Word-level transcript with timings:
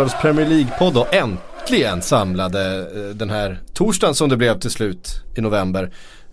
Sportbladets 0.00 0.22
Premier 0.22 0.46
League-podd 0.46 0.96
och 0.96 1.14
äntligen 1.14 2.02
samlade 2.02 2.78
eh, 2.78 3.16
den 3.16 3.30
här 3.30 3.60
torsdagen 3.74 4.14
som 4.14 4.28
det 4.28 4.36
blev 4.36 4.58
till 4.58 4.70
slut 4.70 5.22
i 5.36 5.40
november. 5.40 5.82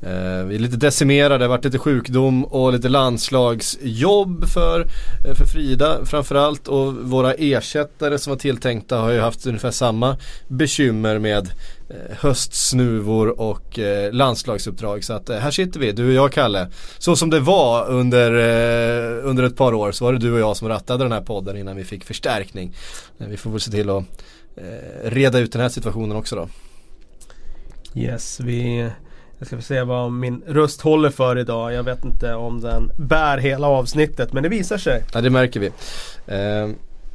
Eh, 0.01 0.45
vi 0.45 0.55
är 0.55 0.59
lite 0.59 0.77
decimerade, 0.77 1.37
det 1.37 1.43
har 1.43 1.49
varit 1.49 1.65
lite 1.65 1.79
sjukdom 1.79 2.45
och 2.45 2.73
lite 2.73 2.89
landslagsjobb 2.89 4.45
för, 4.47 4.79
eh, 4.79 5.35
för 5.35 5.45
Frida 5.45 6.05
framförallt 6.05 6.67
och 6.67 6.93
våra 6.93 7.33
ersättare 7.33 8.17
som 8.17 8.31
var 8.31 8.37
tilltänkta 8.37 8.97
har 8.97 9.11
ju 9.11 9.19
haft 9.19 9.45
ungefär 9.45 9.71
samma 9.71 10.17
bekymmer 10.47 11.19
med 11.19 11.49
höstsnuvor 12.09 13.41
och 13.41 13.79
landslagsuppdrag. 14.11 15.03
Så 15.03 15.13
att 15.13 15.29
här 15.29 15.51
sitter 15.51 15.79
vi, 15.79 15.91
du 15.91 16.07
och 16.07 16.13
jag 16.13 16.31
Kalle. 16.31 16.67
Så 16.97 17.15
som 17.15 17.29
det 17.29 17.39
var 17.39 17.89
under, 17.89 18.31
under 19.23 19.43
ett 19.43 19.55
par 19.55 19.73
år 19.73 19.91
så 19.91 20.05
var 20.05 20.13
det 20.13 20.19
du 20.19 20.33
och 20.33 20.39
jag 20.39 20.57
som 20.57 20.69
rattade 20.69 21.03
den 21.03 21.11
här 21.11 21.21
podden 21.21 21.57
innan 21.57 21.75
vi 21.75 21.83
fick 21.83 22.03
förstärkning. 22.03 22.75
Vi 23.17 23.37
får 23.37 23.49
väl 23.49 23.59
se 23.59 23.71
till 23.71 23.89
att 23.89 24.03
reda 25.03 25.39
ut 25.39 25.51
den 25.51 25.61
här 25.61 25.69
situationen 25.69 26.17
också 26.17 26.35
då. 26.35 26.47
Yes, 27.95 28.39
vi 28.39 28.89
jag 29.39 29.47
ska 29.47 29.55
få 29.55 29.61
se 29.61 29.83
vad 29.83 30.11
min 30.11 30.43
röst 30.47 30.81
håller 30.81 31.09
för 31.09 31.37
idag. 31.37 31.73
Jag 31.73 31.83
vet 31.83 32.05
inte 32.05 32.33
om 32.33 32.61
den 32.61 32.91
bär 32.97 33.37
hela 33.37 33.67
avsnittet 33.67 34.33
men 34.33 34.43
det 34.43 34.49
visar 34.49 34.77
sig. 34.77 35.03
Ja 35.13 35.21
det 35.21 35.29
märker 35.29 35.59
vi. 35.59 35.71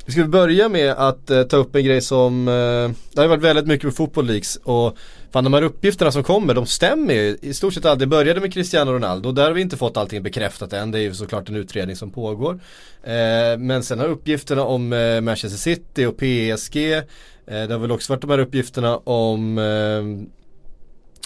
Vi 0.06 0.12
ska 0.12 0.24
börja 0.24 0.68
med 0.68 0.92
att 0.92 1.30
eh, 1.30 1.42
ta 1.42 1.56
upp 1.56 1.76
en 1.76 1.84
grej 1.84 2.00
som, 2.00 2.48
eh, 2.48 2.54
det 3.14 3.20
har 3.20 3.28
varit 3.28 3.42
väldigt 3.42 3.66
mycket 3.66 3.88
på 3.88 3.96
Football 3.96 4.26
Leagues 4.26 4.56
och 4.56 4.96
fan 5.32 5.44
de 5.44 5.54
här 5.54 5.62
uppgifterna 5.62 6.12
som 6.12 6.22
kommer 6.22 6.54
de 6.54 6.66
stämmer 6.66 7.14
ju 7.14 7.38
i 7.42 7.54
stort 7.54 7.74
sett 7.74 7.84
aldrig. 7.84 8.08
Det 8.08 8.10
började 8.10 8.40
med 8.40 8.52
Cristiano 8.52 8.92
Ronaldo, 8.92 9.28
och 9.28 9.34
där 9.34 9.44
har 9.44 9.52
vi 9.52 9.60
inte 9.60 9.76
fått 9.76 9.96
allting 9.96 10.22
bekräftat 10.22 10.72
än. 10.72 10.90
Det 10.90 10.98
är 10.98 11.02
ju 11.02 11.14
såklart 11.14 11.48
en 11.48 11.56
utredning 11.56 11.96
som 11.96 12.10
pågår. 12.10 12.60
Eh, 13.02 13.58
men 13.58 13.82
sen 13.82 13.98
har 13.98 14.08
uppgifterna 14.08 14.64
om 14.64 14.92
eh, 14.92 15.20
Manchester 15.20 15.58
City 15.58 16.06
och 16.06 16.16
PSG, 16.16 16.92
eh, 16.92 17.02
det 17.46 17.72
har 17.72 17.78
väl 17.78 17.92
också 17.92 18.12
varit 18.12 18.20
de 18.20 18.30
här 18.30 18.38
uppgifterna 18.38 18.96
om 18.96 19.58
Eh, 19.58 20.02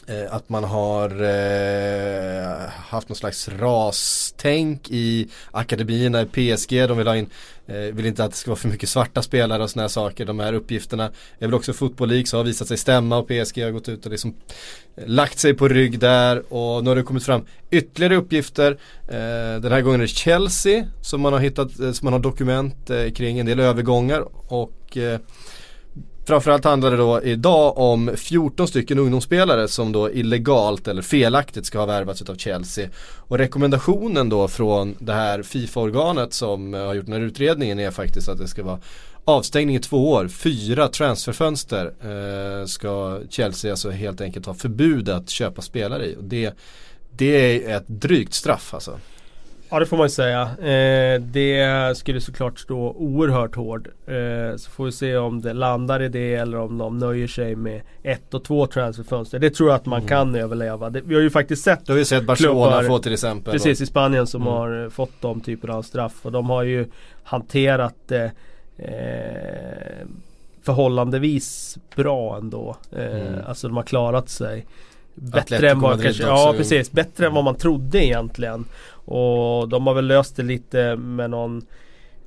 Eh, 0.09 0.35
att 0.35 0.49
man 0.49 0.65
har 0.65 1.11
eh, 1.23 2.69
haft 2.69 3.09
någon 3.09 3.17
slags 3.17 3.49
rastänk 3.49 4.91
i 4.91 5.29
akademierna 5.51 6.23
i 6.23 6.27
PSG. 6.27 6.89
De 6.89 6.99
vill 6.99 7.07
ha 7.07 7.17
in, 7.17 7.31
eh, 7.67 7.77
vill 7.77 8.07
inte 8.07 8.25
att 8.25 8.31
det 8.31 8.37
ska 8.37 8.51
vara 8.51 8.59
för 8.59 8.69
mycket 8.69 8.89
svarta 8.89 9.23
spelare 9.23 9.63
och 9.63 9.71
sådana 9.71 9.83
här 9.83 9.89
saker. 9.89 10.25
De 10.25 10.41
här 10.41 10.53
uppgifterna 10.53 11.11
är 11.39 11.47
väl 11.47 11.55
också 11.55 11.73
Football 11.73 12.09
League 12.09 12.27
så 12.27 12.37
har 12.37 12.45
visat 12.45 12.69
sig 12.69 12.77
stämma 12.77 13.19
och 13.19 13.29
PSG 13.29 13.63
har 13.63 13.71
gått 13.71 13.89
ut 13.89 14.07
och 14.07 14.13
liksom 14.13 14.35
eh, 14.97 15.07
lagt 15.07 15.39
sig 15.39 15.55
på 15.55 15.69
rygg 15.69 15.99
där 15.99 16.53
och 16.53 16.85
nu 16.85 16.91
har 16.91 16.97
det 16.97 17.03
kommit 17.03 17.25
fram 17.25 17.47
ytterligare 17.71 18.17
uppgifter. 18.17 18.79
Eh, 19.09 19.61
den 19.61 19.73
här 19.73 19.81
gången 19.81 20.01
är 20.01 20.05
det 20.05 20.09
Chelsea 20.09 20.87
som 21.03 21.21
man 21.21 21.33
har 21.33 21.41
hittat, 21.41 21.81
eh, 21.81 21.93
som 21.93 22.07
man 22.07 22.13
har 22.13 22.21
dokument 22.21 22.91
eh, 22.91 23.11
kring 23.11 23.39
en 23.39 23.47
del 23.47 23.61
övergångar 23.61 24.53
och 24.53 24.73
Framförallt 26.27 26.65
handlar 26.65 26.91
det 26.91 26.97
då 26.97 27.23
idag 27.23 27.79
om 27.79 28.11
14 28.17 28.69
stycken 28.69 28.99
ungdomsspelare 28.99 29.69
som 29.69 29.93
då 29.93 30.11
illegalt 30.11 30.89
eller 30.89 31.03
felaktigt 31.03 31.67
ska 31.67 31.79
ha 31.79 31.87
värvats 31.87 32.23
av 32.23 32.37
Chelsea. 32.37 32.89
Och 33.17 33.39
rekommendationen 33.39 34.29
då 34.29 34.49
från 34.49 34.97
det 34.99 35.13
här 35.13 35.43
Fifa-organet 35.43 36.33
som 36.33 36.75
eh, 36.75 36.81
har 36.81 36.95
gjort 36.95 37.05
den 37.05 37.15
här 37.15 37.21
utredningen 37.21 37.79
är 37.79 37.91
faktiskt 37.91 38.29
att 38.29 38.39
det 38.39 38.49
ska 38.49 38.63
vara 38.63 38.81
avstängning 39.25 39.77
i 39.77 39.81
två 39.81 40.13
år, 40.13 40.29
fyra 40.29 40.89
transferfönster 40.89 41.87
eh, 41.87 42.67
ska 42.67 43.21
Chelsea 43.31 43.71
alltså 43.71 43.91
helt 43.91 44.21
enkelt 44.21 44.47
ha 44.47 44.55
förbud 44.55 45.09
att 45.09 45.31
köpa 45.31 45.63
spelare 45.63 46.07
i. 46.07 46.17
Och 46.17 46.25
det, 46.25 46.55
det 47.17 47.67
är 47.67 47.77
ett 47.77 47.89
drygt 47.89 48.35
straff 48.35 48.75
alltså. 48.75 48.99
Ja 49.77 49.81
det 49.81 49.87
får 49.87 49.97
man 49.97 50.07
ju 50.07 50.11
säga. 50.11 50.43
Eh, 50.43 51.21
det 51.21 51.97
skulle 51.97 52.21
såklart 52.21 52.59
stå 52.59 52.79
oerhört 52.99 53.57
hård. 53.57 53.89
Eh, 54.07 54.57
så 54.57 54.71
får 54.71 54.85
vi 54.85 54.93
se 54.93 55.17
om 55.17 55.41
det 55.41 55.53
landar 55.53 56.03
i 56.03 56.09
det 56.09 56.35
eller 56.35 56.59
om 56.59 56.79
de 56.79 56.99
nöjer 56.99 57.27
sig 57.27 57.57
med 57.57 57.83
ett 58.03 58.35
och 58.35 58.45
två 58.45 58.67
transferfönster. 58.67 59.39
Det 59.39 59.51
tror 59.51 59.69
jag 59.69 59.77
att 59.77 59.87
man 59.87 59.99
mm. 59.99 60.09
kan 60.09 60.35
överleva. 60.35 60.91
Det, 60.91 61.01
vi 61.01 61.15
har 61.15 61.23
ju 61.23 61.31
faktiskt 61.31 61.65
sett 61.65 61.87
Du 61.87 61.93
har 61.93 61.99
ju 61.99 62.05
sett 62.05 62.25
Barcelona 62.25 62.83
få 62.83 62.99
till 62.99 63.13
exempel. 63.13 63.53
Precis 63.53 63.81
i 63.81 63.87
Spanien 63.87 64.27
som 64.27 64.43
mm. 64.43 64.55
har 64.55 64.91
fått 64.91 65.21
de 65.21 65.41
typerna 65.41 65.75
av 65.75 65.83
straff. 65.83 66.15
Och 66.23 66.33
de 66.33 66.51
har 66.51 66.63
ju 66.63 66.87
hanterat 67.23 68.13
eh, 68.13 68.31
förhållandevis 70.63 71.79
bra 71.97 72.37
ändå. 72.37 72.77
Eh, 72.93 73.21
mm. 73.21 73.41
Alltså 73.47 73.69
de 73.69 73.77
har 73.77 73.85
klarat 73.85 74.29
sig. 74.29 74.67
Bättre 75.19 75.71
än 75.71 75.81
vad 75.81 76.03
kanske, 76.03 76.23
ja 76.23 76.55
precis, 76.57 76.93
bättre 76.93 77.27
än 77.27 77.35
vad 77.35 77.45
man 77.45 77.55
trodde 77.55 78.05
egentligen. 78.05 78.65
Och 79.07 79.69
de 79.69 79.87
har 79.87 79.95
väl 79.95 80.07
löst 80.07 80.37
det 80.37 80.43
lite 80.43 80.97
med 80.97 81.31
någon 81.31 81.63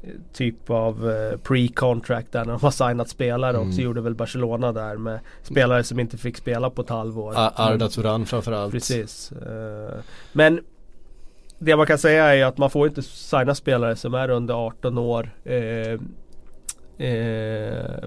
eh, 0.04 0.10
typ 0.34 0.70
av 0.70 1.10
eh, 1.10 1.38
pre-contract 1.38 2.32
där 2.32 2.46
när 2.46 2.52
de 2.52 2.62
har 2.62 2.72
signat 2.72 3.10
spelare 3.10 3.58
mm. 3.58 3.70
också 3.70 3.82
gjorde 3.82 4.02
väl 4.02 4.16
Barcelona 4.16 4.72
där 4.72 4.98
med 4.98 5.20
spelare 5.44 5.84
som 5.84 6.00
inte 6.00 6.18
fick 6.18 6.38
spela 6.38 6.70
på 6.70 6.82
ett 6.82 6.90
halvår. 6.90 7.34
Arda 7.38 7.90
Turan 7.90 8.26
framförallt. 8.26 8.72
Precis. 8.72 9.32
Eh, 9.32 10.00
men 10.32 10.60
det 11.60 11.76
man 11.76 11.86
kan 11.86 11.98
säga 11.98 12.36
är 12.36 12.46
att 12.46 12.58
man 12.58 12.70
får 12.70 12.88
inte 12.88 13.02
signa 13.02 13.56
spelare 13.56 13.96
som 13.96 14.14
är 14.14 14.30
under 14.30 14.54
18 14.54 14.98
år 14.98 15.30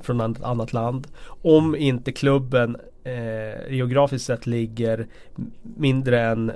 från 0.00 0.20
ett 0.20 0.42
annat 0.42 0.72
land. 0.72 1.06
Om 1.26 1.76
inte 1.76 2.12
klubben 2.12 2.76
geografiskt 3.68 4.26
sett 4.26 4.46
ligger 4.46 5.06
mindre 5.62 6.20
än 6.20 6.52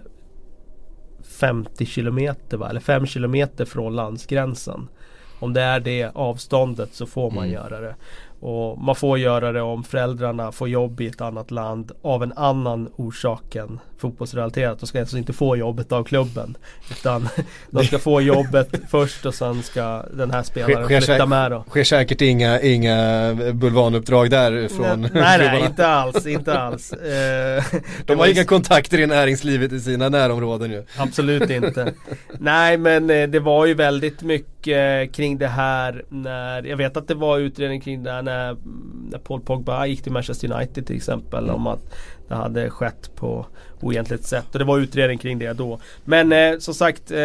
50 1.37 1.87
kilometer 1.87 2.57
va? 2.57 2.71
eller 2.71 2.81
5 2.81 3.07
kilometer 3.07 3.65
från 3.65 3.97
landsgränsen. 3.97 4.89
Om 5.39 5.53
det 5.53 5.63
är 5.63 5.81
det 5.81 6.11
avståndet 6.15 6.95
så 6.95 7.07
får 7.07 7.31
man 7.31 7.45
mm. 7.45 7.55
göra 7.55 7.81
det. 7.81 7.95
Och 8.41 8.79
man 8.79 8.95
får 8.95 9.19
göra 9.19 9.53
det 9.53 9.63
om 9.63 9.85
föräldrarna 9.85 10.53
får 10.53 10.69
jobb 10.69 11.01
i 11.01 11.07
ett 11.07 11.21
annat 11.21 11.51
land 11.51 11.93
av 12.03 12.23
en 12.23 12.33
annan 12.33 12.89
orsak 12.97 13.55
än 13.55 13.81
fotbollsrelaterat. 13.99 14.81
De 14.81 14.87
ska 14.87 15.01
alltså 15.01 15.19
inte 15.19 15.33
få 15.33 15.57
jobbet 15.57 15.93
av 15.93 16.05
klubben. 16.05 16.57
Utan 16.91 17.29
de 17.71 17.85
ska 17.85 17.99
få 17.99 18.21
jobbet 18.21 18.69
först 18.91 19.27
och 19.27 19.35
sen 19.35 19.63
ska 19.63 20.05
den 20.13 20.31
här 20.31 20.43
spelaren 20.43 20.85
sker, 20.85 21.01
flytta 21.01 21.27
med 21.27 21.51
då. 21.51 21.65
Sker 21.69 21.85
säkert 21.85 22.21
inga, 22.21 22.61
inga 22.61 23.35
bulvanuppdrag 23.53 24.31
där 24.31 24.69
från 24.69 25.01
Nej, 25.01 25.11
nej, 25.15 25.39
nej 25.39 25.61
inte 25.67 25.87
alls, 25.87 26.27
inte 26.27 26.59
alls. 26.59 26.93
Eh, 26.93 27.65
de 28.07 28.19
har 28.19 28.27
inga 28.27 28.45
kontakter 28.45 29.01
i 29.01 29.07
näringslivet 29.07 29.73
i 29.73 29.81
sina 29.81 30.09
närområden 30.09 30.71
ju. 30.71 30.85
Absolut 30.97 31.51
inte. 31.51 31.95
nej 32.39 32.79
men 32.79 33.11
eh, 33.11 33.29
det 33.29 33.41
var 33.41 33.67
ju 33.67 33.75
väldigt 33.75 34.23
mycket 34.23 35.13
kring 35.13 35.39
det 35.39 35.49
här 35.49 36.05
när, 36.09 36.63
jag 36.63 36.77
vet 36.77 36.97
att 36.97 37.09
det 37.09 37.15
var 37.15 37.39
utredning 37.39 37.81
kring 37.81 38.03
det 38.03 38.11
här 38.13 38.23
när, 38.23 38.57
när 39.11 39.19
Paul 39.19 39.41
Pogba 39.41 39.87
gick 39.87 40.03
till 40.03 40.13
Manchester 40.13 40.53
United 40.53 40.87
till 40.87 40.97
exempel. 40.97 41.45
Mm. 41.45 41.57
Om 41.57 41.67
att 41.67 41.95
det 42.29 42.35
hade 42.35 42.71
skett 42.71 43.11
på 43.17 43.47
oegentligt 43.81 44.25
sätt. 44.25 44.47
Och 44.53 44.59
det 44.59 44.65
var 44.65 44.79
utredning 44.79 45.19
kring 45.19 45.39
det 45.39 45.53
då. 45.53 45.81
Men 46.05 46.33
eh, 46.33 46.59
som 46.59 46.75
sagt 46.75 47.11
eh, 47.11 47.19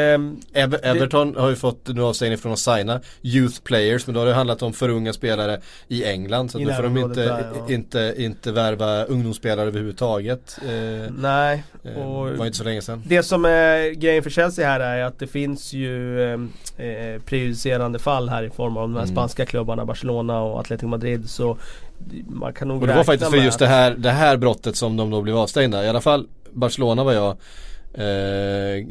Ever 0.53 0.85
Everton 0.85 1.35
har 1.35 1.49
ju 1.49 1.55
fått 1.55 1.87
nu 1.87 2.03
avstängning 2.03 2.37
från 2.37 2.51
att 2.51 2.59
signa 2.59 3.01
Youth 3.21 3.61
Players 3.63 4.07
men 4.07 4.13
då 4.13 4.21
har 4.21 4.27
det 4.27 4.33
handlat 4.33 4.61
om 4.61 4.73
för 4.73 4.89
unga 4.89 5.13
spelare 5.13 5.61
i 5.87 6.05
England. 6.05 6.51
Så 6.51 6.59
I 6.59 6.63
då 6.63 6.73
får 6.73 6.83
de 6.83 6.97
inte, 6.97 7.25
där, 7.25 7.51
ja. 7.55 7.73
inte, 7.73 8.13
inte 8.17 8.51
värva 8.51 9.03
ungdomsspelare 9.03 9.67
överhuvudtaget. 9.67 10.59
Eh, 10.61 11.11
Nej. 11.17 11.63
Eh, 11.83 11.93
och 11.93 12.37
var 12.37 12.45
inte 12.45 12.57
så 12.57 12.63
länge 12.63 12.81
sedan. 12.81 13.03
Det 13.05 13.23
som 13.23 13.45
är 13.45 13.89
grejen 13.89 14.23
för 14.23 14.29
Chelsea 14.29 14.69
här 14.69 14.79
är 14.79 15.03
att 15.03 15.19
det 15.19 15.27
finns 15.27 15.73
ju 15.73 16.23
eh, 16.23 16.39
eh 16.77 17.21
prejudicerande 17.21 17.99
fall 17.99 18.29
här 18.29 18.43
i 18.43 18.49
form 18.49 18.77
av 18.77 18.81
de 18.83 18.95
här 18.95 19.03
mm. 19.03 19.15
spanska 19.15 19.45
klubbarna 19.45 19.85
Barcelona 19.85 20.41
och 20.41 20.59
Atletico 20.59 20.87
Madrid. 20.87 21.29
Så 21.29 21.57
man 22.27 22.53
kan 22.53 22.67
nog 22.67 22.81
Och 22.81 22.87
det 22.87 22.93
var 22.93 23.03
faktiskt 23.03 23.31
för 23.31 23.37
just 23.37 23.59
det 23.59 23.67
här, 23.67 23.91
det 23.91 24.11
här 24.11 24.37
brottet 24.37 24.75
som 24.75 24.97
de 24.97 25.09
då 25.09 25.21
blev 25.21 25.37
avstängda. 25.37 25.85
I 25.85 25.89
alla 25.89 26.01
fall 26.01 26.27
Barcelona 26.51 27.03
var 27.03 27.13
jag 27.13 27.37
eh, 27.93 28.05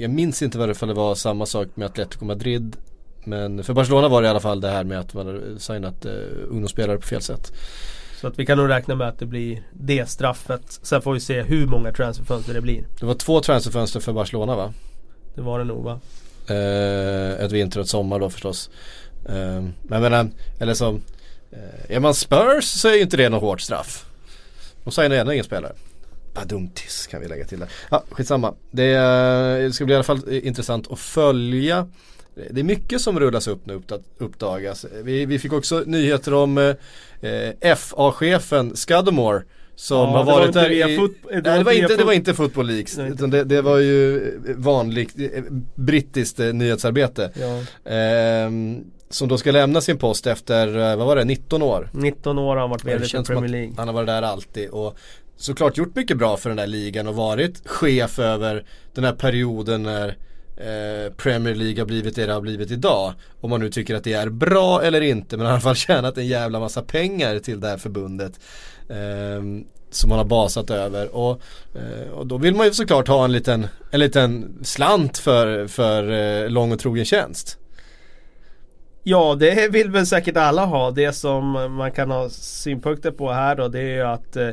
Jag 0.02 0.10
minns 0.10 0.42
inte 0.42 0.58
varför 0.58 0.86
det 0.86 0.94
var 0.94 1.14
samma 1.14 1.46
sak 1.46 1.68
med 1.74 1.86
Atletico 1.86 2.24
Madrid 2.24 2.76
Men 3.24 3.64
för 3.64 3.74
Barcelona 3.74 4.08
var 4.08 4.22
det 4.22 4.26
i 4.26 4.30
alla 4.30 4.40
fall 4.40 4.60
det 4.60 4.70
här 4.70 4.84
med 4.84 5.00
att 5.00 5.14
man 5.14 5.26
hade 5.26 5.60
signat 5.60 6.04
eh, 6.04 6.12
ungdomsspelare 6.48 6.96
på 6.96 7.06
fel 7.06 7.22
sätt 7.22 7.52
så 8.20 8.26
att 8.26 8.38
vi 8.38 8.46
kan 8.46 8.58
nog 8.58 8.68
räkna 8.68 8.94
med 8.94 9.08
att 9.08 9.18
det 9.18 9.26
blir 9.26 9.62
det 9.72 10.08
straffet. 10.08 10.78
Sen 10.82 11.02
får 11.02 11.12
vi 11.12 11.20
se 11.20 11.42
hur 11.42 11.66
många 11.66 11.92
transferfönster 11.92 12.54
det 12.54 12.60
blir. 12.60 12.84
Det 13.00 13.06
var 13.06 13.14
två 13.14 13.40
transferfönster 13.40 14.00
för 14.00 14.12
Barcelona 14.12 14.56
va? 14.56 14.72
Det 15.34 15.40
var 15.40 15.58
det 15.58 15.64
nog 15.64 15.84
va? 15.84 16.00
Eh, 16.46 17.44
ett 17.44 17.52
vinter 17.52 17.78
och 17.78 17.84
ett 17.84 17.90
sommar 17.90 18.18
då 18.18 18.30
förstås. 18.30 18.70
Eh, 19.28 19.34
men 19.34 19.72
jag 19.88 20.02
menar, 20.02 20.28
eller 20.58 20.74
så 20.74 21.00
är 21.88 22.00
man 22.00 22.14
Spurs 22.14 22.64
så 22.64 22.88
är 22.88 22.94
ju 22.94 23.00
inte 23.00 23.16
det 23.16 23.28
något 23.28 23.42
hårt 23.42 23.60
straff. 23.60 24.06
De 24.84 24.90
signar 24.90 25.16
gärna 25.16 25.32
ingen 25.32 25.44
spelare. 25.44 25.72
Badumtis 26.34 27.06
kan 27.06 27.20
vi 27.20 27.28
lägga 27.28 27.44
till 27.44 27.58
där. 27.58 27.68
Ja, 27.90 28.04
skitsamma. 28.10 28.54
Det, 28.70 28.92
det 29.62 29.72
ska 29.72 29.84
bli 29.84 29.92
i 29.92 29.96
alla 29.96 30.04
fall 30.04 30.32
intressant 30.32 30.92
att 30.92 30.98
följa. 30.98 31.88
Det 32.50 32.60
är 32.60 32.64
mycket 32.64 33.00
som 33.00 33.20
rullas 33.20 33.48
upp 33.48 33.66
nu 33.66 33.82
uppdagas. 34.18 34.86
Vi, 35.02 35.26
vi 35.26 35.38
fick 35.38 35.52
också 35.52 35.82
nyheter 35.86 36.34
om 36.34 36.58
eh, 37.20 37.76
FA-chefen 37.76 38.76
Scudamore 38.76 39.42
som 39.74 39.98
ja, 39.98 40.16
har 40.16 40.24
varit 40.24 40.52
där 40.52 40.70
i, 40.70 40.98
nej, 41.30 41.42
det, 41.42 41.62
var 41.62 41.72
inte, 41.72 41.96
det 41.96 42.04
var 42.04 42.12
inte 42.12 42.34
Football 42.34 42.66
Leaks. 42.66 42.98
Utan 42.98 43.30
det, 43.30 43.44
det, 43.44 43.62
var 43.62 43.78
ju 43.78 44.32
vanligt 44.56 45.14
eh, 45.18 45.42
brittiskt 45.74 46.40
eh, 46.40 46.52
nyhetsarbete. 46.52 47.30
Ja. 47.34 47.58
Eh, 47.92 48.50
som 49.10 49.28
då 49.28 49.38
ska 49.38 49.50
lämna 49.50 49.80
sin 49.80 49.98
post 49.98 50.26
efter, 50.26 50.90
eh, 50.90 50.96
vad 50.96 51.06
var 51.06 51.16
det, 51.16 51.24
19 51.24 51.62
år? 51.62 51.90
19 51.92 52.38
år 52.38 52.54
har 52.54 52.60
han 52.60 52.70
varit 52.70 52.84
VD 52.84 53.06
för 53.06 53.22
Premier 53.22 53.50
League. 53.50 53.74
Han 53.76 53.88
har 53.88 53.94
varit 53.94 54.06
där 54.06 54.22
alltid 54.22 54.70
och 54.70 54.96
såklart 55.36 55.76
gjort 55.76 55.94
mycket 55.94 56.16
bra 56.16 56.36
för 56.36 56.50
den 56.50 56.56
där 56.56 56.66
ligan 56.66 57.06
och 57.06 57.14
varit 57.14 57.68
chef 57.68 58.18
över 58.18 58.64
den 58.94 59.04
här 59.04 59.12
perioden 59.12 59.82
när 59.82 60.08
eh, 60.56 61.12
Premier 61.12 61.54
League 61.54 61.80
har 61.80 61.86
blivit 61.86 62.16
det 62.16 62.26
det 62.26 62.32
har 62.32 62.40
blivit 62.40 62.70
idag. 62.70 63.12
Om 63.40 63.50
man 63.50 63.60
nu 63.60 63.70
tycker 63.70 63.94
att 63.94 64.04
det 64.04 64.12
är 64.12 64.28
bra 64.28 64.82
eller 64.82 65.00
inte 65.00 65.36
men 65.36 65.46
han 65.46 65.52
har 65.52 65.52
i 65.52 65.54
alla 65.54 65.74
fall 65.74 65.76
tjänat 65.96 66.18
en 66.18 66.26
jävla 66.26 66.60
massa 66.60 66.82
pengar 66.82 67.38
till 67.38 67.60
det 67.60 67.68
här 67.68 67.78
förbundet. 67.78 68.40
Eh, 68.88 69.42
som 69.92 70.08
man 70.08 70.18
har 70.18 70.24
basat 70.24 70.70
över 70.70 71.14
och, 71.16 71.40
eh, 71.74 72.10
och 72.12 72.26
då 72.26 72.38
vill 72.38 72.54
man 72.54 72.66
ju 72.66 72.72
såklart 72.72 73.08
ha 73.08 73.24
en 73.24 73.32
liten, 73.32 73.66
en 73.90 74.00
liten 74.00 74.58
slant 74.62 75.18
för, 75.18 75.66
för 75.66 76.10
eh, 76.10 76.50
lång 76.50 76.72
och 76.72 76.78
trogen 76.78 77.04
tjänst. 77.04 77.58
Ja 79.02 79.36
det 79.40 79.72
vill 79.72 79.90
väl 79.90 80.06
säkert 80.06 80.36
alla 80.36 80.64
ha. 80.64 80.90
Det 80.90 81.12
som 81.12 81.52
man 81.76 81.92
kan 81.92 82.10
ha 82.10 82.28
synpunkter 82.30 83.10
på 83.10 83.32
här 83.32 83.56
då 83.56 83.68
det 83.68 83.80
är 83.80 83.94
ju 83.94 84.02
att 84.02 84.36
eh, 84.36 84.50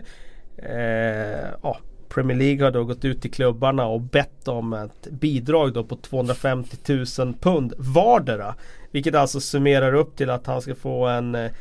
ja, 1.62 1.78
Premier 2.10 2.38
League 2.38 2.64
har 2.64 2.72
då 2.72 2.84
gått 2.84 3.06
ut 3.06 3.22
till 3.22 3.32
klubbarna 3.32 3.86
och 3.86 4.02
bett 4.02 4.48
om 4.48 4.74
ett 4.74 5.08
bidrag 5.12 5.74
då 5.74 5.84
på 5.84 5.96
250 5.96 6.78
000 7.20 7.34
pund 7.34 7.74
vardera. 7.78 8.56
Vilket 8.92 9.16
alltså 9.16 9.40
summerar 9.40 9.94
upp 9.94 10.16
till 10.16 10.30
att 10.30 10.48
han 10.48 10.62
ska 10.62 10.76
få 10.76 11.08
en 11.08 11.36
eh, 11.36 11.52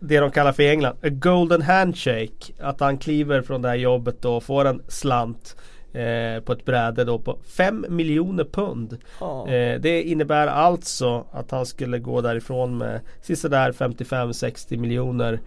det 0.00 0.20
de 0.20 0.30
kallar 0.30 0.52
för 0.52 0.62
i 0.62 0.70
England, 0.70 0.96
a 1.02 1.08
golden 1.08 1.62
handshake. 1.62 2.52
Att 2.60 2.80
han 2.80 2.98
kliver 2.98 3.42
från 3.42 3.62
det 3.62 3.68
här 3.68 3.76
jobbet 3.76 4.24
och 4.24 4.42
får 4.42 4.64
en 4.64 4.82
slant 4.88 5.56
eh, 5.94 6.40
på 6.40 6.52
ett 6.52 6.64
bräde 6.64 7.04
då 7.04 7.18
på 7.18 7.38
5 7.56 7.86
miljoner 7.88 8.44
pund. 8.44 8.98
Oh. 9.20 9.52
Eh, 9.52 9.80
det 9.80 10.02
innebär 10.02 10.46
alltså 10.46 11.24
att 11.32 11.50
han 11.50 11.66
skulle 11.66 11.98
gå 11.98 12.20
därifrån 12.20 12.78
med 12.78 13.00
sådär 13.22 13.72
55-60 13.72 14.76
miljoner 14.76 15.40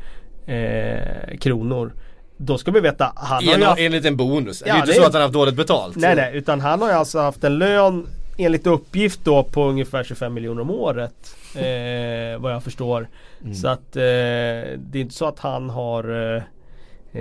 eh, 0.45 1.37
kronor. 1.37 1.93
Då 2.37 2.57
ska 2.57 2.71
vi 2.71 2.79
veta 2.79 3.13
han 3.15 3.43
en, 3.43 3.49
har 3.49 3.57
ju 3.57 3.65
haft... 3.65 3.79
Enligt 3.79 4.05
en 4.05 4.17
bonus. 4.17 4.63
Ja, 4.65 4.65
det 4.65 4.71
är 4.71 4.75
ju 4.75 4.79
inte 4.81 4.91
det... 4.91 4.95
så 4.95 5.07
att 5.07 5.13
han 5.13 5.21
har 5.21 5.27
haft 5.27 5.33
dåligt 5.33 5.55
betalt. 5.55 5.95
Nej 5.95 6.15
nej 6.15 6.37
utan 6.37 6.61
han 6.61 6.81
har 6.81 6.89
ju 6.89 6.95
alltså 6.95 7.19
haft 7.19 7.43
en 7.43 7.57
lön 7.57 8.07
enligt 8.37 8.67
uppgift 8.67 9.19
då 9.23 9.43
på 9.43 9.63
ungefär 9.63 10.03
25 10.03 10.33
miljoner 10.33 10.61
om 10.61 10.71
året. 10.71 11.35
Eh, 11.55 12.41
vad 12.41 12.53
jag 12.53 12.63
förstår. 12.63 13.07
Mm. 13.41 13.55
Så 13.55 13.67
att 13.67 13.95
eh, 13.95 14.01
det 14.01 14.93
är 14.93 14.97
inte 14.97 15.15
så 15.15 15.25
att 15.25 15.39
han 15.39 15.69
har 15.69 16.33
eh, 16.35 16.43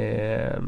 eh, 0.02 0.61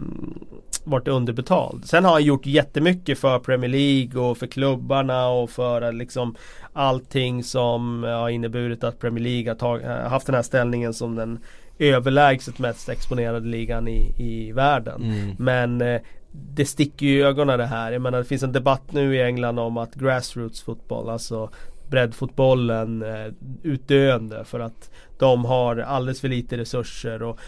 varit 0.84 1.08
underbetald. 1.08 1.84
Sen 1.84 2.04
har 2.04 2.12
han 2.12 2.24
gjort 2.24 2.46
jättemycket 2.46 3.18
för 3.18 3.38
Premier 3.38 3.70
League 3.70 4.22
och 4.22 4.38
för 4.38 4.46
klubbarna 4.46 5.28
och 5.28 5.50
för 5.50 5.92
liksom 5.92 6.34
allting 6.72 7.44
som 7.44 8.02
har 8.02 8.28
inneburit 8.28 8.84
att 8.84 8.98
Premier 8.98 9.24
League 9.24 9.50
har 9.50 9.54
tag, 9.54 9.82
eh, 9.82 10.08
haft 10.08 10.26
den 10.26 10.34
här 10.34 10.42
ställningen 10.42 10.94
som 10.94 11.14
den 11.14 11.38
överlägset 11.78 12.58
mest 12.58 12.88
exponerade 12.88 13.46
ligan 13.46 13.88
i, 13.88 14.14
i 14.16 14.52
världen. 14.52 15.02
Mm. 15.02 15.36
Men 15.38 15.80
eh, 15.80 16.00
det 16.32 16.64
sticker 16.64 17.06
ju 17.06 17.18
i 17.18 17.22
ögonen 17.22 17.58
det 17.58 17.66
här. 17.66 17.92
Jag 17.92 18.02
menar 18.02 18.18
det 18.18 18.24
finns 18.24 18.42
en 18.42 18.52
debatt 18.52 18.92
nu 18.92 19.16
i 19.16 19.22
England 19.22 19.58
om 19.58 19.76
att 19.76 19.94
grassroots 19.94 20.62
fotboll, 20.62 21.08
alltså 21.08 21.50
breddfotbollen 21.90 23.02
eh, 23.02 23.32
utdöende 23.62 24.44
för 24.44 24.60
att 24.60 24.90
de 25.18 25.44
har 25.44 25.76
alldeles 25.76 26.20
för 26.20 26.28
lite 26.28 26.56
resurser 26.56 27.22
och 27.22 27.38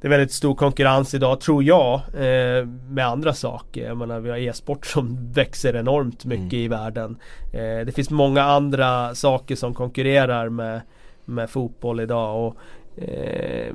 det 0.00 0.06
är 0.06 0.10
väldigt 0.10 0.32
stor 0.32 0.54
konkurrens 0.54 1.14
idag 1.14 1.40
tror 1.40 1.64
jag 1.64 1.94
eh, 2.14 2.66
med 2.66 3.06
andra 3.06 3.32
saker. 3.32 3.86
Jag 3.86 3.96
menar 3.96 4.20
vi 4.20 4.30
har 4.30 4.36
e-sport 4.36 4.86
som 4.86 5.32
växer 5.32 5.76
enormt 5.76 6.24
mycket 6.24 6.52
mm. 6.52 6.64
i 6.64 6.68
världen. 6.68 7.18
Eh, 7.52 7.86
det 7.86 7.94
finns 7.94 8.10
många 8.10 8.42
andra 8.42 9.14
saker 9.14 9.56
som 9.56 9.74
konkurrerar 9.74 10.48
med, 10.48 10.80
med 11.24 11.50
fotboll 11.50 12.00
idag 12.00 12.46
och 12.46 12.56
eh, 13.02 13.74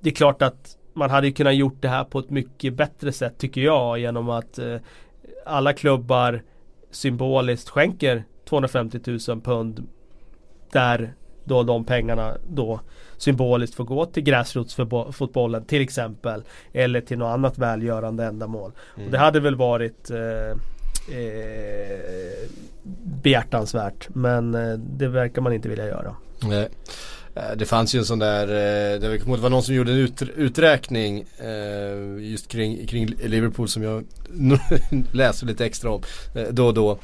det 0.00 0.10
är 0.10 0.14
klart 0.14 0.42
att 0.42 0.76
man 0.92 1.10
hade 1.10 1.30
kunnat 1.32 1.54
gjort 1.54 1.76
det 1.82 1.88
här 1.88 2.04
på 2.04 2.18
ett 2.18 2.30
mycket 2.30 2.74
bättre 2.74 3.12
sätt 3.12 3.38
tycker 3.38 3.60
jag 3.60 3.98
genom 3.98 4.30
att 4.30 4.58
eh, 4.58 4.76
alla 5.46 5.72
klubbar 5.72 6.42
symboliskt 6.90 7.68
skänker 7.68 8.24
250 8.48 9.00
000 9.28 9.40
pund 9.40 9.86
där 10.72 11.14
då 11.44 11.62
de 11.62 11.84
pengarna 11.84 12.32
då 12.48 12.80
symboliskt 13.20 13.74
får 13.74 13.84
gå 13.84 14.06
till 14.06 14.22
gräsrotsfotbollen 14.22 15.64
till 15.64 15.82
exempel. 15.82 16.42
Eller 16.72 17.00
till 17.00 17.18
något 17.18 17.34
annat 17.34 17.58
välgörande 17.58 18.24
ändamål. 18.24 18.72
Mm. 18.94 19.06
Och 19.06 19.12
det 19.12 19.18
hade 19.18 19.40
väl 19.40 19.56
varit 19.56 20.10
eh, 20.10 20.50
eh, 21.18 22.48
behjärtansvärt 23.22 24.08
men 24.08 24.54
eh, 24.54 24.72
det 24.72 25.08
verkar 25.08 25.42
man 25.42 25.52
inte 25.52 25.68
vilja 25.68 25.86
göra. 25.86 26.16
Nej. 26.42 26.68
Eh, 27.34 27.56
det 27.56 27.66
fanns 27.66 27.94
ju 27.94 27.98
en 27.98 28.04
sån 28.04 28.18
där, 28.18 28.48
eh, 28.48 29.00
det 29.00 29.26
var 29.26 29.50
någon 29.50 29.62
som 29.62 29.74
gjorde 29.74 29.92
en 29.92 30.12
uträkning 30.36 31.24
eh, 31.38 32.24
just 32.30 32.48
kring, 32.48 32.86
kring 32.86 33.06
Liverpool 33.06 33.68
som 33.68 33.82
jag 33.82 34.04
läser 35.12 35.46
lite 35.46 35.66
extra 35.66 35.90
om 35.90 36.02
då 36.50 36.66
och 36.66 36.74
då. 36.74 36.98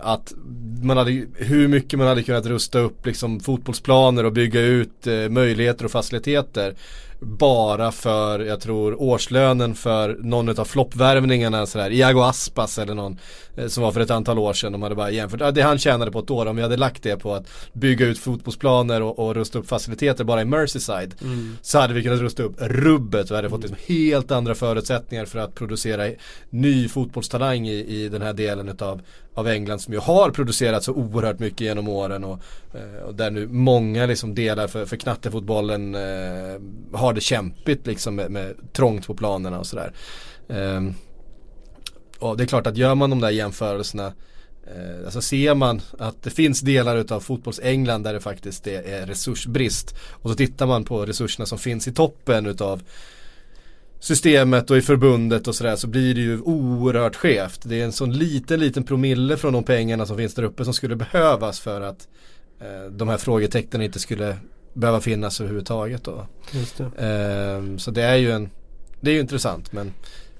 Att 0.00 0.32
man 0.82 0.96
hade, 0.96 1.26
hur 1.34 1.68
mycket 1.68 1.98
man 1.98 2.08
hade 2.08 2.22
kunnat 2.22 2.46
rusta 2.46 2.78
upp 2.78 3.06
liksom 3.06 3.40
fotbollsplaner 3.40 4.24
och 4.24 4.32
bygga 4.32 4.60
ut 4.60 5.06
möjligheter 5.30 5.84
och 5.84 5.90
faciliteter 5.90 6.74
bara 7.20 7.92
för, 7.92 8.40
jag 8.40 8.60
tror, 8.60 9.02
årslönen 9.02 9.74
för 9.74 10.16
någon 10.20 10.60
av 10.60 10.64
floppvärvningarna 10.64 11.66
sådär, 11.66 11.90
Iago 11.90 12.20
Aspas 12.20 12.78
eller 12.78 12.94
någon 12.94 13.18
eh, 13.56 13.66
som 13.66 13.82
var 13.82 13.92
för 13.92 14.00
ett 14.00 14.10
antal 14.10 14.38
år 14.38 14.52
sedan. 14.52 14.72
De 14.72 14.82
hade 14.82 14.94
bara 14.94 15.10
jämfört, 15.10 15.54
det 15.54 15.62
han 15.62 15.78
tjänade 15.78 16.10
på 16.10 16.18
ett 16.18 16.30
år, 16.30 16.46
om 16.46 16.56
vi 16.56 16.62
hade 16.62 16.76
lagt 16.76 17.02
det 17.02 17.16
på 17.16 17.34
att 17.34 17.46
bygga 17.72 18.06
ut 18.06 18.18
fotbollsplaner 18.18 19.02
och, 19.02 19.18
och 19.18 19.34
rusta 19.34 19.58
upp 19.58 19.68
faciliteter 19.68 20.24
bara 20.24 20.42
i 20.42 20.44
Merseyside. 20.44 21.14
Mm. 21.22 21.56
Så 21.62 21.78
hade 21.78 21.94
vi 21.94 22.02
kunnat 22.02 22.20
rusta 22.20 22.42
upp 22.42 22.54
rubbet 22.58 23.30
och 23.30 23.36
hade 23.36 23.50
fått 23.50 23.62
liksom 23.62 23.78
helt 23.86 24.30
andra 24.30 24.54
förutsättningar 24.54 25.24
för 25.24 25.38
att 25.38 25.54
producera 25.54 26.10
ny 26.50 26.88
fotbollstalang 26.88 27.68
i, 27.68 28.04
i 28.04 28.08
den 28.08 28.22
här 28.22 28.32
delen 28.32 28.68
utav 28.68 29.00
av 29.38 29.48
England 29.48 29.78
som 29.78 29.94
ju 29.94 30.00
har 30.00 30.30
producerat 30.30 30.84
så 30.84 30.92
oerhört 30.92 31.38
mycket 31.38 31.60
genom 31.60 31.88
åren 31.88 32.24
och, 32.24 32.40
eh, 32.74 33.02
och 33.02 33.14
där 33.14 33.30
nu 33.30 33.46
många 33.46 34.06
liksom 34.06 34.34
delar 34.34 34.66
för, 34.66 34.86
för 34.86 34.96
knattefotbollen 34.96 35.94
eh, 35.94 36.60
har 36.92 37.12
det 37.12 37.20
kämpigt 37.20 37.86
liksom 37.86 38.14
med, 38.14 38.30
med 38.30 38.54
trångt 38.72 39.06
på 39.06 39.14
planerna 39.14 39.58
och 39.58 39.66
sådär. 39.66 39.92
Eh, 40.48 40.82
och 42.18 42.36
det 42.36 42.44
är 42.44 42.46
klart 42.46 42.66
att 42.66 42.76
gör 42.76 42.94
man 42.94 43.10
de 43.10 43.20
där 43.20 43.30
jämförelserna 43.30 44.06
eh, 44.66 45.04
Alltså 45.04 45.20
ser 45.20 45.54
man 45.54 45.80
att 45.98 46.22
det 46.22 46.30
finns 46.30 46.60
delar 46.60 46.96
utav 46.96 47.20
fotbolls-England 47.20 48.02
där 48.02 48.14
det 48.14 48.20
faktiskt 48.20 48.66
är, 48.66 48.82
är 48.82 49.06
resursbrist 49.06 49.96
och 50.10 50.30
så 50.30 50.36
tittar 50.36 50.66
man 50.66 50.84
på 50.84 51.06
resurserna 51.06 51.46
som 51.46 51.58
finns 51.58 51.88
i 51.88 51.92
toppen 51.92 52.46
utav 52.46 52.82
systemet 54.00 54.70
och 54.70 54.76
i 54.76 54.82
förbundet 54.82 55.48
och 55.48 55.54
sådär 55.54 55.76
så 55.76 55.86
blir 55.86 56.14
det 56.14 56.20
ju 56.20 56.40
oerhört 56.40 57.16
skevt. 57.16 57.60
Det 57.64 57.80
är 57.80 57.84
en 57.84 57.92
sån 57.92 58.12
liten, 58.12 58.60
liten 58.60 58.84
promille 58.84 59.36
från 59.36 59.52
de 59.52 59.64
pengarna 59.64 60.06
som 60.06 60.16
finns 60.16 60.34
där 60.34 60.42
uppe 60.42 60.64
som 60.64 60.74
skulle 60.74 60.96
behövas 60.96 61.60
för 61.60 61.80
att 61.80 62.08
eh, 62.60 62.90
de 62.90 63.08
här 63.08 63.16
frågetecknen 63.16 63.82
inte 63.82 63.98
skulle 63.98 64.36
behöva 64.72 65.00
finnas 65.00 65.40
överhuvudtaget 65.40 66.04
då. 66.04 66.26
Just 66.52 66.78
det. 66.78 66.84
Eh, 66.84 67.76
så 67.76 67.90
det 67.90 68.02
är 68.02 68.16
ju 68.16 68.30
en, 68.30 68.50
det 69.00 69.10
är 69.10 69.14
ju 69.14 69.20
intressant 69.20 69.72
men 69.72 69.92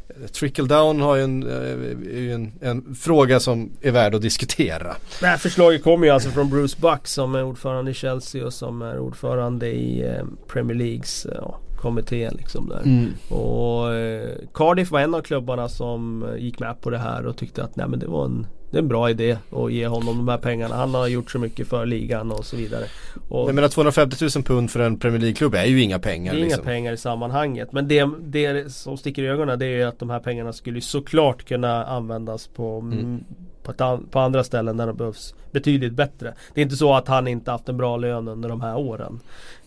eh, 0.09 0.27
Trickle 0.27 0.67
down 0.67 1.00
har 1.00 1.17
ju 1.17 1.23
en, 1.23 1.43
eh, 1.47 2.35
en, 2.35 2.53
en, 2.61 2.95
fråga 2.95 3.41
som 3.41 3.71
är 3.81 3.91
värd 3.91 4.15
att 4.15 4.23
diskutera. 4.23 4.97
Det 5.21 5.27
här 5.27 5.37
förslaget 5.37 5.83
kommer 5.83 6.07
ju 6.07 6.12
alltså 6.12 6.31
från 6.31 6.50
Bruce 6.50 6.77
Buck 6.81 7.07
som 7.07 7.35
är 7.35 7.43
ordförande 7.43 7.91
i 7.91 7.95
Chelsea 7.95 8.47
och 8.47 8.53
som 8.53 8.83
är 8.83 8.99
ordförande 8.99 9.67
i 9.67 10.07
eh, 10.07 10.25
Premier 10.49 10.77
Leagues 10.77 11.27
ja, 11.35 11.61
kommitté 11.79 12.31
liksom 12.31 12.69
där. 12.69 12.83
Mm. 12.85 13.13
Och 13.29 13.95
eh, 13.95 14.39
Cardiff 14.55 14.91
var 14.91 15.01
en 15.01 15.15
av 15.15 15.23
klubbarna 15.23 15.69
som 15.69 16.23
eh, 16.23 16.45
gick 16.45 16.59
med 16.59 16.81
på 16.81 16.91
det 16.91 16.99
här 16.99 17.27
och 17.27 17.37
tyckte 17.37 17.65
att 17.65 17.77
nej 17.77 17.89
men 17.89 17.99
det 17.99 18.07
var 18.07 18.25
en 18.25 18.47
det 18.71 18.79
är 18.79 18.83
en 18.83 18.89
bra 18.89 19.11
idé 19.11 19.39
att 19.53 19.73
ge 19.73 19.87
honom 19.87 20.17
de 20.17 20.29
här 20.29 20.39
pengarna. 20.39 20.77
Han 20.77 20.95
har 20.95 21.07
gjort 21.07 21.31
så 21.31 21.39
mycket 21.39 21.69
för 21.69 21.87
ligan 21.87 22.33
och 22.33 22.45
så 22.45 22.57
vidare. 22.57 22.85
Och 23.29 23.49
jag 23.49 23.55
menar 23.55 23.69
250 23.69 24.17
000 24.37 24.45
pund 24.45 24.71
för 24.71 24.81
en 24.81 24.99
Premier 24.99 25.21
League-klubb 25.21 25.55
är 25.55 25.65
ju 25.65 25.83
inga 25.83 25.99
pengar. 25.99 26.33
Det 26.33 26.39
är 26.39 26.43
liksom. 26.43 26.61
inga 26.61 26.65
pengar 26.65 26.93
i 26.93 26.97
sammanhanget. 26.97 27.73
Men 27.73 27.89
det, 27.89 28.09
det 28.21 28.73
som 28.73 28.97
sticker 28.97 29.23
i 29.23 29.29
ögonen 29.29 29.59
det 29.59 29.67
är 29.67 29.87
att 29.87 29.99
de 29.99 30.11
här 30.11 30.21
pengarna 30.21 30.53
skulle 30.53 30.81
såklart 30.81 31.45
kunna 31.45 31.85
användas 31.85 32.47
på, 32.47 32.79
mm. 32.79 33.25
På, 33.73 34.01
på, 34.11 34.19
andra 34.19 34.45
ställen 34.45 34.77
där 34.77 34.87
de 34.87 34.97
behövs 34.97 35.35
betydligt 35.53 35.93
bättre. 35.93 36.35
Det 36.55 36.61
är 36.61 36.63
inte 36.63 36.77
så 36.77 36.95
att 36.95 37.09
han 37.09 37.29
inte 37.29 37.51
haft 37.51 37.69
en 37.69 37.77
bra 37.77 37.97
lön 37.97 38.29
under 38.29 38.49
de 38.49 38.61
här 38.61 38.77
åren. 38.77 39.21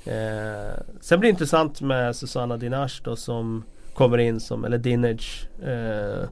Eh, 0.06 0.82
sen 1.02 1.20
blir 1.20 1.28
det 1.28 1.32
intressant 1.32 1.82
med 1.82 2.16
Susanna 2.16 2.58
Dinash 2.58 3.02
då 3.04 3.16
som 3.16 3.64
kommer 3.94 4.18
in 4.18 4.40
som, 4.40 4.66
eller 4.66 4.78
Dinage. 4.78 5.48
Eh, 5.64 6.30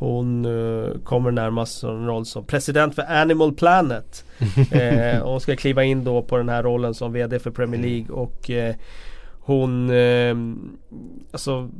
hon 0.00 0.46
uh, 0.46 0.98
kommer 0.98 1.30
närmast 1.30 1.82
en 1.82 2.06
roll 2.06 2.26
som 2.26 2.44
president 2.44 2.94
för 2.94 3.02
Animal 3.02 3.52
Planet. 3.52 4.24
eh, 4.70 5.20
och 5.20 5.42
ska 5.42 5.56
kliva 5.56 5.84
in 5.84 6.04
då 6.04 6.22
på 6.22 6.36
den 6.36 6.48
här 6.48 6.62
rollen 6.62 6.94
som 6.94 7.12
VD 7.12 7.38
för 7.38 7.50
Premier 7.50 7.80
League 7.80 8.14
och 8.14 8.50
eh, 8.50 8.74
hon 9.40 9.90
eh, 9.90 10.36
Alltså 11.32 11.70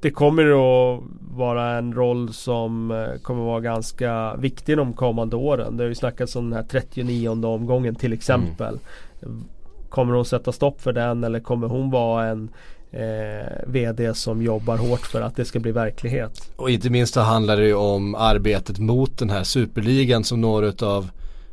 det 0.00 0.10
kommer 0.10 0.44
att 0.44 1.02
vara 1.34 1.78
en 1.78 1.94
roll 1.94 2.32
som 2.32 2.90
eh, 2.90 3.20
kommer 3.22 3.40
att 3.40 3.46
vara 3.46 3.60
ganska 3.60 4.36
viktig 4.36 4.76
de 4.76 4.92
kommande 4.92 5.36
åren. 5.36 5.76
Det 5.76 5.82
har 5.82 5.88
ju 5.88 5.94
snackats 5.94 6.36
om 6.36 6.50
den 6.50 6.56
här 6.56 6.66
39 6.70 7.28
omgången 7.28 7.94
till 7.94 8.12
exempel. 8.12 8.78
Mm. 9.22 9.44
Kommer 9.88 10.14
hon 10.14 10.24
sätta 10.24 10.52
stopp 10.52 10.80
för 10.80 10.92
den 10.92 11.24
eller 11.24 11.40
kommer 11.40 11.68
hon 11.68 11.90
vara 11.90 12.26
en 12.26 12.48
eh, 12.90 13.46
VD 13.66 14.14
som 14.14 14.42
jobbar 14.42 14.76
hårt 14.76 15.06
för 15.06 15.20
att 15.20 15.36
det 15.36 15.44
ska 15.44 15.60
bli 15.60 15.72
verklighet? 15.72 16.52
Och 16.56 16.70
inte 16.70 16.90
minst 16.90 17.14
så 17.14 17.20
handlar 17.20 17.56
det 17.56 17.66
ju 17.66 17.74
om 17.74 18.14
arbetet 18.14 18.78
mot 18.78 19.18
den 19.18 19.30
här 19.30 19.44
superligan 19.44 20.24
som 20.24 20.40
några 20.40 20.66
utav 20.66 21.10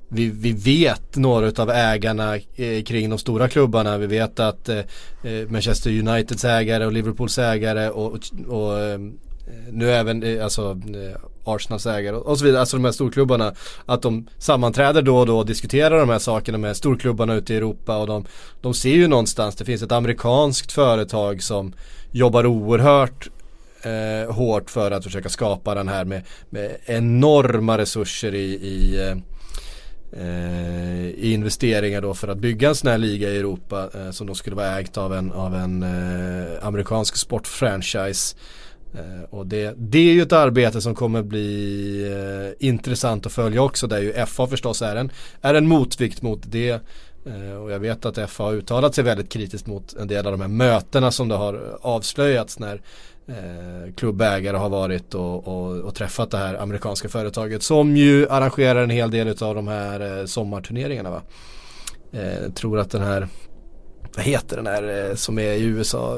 vi, 0.10 0.30
vi 0.30 0.52
vet 0.52 1.16
några 1.16 1.64
av 1.64 1.70
ägarna 1.70 2.36
eh, 2.36 2.84
kring 2.84 3.10
de 3.10 3.20
stora 3.20 3.50
klubbarna. 3.50 3.98
Vi 3.98 4.08
vet 4.08 4.40
att 4.40 4.70
eh, 4.70 4.78
eh, 5.24 5.50
Manchester 5.50 5.90
Uniteds 5.90 6.46
ägare 6.46 6.86
och 6.86 6.92
Liverpools 6.92 7.38
ägare 7.38 7.90
och, 7.90 8.14
och, 8.14 8.20
och 8.48 8.80
eh, 8.80 9.00
nu 9.72 9.92
även 9.92 10.24
eh, 10.24 10.44
alltså 10.44 10.72
eh, 10.72 11.22
Arsenals 11.44 11.86
ägare 11.86 12.16
och 12.16 12.40
så 12.40 12.46
vidare, 12.46 12.60
alltså 12.60 12.78
de 12.78 12.86
här 12.86 12.92
storklubbarna. 12.92 13.54
Att 13.86 14.02
de 14.02 14.28
sammanträder 14.38 15.02
då 15.02 15.18
och 15.18 15.26
då 15.26 15.38
och 15.38 15.46
diskuterar 15.46 16.00
de 16.00 16.10
här 16.10 16.20
sakerna 16.20 16.58
med 16.58 16.78
storklubbarna 16.78 17.34
ute 17.34 17.54
i 17.54 17.58
Europa 17.58 17.98
och 17.98 18.08
de, 18.08 18.26
de 18.62 18.74
ser 18.74 18.96
ju 18.96 19.08
någonstans, 19.08 19.56
det 19.56 19.66
finns 19.66 19.82
ett 19.82 19.92
amerikanskt 19.92 20.72
företag 20.72 21.44
som 21.44 21.74
jobbar 22.12 22.46
oerhört 22.46 23.30
eh, 23.82 24.34
hårt 24.34 24.70
för 24.70 24.92
att 24.92 25.04
försöka 25.04 25.30
skapa 25.30 25.76
den 25.76 25.88
här 25.88 26.06
med, 26.06 26.24
med 26.50 26.78
enorma 26.86 27.78
resurser 27.78 28.36
i, 28.36 28.54
i 28.54 29.08
eh, 29.10 29.16
eh, 30.12 31.08
i 31.08 31.34
investeringar 31.34 32.02
då 32.02 32.14
för 32.14 32.28
att 32.28 32.38
bygga 32.38 32.70
en 32.70 32.76
sån 32.76 32.92
här 32.92 32.98
liga 32.98 33.30
i 33.30 33.38
Europa 33.38 33.90
eh, 33.94 34.12
som 34.12 34.28
då 34.28 34.36
skulle 34.36 34.56
vara 34.56 34.80
ägt 34.80 34.98
av 34.98 35.14
en, 35.14 35.32
av 35.32 35.56
en 35.56 35.84
eh, 35.84 36.68
amerikansk 36.68 37.16
sportfranchise. 37.16 38.36
Eh, 38.94 39.24
och 39.30 39.48
det, 39.48 39.74
det 39.78 40.10
är 40.10 40.14
ju 40.14 40.22
ett 40.22 40.34
arbete 40.34 40.82
som 40.82 40.96
kommer 40.96 41.24
bli 41.24 42.04
eh, 42.12 42.68
intressant 42.68 43.26
att 43.26 43.32
följa 43.32 43.62
också 43.62 43.88
där 43.88 44.00
ju 44.00 44.26
FA 44.26 44.48
förstås 44.48 44.82
är 44.82 44.96
en, 44.96 45.12
är 45.42 45.54
en 45.54 45.68
motvikt 45.68 46.22
mot 46.22 46.42
det. 46.46 46.82
Eh, 47.27 47.57
och 47.57 47.72
jag 47.72 47.79
vet 47.79 48.05
att 48.05 48.29
FA 48.29 48.43
har 48.43 48.53
uttalat 48.53 48.96
sig 48.96 49.03
väldigt 49.03 49.29
kritiskt 49.29 49.67
mot 49.67 49.93
en 49.93 50.07
del 50.07 50.25
av 50.25 50.31
de 50.31 50.41
här 50.41 50.48
mötena 50.48 51.12
som 51.12 51.27
det 51.27 51.36
har 51.36 51.77
avslöjats 51.81 52.60
när 52.60 52.81
eh, 53.27 53.93
klubbägare 53.96 54.57
har 54.57 54.69
varit 54.69 55.13
och, 55.13 55.48
och, 55.48 55.77
och, 55.77 55.96
träffat 55.96 56.31
det 56.31 56.38
här 56.38 56.55
amerikanska 56.55 57.10
företaget 57.10 57.63
som 57.63 57.98
ju 57.98 58.29
arrangerar 58.29 58.84
en 58.84 58.89
hel 58.89 59.12
del 59.12 59.43
av 59.43 59.55
de 59.55 59.67
här 59.67 60.19
eh, 60.19 60.25
sommarturneringarna 60.25 61.10
va. 61.10 61.22
Eh, 62.12 62.51
tror 62.51 62.79
att 62.79 62.91
den 62.91 63.01
här 63.01 63.27
vad 64.17 64.25
heter 64.25 64.55
den 64.55 64.67
här 64.67 65.10
eh, 65.10 65.15
som 65.15 65.39
är 65.39 65.51
i 65.51 65.63
USA? 65.63 66.13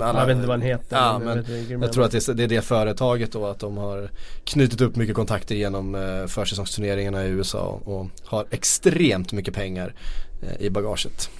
Alla, 0.00 0.20
jag 0.20 0.26
vet 0.26 0.36
inte 0.36 0.48
vad 0.48 0.58
den 0.58 0.68
heter. 0.68 0.96
Ja, 0.96 1.18
men 1.18 1.44
jag, 1.68 1.82
jag 1.82 1.92
tror 1.92 2.04
att 2.04 2.10
det 2.10 2.28
är, 2.28 2.34
det 2.34 2.44
är, 2.44 2.48
det 2.48 2.62
företaget 2.62 3.32
då 3.32 3.46
att 3.46 3.58
de 3.58 3.76
har 3.76 4.10
knutit 4.44 4.80
upp 4.80 4.96
mycket 4.96 5.14
kontakter 5.14 5.54
genom 5.54 5.94
eh, 5.94 6.26
försäsongsturneringarna 6.26 7.26
i 7.26 7.28
USA 7.28 7.80
och 7.84 8.06
har 8.24 8.46
extremt 8.50 9.32
mycket 9.32 9.54
pengar 9.54 9.86
eh, 9.86 10.25
Eh, 10.42 10.66
i 10.66 10.70
bagaget. 10.70 11.30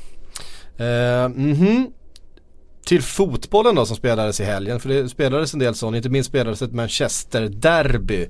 Eh, 0.77 1.25
mm 1.25 1.55
-hmm 1.55 1.93
till 2.87 3.03
fotbollen 3.03 3.75
då 3.75 3.87
som 3.87 3.97
spelades 3.97 4.41
i 4.41 4.45
helgen. 4.45 4.81
För 4.81 4.89
det 4.89 5.09
spelades 5.09 5.53
en 5.53 5.59
del 5.59 5.75
sånt 5.75 5.97
inte 5.97 6.09
minst 6.09 6.29
spelades 6.29 6.63
ett 6.63 6.73
Manchester-derby. 6.73 8.29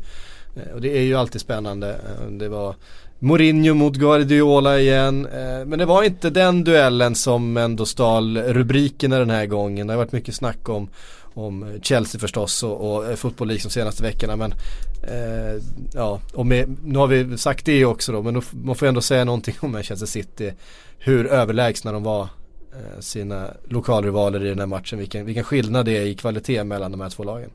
Eh, 0.56 0.74
och 0.74 0.80
det 0.80 0.98
är 0.98 1.02
ju 1.02 1.14
alltid 1.14 1.40
spännande. 1.40 1.90
Eh, 1.90 2.30
det 2.30 2.48
var 2.48 2.74
Mourinho 3.18 3.74
mot 3.74 3.96
Guardiola 3.96 4.80
igen. 4.80 5.26
Eh, 5.26 5.66
men 5.66 5.78
det 5.78 5.84
var 5.84 6.02
inte 6.02 6.30
den 6.30 6.64
duellen 6.64 7.14
som 7.14 7.56
ändå 7.56 7.86
stal 7.86 8.38
rubrikerna 8.38 9.18
den 9.18 9.30
här 9.30 9.46
gången. 9.46 9.86
Det 9.86 9.92
har 9.92 9.98
varit 9.98 10.12
mycket 10.12 10.34
snack 10.34 10.68
om, 10.68 10.88
om 11.36 11.62
eh, 11.62 11.80
Chelsea 11.80 12.20
förstås 12.20 12.62
och, 12.62 12.96
och 12.96 13.10
eh, 13.10 13.16
fotboll 13.16 13.48
liksom 13.48 13.70
senaste 13.70 14.02
veckorna. 14.02 14.36
Men 14.36 14.52
eh, 15.02 15.62
ja, 15.94 16.20
och 16.34 16.46
med, 16.46 16.76
nu 16.84 16.98
har 16.98 17.06
vi 17.06 17.38
sagt 17.38 17.66
det 17.66 17.84
också 17.84 18.12
då. 18.12 18.22
Men 18.22 18.34
då, 18.34 18.42
man 18.52 18.76
får 18.76 18.86
ändå 18.86 19.00
säga 19.00 19.24
någonting 19.24 19.54
om 19.60 19.72
Manchester 19.72 20.06
City. 20.06 20.52
Hur 20.98 21.26
överlägsna 21.26 21.92
de 21.92 22.02
var 22.02 22.28
Eh, 22.76 23.00
sina 23.00 23.50
lokalrivaler 23.64 24.44
i 24.44 24.48
den 24.48 24.58
här 24.58 24.66
matchen. 24.66 24.98
Vilken, 24.98 25.26
vilken 25.26 25.44
skillnad 25.44 25.86
det 25.86 25.98
är 25.98 26.06
i 26.06 26.14
kvalitet 26.14 26.64
mellan 26.64 26.90
de 26.90 27.00
här 27.00 27.10
två 27.10 27.24
lagen. 27.24 27.50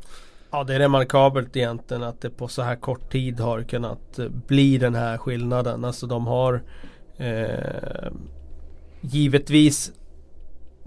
Ja 0.52 0.64
det 0.64 0.76
är 0.76 0.80
remarkabelt 0.80 1.56
egentligen 1.56 2.04
att 2.04 2.22
det 2.22 2.30
på 2.30 2.48
så 2.48 2.62
här 2.62 2.76
kort 2.76 3.12
tid 3.12 3.40
har 3.40 3.64
kunnat 3.64 4.20
eh, 4.20 4.28
bli 4.28 4.78
den 4.78 4.96
här 4.96 5.18
skillnaden. 5.18 5.86
Alltså 5.86 6.08
de 6.08 6.28
har 6.28 6.62
eh, 7.18 8.12
givetvis 9.02 9.92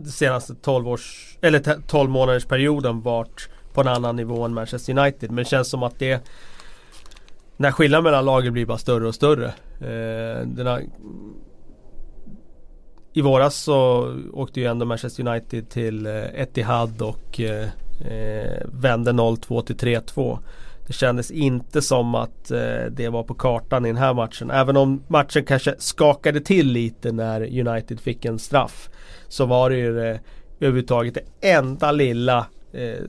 senaste 0.06 0.54
12 0.54 0.88
års 0.88 1.38
eller 1.40 1.80
12 1.86 2.10
månaders 2.10 2.44
perioden 2.44 3.00
varit 3.00 3.48
på 3.72 3.80
en 3.80 3.88
annan 3.88 4.16
nivå 4.16 4.44
än 4.44 4.54
Manchester 4.54 4.98
United. 4.98 5.30
Men 5.30 5.36
det 5.36 5.50
känns 5.50 5.68
som 5.68 5.82
att 5.82 5.98
det 5.98 6.28
när 7.56 7.72
skillnaden 7.72 8.04
mellan 8.04 8.24
lagen 8.24 8.52
blir 8.52 8.66
bara 8.66 8.78
större 8.78 9.08
och 9.08 9.14
större. 9.14 9.46
Eh, 9.80 10.46
den 10.46 10.90
i 13.16 13.20
våras 13.20 13.56
så 13.56 14.10
åkte 14.32 14.60
ju 14.60 14.66
ändå 14.66 14.86
Manchester 14.86 15.28
United 15.28 15.68
till 15.68 16.06
eh, 16.06 16.40
Etihad 16.40 17.02
och 17.02 17.40
eh, 17.40 17.68
eh 18.10 18.62
vände 18.64 19.12
0-2 19.12 19.62
till 19.62 19.76
3-2. 19.76 20.38
Det 20.86 20.92
kändes 20.92 21.30
inte 21.30 21.82
som 21.82 22.14
att 22.14 22.50
eh, 22.50 22.84
det 22.90 23.08
var 23.08 23.22
på 23.22 23.34
kartan 23.34 23.84
i 23.84 23.88
den 23.88 23.96
här 23.96 24.14
matchen. 24.14 24.50
Även 24.50 24.76
om 24.76 25.02
matchen 25.08 25.44
kanske 25.44 25.74
skakade 25.78 26.40
till 26.40 26.72
lite 26.72 27.12
när 27.12 27.68
United 27.68 28.00
fick 28.00 28.24
en 28.24 28.38
straff. 28.38 28.90
Så 29.35 29.47
var 29.47 29.71
det 29.71 29.76
ju 29.76 29.95
det 29.95 30.21
överhuvudtaget 30.61 31.14
det 31.14 31.49
enda 31.49 31.93
lilla 31.93 32.47
eh, 32.73 33.03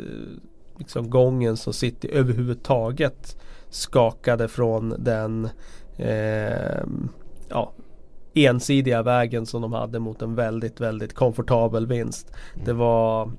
liksom 0.77 1.09
gången 1.09 1.57
som 1.57 1.73
City 1.73 2.09
överhuvudtaget 2.11 3.37
skakade 3.69 4.47
från 4.47 4.95
den 4.97 5.49
eh, 5.97 6.83
ja, 7.49 7.73
ensidiga 8.33 9.03
vägen 9.03 9.45
som 9.45 9.61
de 9.61 9.73
hade 9.73 9.99
mot 9.99 10.21
en 10.21 10.35
väldigt, 10.35 10.81
väldigt 10.81 11.13
komfortabel 11.13 11.87
vinst. 11.87 12.31
Det 12.65 12.73
var 12.73 13.31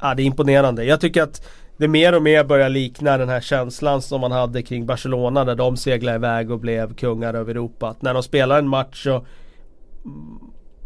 ja, 0.00 0.14
det 0.14 0.22
är 0.22 0.26
imponerande. 0.26 0.84
Jag 0.84 1.00
tycker 1.00 1.22
att 1.22 1.46
det 1.76 1.88
mer 1.88 2.14
och 2.14 2.22
mer 2.22 2.44
börjar 2.44 2.68
likna 2.68 3.18
den 3.18 3.28
här 3.28 3.40
känslan 3.40 4.02
som 4.02 4.20
man 4.20 4.32
hade 4.32 4.62
kring 4.62 4.86
Barcelona 4.86 5.44
där 5.44 5.54
de 5.54 5.76
seglade 5.76 6.16
iväg 6.16 6.50
och 6.50 6.60
blev 6.60 6.94
kungar 6.94 7.34
över 7.34 7.50
Europa. 7.50 7.88
Att 7.88 8.02
när 8.02 8.14
de 8.14 8.22
spelar 8.22 8.58
en 8.58 8.68
match 8.68 9.04
så 9.04 9.26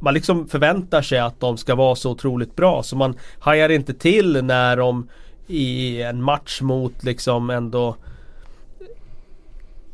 man 0.01 0.15
liksom 0.15 0.49
förväntar 0.49 1.03
sig 1.03 1.19
att 1.19 1.41
de 1.41 1.57
ska 1.57 1.75
vara 1.75 1.95
så 1.95 2.11
otroligt 2.11 2.57
bra 2.57 2.83
så 2.83 2.97
man 2.97 3.17
hajar 3.39 3.69
inte 3.69 3.95
till 3.95 4.45
när 4.45 4.77
de 4.77 5.09
i 5.47 6.03
en 6.03 6.23
match 6.23 6.61
mot 6.61 7.05
liksom 7.05 7.51
ändå 7.51 7.97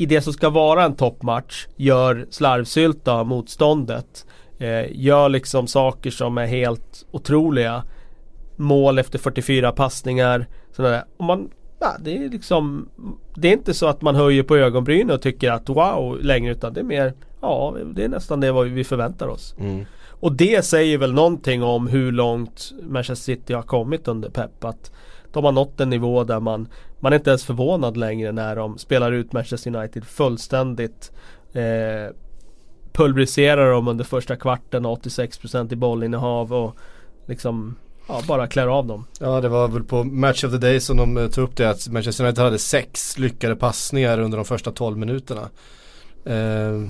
i 0.01 0.07
det 0.07 0.21
som 0.21 0.33
ska 0.33 0.51
vara 0.51 0.85
en 0.85 0.97
toppmatch 0.97 1.67
gör 1.77 2.27
slarvsylta 2.31 3.13
av 3.13 3.27
motståndet. 3.27 4.27
Eh, 4.59 4.85
gör 4.91 5.29
liksom 5.29 5.67
saker 5.67 6.11
som 6.11 6.39
är 6.39 6.47
helt 6.47 7.07
otroliga. 7.11 7.85
Mål 8.57 8.99
efter 8.99 9.19
44 9.19 9.73
passningar. 9.73 10.47
Där. 10.77 11.05
Och 11.17 11.25
man, 11.25 11.51
ja, 11.81 11.97
det 12.01 12.17
är 12.17 12.29
liksom 12.29 12.89
Det 13.35 13.49
är 13.49 13.53
inte 13.53 13.75
så 13.75 13.87
att 13.87 14.03
man 14.03 14.15
höjer 14.15 14.43
på 14.43 14.57
ögonbrynen 14.57 15.11
och 15.11 15.23
tycker 15.23 15.51
att 15.51 15.69
wow 15.69 16.19
längre 16.23 16.53
utan 16.53 16.73
det 16.73 16.81
är 16.81 16.85
mer 16.85 17.15
Ja 17.41 17.77
det 17.95 18.05
är 18.05 18.09
nästan 18.09 18.41
det 18.41 18.53
vad 18.53 18.67
vi 18.67 18.85
förväntar 18.85 19.29
oss. 19.29 19.55
Mm. 19.59 19.85
Och 20.09 20.33
det 20.33 20.65
säger 20.65 20.99
väl 20.99 21.13
någonting 21.13 21.63
om 21.63 21.87
hur 21.87 22.13
långt 22.13 22.73
Manchester 22.83 23.35
City 23.35 23.53
har 23.53 23.63
kommit 23.63 24.09
under 24.09 24.31
Pep. 24.31 24.65
Att 24.65 24.93
de 25.33 25.45
har 25.45 25.53
nått 25.53 25.81
en 25.81 25.91
nivå 25.91 26.25
där 26.25 26.41
man 26.41 26.69
man 26.99 27.13
är 27.13 27.17
inte 27.17 27.31
ens 27.31 27.45
förvånad 27.45 27.97
längre 27.97 28.33
när 28.33 28.57
de 28.57 28.79
spelar 28.79 29.13
ut 29.13 29.33
Manchester 29.33 29.77
United 29.77 30.05
fullständigt. 30.05 31.13
Eh, 31.53 32.15
pulveriserar 32.93 33.73
dem 33.73 33.89
under 33.89 34.05
första 34.05 34.37
kvarten 34.37 34.87
86% 34.87 35.73
i 35.73 35.77
bollinnehav 35.77 36.53
och 36.53 36.77
liksom 37.27 37.77
Ja, 38.09 38.23
bara 38.29 38.47
klär 38.47 38.67
av 38.67 38.87
dem. 38.87 39.07
Ja, 39.21 39.41
det 39.41 39.49
var 39.49 39.69
väl 39.69 39.85
på 39.85 40.05
Match 40.05 40.45
of 40.45 40.51
the 40.51 40.59
Day 40.59 40.81
som 40.81 40.97
de 40.97 41.17
eh, 41.17 41.27
tog 41.27 41.45
upp 41.45 41.57
det 41.57 41.71
att 41.71 41.89
Manchester 41.89 42.25
United 42.25 42.45
hade 42.45 42.59
sex 42.59 43.19
lyckade 43.19 43.57
passningar 43.57 44.21
under 44.21 44.39
de 44.39 44.45
första 44.45 44.71
12 44.71 44.99
minuterna. 44.99 45.49
Eh, 46.25 46.89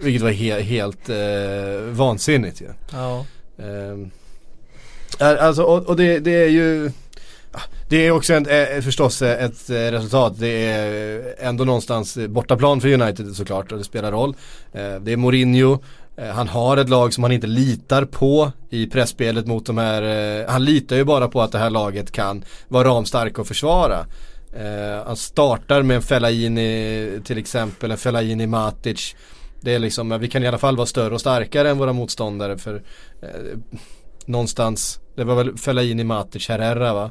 vilket 0.00 0.22
var 0.22 0.30
he 0.30 0.60
helt 0.60 1.08
eh, 1.08 1.16
vansinnigt 1.90 2.60
ju. 2.60 2.68
Ja. 2.92 3.26
Eh, 3.58 5.44
alltså, 5.44 5.62
och, 5.62 5.86
och 5.86 5.96
det, 5.96 6.18
det, 6.18 6.44
är 6.44 6.48
ju 6.48 6.90
det 7.88 8.06
är 8.06 8.10
också 8.10 8.34
en, 8.34 8.46
eh, 8.46 8.80
förstås 8.80 9.22
eh, 9.22 9.44
ett 9.44 9.70
eh, 9.70 9.74
resultat. 9.74 10.34
Det 10.38 10.66
är 10.66 11.34
ändå 11.38 11.64
någonstans 11.64 12.18
bortaplan 12.28 12.80
för 12.80 12.92
United 12.92 13.36
såklart 13.36 13.72
och 13.72 13.78
det 13.78 13.84
spelar 13.84 14.12
roll. 14.12 14.36
Det 14.72 15.12
är 15.12 15.16
Mourinho. 15.16 15.78
Han 16.34 16.48
har 16.48 16.76
ett 16.76 16.88
lag 16.88 17.14
som 17.14 17.24
han 17.24 17.32
inte 17.32 17.46
litar 17.46 18.04
på 18.04 18.52
i 18.70 18.86
pressspelet 18.86 19.46
mot 19.46 19.66
de 19.66 19.78
här. 19.78 20.46
Han 20.48 20.64
litar 20.64 20.96
ju 20.96 21.04
bara 21.04 21.28
på 21.28 21.42
att 21.42 21.52
det 21.52 21.58
här 21.58 21.70
laget 21.70 22.12
kan 22.12 22.44
vara 22.68 22.88
ramstarka 22.88 23.40
och 23.40 23.46
försvara. 23.46 24.06
Han 25.06 25.16
startar 25.16 25.82
med 25.82 25.96
en 25.96 26.02
Fellaini 26.02 27.20
till 27.24 27.38
exempel, 27.38 27.90
en 27.90 27.98
Fellaini 27.98 28.46
Matic. 28.46 29.16
Det 29.64 29.74
är 29.74 29.78
liksom, 29.78 30.18
vi 30.20 30.28
kan 30.28 30.42
i 30.42 30.46
alla 30.46 30.58
fall 30.58 30.76
vara 30.76 30.86
större 30.86 31.14
och 31.14 31.20
starkare 31.20 31.70
än 31.70 31.78
våra 31.78 31.92
motståndare 31.92 32.58
för 32.58 32.82
någonstans, 34.26 35.00
det 35.16 35.24
var 35.24 35.34
väl 35.34 35.56
Fellaini 35.56 36.04
Matic 36.04 36.48
Herrera 36.48 36.94
va? 36.94 37.10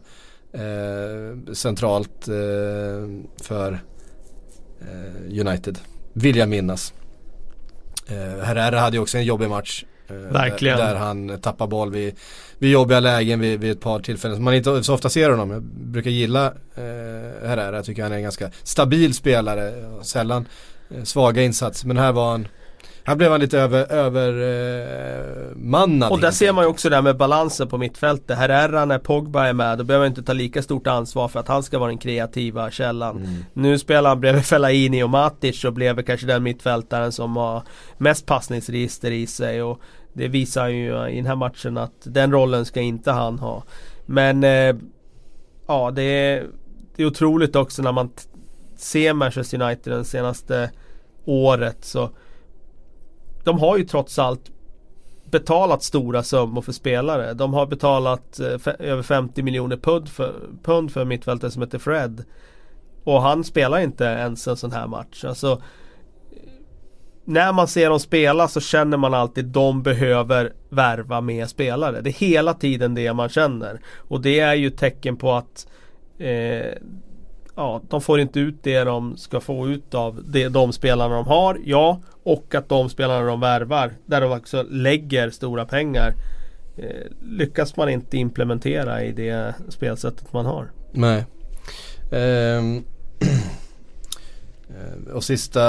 eh, 0.53 1.53
centralt 1.53 2.27
eh, 2.27 3.07
för 3.41 3.79
eh, 4.81 5.48
United. 5.48 5.79
Vill 6.13 6.38
jag 6.38 6.50
minnas. 6.50 6.93
Eh, 8.07 8.43
Herrera 8.43 8.79
hade 8.79 8.98
ju 8.98 9.01
också 9.01 9.17
en 9.17 9.25
jobbig 9.25 9.50
match. 9.50 9.86
Eh, 10.07 10.15
Verkligen. 10.15 10.77
Där, 10.77 10.95
han 10.95 11.41
tappar 11.41 11.67
boll 11.67 11.91
vid, 11.91 12.15
vid 12.57 12.72
jobbiga 12.72 13.00
lägen 13.00 13.39
vid, 13.39 13.60
vid 13.60 13.72
ett 13.72 13.81
par 13.81 14.00
tillfällen. 14.00 14.43
Man 14.43 14.53
inte 14.53 14.83
så 14.83 14.93
ofta 14.93 15.10
ser 15.10 15.29
honom. 15.29 15.51
Jag 15.51 15.63
brukar 15.63 16.10
gilla 16.10 16.45
eh, 16.75 17.48
Herrera. 17.48 17.75
Jag 17.75 17.86
tycker 17.86 18.03
han 18.03 18.12
är 18.12 18.15
en 18.15 18.24
ganska 18.24 18.51
stabil 18.63 19.13
spelare. 19.13 19.74
Sällan 20.01 20.41
eh, 20.41 20.48
svaga 21.03 21.43
insatser. 21.43 21.88
Men 21.88 21.97
här 21.97 22.12
var 22.12 22.31
han 22.31 22.47
här 23.05 23.15
blev 23.15 23.31
han 23.31 23.39
lite 23.39 23.59
över, 23.59 23.91
övermannad. 23.91 25.31
och 26.12 26.19
där 26.19 26.31
ser 26.31 26.53
man 26.53 26.63
ju 26.63 26.69
också 26.69 26.89
det 26.89 26.95
här 26.95 27.01
med 27.01 27.17
balansen 27.17 27.67
på 27.67 27.77
mittfältet. 27.77 28.38
Herrera 28.38 28.85
när 28.85 29.00
Pogba 29.00 29.47
är 29.47 29.53
med, 29.53 29.77
då 29.77 29.83
behöver 29.83 30.05
han 30.05 30.12
inte 30.12 30.23
ta 30.23 30.33
lika 30.33 30.62
stort 30.62 30.88
ansvar 30.88 31.27
för 31.27 31.39
att 31.39 31.47
han 31.47 31.63
ska 31.63 31.79
vara 31.79 31.89
den 31.89 31.97
kreativa 31.97 32.71
källan. 32.71 33.17
Mm. 33.17 33.45
Nu 33.53 33.79
spelar 33.79 34.09
han 34.09 34.19
bredvid 34.19 34.45
Fellaini 34.45 35.03
och 35.03 35.09
Matic 35.09 35.65
och 35.65 35.73
blev 35.73 36.01
kanske 36.01 36.27
den 36.27 36.43
mittfältaren 36.43 37.12
som 37.12 37.38
har 37.38 37.63
mest 37.97 38.25
passningsregister 38.25 39.12
i 39.12 39.27
sig. 39.27 39.63
Och 39.63 39.79
det 40.13 40.27
visar 40.27 40.67
ju 40.67 41.09
i 41.09 41.15
den 41.15 41.25
här 41.25 41.35
matchen 41.35 41.77
att 41.77 42.01
den 42.03 42.31
rollen 42.31 42.65
ska 42.65 42.81
inte 42.81 43.12
han 43.12 43.39
ha. 43.39 43.63
Men 44.05 44.43
eh, 44.43 44.75
ja, 45.67 45.91
det 45.91 46.03
är, 46.03 46.47
det 46.95 47.03
är 47.03 47.07
otroligt 47.07 47.55
också 47.55 47.81
när 47.81 47.91
man 47.91 48.09
ser 48.77 49.13
Manchester 49.13 49.62
United 49.62 49.93
den 49.93 50.05
senaste 50.05 50.69
året 51.25 51.86
så 51.86 52.10
de 53.44 53.60
har 53.60 53.77
ju 53.77 53.84
trots 53.84 54.20
allt 54.20 54.51
betalat 55.32 55.84
stora 55.84 56.24
summor 56.24 56.62
för 56.62 56.72
spelare. 56.72 57.34
De 57.34 57.53
har 57.53 57.65
betalat 57.65 58.39
eh, 58.39 58.74
över 58.80 59.03
50 59.03 59.44
miljoner 59.44 59.77
pund 59.77 60.10
för, 60.10 60.34
pund 60.63 60.92
för 60.92 61.06
mittfältare 61.06 61.51
som 61.51 61.62
heter 61.62 61.80
Fred. 61.80 62.24
Och 63.03 63.22
han 63.22 63.44
spelar 63.44 63.80
inte 63.80 64.03
ens 64.03 64.48
en 64.48 64.58
sån 64.58 64.72
här 64.72 64.88
match. 64.88 65.25
Alltså, 65.25 65.62
när 67.25 67.53
man 67.53 67.68
ser 67.68 67.89
dem 67.89 68.00
spela 68.00 68.48
så 68.48 68.60
känner 68.60 68.98
man 68.98 69.13
alltid 69.13 69.46
att 69.48 69.53
de 69.53 69.84
behöver 69.84 70.53
värva 70.70 71.22
mer 71.22 71.46
spelare. 71.46 72.01
Det 72.01 72.10
är 72.10 72.13
hela 72.13 72.53
tiden 72.53 72.96
det 72.96 73.13
man 73.13 73.30
känner. 73.30 73.82
Och 73.98 74.22
det 74.22 74.39
är 74.39 74.53
ju 74.53 74.68
ett 74.68 74.77
tecken 74.77 75.18
på 75.18 75.32
att 75.32 75.68
eh, 76.18 76.74
ja, 77.55 77.81
de 77.89 78.01
får 78.01 78.19
inte 78.19 78.39
ut 78.39 78.55
det 78.62 78.83
de 78.83 79.17
ska 79.17 79.39
få 79.39 79.69
ut 79.69 79.93
av 79.93 80.24
det, 80.27 80.48
de 80.48 80.74
spelarna 80.74 81.15
de 81.15 81.27
har. 81.27 81.57
Ja, 81.65 82.01
och 82.24 82.55
att 82.55 82.69
de 82.69 82.89
spelarna 82.89 83.27
de 83.27 83.39
värvar, 83.39 83.91
där 84.05 84.22
de 84.22 84.31
också 84.31 84.63
lägger 84.63 85.29
stora 85.29 85.65
pengar, 85.65 86.13
eh, 86.77 87.12
lyckas 87.22 87.77
man 87.77 87.89
inte 87.89 88.17
implementera 88.17 89.03
i 89.03 89.12
det 89.12 89.55
spelsättet 89.69 90.33
man 90.33 90.45
har. 90.45 90.72
Nej. 90.91 91.25
Um. 92.12 92.83
Och 95.13 95.24
sista, 95.24 95.62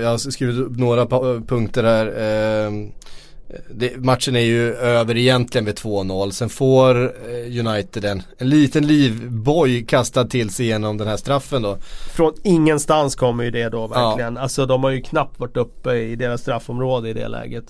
jag 0.00 0.08
har 0.08 0.18
skrivit 0.18 0.56
upp 0.56 0.76
några 0.76 1.06
punkter 1.40 1.84
här. 1.84 2.06
Eh, 2.06 2.72
det, 3.70 3.96
matchen 3.96 4.36
är 4.36 4.40
ju 4.40 4.74
över 4.74 5.16
egentligen 5.16 5.64
vid 5.64 5.74
2-0. 5.74 6.30
Sen 6.30 6.48
får 6.48 7.04
eh, 7.04 7.66
United 7.66 8.04
en, 8.04 8.22
en 8.38 8.48
liten 8.48 8.86
livboj 8.86 9.84
kastad 9.84 10.24
till 10.24 10.50
sig 10.50 10.66
genom 10.66 10.98
den 10.98 11.08
här 11.08 11.16
straffen 11.16 11.62
då. 11.62 11.78
Från 12.14 12.32
ingenstans 12.42 13.14
kommer 13.16 13.44
ju 13.44 13.50
det 13.50 13.68
då 13.68 13.86
verkligen. 13.86 14.36
Ja. 14.36 14.42
Alltså 14.42 14.66
de 14.66 14.84
har 14.84 14.90
ju 14.90 15.00
knappt 15.00 15.40
varit 15.40 15.56
uppe 15.56 15.94
i 15.94 16.16
deras 16.16 16.40
straffområde 16.40 17.10
i 17.10 17.12
det 17.12 17.28
läget. 17.28 17.64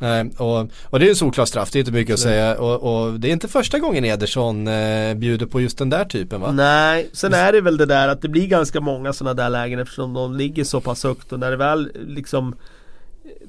Nej, 0.00 0.30
och, 0.38 0.68
och 0.84 1.00
det 1.00 1.06
är 1.06 1.10
en 1.10 1.16
solklar 1.16 1.44
straff, 1.44 1.70
det 1.70 1.78
är 1.78 1.80
inte 1.80 1.92
mycket 1.92 2.14
att 2.14 2.20
säga. 2.20 2.58
Och, 2.58 3.04
och, 3.04 3.20
det 3.20 3.28
är 3.28 3.32
inte 3.32 3.48
första 3.48 3.78
gången 3.78 4.04
Ederson 4.04 4.68
eh, 4.68 5.14
bjuder 5.14 5.46
på 5.46 5.60
just 5.60 5.78
den 5.78 5.90
där 5.90 6.04
typen 6.04 6.40
va? 6.40 6.52
Nej, 6.52 7.10
sen 7.12 7.34
är 7.34 7.52
det 7.52 7.60
väl 7.60 7.76
det 7.76 7.86
där 7.86 8.08
att 8.08 8.22
det 8.22 8.28
blir 8.28 8.46
ganska 8.46 8.80
många 8.80 9.12
sådana 9.12 9.34
där 9.34 9.50
lägen 9.50 9.78
eftersom 9.78 10.14
de 10.14 10.36
ligger 10.36 10.64
så 10.64 10.80
pass 10.80 11.04
högt 11.04 11.32
och 11.32 11.40
när 11.40 11.50
det 11.50 11.56
väl 11.56 11.90
liksom 12.06 12.54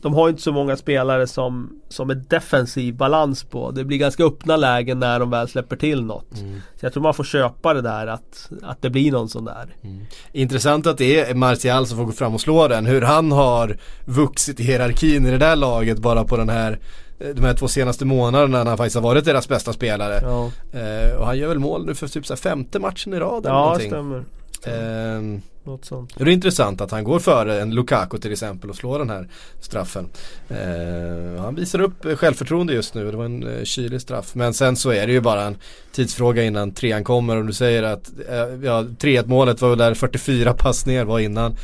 de 0.02 0.14
har 0.14 0.30
inte 0.30 0.42
så 0.42 0.52
många 0.52 0.78
spelare 0.78 1.28
som, 1.28 1.80
som 1.90 2.10
är 2.10 2.16
defensiv 2.16 2.96
balans 2.96 3.44
på. 3.44 3.72
Det 3.72 3.84
blir 3.84 3.98
ganska 3.98 4.24
öppna 4.24 4.58
lägen 4.58 5.00
när 5.00 5.20
de 5.20 5.30
väl 5.30 5.48
släpper 5.48 5.76
till 5.76 6.04
något. 6.04 6.40
Mm. 6.40 6.62
Så 6.80 6.86
jag 6.86 6.94
tror 6.94 7.04
man 7.04 7.14
får 7.14 7.24
köpa 7.24 7.74
det 7.74 7.82
där 7.82 8.08
att, 8.08 8.50
att 8.64 8.82
det 8.82 8.90
blir 8.90 9.12
någon 9.12 9.30
sån 9.30 9.46
där. 9.46 9.76
Mm. 9.84 10.00
Intressant 10.32 10.88
att 10.88 10.98
det 10.98 11.20
är 11.30 11.34
Martial 11.36 11.88
som 11.88 11.98
får 11.98 12.06
gå 12.06 12.12
fram 12.12 12.34
och 12.34 12.42
slå 12.42 12.68
den. 12.68 12.86
Hur 12.86 13.02
han 13.02 13.32
har 13.32 13.78
vuxit 14.06 14.60
i 14.60 14.64
hierarkin 14.64 15.26
i 15.26 15.32
det 15.32 15.38
där 15.38 15.56
laget 15.56 16.00
bara 16.00 16.24
på 16.24 16.38
den 16.38 16.50
här 16.50 16.80
de 17.18 17.42
här 17.42 17.54
två 17.54 17.68
senaste 17.68 18.06
månaderna 18.06 18.58
när 18.64 18.70
han 18.72 18.78
faktiskt 18.78 18.96
har 18.96 19.04
varit 19.04 19.26
deras 19.26 19.48
bästa 19.48 19.74
spelare. 19.74 20.20
Ja. 20.22 20.52
Eh, 20.80 21.16
och 21.16 21.26
han 21.26 21.38
gör 21.38 21.48
väl 21.48 21.60
mål 21.60 21.86
nu 21.86 21.96
för 21.96 22.08
typ 22.08 22.26
så 22.26 22.36
femte 22.36 22.80
matchen 22.80 23.14
i 23.14 23.20
rad 23.20 23.46
eller 23.46 23.56
Ja, 23.56 23.64
någonting. 23.64 23.90
stämmer. 23.90 24.24
Eh, 24.64 25.40
något 25.66 25.86
sånt. 25.86 26.14
Det 26.18 26.24
är 26.24 26.28
intressant 26.28 26.82
att 26.82 26.92
han 26.92 27.04
går 27.04 27.20
före 27.20 27.62
en 27.62 27.76
Lukaku 27.76 28.18
till 28.18 28.32
exempel 28.32 28.70
och 28.70 28.76
slår 28.76 29.00
den 29.00 29.10
här 29.10 29.30
straffen. 29.62 30.10
Eh, 30.50 31.42
han 31.42 31.56
visar 31.56 31.82
upp 31.82 32.06
självförtroende 32.20 32.74
just 32.74 32.94
nu. 32.94 33.12
Det 33.12 33.18
var 33.18 33.26
en 33.26 33.58
eh, 33.58 33.64
kylig 33.64 34.02
straff. 34.02 34.36
Men 34.36 34.54
sen 34.54 34.76
så 34.76 34.90
är 34.90 35.08
det 35.08 35.14
ju 35.14 35.22
bara 35.22 35.44
en 35.44 35.58
tidsfråga 35.92 36.44
innan 36.44 36.72
trean 36.72 37.04
kommer. 37.04 37.38
Och 37.38 37.46
du 37.46 37.54
säger 37.54 37.84
att 37.84 38.12
eh, 38.30 38.36
ja, 38.64 38.84
3-1 39.00 39.28
målet 39.28 39.62
var 39.62 39.70
väl 39.70 39.78
där 39.78 39.94
44 39.94 40.54
passningar 40.54 41.06
var 41.06 41.20
innan. 41.20 41.56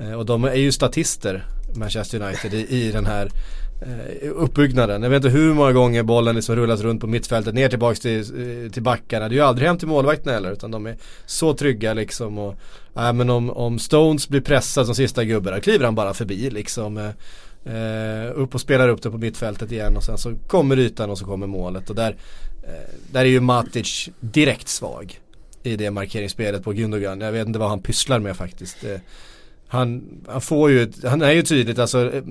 Eh, 0.00 0.12
och 0.12 0.26
de 0.26 0.44
är 0.44 0.54
ju 0.54 0.72
statister 0.72 1.46
Manchester 1.74 2.22
United 2.22 2.54
i, 2.54 2.66
i 2.68 2.92
den 2.92 3.06
här 3.06 3.30
Eh, 3.80 4.30
uppbyggnaden. 4.34 5.02
Jag 5.02 5.10
vet 5.10 5.24
inte 5.24 5.38
hur 5.38 5.54
många 5.54 5.72
gånger 5.72 6.02
bollen 6.02 6.36
liksom 6.36 6.56
rullas 6.56 6.80
runt 6.80 7.00
på 7.00 7.06
mittfältet 7.06 7.54
ner 7.54 7.68
tillbaks 7.68 8.00
till, 8.00 8.18
eh, 8.18 8.70
till 8.70 8.82
backarna. 8.82 9.28
Det 9.28 9.34
är 9.34 9.36
ju 9.36 9.42
aldrig 9.42 9.68
hem 9.68 9.78
till 9.78 9.88
målvakten 9.88 10.34
heller 10.34 10.52
utan 10.52 10.70
de 10.70 10.86
är 10.86 10.96
så 11.26 11.54
trygga 11.54 11.94
liksom. 11.94 12.38
Och, 12.38 12.54
äh, 12.96 13.12
men 13.12 13.30
om, 13.30 13.50
om 13.50 13.78
Stones 13.78 14.28
blir 14.28 14.40
pressad 14.40 14.86
som 14.86 14.94
sista 14.94 15.24
gubbe 15.24 15.50
då 15.50 15.60
kliver 15.60 15.84
han 15.84 15.94
bara 15.94 16.14
förbi 16.14 16.50
liksom. 16.50 16.96
Eh, 16.96 17.10
eh, 17.74 18.32
upp 18.34 18.54
och 18.54 18.60
spelar 18.60 18.88
upp 18.88 19.02
det 19.02 19.10
på 19.10 19.18
mittfältet 19.18 19.72
igen 19.72 19.96
och 19.96 20.04
sen 20.04 20.18
så 20.18 20.34
kommer 20.46 20.78
ytan 20.78 21.10
och 21.10 21.18
så 21.18 21.24
kommer 21.24 21.46
målet. 21.46 21.90
Och 21.90 21.96
där, 21.96 22.16
eh, 22.62 22.94
där 23.12 23.20
är 23.20 23.24
ju 23.24 23.40
Matic 23.40 24.08
direkt 24.20 24.68
svag 24.68 25.20
i 25.62 25.76
det 25.76 25.90
markeringsspelet 25.90 26.64
på 26.64 26.72
Gundogan. 26.72 27.20
Jag 27.20 27.32
vet 27.32 27.46
inte 27.46 27.58
vad 27.58 27.68
han 27.68 27.82
pysslar 27.82 28.18
med 28.18 28.36
faktiskt. 28.36 28.84
Eh, 28.84 29.00
han, 29.68 30.04
han 30.28 30.40
får 30.40 30.70
ju, 30.70 30.92
han 31.04 31.22
är 31.22 31.32
ju 31.32 31.42
tydligt 31.42 31.78
alltså 31.78 32.12
eh, 32.12 32.22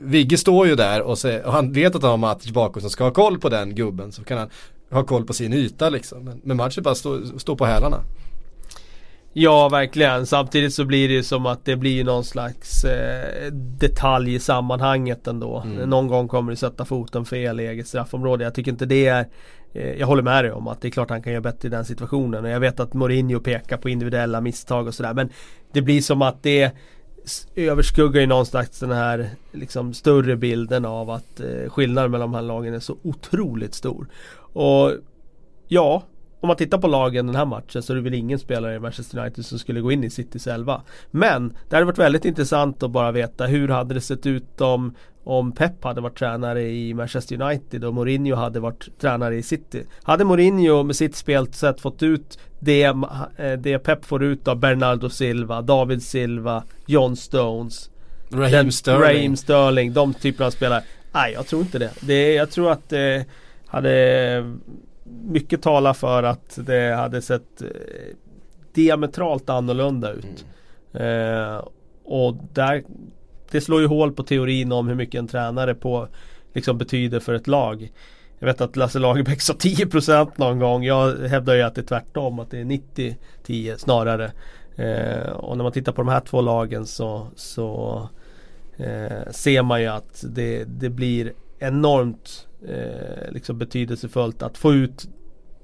Vigge 0.00 0.38
står 0.38 0.66
ju 0.66 0.74
där 0.74 1.02
och, 1.02 1.18
se, 1.18 1.40
och 1.40 1.52
han 1.52 1.72
vet 1.72 1.94
att 1.94 2.02
han 2.02 2.10
har 2.10 2.16
Matic 2.16 2.52
bakom 2.52 2.80
som 2.80 2.90
ska 2.90 3.04
ha 3.04 3.10
koll 3.10 3.38
på 3.38 3.48
den 3.48 3.74
gubben. 3.74 4.12
Så 4.12 4.24
kan 4.24 4.38
han 4.38 4.48
ha 4.90 5.04
koll 5.04 5.24
på 5.24 5.32
sin 5.32 5.52
yta 5.52 5.90
liksom. 5.90 6.24
Men, 6.24 6.40
men 6.44 6.56
matchen 6.56 6.82
bara 6.82 6.94
står 6.94 7.38
stå 7.38 7.56
på 7.56 7.66
hälarna. 7.66 8.00
Ja, 9.38 9.68
verkligen. 9.68 10.26
Samtidigt 10.26 10.74
så 10.74 10.84
blir 10.84 11.08
det 11.08 11.14
ju 11.14 11.22
som 11.22 11.46
att 11.46 11.64
det 11.64 11.76
blir 11.76 12.04
någon 12.04 12.24
slags 12.24 12.84
eh, 12.84 13.52
detalj 13.52 14.34
i 14.34 14.38
sammanhanget 14.38 15.26
ändå. 15.26 15.62
Mm. 15.66 15.90
Någon 15.90 16.08
gång 16.08 16.28
kommer 16.28 16.50
du 16.50 16.56
sätta 16.56 16.84
foten 16.84 17.24
fel 17.24 17.60
i 17.60 17.66
eget 17.66 17.88
straffområde. 17.88 18.44
Jag 18.44 18.54
tycker 18.54 18.70
inte 18.70 18.86
det 18.86 19.06
är 19.06 19.26
eh, 19.72 19.92
Jag 19.92 20.06
håller 20.06 20.22
med 20.22 20.44
dig 20.44 20.52
om 20.52 20.68
att 20.68 20.80
det 20.80 20.88
är 20.88 20.90
klart 20.90 21.10
han 21.10 21.22
kan 21.22 21.32
göra 21.32 21.42
bättre 21.42 21.68
i 21.68 21.70
den 21.70 21.84
situationen. 21.84 22.44
Och 22.44 22.50
jag 22.50 22.60
vet 22.60 22.80
att 22.80 22.94
Mourinho 22.94 23.40
pekar 23.40 23.76
på 23.76 23.88
individuella 23.88 24.40
misstag 24.40 24.86
och 24.86 24.94
sådär. 24.94 25.14
Men 25.14 25.28
det 25.72 25.82
blir 25.82 26.00
som 26.00 26.22
att 26.22 26.42
det 26.42 26.72
överskuggar 27.54 28.20
ju 28.20 28.26
någonstans 28.26 28.78
den 28.80 28.90
här 28.90 29.30
liksom 29.52 29.94
större 29.94 30.36
bilden 30.36 30.84
av 30.84 31.10
att 31.10 31.40
eh, 31.40 31.70
skillnaden 31.70 32.10
mellan 32.10 32.32
de 32.32 32.34
här 32.34 32.42
lagen 32.42 32.74
är 32.74 32.80
så 32.80 32.96
otroligt 33.02 33.74
stor. 33.74 34.08
Och 34.52 34.92
ja, 35.68 36.02
om 36.40 36.48
man 36.48 36.56
tittar 36.56 36.78
på 36.78 36.86
lagen 36.86 37.26
den 37.26 37.36
här 37.36 37.44
matchen 37.44 37.82
så 37.82 37.92
är 37.92 37.94
det 37.94 38.02
väl 38.02 38.14
ingen 38.14 38.38
spelare 38.38 38.74
i 38.74 38.78
Manchester 38.78 39.18
United 39.18 39.46
som 39.46 39.58
skulle 39.58 39.80
gå 39.80 39.92
in 39.92 40.04
i 40.04 40.10
Citys 40.10 40.46
11. 40.46 40.82
Men 41.10 41.56
det 41.68 41.76
hade 41.76 41.86
varit 41.86 41.98
väldigt 41.98 42.24
intressant 42.24 42.82
att 42.82 42.90
bara 42.90 43.12
veta 43.12 43.46
hur 43.46 43.68
hade 43.68 43.94
det 43.94 44.00
sett 44.00 44.26
ut 44.26 44.60
om, 44.60 44.94
om 45.26 45.52
Pep 45.52 45.84
hade 45.84 46.00
varit 46.00 46.18
tränare 46.18 46.62
i 46.62 46.94
Manchester 46.94 47.42
United 47.42 47.84
och 47.84 47.94
Mourinho 47.94 48.34
hade 48.34 48.60
varit 48.60 48.98
tränare 49.00 49.36
i 49.36 49.42
City. 49.42 49.84
Hade 50.02 50.24
Mourinho 50.24 50.82
med 50.82 50.96
sitt 50.96 51.16
spelsätt 51.16 51.80
fått 51.80 52.02
ut 52.02 52.38
det, 52.58 52.82
eh, 52.82 53.52
det 53.58 53.78
Pep 53.78 54.04
får 54.04 54.24
ut 54.24 54.48
av 54.48 54.56
Bernardo 54.56 55.08
Silva, 55.08 55.62
David 55.62 56.02
Silva, 56.02 56.62
John 56.86 57.16
Stones 57.16 57.90
Raheem 58.30 58.50
den, 58.50 58.72
Sterling. 58.72 59.00
Raheem 59.00 59.36
Sterling, 59.36 59.92
de 59.92 60.14
typerna 60.14 60.46
av 60.46 60.50
spelare. 60.50 60.82
Nej, 61.12 61.32
jag 61.32 61.46
tror 61.46 61.62
inte 61.62 61.78
det. 61.78 61.90
det 62.00 62.34
jag 62.34 62.50
tror 62.50 62.70
att 62.70 62.88
det 62.88 63.24
hade 63.66 64.56
mycket 65.04 65.62
talar 65.62 65.94
för 65.94 66.22
att 66.22 66.58
det 66.62 66.94
hade 66.94 67.22
sett 67.22 67.62
eh, 67.62 67.68
diametralt 68.72 69.50
annorlunda 69.50 70.12
ut. 70.12 70.44
Mm. 70.92 71.54
Eh, 71.54 71.64
och 72.04 72.36
där, 72.52 72.84
det 73.50 73.60
slår 73.60 73.80
ju 73.80 73.86
hål 73.86 74.12
på 74.12 74.22
teorin 74.22 74.72
om 74.72 74.88
hur 74.88 74.94
mycket 74.94 75.18
en 75.18 75.28
tränare 75.28 75.74
på, 75.74 76.08
liksom 76.52 76.78
betyder 76.78 77.20
för 77.20 77.34
ett 77.34 77.46
lag. 77.46 77.92
Jag 78.38 78.46
vet 78.46 78.60
att 78.60 78.76
Lasse 78.76 78.98
Lagerbäck 78.98 79.40
sa 79.40 79.52
10% 79.52 80.32
någon 80.36 80.58
gång. 80.58 80.84
Jag 80.84 81.18
hävdar 81.18 81.54
ju 81.54 81.62
att 81.62 81.74
det 81.74 81.80
är 81.80 81.86
tvärtom, 81.86 82.38
att 82.38 82.50
det 82.50 82.60
är 82.60 82.64
90-10 82.64 83.76
snarare. 83.76 84.32
Eh, 84.76 85.30
och 85.30 85.56
när 85.56 85.62
man 85.62 85.72
tittar 85.72 85.92
på 85.92 86.02
de 86.02 86.08
här 86.08 86.20
två 86.20 86.40
lagen 86.40 86.86
så, 86.86 87.26
så 87.36 88.08
eh, 88.76 89.30
ser 89.30 89.62
man 89.62 89.80
ju 89.80 89.86
att 89.86 90.24
det, 90.28 90.64
det 90.64 90.90
blir 90.90 91.32
enormt 91.58 92.46
eh, 92.68 93.30
liksom 93.32 93.58
betydelsefullt 93.58 94.42
att 94.42 94.58
få 94.58 94.74
ut 94.74 95.08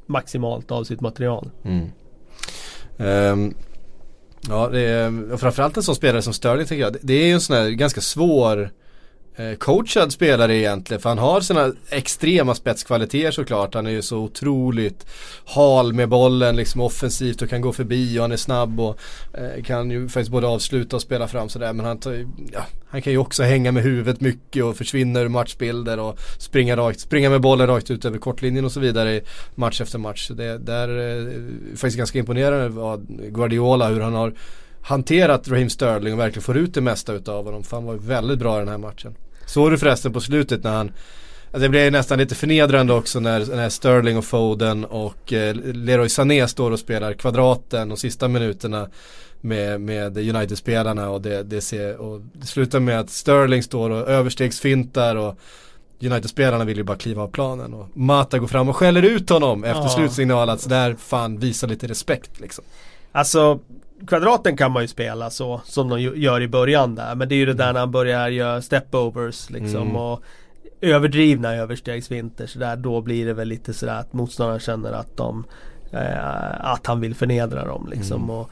maximalt 0.07 0.71
av 0.71 0.85
sitt 0.85 1.01
material. 1.01 1.51
Mm. 1.64 1.88
Um, 2.97 3.55
ja, 4.48 4.68
det 4.68 4.81
är, 4.81 5.37
framförallt 5.37 5.76
en 5.76 5.83
sån 5.83 5.96
spelare 5.96 6.22
som 6.22 6.33
Sterling 6.33 6.66
tycker 6.66 6.83
jag. 6.83 6.96
Det 7.02 7.14
är 7.14 7.26
ju 7.26 7.33
en 7.33 7.40
sån 7.40 7.57
här 7.57 7.70
ganska 7.70 8.00
svår 8.00 8.70
Eh, 8.82 8.82
Eh, 9.37 9.55
coachad 9.55 10.12
spelare 10.12 10.57
egentligen. 10.57 11.01
För 11.01 11.09
han 11.09 11.18
har 11.18 11.40
sina 11.40 11.73
extrema 11.90 12.55
spetskvaliteter 12.55 13.31
såklart. 13.31 13.75
Han 13.75 13.87
är 13.87 13.90
ju 13.90 14.03
så 14.03 14.18
otroligt 14.18 15.07
hal 15.45 15.92
med 15.92 16.09
bollen 16.09 16.57
liksom 16.57 16.81
offensivt 16.81 17.42
och 17.42 17.51
kan 17.51 17.61
gå 17.61 17.73
förbi 17.73 18.18
och 18.18 18.23
han 18.23 18.33
är 18.33 18.37
snabb 18.37 18.81
och 18.81 18.99
eh, 19.35 19.62
kan 19.64 19.90
ju 19.90 20.09
faktiskt 20.09 20.31
både 20.31 20.47
avsluta 20.47 20.97
och 20.97 21.03
spela 21.03 21.29
fram 21.29 21.49
sådär. 21.49 21.73
Men 21.73 21.87
han, 21.87 21.99
tar, 21.99 22.27
ja, 22.53 22.66
han 22.88 23.03
kan 23.03 23.12
ju 23.12 23.18
också 23.18 23.42
hänga 23.42 23.73
med 23.73 23.83
huvudet 23.83 24.21
mycket 24.21 24.64
och 24.64 24.77
försvinna 24.77 25.21
ur 25.21 25.29
matchbilder 25.29 25.99
och 25.99 26.18
springa, 26.38 26.77
rakt, 26.77 27.01
springa 27.01 27.31
med 27.31 27.40
bollen 27.40 27.66
rakt 27.66 27.90
ut 27.90 28.05
över 28.05 28.18
kortlinjen 28.18 28.64
och 28.64 28.73
så 28.73 28.81
vidare 28.81 29.21
match 29.55 29.81
efter 29.81 29.99
match. 29.99 30.31
Det 30.35 30.59
där 30.59 30.88
eh, 30.88 31.05
är 31.05 31.27
eh, 31.27 31.77
faktiskt 31.77 31.97
ganska 31.97 32.18
imponerande 32.18 32.68
vad 32.68 33.07
Guardiola 33.09 33.88
hur 33.88 34.01
han 34.01 34.14
har 34.14 34.35
hanterat 34.83 35.49
Raheem 35.49 35.71
Sterling 35.71 36.12
och 36.12 36.18
verkligen 36.18 36.42
får 36.42 36.57
ut 36.57 36.75
det 36.75 36.81
mesta 36.81 37.12
utav 37.12 37.45
honom. 37.45 37.62
För 37.62 37.77
han 37.77 37.85
var 37.85 37.95
väldigt 37.95 38.38
bra 38.38 38.57
i 38.57 38.59
den 38.59 38.68
här 38.68 38.79
matchen. 38.79 39.14
Såg 39.46 39.70
du 39.70 39.78
förresten 39.78 40.12
på 40.12 40.20
slutet 40.20 40.64
när 40.64 40.72
han 40.72 40.92
det 41.52 41.68
blev 41.68 41.92
nästan 41.92 42.18
lite 42.18 42.35
förnedrande 42.35 42.92
också 42.92 43.20
när, 43.20 43.57
när 43.57 43.68
Sterling 43.68 44.16
och 44.18 44.24
Foden 44.24 44.85
och 44.85 45.33
eh, 45.33 45.55
Leroy 45.55 46.09
Sané 46.09 46.48
står 46.48 46.70
och 46.70 46.78
spelar 46.78 47.12
kvadraten 47.12 47.88
de 47.88 47.96
sista 47.96 48.28
minuterna 48.28 48.88
med, 49.40 49.81
med 49.81 50.18
United-spelarna 50.18 51.11
och 51.11 51.20
det, 51.20 51.42
det, 51.42 51.61
ser, 51.61 51.96
och 51.96 52.20
det 52.33 52.46
slutar 52.46 52.81
med 52.81 53.00
att 53.00 53.11
Sterling 53.11 53.62
står 53.62 53.90
och 53.90 54.09
överstegsfintar 54.09 55.16
och 55.16 55.38
United-spelarna 56.00 56.64
vill 56.64 56.76
ju 56.76 56.83
bara 56.83 56.96
kliva 56.96 57.22
av 57.22 57.28
planen 57.28 57.74
och 57.74 57.96
Mata 57.96 58.38
går 58.38 58.46
fram 58.46 58.68
och 58.68 58.76
skäller 58.76 59.02
ut 59.02 59.31
honom 59.31 59.64
efter 59.64 59.83
ja. 59.83 59.88
slutsignal 59.88 60.50
att 60.50 60.61
sådär 60.61 60.96
fan 60.98 61.38
visa 61.38 61.66
lite 61.66 61.87
respekt 61.87 62.40
liksom. 62.40 62.64
Alltså 63.12 63.61
kvadraten 64.07 64.57
kan 64.57 64.73
man 64.73 64.83
ju 64.83 64.88
spela 64.88 65.31
så 65.31 65.61
som 65.65 65.88
de 65.88 66.01
gör 66.01 66.41
i 66.41 66.49
början 66.49 66.95
där. 66.95 67.15
Men 67.15 67.29
det 67.29 67.35
är 67.35 67.37
ju 67.37 67.47
det 67.47 67.55
där 67.55 67.73
när 67.73 67.81
han 67.81 67.91
börjar 67.91 68.29
göra 68.29 68.62
stepovers 68.62 69.51
liksom. 69.51 69.83
Mm. 69.83 69.97
Och 69.97 70.23
överdrivna 70.81 71.55
överstegsvinter 71.55 72.47
så 72.47 72.59
där, 72.59 72.77
Då 72.77 73.01
blir 73.01 73.27
det 73.27 73.33
väl 73.33 73.49
lite 73.49 73.75
sådär 73.75 73.99
att 73.99 74.12
motståndaren 74.12 74.61
känner 74.61 74.93
att 74.93 75.17
de 75.17 75.45
Att 76.59 76.87
han 76.87 77.00
vill 77.00 77.14
förnedra 77.14 77.64
dem 77.64 77.88
liksom. 77.90 78.31
Mm. 78.31 78.44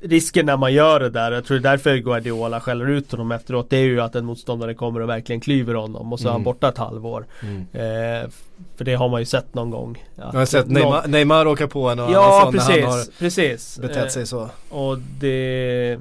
Risken 0.00 0.46
när 0.46 0.56
man 0.56 0.72
gör 0.72 1.00
det 1.00 1.10
där, 1.10 1.32
jag 1.32 1.44
tror 1.44 1.58
det 1.58 1.68
är 1.68 1.70
därför 1.70 1.96
Guardiola 1.96 2.60
skäller 2.60 2.86
ut 2.86 3.10
honom 3.10 3.32
efteråt, 3.32 3.70
det 3.70 3.76
är 3.76 3.84
ju 3.84 4.00
att 4.00 4.14
en 4.14 4.24
motståndare 4.24 4.74
kommer 4.74 5.00
och 5.00 5.08
verkligen 5.08 5.40
klyver 5.40 5.74
honom 5.74 6.12
och 6.12 6.20
så 6.20 6.24
mm. 6.24 6.28
är 6.28 6.32
han 6.32 6.40
mm. 6.40 6.44
borta 6.44 6.68
ett 6.68 6.78
halvår. 6.78 7.26
Mm. 7.42 7.60
Eh, 7.72 8.30
för 8.76 8.84
det 8.84 8.94
har 8.94 9.08
man 9.08 9.20
ju 9.20 9.26
sett 9.26 9.54
någon 9.54 9.70
gång. 9.70 10.04
Jag 10.16 10.24
har 10.24 10.46
sett 10.46 10.68
någon... 10.68 11.10
Neymar 11.10 11.46
åka 11.46 11.68
på 11.68 11.88
en 11.88 11.98
och 11.98 12.10
Ja 12.10 12.48
precis, 12.52 12.84
han 12.84 12.92
har 12.92 13.18
precis. 13.18 13.78
betett 13.78 14.12
sig 14.12 14.26
så. 14.26 14.42
Eh, 14.42 14.48
och 14.68 14.98
det 14.98 15.98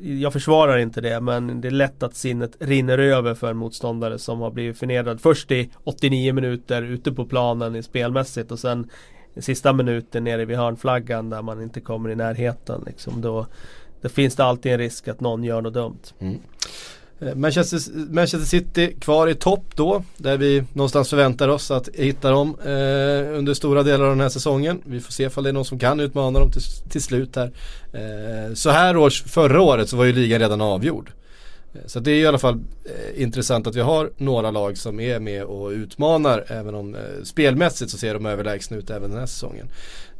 jag 0.00 0.32
försvarar 0.32 0.78
inte 0.78 1.00
det 1.00 1.20
men 1.20 1.60
det 1.60 1.68
är 1.68 1.72
lätt 1.72 2.02
att 2.02 2.16
sinnet 2.16 2.56
rinner 2.58 2.98
över 2.98 3.34
för 3.34 3.50
en 3.50 3.56
motståndare 3.56 4.18
som 4.18 4.40
har 4.40 4.50
blivit 4.50 4.78
förnedrad 4.78 5.20
först 5.20 5.50
i 5.50 5.70
89 5.84 6.32
minuter 6.32 6.82
ute 6.82 7.12
på 7.12 7.24
planen 7.24 7.76
i 7.76 7.82
spelmässigt 7.82 8.52
och 8.52 8.58
sen 8.58 8.90
sista 9.40 9.72
minuten 9.72 10.24
nere 10.24 10.44
vid 10.44 10.56
hörnflaggan 10.56 11.30
där 11.30 11.42
man 11.42 11.62
inte 11.62 11.80
kommer 11.80 12.10
i 12.10 12.14
närheten. 12.14 12.82
Liksom, 12.86 13.20
då, 13.20 13.46
då 14.00 14.08
finns 14.08 14.36
det 14.36 14.44
alltid 14.44 14.72
en 14.72 14.78
risk 14.78 15.08
att 15.08 15.20
någon 15.20 15.44
gör 15.44 15.60
något 15.60 15.74
dumt. 15.74 16.02
Mm. 16.18 16.38
Eh, 17.20 17.34
Manchester, 17.34 17.80
Manchester, 18.12 18.46
City 18.46 18.96
kvar 19.00 19.28
i 19.28 19.34
topp 19.34 19.64
då, 19.74 20.02
där 20.16 20.36
vi 20.36 20.64
någonstans 20.72 21.10
förväntar 21.10 21.48
oss 21.48 21.70
att 21.70 21.88
hitta 21.94 22.30
dem 22.30 22.56
eh, 22.64 23.38
under 23.38 23.54
stora 23.54 23.82
delar 23.82 24.04
av 24.04 24.10
den 24.10 24.20
här 24.20 24.28
säsongen. 24.28 24.82
Vi 24.84 25.00
får 25.00 25.12
se 25.12 25.24
ifall 25.24 25.44
det 25.44 25.50
är 25.50 25.54
någon 25.54 25.64
som 25.64 25.78
kan 25.78 26.00
utmana 26.00 26.38
dem 26.38 26.50
till, 26.50 26.62
till 26.90 27.02
slut 27.02 27.36
här. 27.36 27.52
Eh, 27.92 28.54
så 28.54 28.70
här 28.70 28.96
års, 28.96 29.22
förra 29.22 29.60
året 29.62 29.88
så 29.88 29.96
var 29.96 30.04
ju 30.04 30.12
ligan 30.12 30.40
redan 30.40 30.60
avgjord. 30.60 31.10
Eh, 31.76 31.86
så 31.86 32.00
det 32.00 32.10
är 32.10 32.14
i 32.14 32.26
alla 32.26 32.38
fall 32.38 32.60
eh, 32.84 33.22
intressant 33.22 33.66
att 33.66 33.76
vi 33.76 33.80
har 33.80 34.10
några 34.16 34.50
lag 34.50 34.78
som 34.78 35.00
är 35.00 35.20
med 35.20 35.44
och 35.44 35.70
utmanar 35.70 36.44
även 36.48 36.74
om 36.74 36.94
eh, 36.94 37.00
spelmässigt 37.24 37.90
så 37.90 37.98
ser 37.98 38.14
de 38.14 38.26
överlägsna 38.26 38.76
ut 38.76 38.90
även 38.90 39.10
den 39.10 39.18
här 39.18 39.26
säsongen. 39.26 39.68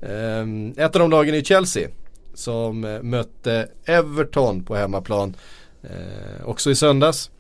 Eh, 0.03 0.85
ett 0.85 0.97
av 0.97 1.01
de 1.01 1.11
lagen 1.11 1.35
är 1.35 1.43
Chelsea 1.43 1.89
som 2.35 2.85
eh, 2.85 3.03
mötte 3.03 3.69
Everton 3.85 4.65
på 4.65 4.77
hemmaplan 4.77 5.37
eh, 5.83 6.49
också 6.49 6.71
i 6.71 6.75
söndags. 6.75 7.31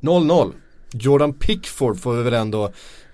0-0. 0.00 0.52
Jordan 0.92 1.32
Pickford 1.32 2.00
får 2.00 2.16
vi 2.16 2.22
väl 2.22 2.34
ändå 2.34 2.64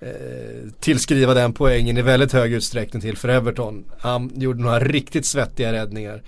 eh, 0.00 0.70
tillskriva 0.80 1.34
den 1.34 1.52
poängen 1.52 1.96
i 1.96 2.02
väldigt 2.02 2.32
hög 2.32 2.52
utsträckning 2.52 3.02
till 3.02 3.16
för 3.16 3.28
Everton. 3.28 3.84
Han 3.98 4.30
gjorde 4.34 4.62
några 4.62 4.80
riktigt 4.80 5.26
svettiga 5.26 5.72
räddningar. 5.72 6.22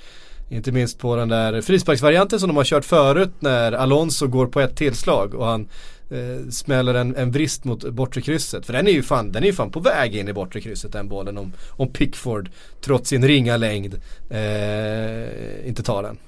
Inte 0.54 0.72
minst 0.72 0.98
på 0.98 1.16
den 1.16 1.28
där 1.28 1.60
frisparksvarianten 1.60 2.40
som 2.40 2.48
de 2.48 2.56
har 2.56 2.64
kört 2.64 2.84
förut 2.84 3.32
när 3.38 3.72
Alonso 3.72 4.26
går 4.26 4.46
på 4.46 4.60
ett 4.60 4.76
tillslag 4.76 5.34
och 5.34 5.46
han 5.46 5.68
eh, 6.10 6.48
smäller 6.50 6.94
en, 6.94 7.16
en 7.16 7.30
vrist 7.30 7.64
mot 7.64 7.90
bortre 7.90 8.20
krysset. 8.20 8.66
För 8.66 8.72
den 8.72 8.86
är 8.86 8.92
ju 8.92 9.02
fan, 9.02 9.32
den 9.32 9.42
är 9.42 9.46
ju 9.46 9.52
fan 9.52 9.70
på 9.70 9.80
väg 9.80 10.16
in 10.16 10.28
i 10.28 10.32
bortre 10.32 10.60
krysset 10.60 10.92
den 10.92 11.08
bollen 11.08 11.38
om, 11.38 11.52
om 11.70 11.88
Pickford 11.88 12.50
trots 12.80 13.08
sin 13.08 13.24
ringa 13.24 13.56
längd 13.56 13.94
eh, 14.30 15.68
inte 15.68 15.82
tar 15.82 16.02
den. 16.02 16.18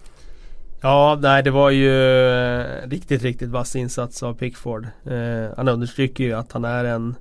Ja, 0.81 1.19
nej 1.23 1.43
det 1.43 1.51
var 1.51 1.71
ju 1.71 2.21
eh, 2.61 2.89
riktigt, 2.89 3.23
riktigt 3.23 3.49
vass 3.49 3.77
insats 3.77 4.23
av 4.23 4.35
Pickford. 4.35 4.87
Eh, 5.05 5.57
han 5.57 5.69
understryker 5.69 6.25
ju 6.25 6.33
att 6.33 6.53
han 6.53 6.65
är 6.65 6.85
en 6.85 7.15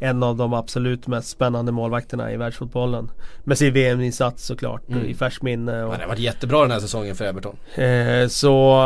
en 0.00 0.22
av 0.22 0.36
de 0.36 0.54
absolut 0.54 1.06
mest 1.06 1.28
spännande 1.28 1.72
målvakterna 1.72 2.32
i 2.32 2.36
världsfotbollen. 2.36 3.10
Med 3.44 3.58
sin 3.58 3.72
VM-insats 3.72 4.46
såklart 4.46 4.88
mm. 4.88 5.04
i 5.04 5.14
färskt 5.14 5.42
minne. 5.42 5.84
Och, 5.84 5.92
ja, 5.92 5.96
det 5.96 6.02
har 6.02 6.08
varit 6.08 6.18
jättebra 6.18 6.62
den 6.62 6.70
här 6.70 6.80
säsongen 6.80 7.16
för 7.16 7.24
Everton. 7.24 7.56
Eh, 7.74 8.28
så 8.28 8.82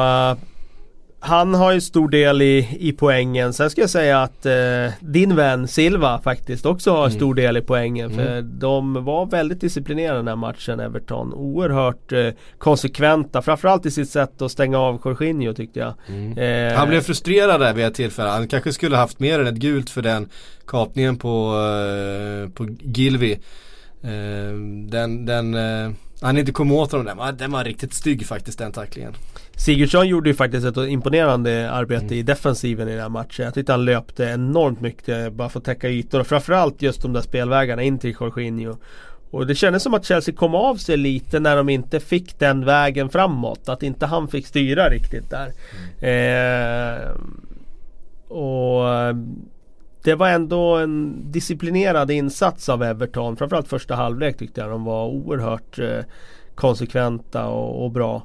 han 1.24 1.54
har 1.54 1.72
ju 1.72 1.80
stor 1.80 2.08
del 2.08 2.42
i, 2.42 2.76
i 2.80 2.92
poängen. 2.92 3.52
Sen 3.52 3.70
ska 3.70 3.80
jag 3.80 3.90
säga 3.90 4.22
att 4.22 4.46
eh, 4.46 4.52
din 5.00 5.36
vän 5.36 5.68
Silva 5.68 6.20
faktiskt 6.20 6.66
också 6.66 6.90
har 6.90 7.06
mm. 7.06 7.16
stor 7.16 7.34
del 7.34 7.56
i 7.56 7.60
poängen. 7.60 8.10
För 8.10 8.38
mm. 8.38 8.58
de 8.58 9.04
var 9.04 9.26
väldigt 9.26 9.60
disciplinerade 9.60 10.18
den 10.18 10.28
här 10.28 10.36
matchen 10.36 10.80
Everton. 10.80 11.32
Oerhört 11.34 12.12
eh, 12.12 12.28
konsekventa. 12.58 13.42
Framförallt 13.42 13.86
i 13.86 13.90
sitt 13.90 14.10
sätt 14.10 14.42
att 14.42 14.52
stänga 14.52 14.78
av 14.78 15.00
Jorginho 15.04 15.52
tyckte 15.52 15.78
jag. 15.78 15.94
Mm. 16.08 16.38
Eh, 16.38 16.78
han 16.78 16.88
blev 16.88 17.00
frustrerad 17.00 17.60
där 17.60 17.72
vid 17.72 17.84
ett 17.84 17.94
tillfälle. 17.94 18.28
Han 18.28 18.48
kanske 18.48 18.72
skulle 18.72 18.96
haft 18.96 19.20
mer 19.20 19.40
än 19.40 19.46
ett 19.46 19.54
gult 19.54 19.90
för 19.90 20.02
den 20.02 20.28
kapningen 20.66 21.16
på, 21.16 21.54
eh, 21.56 22.50
på 22.50 22.66
Gilvi. 22.80 23.32
Eh, 24.02 24.54
den, 24.88 25.26
den 25.26 25.54
eh, 25.54 25.90
han 26.20 26.38
inte 26.38 26.52
kom 26.52 26.72
åt 26.72 26.92
honom 26.92 27.06
där. 27.06 27.32
Den 27.32 27.52
var 27.52 27.64
riktigt 27.64 27.94
stygg 27.94 28.26
faktiskt 28.26 28.58
den 28.58 28.72
tacklingen. 28.72 29.14
Sigurdsson 29.56 30.08
gjorde 30.08 30.30
ju 30.30 30.34
faktiskt 30.34 30.66
ett 30.66 30.76
imponerande 30.76 31.70
arbete 31.70 32.04
mm. 32.04 32.18
i 32.18 32.22
defensiven 32.22 32.88
i 32.88 32.90
den 32.90 33.00
här 33.00 33.08
matchen. 33.08 33.44
Jag 33.44 33.54
tyckte 33.54 33.72
han 33.72 33.84
löpte 33.84 34.24
enormt 34.24 34.80
mycket 34.80 35.32
bara 35.32 35.48
för 35.48 35.58
att 35.58 35.64
täcka 35.64 35.88
ytor 35.88 36.20
och 36.20 36.26
framförallt 36.26 36.82
just 36.82 37.02
de 37.02 37.12
där 37.12 37.20
spelvägarna 37.20 37.82
in 37.82 37.98
till 37.98 38.16
Jorginho. 38.20 38.76
Och 39.30 39.46
det 39.46 39.54
kändes 39.54 39.82
som 39.82 39.94
att 39.94 40.04
Chelsea 40.04 40.34
kom 40.34 40.54
av 40.54 40.76
sig 40.76 40.96
lite 40.96 41.40
när 41.40 41.56
de 41.56 41.68
inte 41.68 42.00
fick 42.00 42.38
den 42.38 42.64
vägen 42.64 43.08
framåt. 43.08 43.68
Att 43.68 43.82
inte 43.82 44.06
han 44.06 44.28
fick 44.28 44.46
styra 44.46 44.88
riktigt 44.88 45.30
där. 45.30 45.52
Mm. 46.00 47.02
Eh, 47.02 47.10
och 48.28 48.84
det 50.04 50.14
var 50.14 50.28
ändå 50.28 50.76
en 50.76 51.22
disciplinerad 51.32 52.10
insats 52.10 52.68
av 52.68 52.82
Everton. 52.82 53.36
Framförallt 53.36 53.68
första 53.68 53.94
halvlek 53.94 54.38
tyckte 54.38 54.60
jag 54.60 54.70
de 54.70 54.84
var 54.84 55.06
oerhört 55.06 55.78
eh, 55.78 56.00
konsekventa 56.54 57.46
och, 57.46 57.84
och 57.84 57.90
bra. 57.90 58.22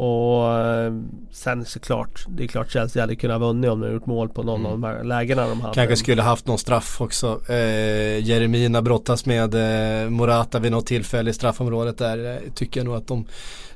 Och 0.00 0.58
eh, 0.58 0.92
sen 1.32 1.64
såklart, 1.64 2.24
det 2.28 2.44
är 2.44 2.46
klart 2.46 2.72
Chelsea 2.72 3.02
hade 3.02 3.16
kunnat 3.16 3.40
vunnit 3.40 3.70
om 3.70 3.80
de 3.80 3.92
gjort 3.92 4.06
mål 4.06 4.28
på 4.28 4.42
någon 4.42 4.60
mm. 4.60 4.66
av 4.66 4.72
de 4.72 4.84
här 4.84 5.04
lägena 5.04 5.48
de 5.48 5.60
hade. 5.60 5.74
Kanske 5.74 5.96
skulle 5.96 6.22
haft 6.22 6.46
någon 6.46 6.58
straff 6.58 7.00
också. 7.00 7.40
Eh, 7.48 8.18
Jeremina 8.18 8.82
brottas 8.82 9.26
med 9.26 9.54
eh, 9.54 10.10
Morata 10.10 10.58
vid 10.58 10.72
något 10.72 10.86
tillfälle 10.86 11.30
i 11.30 11.32
straffområdet 11.32 11.98
där. 11.98 12.32
Eh, 12.32 12.52
tycker 12.54 12.80
jag 12.80 12.84
nog 12.84 12.94
att 12.94 13.06
de, 13.06 13.26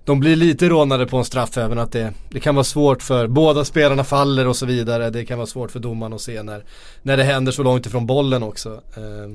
de 0.04 0.20
blir 0.20 0.36
lite 0.36 0.68
rånade 0.68 1.06
på 1.06 1.16
en 1.16 1.24
straff 1.24 1.58
även 1.58 1.78
att 1.78 1.92
det, 1.92 2.12
det 2.28 2.40
kan 2.40 2.54
vara 2.54 2.64
svårt 2.64 3.02
för 3.02 3.26
båda 3.26 3.64
spelarna 3.64 4.04
faller 4.04 4.48
och 4.48 4.56
så 4.56 4.66
vidare. 4.66 5.10
Det 5.10 5.24
kan 5.24 5.38
vara 5.38 5.46
svårt 5.46 5.70
för 5.70 5.80
domaren 5.80 6.12
att 6.12 6.20
se 6.20 6.42
när, 6.42 6.64
när 7.02 7.16
det 7.16 7.24
händer 7.24 7.52
så 7.52 7.62
långt 7.62 7.86
ifrån 7.86 8.06
bollen 8.06 8.42
också. 8.42 8.80
Eh, 8.96 9.04
Eh, 9.04 9.30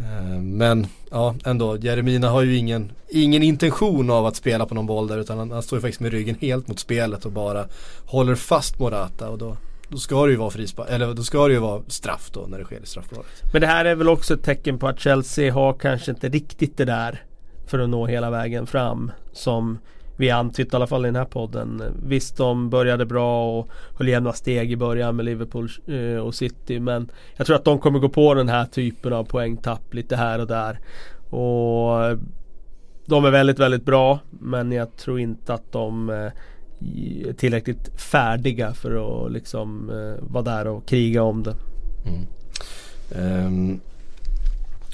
Eh, 0.00 0.40
men 0.40 0.86
ja, 1.10 1.34
ändå. 1.44 1.76
Jeremina 1.76 2.28
har 2.28 2.42
ju 2.42 2.56
ingen, 2.56 2.92
ingen 3.08 3.42
intention 3.42 4.10
av 4.10 4.26
att 4.26 4.36
spela 4.36 4.66
på 4.66 4.74
någon 4.74 4.86
boll 4.86 5.06
där 5.06 5.18
utan 5.18 5.38
han, 5.38 5.50
han 5.50 5.62
står 5.62 5.76
ju 5.76 5.80
faktiskt 5.80 6.00
med 6.00 6.12
ryggen 6.12 6.36
helt 6.40 6.68
mot 6.68 6.78
spelet 6.78 7.24
och 7.24 7.32
bara 7.32 7.66
håller 8.06 8.34
fast 8.34 8.78
Morata 8.78 9.28
och 9.28 9.38
då, 9.38 9.56
då 9.88 9.98
ska 9.98 10.26
det 10.26 10.30
ju 10.30 10.36
vara 10.36 10.50
frispark, 10.50 10.88
eller 10.90 11.14
då 11.14 11.22
ska 11.22 11.46
det 11.46 11.54
ju 11.54 11.60
vara 11.60 11.82
straff 11.88 12.30
då 12.32 12.46
när 12.48 12.58
det 12.58 12.64
sker 12.64 12.80
i 12.82 12.86
straffområdet. 12.86 13.30
Men 13.52 13.60
det 13.60 13.66
här 13.66 13.84
är 13.84 13.94
väl 13.94 14.08
också 14.08 14.34
ett 14.34 14.44
tecken 14.44 14.78
på 14.78 14.88
att 14.88 15.00
Chelsea 15.00 15.52
har 15.52 15.72
kanske 15.72 16.10
inte 16.10 16.28
riktigt 16.28 16.76
det 16.76 16.84
där 16.84 17.24
för 17.66 17.78
att 17.78 17.88
nå 17.88 18.06
hela 18.06 18.30
vägen 18.30 18.66
fram 18.66 19.12
som 19.32 19.78
vi 20.20 20.30
antytt 20.30 20.72
i 20.72 20.76
alla 20.76 20.86
fall 20.86 21.04
i 21.04 21.08
den 21.08 21.16
här 21.16 21.24
podden. 21.24 21.82
Visst 22.02 22.36
de 22.36 22.70
började 22.70 23.06
bra 23.06 23.58
och 23.58 23.68
höll 23.98 24.08
jämna 24.08 24.32
steg 24.32 24.72
i 24.72 24.76
början 24.76 25.16
med 25.16 25.24
Liverpool 25.24 25.70
eh, 25.86 26.16
och 26.16 26.34
City 26.34 26.80
men 26.80 27.10
jag 27.36 27.46
tror 27.46 27.56
att 27.56 27.64
de 27.64 27.78
kommer 27.78 27.98
gå 27.98 28.08
på 28.08 28.34
den 28.34 28.48
här 28.48 28.64
typen 28.64 29.12
av 29.12 29.24
poängtapp 29.24 29.94
lite 29.94 30.16
här 30.16 30.38
och 30.38 30.46
där. 30.46 30.80
Och 31.30 32.04
eh, 32.04 32.18
de 33.06 33.24
är 33.24 33.30
väldigt, 33.30 33.58
väldigt 33.58 33.84
bra 33.84 34.18
men 34.30 34.72
jag 34.72 34.96
tror 34.96 35.20
inte 35.20 35.54
att 35.54 35.72
de 35.72 36.10
eh, 36.10 36.16
är 37.28 37.32
tillräckligt 37.32 38.00
färdiga 38.00 38.74
för 38.74 39.24
att 39.26 39.32
liksom 39.32 39.90
vara 40.20 40.44
där 40.44 40.66
och 40.66 40.86
kriga 40.86 41.22
om 41.22 41.42
det. 41.42 41.54
Mm. 42.06 42.26
Ehm, 43.14 43.70
um, 43.70 43.80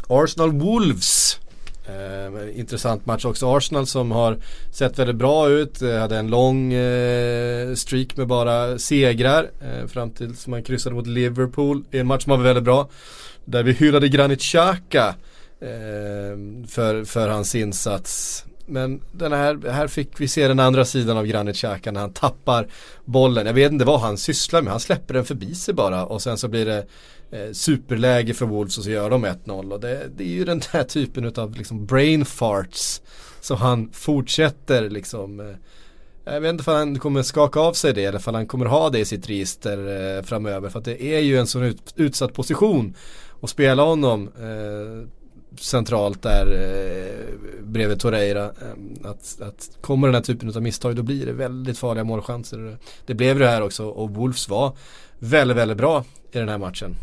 Arsenal 0.09 0.53
Wolves 0.53 1.41
Eh, 1.89 2.59
intressant 2.59 3.07
match 3.07 3.25
också. 3.25 3.57
Arsenal 3.57 3.87
som 3.87 4.11
har 4.11 4.39
sett 4.71 4.99
väldigt 4.99 5.17
bra 5.17 5.49
ut. 5.49 5.83
Eh, 5.83 5.99
hade 5.99 6.17
en 6.17 6.29
lång 6.29 6.73
eh, 6.73 7.75
streak 7.75 8.17
med 8.17 8.27
bara 8.27 8.79
segrar. 8.79 9.51
Eh, 9.61 9.87
fram 9.87 10.11
tills 10.11 10.47
man 10.47 10.63
kryssade 10.63 10.95
mot 10.97 11.07
Liverpool 11.07 11.85
i 11.91 11.99
en 11.99 12.07
match 12.07 12.25
som 12.25 12.31
var 12.31 12.39
väldigt 12.39 12.65
bra. 12.65 12.89
Där 13.45 13.63
vi 13.63 13.73
hyllade 13.73 14.09
Granit 14.09 14.41
Xhaka 14.41 15.15
eh, 15.61 16.69
för, 16.69 17.05
för 17.05 17.29
hans 17.29 17.55
insats. 17.55 18.45
Men 18.67 19.01
den 19.13 19.33
här, 19.33 19.71
här 19.71 19.89
fick 19.89 20.21
vi 20.21 20.29
se 20.29 20.49
den 20.49 20.61
andra 20.61 20.85
sidan 20.85 21.17
av 21.17 21.27
Granit 21.27 21.57
Xhaka 21.57 21.93
när 21.93 22.01
han 22.01 22.13
tappar 22.13 22.67
bollen. 23.05 23.47
Jag 23.47 23.55
vet 23.55 23.73
inte 23.73 23.85
vad 23.85 24.01
han 24.01 24.19
sysslar 24.19 24.63
med. 24.63 24.71
Han 24.71 24.81
släpper 24.81 25.15
den 25.15 25.25
förbi 25.25 25.55
sig 25.55 25.75
bara 25.75 26.05
och 26.05 26.23
sen 26.23 26.39
så 26.39 26.49
blir 26.49 26.67
det 26.67 26.87
eh, 27.31 27.53
superläge 27.53 28.35
för 28.35 28.47
Wolves 28.47 28.79
och 28.79 28.85
så 28.85 28.91
gör 28.91 29.11
de 29.11 29.27
1-0 29.27 29.73
och 29.73 29.81
det, 29.81 30.11
det, 30.17 30.25
är 30.25 30.29
ju 30.29 30.45
den 30.45 30.63
där 30.73 30.85
typen 30.85 31.33
av 31.37 31.55
liksom 31.55 31.87
brain 31.87 32.25
farts 32.25 33.03
som 33.41 33.57
han 33.57 33.91
fortsätter 33.93 34.91
liksom 34.91 35.41
eh, 35.41 35.57
jag 36.25 36.41
vet 36.41 36.51
inte 36.51 36.71
om 36.71 36.77
han 36.77 36.99
kommer 36.99 37.23
skaka 37.23 37.61
av 37.61 37.73
sig 37.73 37.93
det 37.93 38.05
eller 38.05 38.29
om 38.29 38.35
han 38.35 38.47
kommer 38.47 38.67
ha 38.67 38.91
det 38.91 38.99
i 38.99 39.05
sitt 39.05 39.29
register 39.29 39.79
eh, 40.17 40.23
framöver 40.23 40.69
för 40.69 40.79
att 40.79 40.85
det 40.85 41.03
är 41.03 41.21
ju 41.21 41.39
en 41.39 41.47
sån 41.47 41.63
ut, 41.63 41.95
utsatt 41.97 42.35
position 42.35 42.95
att 43.41 43.51
spela 43.51 43.83
honom 43.83 44.31
eh, 44.39 45.09
centralt 45.61 46.23
där 46.23 46.47
eh, 46.53 47.63
bredvid 47.63 48.01
Torreira. 48.01 48.45
Eh, 48.45 49.11
att, 49.11 49.41
att 49.41 49.71
kommer 49.81 50.09
den 50.09 50.15
här 50.15 50.23
typen 50.23 50.49
av 50.57 50.63
misstag 50.63 50.97
då 50.97 51.03
blir 51.03 51.27
det 51.27 51.33
väldigt 51.33 51.79
farliga 51.79 52.05
målchanser. 52.05 52.79
Det 53.07 53.15
blev 53.15 53.39
det 53.39 53.49
här 53.49 53.63
också 53.63 53.89
och 53.89 54.11
Wolves 54.11 54.49
var 54.49 54.77
väldigt, 55.19 55.57
väldigt 55.57 55.79
bra 55.79 56.05
i 56.33 56.39
den 56.39 56.49
här 56.49 56.59
matchen. 56.59 56.95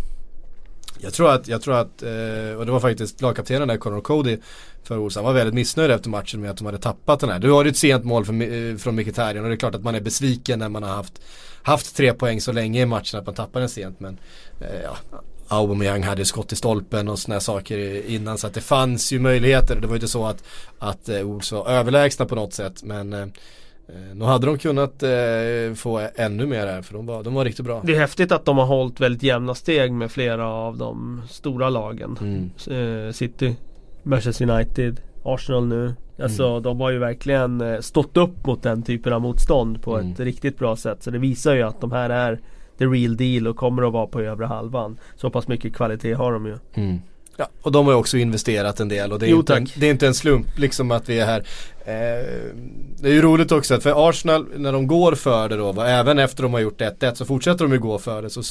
Jag 1.04 1.14
tror 1.14 1.32
att, 1.32 1.48
jag 1.48 1.62
tror 1.62 1.76
att 1.76 2.02
eh, 2.02 2.58
och 2.58 2.66
det 2.66 2.72
var 2.72 2.80
faktiskt 2.80 3.22
lagkaptenen 3.22 3.68
där, 3.68 3.78
Conor 3.78 4.02
Cody 4.02 4.38
för 4.84 4.98
Wolves. 4.98 5.16
Han 5.16 5.26
var 5.26 5.34
väldigt 5.34 5.54
missnöjd 5.54 5.92
efter 5.92 6.10
matchen 6.10 6.42
med 6.42 6.52
att 6.52 6.58
de 6.58 6.66
hade 6.66 6.78
tappat 6.78 7.20
den 7.20 7.30
här. 7.30 7.40
Du 7.40 7.52
har 7.52 7.64
ju 7.64 7.70
ett 7.70 7.78
sent 7.78 8.06
mål 8.06 8.26
för, 8.26 8.34
eh, 8.34 8.78
från 8.78 8.96
Mkhitaryan 8.96 9.44
och 9.44 9.50
det 9.50 9.56
är 9.56 9.58
klart 9.58 9.76
att 9.76 9.84
man 9.84 9.96
är 9.96 10.02
besviken 10.02 10.60
när 10.60 10.70
man 10.70 10.84
har 10.84 10.90
haft, 10.90 11.22
haft 11.64 11.96
tre 11.96 12.14
poäng 12.14 12.42
så 12.42 12.52
länge 12.52 12.82
i 12.82 12.86
matchen 12.86 13.20
att 13.20 13.26
man 13.26 13.36
tappar 13.36 13.60
den 13.60 13.70
sent. 13.70 14.00
Men 14.00 14.18
eh, 14.62 14.82
ja, 14.84 14.98
Aubameyang 15.48 16.04
hade 16.04 16.26
skott 16.26 16.52
i 16.52 16.56
stolpen 16.56 17.08
och 17.08 17.20
sådana 17.20 17.40
saker 17.40 18.06
innan 18.10 18.38
så 18.38 18.48
att 18.48 18.54
det 18.54 18.62
fanns 18.62 19.12
ju 19.12 19.20
möjligheter. 19.20 19.76
Det 19.76 19.88
var 19.88 19.94
ju 19.94 19.98
inte 19.98 20.08
så 20.08 20.26
att, 20.26 20.44
att 20.80 21.10
eh, 21.10 21.22
Wolves 21.22 21.52
var 21.52 21.70
överlägsna 21.70 22.26
på 22.26 22.36
något 22.36 22.54
sätt 22.54 22.84
men 22.84 23.14
eh, 23.14 23.26
eh, 23.88 24.16
nu 24.16 24.26
hade 24.26 24.46
de 24.46 24.58
kunnat 24.58 25.04
eh, 25.04 25.74
få 25.76 26.08
ännu 26.16 26.46
mer 26.46 26.68
här 26.68 26.82
för 26.82 26.94
de 26.94 27.06
var, 27.06 27.24
de 27.24 27.34
var 27.34 27.46
riktigt 27.46 27.66
bra. 27.66 27.82
Det 27.86 27.96
är 27.96 28.00
häftigt 28.00 28.32
att 28.32 28.46
de 28.46 28.58
har 28.58 28.66
hållit 28.66 29.00
väldigt 29.00 29.24
jämna 29.24 29.56
steg 29.56 29.92
med 29.92 30.12
flera 30.12 30.48
av 30.48 30.78
de 30.78 31.22
stora 31.30 31.70
lagen. 31.70 32.18
Mm. 32.22 33.08
Eh, 33.08 33.12
City, 33.12 33.56
Manchester 34.04 34.50
United, 34.50 35.02
Arsenal 35.24 35.68
nu. 35.68 35.94
Alltså 36.22 36.48
mm. 36.48 36.64
de 36.64 36.82
har 36.82 36.92
ju 36.92 37.00
verkligen 37.00 37.62
eh, 37.62 37.80
stått 37.80 38.18
upp 38.18 38.46
mot 38.46 38.64
den 38.64 38.84
typen 38.84 39.14
av 39.14 39.22
motstånd 39.22 39.82
på 39.82 39.98
mm. 39.98 40.12
ett 40.12 40.20
riktigt 40.20 40.60
bra 40.60 40.76
sätt. 40.76 41.04
Så 41.04 41.12
det 41.12 41.18
visar 41.18 41.56
ju 41.56 41.62
att 41.62 41.82
de 41.82 41.92
här 41.92 42.10
är 42.10 42.40
the 42.78 42.86
real 42.86 43.18
deal 43.18 43.48
och 43.48 43.56
kommer 43.56 43.88
att 43.88 43.94
vara 43.94 44.08
på 44.08 44.22
övre 44.22 44.46
halvan. 44.46 44.98
Så 45.16 45.30
pass 45.30 45.48
mycket 45.48 45.76
kvalitet 45.76 46.14
har 46.14 46.34
de 46.34 46.46
ju. 46.46 46.58
Ja, 47.38 47.50
och 47.62 47.72
de 47.72 47.86
har 47.86 47.94
ju 47.94 48.00
också 48.00 48.18
investerat 48.18 48.80
en 48.80 48.90
del 48.90 49.12
och 49.12 49.20
det 49.20 49.26
är, 49.26 49.30
jo, 49.30 49.40
inte, 49.40 49.56
en, 49.56 49.68
det 49.76 49.88
är 49.88 49.92
inte 49.92 50.08
en 50.08 50.14
slump 50.14 50.60
liksom 50.60 50.92
att 50.92 51.10
vi 51.10 51.20
är 51.20 51.26
här. 51.26 51.40
Eh, 51.86 52.26
det 53.00 53.10
är 53.10 53.14
ju 53.14 53.22
roligt 53.22 53.52
också 53.52 53.76
att 53.76 53.84
för 53.84 54.10
Arsenal 54.10 54.48
när 54.56 54.72
de 54.72 54.88
går 54.88 55.16
för 55.16 55.50
det 55.50 55.56
då, 55.56 55.82
även 55.82 56.20
efter 56.20 56.44
de 56.44 56.54
har 56.54 56.60
gjort 56.60 56.82
1-1 56.82 57.14
så 57.14 57.26
fortsätter 57.26 57.66
de 57.66 57.74
ju 57.74 57.80
gå 57.80 58.00
för 58.00 58.22
det. 58.22 58.30
Så 58.30 58.42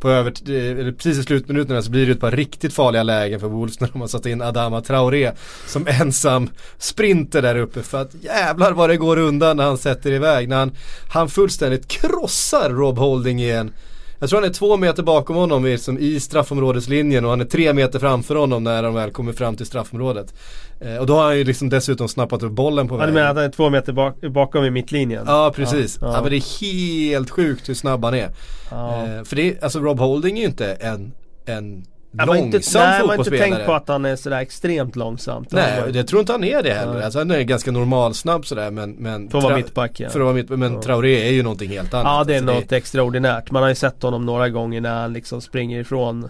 på 0.00 0.10
över, 0.10 0.50
eller 0.50 0.92
precis 0.92 1.18
i 1.18 1.22
slutminuterna 1.22 1.82
så 1.82 1.90
blir 1.90 2.06
det 2.06 2.12
ett 2.12 2.20
par 2.20 2.30
riktigt 2.30 2.74
farliga 2.74 3.02
lägen 3.02 3.40
för 3.40 3.48
Wolves 3.48 3.80
när 3.80 3.88
de 3.92 4.00
har 4.00 4.08
satt 4.08 4.26
in 4.26 4.42
Adama 4.42 4.80
Traoré 4.80 5.32
som 5.66 5.86
ensam 5.86 6.50
sprinter 6.78 7.42
där 7.42 7.56
uppe. 7.56 7.82
För 7.82 8.02
att 8.02 8.14
jävlar 8.20 8.72
vad 8.72 8.90
det 8.90 8.96
går 8.96 9.16
undan 9.16 9.56
när 9.56 9.64
han 9.64 9.78
sätter 9.78 10.12
iväg. 10.12 10.48
När 10.48 10.56
han, 10.56 10.72
han 11.08 11.28
fullständigt 11.28 11.88
krossar 11.88 12.70
Rob 12.70 12.98
Holding 12.98 13.42
igen. 13.42 13.72
Jag 14.20 14.28
tror 14.28 14.40
han 14.40 14.50
är 14.50 14.54
två 14.54 14.76
meter 14.76 15.02
bakom 15.02 15.36
honom 15.36 15.64
liksom, 15.64 15.98
i 15.98 16.20
straffområdeslinjen 16.20 17.24
och 17.24 17.30
han 17.30 17.40
är 17.40 17.44
tre 17.44 17.72
meter 17.72 17.98
framför 17.98 18.34
honom 18.34 18.64
när 18.64 18.82
de 18.82 18.94
väl 18.94 19.10
kommer 19.10 19.32
fram 19.32 19.56
till 19.56 19.66
straffområdet. 19.66 20.34
Eh, 20.80 20.96
och 20.96 21.06
då 21.06 21.14
har 21.14 21.24
han 21.24 21.38
ju 21.38 21.44
liksom 21.44 21.68
dessutom 21.68 22.08
snappat 22.08 22.42
upp 22.42 22.52
bollen 22.52 22.88
på 22.88 22.96
vägen. 22.96 23.08
Ja, 23.08 23.14
du 23.14 23.20
menar 23.20 23.30
att 23.30 23.36
han 23.36 23.44
är 23.44 23.50
två 23.50 23.70
meter 23.70 23.92
bak 23.92 24.20
bakom 24.20 24.64
i 24.64 24.70
mittlinjen? 24.70 25.24
Ja 25.26 25.52
precis. 25.56 25.98
Ja, 26.00 26.06
ja. 26.06 26.14
ja, 26.14 26.22
men 26.22 26.30
det 26.30 26.36
är 26.36 26.60
helt 26.60 27.30
sjukt 27.30 27.68
hur 27.68 27.74
snabb 27.74 28.04
han 28.04 28.14
är. 28.14 28.30
Ja. 28.70 29.06
Eh, 29.06 29.24
för 29.24 29.36
det, 29.36 29.62
alltså 29.62 29.78
Rob 29.78 29.98
Holding 29.98 30.36
är 30.36 30.40
ju 30.40 30.46
inte 30.48 30.72
en, 30.72 31.12
en 31.46 31.84
Ja, 32.12 32.24
långsam 32.24 32.44
inte, 32.44 32.60
nej, 32.74 33.00
man 33.00 33.08
har 33.08 33.16
inte 33.16 33.30
tänkt 33.30 33.66
på 33.66 33.72
att 33.72 33.88
han 33.88 34.04
är 34.04 34.16
sådär 34.16 34.38
extremt 34.38 34.96
långsamt. 34.96 35.52
Nej, 35.52 35.82
jag 35.94 36.06
tror 36.06 36.20
inte 36.20 36.32
han 36.32 36.44
är 36.44 36.62
det 36.62 36.72
heller. 36.72 36.98
Ja. 36.98 37.04
Alltså, 37.04 37.18
han 37.18 37.30
är 37.30 37.42
ganska 37.42 37.72
normalsnabb 37.72 38.46
sådär 38.46 38.70
men, 38.70 38.90
men 38.92 39.30
För 39.30 39.38
att 39.38 39.44
vara 39.44 39.56
mittback 39.56 40.00
ja. 40.00 40.08
För 40.08 40.20
att 40.20 40.24
vara 40.24 40.34
mitt, 40.34 40.48
men 40.48 40.74
ja. 40.74 40.82
Traoré 40.82 41.28
är 41.28 41.32
ju 41.32 41.42
någonting 41.42 41.70
helt 41.70 41.94
annat. 41.94 42.06
Ja 42.06 42.24
det 42.24 42.34
är 42.34 42.38
alltså, 42.38 42.54
något 42.54 42.68
det... 42.68 42.76
extraordinärt. 42.76 43.50
Man 43.50 43.62
har 43.62 43.68
ju 43.68 43.74
sett 43.74 44.02
honom 44.02 44.26
några 44.26 44.48
gånger 44.48 44.80
när 44.80 45.00
han 45.00 45.12
liksom 45.12 45.40
springer 45.40 45.80
ifrån 45.80 46.28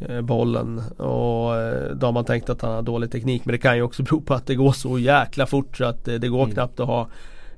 eh, 0.00 0.20
bollen 0.20 0.82
och 0.98 1.56
eh, 1.56 1.90
då 1.94 2.06
har 2.06 2.12
man 2.12 2.24
tänkt 2.24 2.50
att 2.50 2.62
han 2.62 2.72
har 2.72 2.82
dålig 2.82 3.12
teknik 3.12 3.44
men 3.44 3.52
det 3.52 3.58
kan 3.58 3.76
ju 3.76 3.82
också 3.82 4.02
bero 4.02 4.20
på 4.20 4.34
att 4.34 4.46
det 4.46 4.54
går 4.54 4.72
så 4.72 4.98
jäkla 4.98 5.46
fort 5.46 5.76
så 5.76 5.84
att 5.84 6.08
eh, 6.08 6.14
det 6.14 6.28
går 6.28 6.42
mm. 6.42 6.54
knappt 6.54 6.80
att 6.80 6.86
ha 6.86 7.08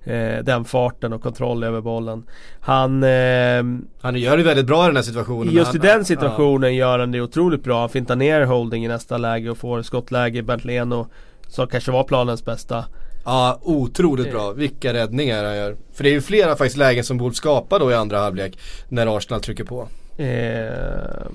eh, 0.04 0.44
den 0.44 0.64
farten 0.64 1.12
och 1.12 1.22
kontroll 1.22 1.64
över 1.64 1.80
bollen. 1.80 2.26
Han 2.60 3.02
eh, 3.02 3.64
Han 4.00 4.16
gör 4.16 4.36
det 4.36 4.42
väldigt 4.42 4.66
bra 4.66 4.84
i 4.84 4.86
den 4.86 4.96
här 4.96 5.02
situationen. 5.02 5.54
Just 5.54 5.66
han, 5.66 5.76
i 5.76 5.78
den 5.78 6.04
situationen 6.04 6.76
ja. 6.76 6.78
gör 6.78 6.98
han 6.98 7.12
det 7.12 7.20
otroligt 7.20 7.62
bra. 7.62 7.80
Han 7.80 7.88
fintar 7.88 8.16
ner 8.16 8.44
Holding 8.44 8.84
i 8.84 8.88
nästa 8.88 9.18
läge 9.18 9.50
och 9.50 9.58
får 9.58 9.82
skottläge. 9.82 10.42
Bernt 10.42 10.64
Leno 10.64 11.06
som 11.48 11.66
kanske 11.66 11.92
var 11.92 12.04
planens 12.04 12.44
bästa. 12.44 12.84
Ja, 13.24 13.58
otroligt 13.62 14.30
bra. 14.30 14.52
Vilka 14.52 14.92
räddningar 14.92 15.44
han 15.44 15.56
gör. 15.56 15.76
För 15.94 16.04
det 16.04 16.10
är 16.10 16.12
ju 16.12 16.20
flera 16.20 16.56
faktiskt 16.56 16.76
lägen 16.76 17.04
som 17.04 17.18
borde 17.18 17.34
skapa 17.34 17.78
då 17.78 17.90
i 17.90 17.94
andra 17.94 18.18
halvlek 18.18 18.58
när 18.88 19.16
Arsenal 19.16 19.40
trycker 19.40 19.64
på. 19.64 19.88
Eh, 20.16 21.26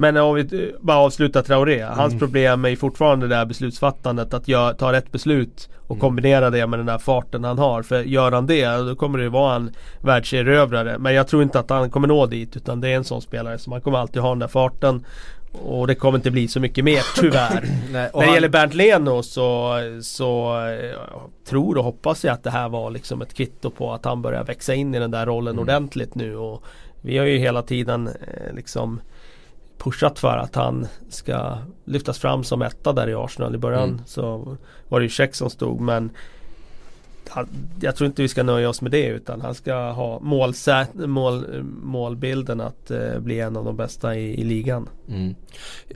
men 0.00 0.16
om 0.16 0.34
vi 0.34 0.74
bara 0.80 0.96
avslutar 0.96 1.42
Traoré. 1.42 1.82
Hans 1.82 2.12
mm. 2.12 2.18
problem 2.18 2.64
är 2.64 2.76
fortfarande 2.76 3.28
det 3.28 3.36
här 3.36 3.44
beslutsfattandet. 3.46 4.34
Att 4.34 4.48
gör, 4.48 4.72
ta 4.72 4.92
rätt 4.92 5.12
beslut 5.12 5.68
och 5.76 5.90
mm. 5.90 6.00
kombinera 6.00 6.50
det 6.50 6.66
med 6.66 6.78
den 6.78 6.86
där 6.86 6.98
farten 6.98 7.44
han 7.44 7.58
har. 7.58 7.82
För 7.82 8.02
gör 8.02 8.32
han 8.32 8.46
det 8.46 8.66
då 8.66 8.96
kommer 8.96 9.18
det 9.18 9.28
vara 9.28 9.56
en 9.56 9.72
världserövrare. 10.00 10.98
Men 10.98 11.14
jag 11.14 11.28
tror 11.28 11.42
inte 11.42 11.58
att 11.58 11.70
han 11.70 11.90
kommer 11.90 12.08
nå 12.08 12.26
dit. 12.26 12.56
Utan 12.56 12.80
det 12.80 12.88
är 12.88 12.96
en 12.96 13.04
sån 13.04 13.22
spelare 13.22 13.58
som 13.58 13.72
han 13.72 13.82
kommer 13.82 13.98
alltid 13.98 14.22
ha 14.22 14.28
den 14.28 14.38
där 14.38 14.48
farten. 14.48 15.04
Och 15.52 15.86
det 15.86 15.94
kommer 15.94 16.18
inte 16.18 16.30
bli 16.30 16.48
så 16.48 16.60
mycket 16.60 16.84
mer 16.84 17.02
tyvärr. 17.16 17.60
Nej, 17.62 17.92
När 17.92 18.20
det 18.20 18.24
han... 18.26 18.34
gäller 18.34 18.48
Bernt 18.48 18.74
Leno 18.74 19.22
så, 19.22 19.74
så 20.02 20.56
tror 21.48 21.78
och 21.78 21.84
hoppas 21.84 22.24
jag 22.24 22.32
att 22.32 22.44
det 22.44 22.50
här 22.50 22.68
var 22.68 22.90
liksom 22.90 23.22
ett 23.22 23.34
kvitto 23.34 23.70
på 23.70 23.92
att 23.92 24.04
han 24.04 24.22
börjar 24.22 24.44
växa 24.44 24.74
in 24.74 24.94
i 24.94 24.98
den 24.98 25.10
där 25.10 25.26
rollen 25.26 25.54
mm. 25.54 25.62
ordentligt 25.62 26.14
nu. 26.14 26.36
Och 26.36 26.64
vi 27.00 27.18
har 27.18 27.26
ju 27.26 27.38
hela 27.38 27.62
tiden 27.62 28.06
eh, 28.06 28.54
liksom 28.54 29.00
pushat 29.78 30.18
för 30.18 30.36
att 30.36 30.54
han 30.54 30.86
ska 31.08 31.58
lyftas 31.84 32.18
fram 32.18 32.44
som 32.44 32.62
etta 32.62 32.92
där 32.92 33.08
i 33.08 33.14
Arsenal. 33.14 33.54
I 33.54 33.58
början 33.58 33.88
mm. 33.88 34.00
så 34.06 34.56
var 34.88 35.00
det 35.00 35.04
ju 35.04 35.10
Check 35.10 35.34
som 35.34 35.50
stod 35.50 35.80
men 35.80 36.10
jag 37.80 37.96
tror 37.96 38.06
inte 38.06 38.22
vi 38.22 38.28
ska 38.28 38.42
nöja 38.42 38.68
oss 38.68 38.82
med 38.82 38.90
det 38.90 39.06
utan 39.06 39.40
han 39.40 39.54
ska 39.54 39.74
ha 39.74 40.20
målsät, 40.20 40.94
mål, 40.94 41.62
målbilden 41.82 42.60
att 42.60 42.90
eh, 42.90 43.18
bli 43.18 43.40
en 43.40 43.56
av 43.56 43.64
de 43.64 43.76
bästa 43.76 44.16
i, 44.16 44.40
i 44.40 44.44
ligan. 44.44 44.88
Mm. 45.08 45.34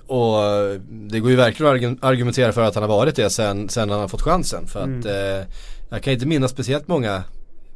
Och 0.06 0.44
eh, 0.44 0.80
det 0.90 1.20
går 1.20 1.30
ju 1.30 1.36
verkligen 1.36 1.92
att 1.92 2.04
argumentera 2.04 2.52
för 2.52 2.62
att 2.62 2.74
han 2.74 2.82
har 2.82 2.88
varit 2.88 3.16
det 3.16 3.30
sen, 3.30 3.68
sen 3.68 3.90
han 3.90 4.00
har 4.00 4.08
fått 4.08 4.22
chansen. 4.22 4.66
För 4.66 4.80
att 4.80 4.86
mm. 4.86 5.40
eh, 5.40 5.46
jag 5.90 6.02
kan 6.02 6.12
inte 6.12 6.26
minnas 6.26 6.50
speciellt 6.50 6.88
många 6.88 7.24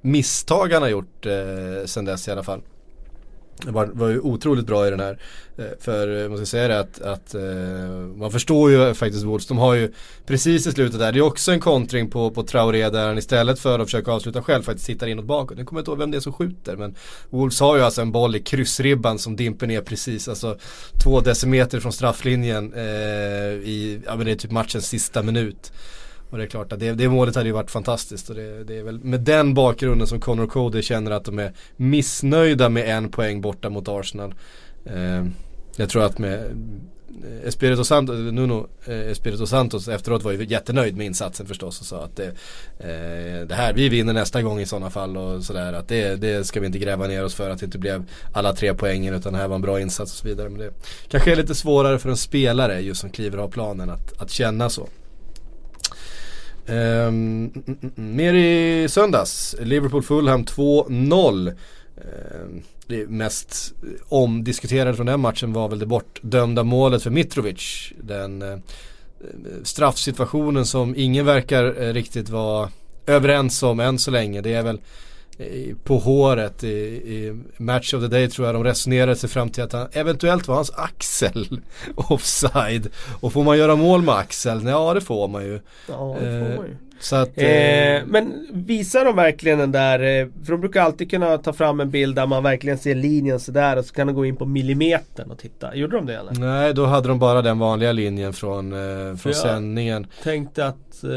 misstag 0.01 0.73
han 0.73 0.83
har 0.83 0.89
gjort 0.89 1.27
eh, 1.27 1.87
sen 1.87 2.05
dess 2.05 2.29
i 2.29 2.31
alla 2.31 2.43
fall 2.43 2.61
var, 3.65 3.87
var 3.87 4.09
ju 4.09 4.21
otroligt 4.21 4.67
bra 4.67 4.87
i 4.87 4.91
den 4.91 5.01
här. 5.01 5.19
Eh, 5.59 5.65
för 5.81 6.23
eh, 6.23 6.29
man 6.29 6.37
ska 6.39 6.47
säga 6.47 6.69
det 6.69 6.79
att, 6.79 7.01
att 7.03 7.35
eh, 7.35 7.41
man 8.17 8.31
förstår 8.31 8.71
ju 8.71 8.95
faktiskt 8.95 9.25
Wolves. 9.25 9.47
De 9.47 9.59
har 9.59 9.75
ju 9.75 9.93
precis 10.27 10.67
i 10.67 10.73
slutet 10.73 10.99
där, 10.99 11.13
det 11.13 11.19
är 11.19 11.23
också 11.23 11.53
en 11.53 11.61
kontring 11.61 12.11
på, 12.11 12.31
på 12.31 12.43
Traoré 12.43 12.91
där 12.91 13.07
han 13.07 13.19
istället 13.19 13.59
för 13.59 13.79
att 13.79 13.87
försöka 13.87 14.13
avsluta 14.13 14.43
själv 14.43 14.63
faktiskt 14.63 14.87
tittar 14.87 15.07
inåt 15.07 15.25
bakåt. 15.25 15.59
Jag 15.59 15.67
kommer 15.67 15.81
inte 15.81 15.91
ihåg 15.91 15.99
vem 15.99 16.11
det 16.11 16.17
är 16.17 16.21
som 16.21 16.33
skjuter 16.33 16.77
men 16.77 16.95
Wolves 17.31 17.61
har 17.61 17.77
ju 17.77 17.83
alltså 17.83 18.03
en 18.03 18.13
boll 18.13 18.37
i 18.37 18.41
kryssribban 18.41 19.19
som 19.19 19.37
dimper 19.37 19.67
ner 19.67 19.81
precis, 19.81 20.29
alltså 20.29 20.59
två 21.05 21.21
decimeter 21.21 21.81
från 21.81 21.93
strafflinjen 21.93 22.73
eh, 22.75 22.83
i, 22.83 24.01
ja 24.07 24.17
men 24.17 24.27
det 24.27 24.33
är 24.33 24.37
typ 24.37 24.51
matchens 24.51 24.89
sista 24.89 25.23
minut. 25.23 25.73
Och 26.31 26.39
det 26.39 26.45
är 26.45 26.49
klart 26.49 26.73
att 26.73 26.81
det, 26.81 26.93
det 26.93 27.09
målet 27.09 27.35
hade 27.35 27.49
ju 27.49 27.53
varit 27.53 27.71
fantastiskt 27.71 28.31
och 28.31 28.37
det, 28.37 28.65
det, 28.65 28.79
är 28.79 28.83
väl 28.83 28.99
med 28.99 29.21
den 29.21 29.55
bakgrunden 29.55 30.07
som 30.07 30.21
Connor 30.21 30.47
Cody 30.47 30.83
känner 30.83 31.11
att 31.11 31.25
de 31.25 31.39
är 31.39 31.53
missnöjda 31.77 32.69
med 32.69 32.97
en 32.97 33.09
poäng 33.09 33.41
borta 33.41 33.71
mot 33.71 33.89
Arsenal. 33.89 34.35
Eh, 34.85 35.25
jag 35.77 35.89
tror 35.89 36.05
att 36.05 36.19
med 36.19 36.35
eh, 37.25 37.49
Espirito 37.49 37.85
Santos, 37.85 38.17
Nuno 38.17 38.67
eh, 38.87 39.11
Espirito 39.11 39.47
Santos 39.47 39.89
efteråt 39.89 40.23
var 40.23 40.33
ju 40.33 40.45
jättenöjd 40.45 40.97
med 40.97 41.07
insatsen 41.07 41.47
förstås 41.47 41.81
och 41.81 41.87
sa 41.87 42.05
att 42.05 42.17
det, 42.17 42.27
eh, 42.79 43.47
det 43.47 43.55
här, 43.55 43.73
vi 43.73 43.89
vinner 43.89 44.13
nästa 44.13 44.43
gång 44.43 44.61
i 44.61 44.67
sådana 44.67 44.91
fall 44.91 45.17
och 45.17 45.45
sådär 45.45 45.73
att 45.73 45.89
det, 45.89 46.17
det 46.17 46.47
ska 46.47 46.61
vi 46.61 46.67
inte 46.67 46.79
gräva 46.79 47.07
ner 47.07 47.25
oss 47.25 47.35
för 47.35 47.51
att 47.51 47.59
det 47.59 47.65
inte 47.65 47.79
blev 47.79 48.05
alla 48.33 48.53
tre 48.53 48.75
poängen 48.75 49.15
utan 49.15 49.33
det 49.33 49.39
här 49.39 49.49
var 49.49 49.57
en 49.57 49.63
bra 49.63 49.81
insats 49.81 50.13
och 50.13 50.19
så 50.19 50.29
vidare. 50.29 50.49
Men 50.49 50.59
det 50.59 50.71
kanske 51.09 51.33
är 51.33 51.37
lite 51.37 51.55
svårare 51.55 51.99
för 51.99 52.11
en 52.11 52.17
spelare 52.17 52.81
just 52.81 53.01
som 53.01 53.11
kliver 53.11 53.39
av 53.39 53.49
planen 53.49 53.91
att, 53.91 54.23
att 54.23 54.31
känna 54.31 54.71
så. 54.71 54.89
Um, 56.69 57.53
mer 57.95 58.35
i 58.35 58.89
söndags, 58.89 59.57
Liverpool-Fulham 59.61 60.45
2-0. 60.45 61.49
Um, 61.49 61.49
ehm, 61.49 62.63
det 62.87 63.09
mest 63.09 63.75
omdiskuterade 64.09 64.97
från 64.97 65.07
den 65.07 65.21
matchen 65.21 65.53
var 65.53 65.69
väl 65.69 65.79
det 65.79 65.87
bortdömda 65.87 66.65
målet 66.65 67.03
för 67.03 67.11
Mitrovic. 67.11 67.93
Den 68.01 68.43
eh, 68.43 68.59
straffsituationen 69.63 70.67
som 70.67 70.95
ingen 70.97 71.27
verkar 71.27 71.83
eh, 71.83 71.93
riktigt 71.93 72.29
vara 72.29 72.71
överens 73.07 73.63
om 73.63 73.81
än 73.81 73.99
så 73.99 74.11
länge. 74.11 74.41
Det 74.41 74.55
är 74.55 74.63
väl 74.63 74.81
på 75.85 75.99
håret 75.99 76.65
i, 76.65 76.69
i, 76.69 77.43
Match 77.57 77.95
of 77.95 78.03
the 78.03 78.09
Day 78.09 78.29
tror 78.29 78.47
jag 78.47 78.55
de 78.55 78.65
resonerade 78.65 79.17
sig 79.17 79.29
fram 79.29 79.51
till 79.51 79.63
att 79.63 79.73
han 79.73 79.89
eventuellt 79.93 80.49
var 80.49 80.55
hans 80.55 80.71
axel 80.71 81.61
offside. 81.95 82.89
Och 83.21 83.33
får 83.33 83.45
man 83.45 83.59
göra 83.59 83.77
mål 83.77 84.03
med 84.03 84.15
axeln? 84.15 84.67
Ja 84.67 84.95
det 84.95 85.01
får 85.01 85.29
man 85.29 85.45
ju. 85.45 85.61
Ja, 85.89 86.17
det 86.21 86.41
får 86.41 86.57
man 86.57 86.67
ju. 86.67 86.77
Så 87.01 87.17
att, 87.17 87.39
eh, 87.39 87.47
eh, 87.47 88.03
men 88.07 88.47
visar 88.53 89.05
de 89.05 89.17
verkligen 89.17 89.59
den 89.59 89.73
där, 89.73 90.01
eh, 90.01 90.27
för 90.45 90.53
de 90.53 90.61
brukar 90.61 90.83
alltid 90.83 91.11
kunna 91.11 91.39
ta 91.39 91.53
fram 91.53 91.81
en 91.81 91.91
bild 91.91 92.17
där 92.17 92.27
man 92.27 92.43
verkligen 92.43 92.79
ser 92.79 92.95
linjen 92.95 93.41
sådär 93.41 93.77
och 93.79 93.85
så 93.85 93.95
kan 93.95 94.07
de 94.07 94.13
gå 94.13 94.27
in 94.27 94.37
på 94.37 94.47
millimetern 94.47 95.31
och 95.31 95.39
titta. 95.39 95.75
Gjorde 95.75 95.97
de 95.97 96.07
det 96.07 96.17
eller? 96.17 96.33
Nej, 96.33 96.75
då 96.75 96.87
hade 96.87 97.09
de 97.09 97.19
bara 97.19 97.43
den 97.43 97.59
vanliga 97.59 97.93
linjen 97.93 98.33
från, 98.33 98.73
eh, 98.73 99.17
från 99.17 99.35
sändningen. 99.35 100.07
Tänkte 100.23 100.67
att 100.67 101.05
eh, 101.05 101.11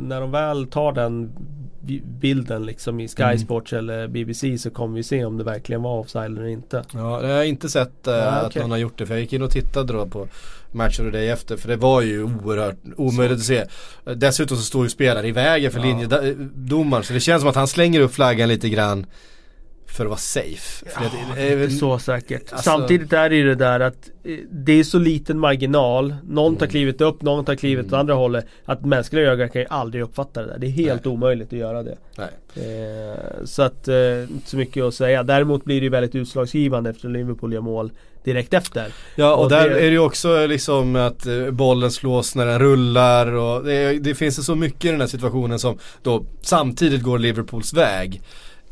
när 0.00 0.20
de 0.20 0.30
väl 0.30 0.66
tar 0.66 0.92
den 0.92 1.32
bilden 2.20 2.66
liksom 2.66 3.00
i 3.00 3.08
Sky 3.08 3.22
mm. 3.22 3.38
Sports 3.38 3.72
eller 3.72 4.08
BBC 4.08 4.58
så 4.58 4.70
kommer 4.70 4.96
vi 4.96 5.02
se 5.02 5.24
om 5.24 5.38
det 5.38 5.44
verkligen 5.44 5.82
var 5.82 5.98
offside 5.98 6.24
eller 6.24 6.46
inte. 6.46 6.84
Ja, 6.94 7.26
jag 7.26 7.36
har 7.36 7.44
inte 7.44 7.68
sett 7.68 8.06
eh, 8.06 8.14
ah, 8.14 8.18
okay. 8.18 8.46
att 8.46 8.54
någon 8.54 8.70
har 8.70 8.78
gjort 8.78 8.98
det 8.98 9.06
för 9.06 9.14
jag 9.14 9.20
gick 9.20 9.32
in 9.32 9.42
och 9.42 9.50
tittade 9.50 9.92
då 9.92 10.06
på 10.06 10.28
Match 10.72 11.00
of 11.00 11.06
the 11.06 11.10
Day 11.10 11.28
efter 11.28 11.56
för 11.56 11.68
det 11.68 11.76
var 11.76 12.00
ju 12.00 12.22
oerhört 12.22 12.76
omöjligt 12.96 13.38
att 13.38 13.44
se. 13.44 13.64
Dessutom 14.16 14.56
så 14.56 14.62
står 14.62 14.84
ju 14.84 14.90
spelare 14.90 15.28
i 15.28 15.32
vägen 15.32 15.70
för 15.70 15.78
ja. 15.78 15.84
linjedomaren 15.84 17.04
så 17.04 17.12
det 17.12 17.20
känns 17.20 17.40
som 17.40 17.50
att 17.50 17.56
han 17.56 17.68
slänger 17.68 18.00
upp 18.00 18.14
flaggan 18.14 18.48
lite 18.48 18.68
grann 18.68 19.06
för 19.90 20.04
att 20.04 20.08
vara 20.08 20.18
safe. 20.18 20.86
Ja, 20.94 21.10
det, 21.34 21.42
är 21.42 21.62
inte 21.62 21.74
så 21.74 21.98
säkert. 21.98 22.52
Alltså, 22.52 22.70
Samtidigt 22.70 23.12
är 23.12 23.30
det 23.30 23.36
ju 23.36 23.44
det 23.44 23.54
där 23.54 23.80
att 23.80 24.10
eh, 24.24 24.38
det 24.50 24.72
är 24.72 24.84
så 24.84 24.98
liten 24.98 25.38
marginal. 25.38 26.14
Någon 26.28 26.56
tar 26.56 26.66
mm. 26.66 26.70
klivet 26.70 27.00
upp, 27.00 27.22
någon 27.22 27.44
tar 27.44 27.54
klivet 27.54 27.84
mm. 27.84 27.94
åt 27.94 28.00
andra 28.00 28.14
hållet. 28.14 28.46
Att 28.64 28.84
mänskliga 28.84 29.32
ögat 29.32 29.52
kan 29.52 29.62
ju 29.62 29.66
aldrig 29.70 30.02
uppfatta 30.02 30.42
det 30.42 30.46
där. 30.46 30.58
Det 30.58 30.66
är 30.66 30.70
helt 30.70 31.04
Nej. 31.04 31.14
omöjligt 31.14 31.52
att 31.52 31.58
göra 31.58 31.82
det. 31.82 31.96
Eh, 32.54 33.44
så 33.44 33.62
att, 33.62 33.88
eh, 33.88 34.22
inte 34.22 34.50
så 34.50 34.56
mycket 34.56 34.84
att 34.84 34.94
säga. 34.94 35.22
Däremot 35.22 35.64
blir 35.64 35.80
det 35.80 35.84
ju 35.84 35.90
väldigt 35.90 36.14
utslagsgivande 36.14 36.90
efter 36.90 37.08
Liverpool 37.08 37.52
gör 37.52 37.60
mål 37.60 37.92
direkt 38.24 38.54
efter. 38.54 38.92
Ja 39.14 39.34
och, 39.34 39.42
och 39.42 39.50
där 39.50 39.68
det... 39.68 39.80
är 39.80 39.84
det 39.84 39.90
ju 39.90 39.98
också 39.98 40.46
liksom 40.46 40.96
att 40.96 41.26
eh, 41.26 41.50
bollen 41.50 41.90
slås 41.90 42.34
när 42.34 42.46
den 42.46 42.58
rullar 42.58 43.32
och 43.32 43.64
det, 43.64 43.98
det 43.98 44.14
finns 44.14 44.46
så 44.46 44.54
mycket 44.54 44.84
i 44.84 44.90
den 44.90 45.00
här 45.00 45.08
situationen 45.08 45.58
som 45.58 45.78
då 46.02 46.24
samtidigt 46.42 47.02
går 47.02 47.18
Liverpools 47.18 47.74
väg. 47.74 48.22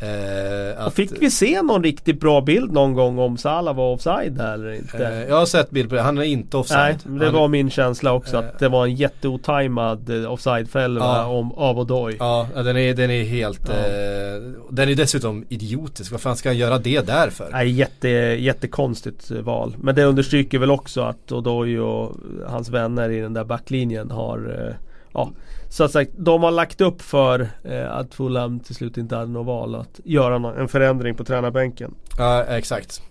Eh, 0.01 0.87
att, 0.87 0.95
fick 0.95 1.23
vi 1.23 1.31
se 1.31 1.63
någon 1.63 1.83
riktigt 1.83 2.21
bra 2.21 2.41
bild 2.41 2.73
någon 2.73 2.95
gång 2.95 3.19
om 3.19 3.37
Salah 3.37 3.75
var 3.75 3.93
offside 3.93 4.41
eller 4.41 4.73
inte? 4.73 5.07
Eh, 5.07 5.29
jag 5.29 5.37
har 5.37 5.47
sett 5.47 5.71
bild 5.71 5.89
på 5.89 5.95
det, 5.95 6.03
han 6.03 6.19
är 6.19 6.23
inte 6.23 6.57
offside. 6.57 6.99
Nej, 7.05 7.19
det 7.19 7.25
han, 7.25 7.35
var 7.35 7.49
min 7.49 7.71
känsla 7.71 8.13
också 8.13 8.37
eh, 8.37 8.39
att 8.39 8.59
det 8.59 8.69
var 8.69 8.87
en 8.87 8.95
jätteotajmad 8.95 10.11
eh, 10.11 10.33
offside-fälla 10.33 11.01
ja, 11.01 11.53
av 11.57 11.79
Odoi. 11.79 12.17
Ja, 12.19 12.49
den 12.55 12.77
är, 12.77 12.95
den 12.95 13.11
är 13.11 13.25
helt 13.25 13.69
ja. 13.69 13.75
eh, 13.75 14.43
Den 14.71 14.89
är 14.89 14.95
dessutom 14.95 15.45
idiotisk, 15.49 16.13
vad 16.13 16.21
fan 16.21 16.37
ska 16.37 16.49
han 16.49 16.57
göra 16.57 16.79
det 16.79 17.07
där 17.07 17.31
för? 17.31 17.49
Nej, 17.53 17.71
jätte, 17.71 18.09
jättekonstigt 18.09 19.31
val. 19.31 19.77
Men 19.81 19.95
det 19.95 20.05
understryker 20.05 20.59
väl 20.59 20.71
också 20.71 21.01
att 21.01 21.33
Odoi 21.33 21.79
och 21.79 22.17
hans 22.47 22.69
vänner 22.69 23.11
i 23.11 23.21
den 23.21 23.35
där 23.35 23.45
backlinjen 23.45 24.11
har 24.11 24.69
eh, 24.69 24.75
Ja, 25.13 25.31
så 25.69 25.85
att 25.85 25.93
sagt, 25.93 26.11
de 26.17 26.43
har 26.43 26.51
lagt 26.51 26.81
upp 26.81 27.03
för 27.03 27.49
eh, 27.65 27.91
att 27.91 28.15
Fulham 28.15 28.61
till 28.61 28.75
slut 28.75 28.97
inte 28.97 29.17
hade 29.17 29.33
något 29.33 29.47
val 29.47 29.75
att 29.75 30.01
göra 30.05 30.61
en 30.61 30.69
förändring 30.69 31.15
på 31.15 31.25
tränarbänken. 31.25 31.95
Ja, 32.19 32.45
exakt. 32.45 33.03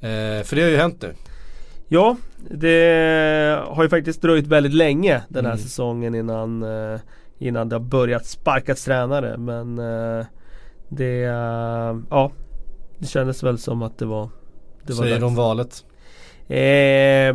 Eh, 0.00 0.44
för 0.44 0.56
det 0.56 0.62
har 0.62 0.70
ju 0.70 0.76
hänt 0.76 1.02
nu. 1.02 1.14
Ja, 1.88 2.16
det 2.50 3.62
har 3.66 3.82
ju 3.82 3.88
faktiskt 3.88 4.22
dröjt 4.22 4.46
väldigt 4.46 4.74
länge 4.74 5.22
den 5.28 5.44
här 5.44 5.52
mm. 5.52 5.62
säsongen 5.62 6.14
innan, 6.14 6.62
eh, 6.62 7.00
innan 7.38 7.68
det 7.68 7.74
har 7.74 7.80
börjat 7.80 8.26
sparkas 8.26 8.84
tränare. 8.84 9.36
Men 9.36 9.78
eh, 9.78 10.26
det, 10.88 11.22
eh, 11.22 11.96
ja, 12.10 12.32
det 12.98 13.06
kändes 13.06 13.42
väl 13.42 13.58
som 13.58 13.82
att 13.82 13.98
det 13.98 14.06
var 14.06 14.28
det 14.82 14.92
var 14.92 15.04
Säger 15.04 15.20
de 15.20 15.34
valet? 15.34 15.84
Eh, 16.48 17.34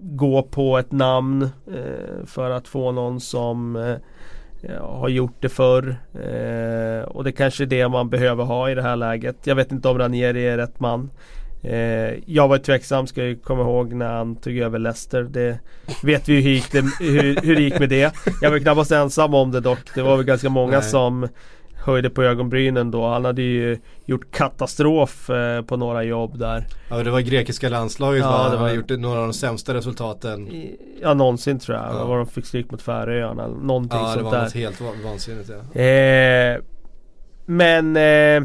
gå 0.00 0.42
på 0.42 0.78
ett 0.78 0.92
namn 0.92 1.42
eh, 1.42 2.26
för 2.26 2.50
att 2.50 2.68
få 2.68 2.92
någon 2.92 3.20
som 3.20 3.76
eh, 3.76 3.96
har 4.80 5.08
gjort 5.08 5.36
det 5.40 5.48
förr. 5.48 5.96
Eh, 6.14 7.04
och 7.04 7.24
det 7.24 7.32
kanske 7.32 7.64
är 7.64 7.66
det 7.66 7.88
man 7.88 8.10
behöver 8.10 8.44
ha 8.44 8.70
i 8.70 8.74
det 8.74 8.82
här 8.82 8.96
läget. 8.96 9.36
Jag 9.44 9.54
vet 9.54 9.72
inte 9.72 9.88
om 9.88 9.98
Ranieri 9.98 10.46
är 10.46 10.56
rätt 10.56 10.80
man. 10.80 11.10
Eh, 11.62 12.14
jag 12.26 12.48
var 12.48 12.58
tveksam, 12.58 13.06
ska 13.06 13.24
jag 13.24 13.42
komma 13.42 13.62
ihåg 13.62 13.92
när 13.92 14.12
han 14.12 14.36
tog 14.36 14.58
över 14.58 14.78
Leicester. 14.78 15.22
Det 15.22 15.58
vet 16.02 16.28
vi 16.28 16.40
hur, 16.40 16.50
gick 16.50 16.72
det, 16.72 16.84
hur, 17.00 17.40
hur 17.42 17.56
det 17.56 17.62
gick 17.62 17.78
med 17.78 17.88
det. 17.88 18.14
Jag 18.42 18.50
var 18.50 18.58
knappast 18.58 18.92
ensam 18.92 19.34
om 19.34 19.50
det 19.50 19.60
dock. 19.60 19.94
Det 19.94 20.02
var 20.02 20.16
väl 20.16 20.26
ganska 20.26 20.48
många 20.48 20.78
Nej. 20.78 20.82
som 20.82 21.28
höjde 21.84 22.10
på 22.10 22.22
ögonbrynen 22.22 22.90
då. 22.90 23.08
Han 23.08 23.24
hade 23.24 23.42
ju 23.42 23.78
gjort 24.04 24.30
katastrof 24.30 25.30
eh, 25.30 25.62
på 25.62 25.76
några 25.76 26.04
jobb 26.04 26.38
där. 26.38 26.66
Ja 26.90 27.02
det 27.02 27.10
var 27.10 27.20
grekiska 27.20 27.68
landslaget 27.68 28.22
ja, 28.22 28.30
va? 28.30 28.48
Var... 28.50 28.56
Han 28.56 28.74
gjort 28.74 28.90
några 28.90 29.20
av 29.20 29.26
de 29.26 29.32
sämsta 29.32 29.74
resultaten. 29.74 30.48
Ja 31.02 31.14
någonsin 31.14 31.58
tror 31.58 31.78
jag. 31.78 31.86
Ja. 31.86 32.04
Var 32.04 32.16
de 32.16 32.26
fick 32.26 32.46
stryk 32.46 32.70
mot 32.70 32.82
Färöarna 32.82 33.48
någonting 33.48 33.98
sånt 33.98 34.14
där. 34.14 34.16
Ja 34.16 34.16
det 34.16 34.22
var 34.22 34.42
något 34.42 34.54
helt 34.54 34.80
vansinnigt 35.04 35.50
ja. 35.74 35.80
Eh, 35.80 36.58
men 37.46 37.96
eh, 37.96 38.42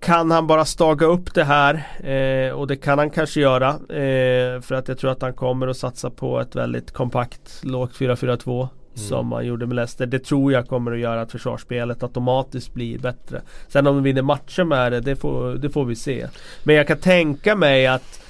kan 0.00 0.30
han 0.30 0.46
bara 0.46 0.64
staga 0.64 1.06
upp 1.06 1.34
det 1.34 1.44
här 1.44 1.74
eh, 2.00 2.52
och 2.52 2.66
det 2.66 2.76
kan 2.76 2.98
han 2.98 3.10
kanske 3.10 3.40
göra 3.40 3.68
eh, 3.68 4.60
för 4.60 4.72
att 4.72 4.88
jag 4.88 4.98
tror 4.98 5.10
att 5.10 5.22
han 5.22 5.34
kommer 5.34 5.68
att 5.68 5.76
satsa 5.76 6.10
på 6.10 6.40
ett 6.40 6.56
väldigt 6.56 6.92
kompakt 6.92 7.60
lågt 7.64 7.92
4-4-2 7.92 8.68
Mm. 8.96 9.08
Som 9.08 9.26
man 9.26 9.46
gjorde 9.46 9.66
med 9.66 9.76
Leicester. 9.76 10.06
Det 10.06 10.18
tror 10.18 10.52
jag 10.52 10.68
kommer 10.68 10.92
att 10.92 10.98
göra 10.98 11.20
att 11.20 11.32
försvarsspelet 11.32 12.02
automatiskt 12.02 12.74
blir 12.74 12.98
bättre. 12.98 13.42
Sen 13.68 13.86
om 13.86 13.94
de 13.94 14.02
vinner 14.02 14.22
matcher 14.22 14.64
med 14.64 14.92
det, 14.92 15.00
det 15.00 15.16
får, 15.16 15.54
det 15.54 15.70
får 15.70 15.84
vi 15.84 15.96
se. 15.96 16.28
Men 16.64 16.74
jag 16.74 16.86
kan 16.86 16.98
tänka 16.98 17.56
mig 17.56 17.86
att 17.86 18.20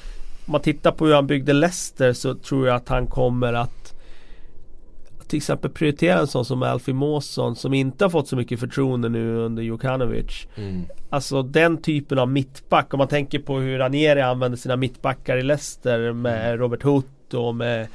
om 0.46 0.52
man 0.52 0.60
tittar 0.60 0.92
på 0.92 1.06
hur 1.06 1.14
han 1.14 1.26
byggde 1.26 1.52
Leicester 1.52 2.12
så 2.12 2.34
tror 2.34 2.66
jag 2.66 2.76
att 2.76 2.88
han 2.88 3.06
kommer 3.06 3.52
att 3.52 3.82
till 5.32 5.36
exempel 5.36 5.70
prioritera 5.70 6.18
en 6.18 6.26
sån 6.26 6.44
som 6.44 6.62
Alfie 6.62 6.94
Mawson 6.94 7.56
som 7.56 7.74
inte 7.74 8.04
har 8.04 8.10
fått 8.10 8.28
så 8.28 8.36
mycket 8.36 8.60
förtroende 8.60 9.08
nu 9.08 9.36
under 9.36 9.62
Jokanovic. 9.62 10.46
Mm. 10.56 10.82
Alltså 11.10 11.42
den 11.42 11.82
typen 11.82 12.18
av 12.18 12.28
mittback. 12.28 12.94
Om 12.94 12.98
man 12.98 13.08
tänker 13.08 13.38
på 13.38 13.58
hur 13.58 13.78
Ranieri 13.78 14.20
använder 14.20 14.58
sina 14.58 14.76
mittbackar 14.76 15.36
i 15.36 15.42
Leicester 15.42 16.12
med 16.12 16.46
mm. 16.46 16.58
Robert 16.58 16.82
Hutt 16.82 17.34
och 17.34 17.54
med 17.54 17.86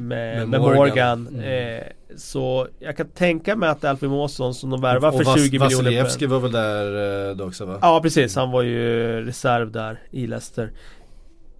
med, 0.00 0.48
med 0.48 0.60
Morgan. 0.60 0.76
Morgan. 0.76 1.28
Mm. 1.28 1.78
Eh, 1.78 1.82
så 2.16 2.68
jag 2.78 2.96
kan 2.96 3.08
tänka 3.08 3.56
mig 3.56 3.68
att 3.68 3.84
Alfie 3.84 4.08
Måsson 4.08 4.54
som 4.54 4.70
de 4.70 4.80
värvar 4.80 5.12
för 5.12 5.24
20 5.24 5.58
miljoner 5.58 5.84
Vasilevski 5.84 6.26
var 6.26 6.40
väl 6.40 6.52
där 6.52 7.28
eh, 7.30 7.36
då 7.36 7.44
också 7.44 7.64
va? 7.64 7.78
Ja 7.82 8.00
precis, 8.02 8.36
han 8.36 8.50
var 8.50 8.62
ju 8.62 9.24
reserv 9.24 9.70
där 9.70 10.00
i 10.10 10.26
Leicester. 10.26 10.70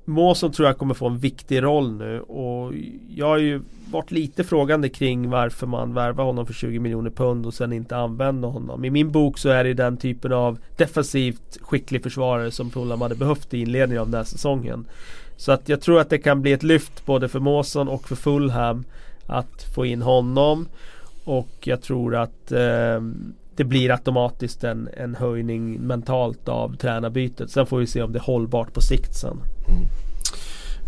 Måsson 0.04 0.52
tror 0.52 0.68
jag 0.68 0.78
kommer 0.78 0.94
få 0.94 1.06
en 1.06 1.18
viktig 1.18 1.62
roll 1.62 1.92
nu 1.92 2.20
och 2.20 2.72
jag 3.08 3.36
är 3.36 3.42
ju 3.42 3.60
varit 3.90 4.10
lite 4.10 4.44
frågande 4.44 4.88
kring 4.88 5.30
varför 5.30 5.66
man 5.66 5.94
värvar 5.94 6.24
honom 6.24 6.46
för 6.46 6.54
20 6.54 6.78
miljoner 6.78 7.10
pund 7.10 7.46
och 7.46 7.54
sen 7.54 7.72
inte 7.72 7.96
använder 7.96 8.48
honom. 8.48 8.84
I 8.84 8.90
min 8.90 9.10
bok 9.10 9.38
så 9.38 9.48
är 9.48 9.64
det 9.64 9.74
den 9.74 9.96
typen 9.96 10.32
av 10.32 10.58
defensivt 10.76 11.58
skicklig 11.60 12.02
försvarare 12.02 12.50
som 12.50 12.70
Fulham 12.70 13.00
hade 13.00 13.14
behövt 13.14 13.54
i 13.54 13.58
inledningen 13.58 14.00
av 14.00 14.06
den 14.10 14.18
här 14.18 14.24
säsongen. 14.24 14.84
Så 15.40 15.52
att 15.52 15.68
jag 15.68 15.80
tror 15.80 16.00
att 16.00 16.10
det 16.10 16.18
kan 16.18 16.42
bli 16.42 16.52
ett 16.52 16.62
lyft 16.62 17.06
både 17.06 17.28
för 17.28 17.40
Måsson 17.40 17.88
och 17.88 18.08
för 18.08 18.16
Fulham 18.16 18.84
att 19.26 19.62
få 19.74 19.86
in 19.86 20.02
honom. 20.02 20.68
Och 21.24 21.48
jag 21.60 21.82
tror 21.82 22.16
att 22.16 22.52
eh, 22.52 23.00
det 23.56 23.64
blir 23.64 23.90
automatiskt 23.90 24.64
en, 24.64 24.88
en 24.96 25.14
höjning 25.14 25.80
mentalt 25.80 26.48
av 26.48 26.76
tränarbytet. 26.76 27.50
Sen 27.50 27.66
får 27.66 27.78
vi 27.78 27.86
se 27.86 28.02
om 28.02 28.12
det 28.12 28.18
är 28.18 28.22
hållbart 28.22 28.72
på 28.72 28.80
sikt 28.80 29.14
sen. 29.14 29.36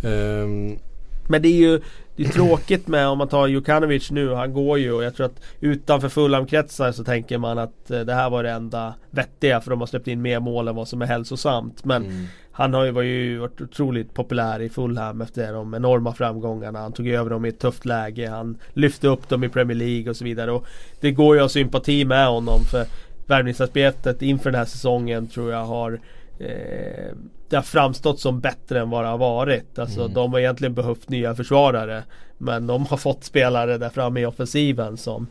Mm. 0.02 0.72
Um. 0.72 0.78
Men 1.26 1.42
det 1.42 1.48
är 1.48 1.56
ju 1.56 1.80
det 2.16 2.22
är 2.22 2.28
tråkigt 2.28 2.88
med 2.88 3.08
om 3.08 3.18
man 3.18 3.28
tar 3.28 3.46
Jukanovic 3.46 4.10
nu, 4.10 4.34
han 4.34 4.52
går 4.52 4.78
ju 4.78 4.92
och 4.92 5.04
jag 5.04 5.14
tror 5.14 5.26
att 5.26 5.42
utanför 5.60 6.08
Fulham-kretsar 6.08 6.92
så 6.92 7.04
tänker 7.04 7.38
man 7.38 7.58
att 7.58 7.90
eh, 7.90 8.00
det 8.00 8.14
här 8.14 8.30
var 8.30 8.42
det 8.42 8.50
enda 8.50 8.94
vettiga 9.10 9.60
för 9.60 9.70
de 9.70 9.80
har 9.80 9.86
släppt 9.86 10.08
in 10.08 10.22
mer 10.22 10.40
mål 10.40 10.68
än 10.68 10.74
vad 10.74 10.88
som 10.88 11.02
är 11.02 11.06
hälsosamt. 11.06 11.84
Men 11.84 12.04
mm. 12.04 12.26
han 12.52 12.74
har 12.74 12.84
ju, 12.84 12.90
var 12.90 13.02
ju 13.02 13.38
varit 13.38 13.60
otroligt 13.60 14.14
populär 14.14 14.60
i 14.62 14.68
Fulham 14.68 15.20
efter 15.20 15.52
de 15.52 15.74
enorma 15.74 16.12
framgångarna. 16.12 16.78
Han 16.78 16.92
tog 16.92 17.08
över 17.08 17.30
dem 17.30 17.44
i 17.44 17.48
ett 17.48 17.58
tufft 17.58 17.84
läge, 17.84 18.28
han 18.28 18.58
lyfte 18.72 19.08
upp 19.08 19.28
dem 19.28 19.44
i 19.44 19.48
Premier 19.48 19.76
League 19.76 20.10
och 20.10 20.16
så 20.16 20.24
vidare. 20.24 20.52
Och 20.52 20.66
det 21.00 21.10
går 21.12 21.34
ju 21.34 21.40
att 21.40 21.44
ha 21.44 21.48
sympati 21.48 22.04
med 22.04 22.26
honom 22.26 22.64
för 22.64 22.86
värvningsarbetet 23.26 24.22
inför 24.22 24.50
den 24.50 24.58
här 24.58 24.66
säsongen 24.66 25.26
tror 25.26 25.52
jag 25.52 25.64
har 25.64 26.00
eh, 26.38 27.12
det 27.52 27.58
har 27.58 27.62
framstått 27.62 28.20
som 28.20 28.40
bättre 28.40 28.80
än 28.80 28.90
vad 28.90 29.04
det 29.04 29.08
har 29.08 29.18
varit. 29.18 29.78
Alltså 29.78 30.00
mm. 30.00 30.14
de 30.14 30.32
har 30.32 30.40
egentligen 30.40 30.74
behövt 30.74 31.08
nya 31.08 31.34
försvarare. 31.34 32.02
Men 32.38 32.66
de 32.66 32.86
har 32.86 32.96
fått 32.96 33.24
spelare 33.24 33.78
där 33.78 33.88
framme 33.88 34.20
i 34.20 34.26
offensiven 34.26 34.96
som 34.96 35.26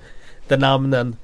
där 0.47 0.57
namnen 0.57 1.15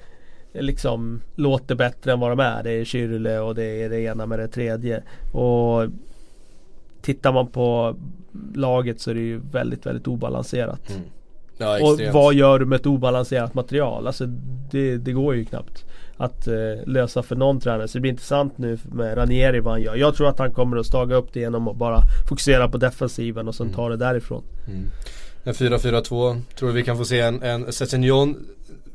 liksom 0.53 1.21
låter 1.35 1.75
bättre 1.75 2.11
än 2.11 2.19
vad 2.19 2.31
de 2.31 2.39
är. 2.39 2.63
Det 2.63 2.71
är 2.71 2.85
Kyrle 2.85 3.39
och 3.39 3.55
det 3.55 3.83
är 3.83 3.89
det 3.89 3.99
ena 3.99 4.25
med 4.25 4.39
det 4.39 4.47
tredje. 4.47 5.03
Och 5.31 5.85
tittar 7.01 7.33
man 7.33 7.47
på 7.47 7.95
laget 8.55 9.01
så 9.01 9.11
är 9.11 9.15
det 9.15 9.21
ju 9.21 9.41
väldigt, 9.51 9.85
väldigt 9.85 10.07
obalanserat. 10.07 10.89
Mm. 10.89 11.01
Ja, 11.57 11.79
och 11.83 12.13
vad 12.13 12.33
gör 12.33 12.59
du 12.59 12.65
med 12.65 12.75
ett 12.75 12.85
obalanserat 12.85 13.53
material? 13.53 14.07
Alltså 14.07 14.25
det, 14.71 14.97
det 14.97 15.11
går 15.11 15.35
ju 15.35 15.45
knappt 15.45 15.85
att 16.17 16.47
eh, 16.47 16.53
lösa 16.85 17.23
för 17.23 17.35
någon 17.35 17.59
tränare. 17.59 17.87
Så 17.87 17.97
det 17.97 18.01
blir 18.01 18.11
intressant 18.11 18.57
nu 18.57 18.77
med 18.91 19.17
Ranieri 19.17 19.59
vad 19.59 19.73
han 19.73 19.81
gör. 19.81 19.95
Jag 19.95 20.15
tror 20.15 20.29
att 20.29 20.39
han 20.39 20.51
kommer 20.51 20.77
att 20.77 20.85
staga 20.85 21.15
upp 21.15 21.33
det 21.33 21.39
genom 21.39 21.67
att 21.67 21.77
bara 21.77 22.01
fokusera 22.29 22.69
på 22.69 22.77
defensiven 22.77 23.47
och 23.47 23.55
sen 23.55 23.65
mm. 23.65 23.75
ta 23.75 23.89
det 23.89 23.97
därifrån. 23.97 24.43
Mm. 24.67 24.89
En 25.43 25.53
4-4-2. 25.53 26.41
Tror 26.55 26.69
du 26.69 26.75
vi 26.75 26.83
kan 26.83 26.97
få 26.97 27.05
se 27.05 27.19
en, 27.19 27.43
en 27.43 27.73
Sessignon 27.73 28.35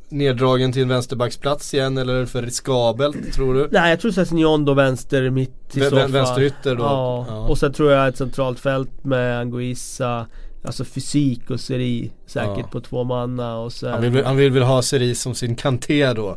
neddragen 0.08 0.72
till 0.72 0.82
en 0.82 0.88
vänsterbacksplats 0.88 1.74
igen 1.74 1.98
eller 1.98 2.14
är 2.14 2.20
det 2.20 2.26
för 2.26 2.42
riskabelt 2.42 3.32
tror 3.32 3.54
du? 3.54 3.68
Nej 3.70 3.90
jag 3.90 4.00
tror 4.00 4.10
Sessignon 4.10 4.64
då 4.64 4.74
vänster 4.74 5.30
mitt 5.30 5.76
i 5.76 5.80
v- 5.80 5.90
så 5.90 6.06
Vänsterytter 6.06 6.76
då? 6.76 6.82
Ja. 6.82 7.26
ja. 7.28 7.48
och 7.48 7.58
sen 7.58 7.72
tror 7.72 7.92
jag 7.92 8.08
ett 8.08 8.16
centralt 8.16 8.60
fält 8.60 9.04
med 9.04 9.38
Anguissa 9.38 10.26
Alltså 10.64 10.84
fysik 10.84 11.50
och 11.50 11.60
Seri 11.60 12.10
säkert 12.26 12.58
ja. 12.58 12.68
på 12.72 12.80
två 12.80 13.04
manna 13.04 13.58
och 13.58 13.72
sen 13.72 13.92
han 13.92 14.12
vill, 14.12 14.24
han 14.24 14.36
vill 14.36 14.52
väl 14.52 14.62
ha 14.62 14.82
Seri 14.82 15.14
som 15.14 15.34
sin 15.34 15.56
kanté 15.56 16.12
då? 16.12 16.36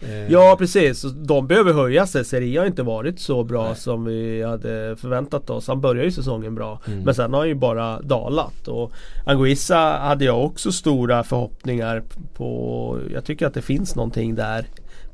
Eh. 0.00 0.32
Ja 0.32 0.56
precis, 0.58 1.02
de 1.02 1.46
behöver 1.46 1.72
höja 1.72 2.06
sig. 2.06 2.24
Serie 2.24 2.58
har 2.58 2.66
inte 2.66 2.82
varit 2.82 3.20
så 3.20 3.44
bra 3.44 3.66
Nej. 3.66 3.76
som 3.76 4.04
vi 4.04 4.42
hade 4.42 4.96
förväntat 4.96 5.50
oss. 5.50 5.68
Han 5.68 5.80
började 5.80 6.04
ju 6.04 6.12
säsongen 6.12 6.54
bra. 6.54 6.80
Mm. 6.86 7.02
Men 7.02 7.14
sen 7.14 7.32
har 7.32 7.40
han 7.40 7.48
ju 7.48 7.54
bara 7.54 8.02
dalat. 8.02 8.68
Och 8.68 8.92
Anguissa 9.26 9.78
hade 9.78 10.24
jag 10.24 10.44
också 10.44 10.72
stora 10.72 11.24
förhoppningar 11.24 12.02
på. 12.34 12.98
Jag 13.12 13.24
tycker 13.24 13.46
att 13.46 13.54
det 13.54 13.62
finns 13.62 13.96
någonting 13.96 14.34
där. 14.34 14.66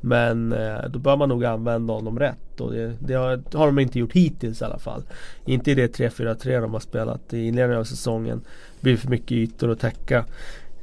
Men 0.05 0.53
eh, 0.53 0.89
då 0.91 0.99
bör 0.99 1.17
man 1.17 1.29
nog 1.29 1.45
använda 1.45 1.93
honom 1.93 2.19
rätt 2.19 2.61
och 2.61 2.73
det, 2.73 2.93
det 3.01 3.15
har, 3.15 3.43
har, 3.59 3.67
de 3.67 3.79
inte 3.79 3.99
gjort 3.99 4.13
hittills 4.13 4.63
i 4.63 4.65
alla 4.65 4.79
fall. 4.79 5.03
Inte 5.45 5.71
i 5.71 5.75
det 5.75 5.99
3-4-3 5.99 6.61
de 6.61 6.73
har 6.73 6.81
spelat 6.81 7.35
i 7.35 7.47
inledningen 7.47 7.81
av 7.81 7.85
säsongen. 7.85 8.41
Det 8.75 8.83
blir 8.83 8.97
för 8.97 9.09
mycket 9.09 9.33
ytor 9.33 9.71
att 9.71 9.81
täcka. 9.81 10.25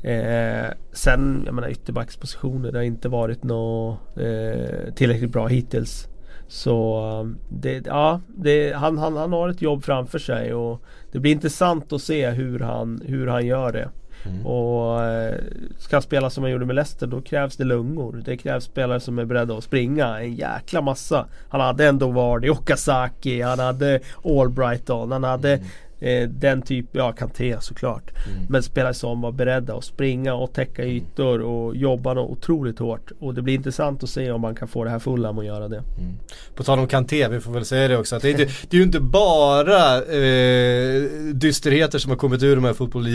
Eh, 0.02 0.72
sen, 0.92 1.44
jag 1.46 1.56
menar 1.56 1.70
ytterbackspositioner, 1.70 2.72
det 2.72 2.78
har 2.78 2.84
inte 2.84 3.10
varit 3.10 3.44
något 3.44 4.00
eh, 4.18 4.94
tillräckligt 4.94 5.32
bra 5.32 5.48
hittills. 5.48 6.08
Så 6.48 7.36
det, 7.50 7.86
ja, 7.86 8.22
det, 8.28 8.74
han, 8.74 8.98
han, 8.98 9.18
han 9.18 9.34
har 9.34 9.50
ett 9.50 9.62
jobb 9.62 9.84
framför 9.84 10.20
sig 10.20 10.54
och 10.54 10.82
det 11.12 11.20
blir 11.20 11.32
intressant 11.32 11.94
att 11.94 12.02
se 12.02 12.30
hur 12.30 12.60
han, 12.60 13.02
hur 13.06 13.28
han 13.28 13.46
gör 13.46 13.72
det. 13.72 13.90
Mm. 14.26 14.46
Och 14.46 15.06
eh, 15.06 15.36
ska 15.78 15.96
han 15.96 16.02
spela 16.02 16.30
som 16.30 16.44
han 16.44 16.52
gjorde 16.52 16.66
med 16.66 16.76
Leicester 16.76 17.08
då 17.08 17.22
krävs 17.22 17.58
det 17.58 17.64
lungor. 17.64 18.22
Det 18.26 18.38
krävs 18.38 18.64
spelare 18.64 19.00
som 19.00 19.20
är 19.20 19.26
beredda 19.26 19.58
att 19.58 19.64
springa 19.64 20.20
en 20.20 20.36
jäkla 20.36 20.82
massa. 20.82 21.26
Han 21.50 21.62
hade 21.62 21.88
ändå 21.88 22.12
Vardy, 22.12 22.50
Okazaki, 22.50 23.42
han 23.42 23.60
hade 23.60 24.00
Albrighton, 24.24 25.12
han 25.12 25.24
hade 25.24 25.54
mm. 25.54 25.68
Eh, 26.00 26.30
den 26.30 26.62
typ, 26.62 26.86
ja 26.92 27.12
Kanté 27.12 27.58
såklart. 27.62 28.12
Mm. 28.28 28.46
Men 28.50 28.64
spelare 28.64 28.94
som 28.94 29.22
var 29.22 29.32
beredda 29.32 29.76
att 29.76 29.84
springa 29.84 30.34
och 30.34 30.54
täcka 30.54 30.84
mm. 30.84 30.96
ytor 30.96 31.42
och 31.42 31.76
jobba 31.76 32.14
något 32.14 32.38
otroligt 32.38 32.80
hårt. 32.80 33.12
Och 33.20 33.34
det 33.34 33.42
blir 33.42 33.56
intressant 33.56 34.04
att 34.04 34.10
se 34.10 34.32
om 34.32 34.42
man 34.42 34.56
kan 34.56 34.68
få 34.68 34.84
det 34.84 34.90
här 34.90 35.00
Fulham 35.00 35.40
att 35.40 35.46
göra 35.46 35.68
det. 35.68 35.84
Mm. 35.98 36.18
På 36.56 36.64
tal 36.64 36.80
om 36.80 36.88
Kanté, 36.88 37.28
vi 37.28 37.40
får 37.40 37.52
väl 37.52 37.66
säga 37.66 37.88
det 37.88 37.98
också. 37.98 38.16
Att 38.16 38.22
det, 38.22 38.28
är, 38.28 38.32
inte, 38.32 38.54
det 38.70 38.78
är 38.78 38.80
ju 38.80 38.84
inte 38.84 39.00
bara 39.00 39.96
eh, 39.96 41.04
dysterheter 41.34 42.00
som 42.00 42.10
har 42.10 42.18
kommit 42.18 42.44
ur 42.44 42.56
de 42.56 42.66
här 42.66 42.74
Football 42.74 43.08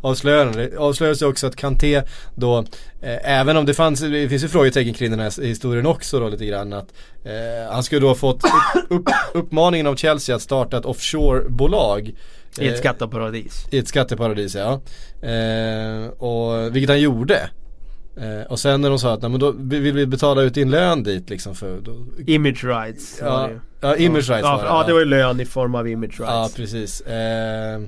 avslöjandena. 0.00 0.62
Det 0.62 0.76
avslöjas 0.76 1.22
ju 1.22 1.26
också 1.26 1.46
att 1.46 1.56
Kanté 1.56 2.02
då, 2.34 2.64
även 3.02 3.56
om 3.56 3.66
det 3.66 3.74
fanns, 3.74 4.00
det 4.00 4.28
finns 4.28 4.44
ju 4.44 4.48
frågetecken 4.48 4.94
kring 4.94 5.10
den 5.10 5.20
här 5.20 5.42
historien 5.42 5.86
också 5.86 6.20
då 6.20 6.28
lite 6.28 6.46
grann. 6.46 6.72
Att 6.72 6.94
eh, 7.24 7.72
han 7.72 7.82
skulle 7.82 8.00
då 8.00 8.08
ha 8.08 8.14
fått 8.14 8.42
upp, 8.88 9.08
uppmaningen 9.34 9.86
av 9.86 9.96
Chelsea 9.96 10.36
att 10.36 10.42
starta 10.42 10.78
ett 10.78 10.84
offshore-bolag 10.84 12.14
i 12.58 12.66
ett 12.66 12.72
eh, 12.72 12.78
skatteparadis. 12.78 13.66
I 13.70 13.78
ett 13.78 13.88
skatteparadis 13.88 14.54
ja. 14.54 14.80
Eh, 15.28 16.08
och, 16.08 16.76
vilket 16.76 16.90
han 16.90 17.00
gjorde. 17.00 17.50
Eh, 18.16 18.46
och 18.48 18.58
sen 18.58 18.80
när 18.80 18.88
de 18.90 18.98
sa 18.98 19.12
att 19.12 19.22
nej, 19.22 19.30
men 19.30 19.40
då 19.40 19.54
vill 19.58 19.92
vi 19.92 20.06
betala 20.06 20.42
ut 20.42 20.54
din 20.54 20.70
lön 20.70 21.02
dit 21.02 21.30
liksom 21.30 21.54
för 21.54 21.80
då... 21.80 21.96
Image 22.26 22.64
rights 22.64 23.18
ja, 23.20 23.50
ja, 23.80 23.96
image 23.96 24.28
rights 24.30 24.42
ja, 24.42 24.56
var 24.56 24.62
det. 24.62 24.68
Ja, 24.68 24.84
det 24.86 24.92
var 24.92 25.00
ju 25.00 25.06
lön 25.06 25.40
i 25.40 25.44
form 25.44 25.74
av 25.74 25.88
image 25.88 26.20
rights. 26.20 26.32
Ja, 26.32 26.50
precis. 26.56 27.00
Eh, 27.00 27.80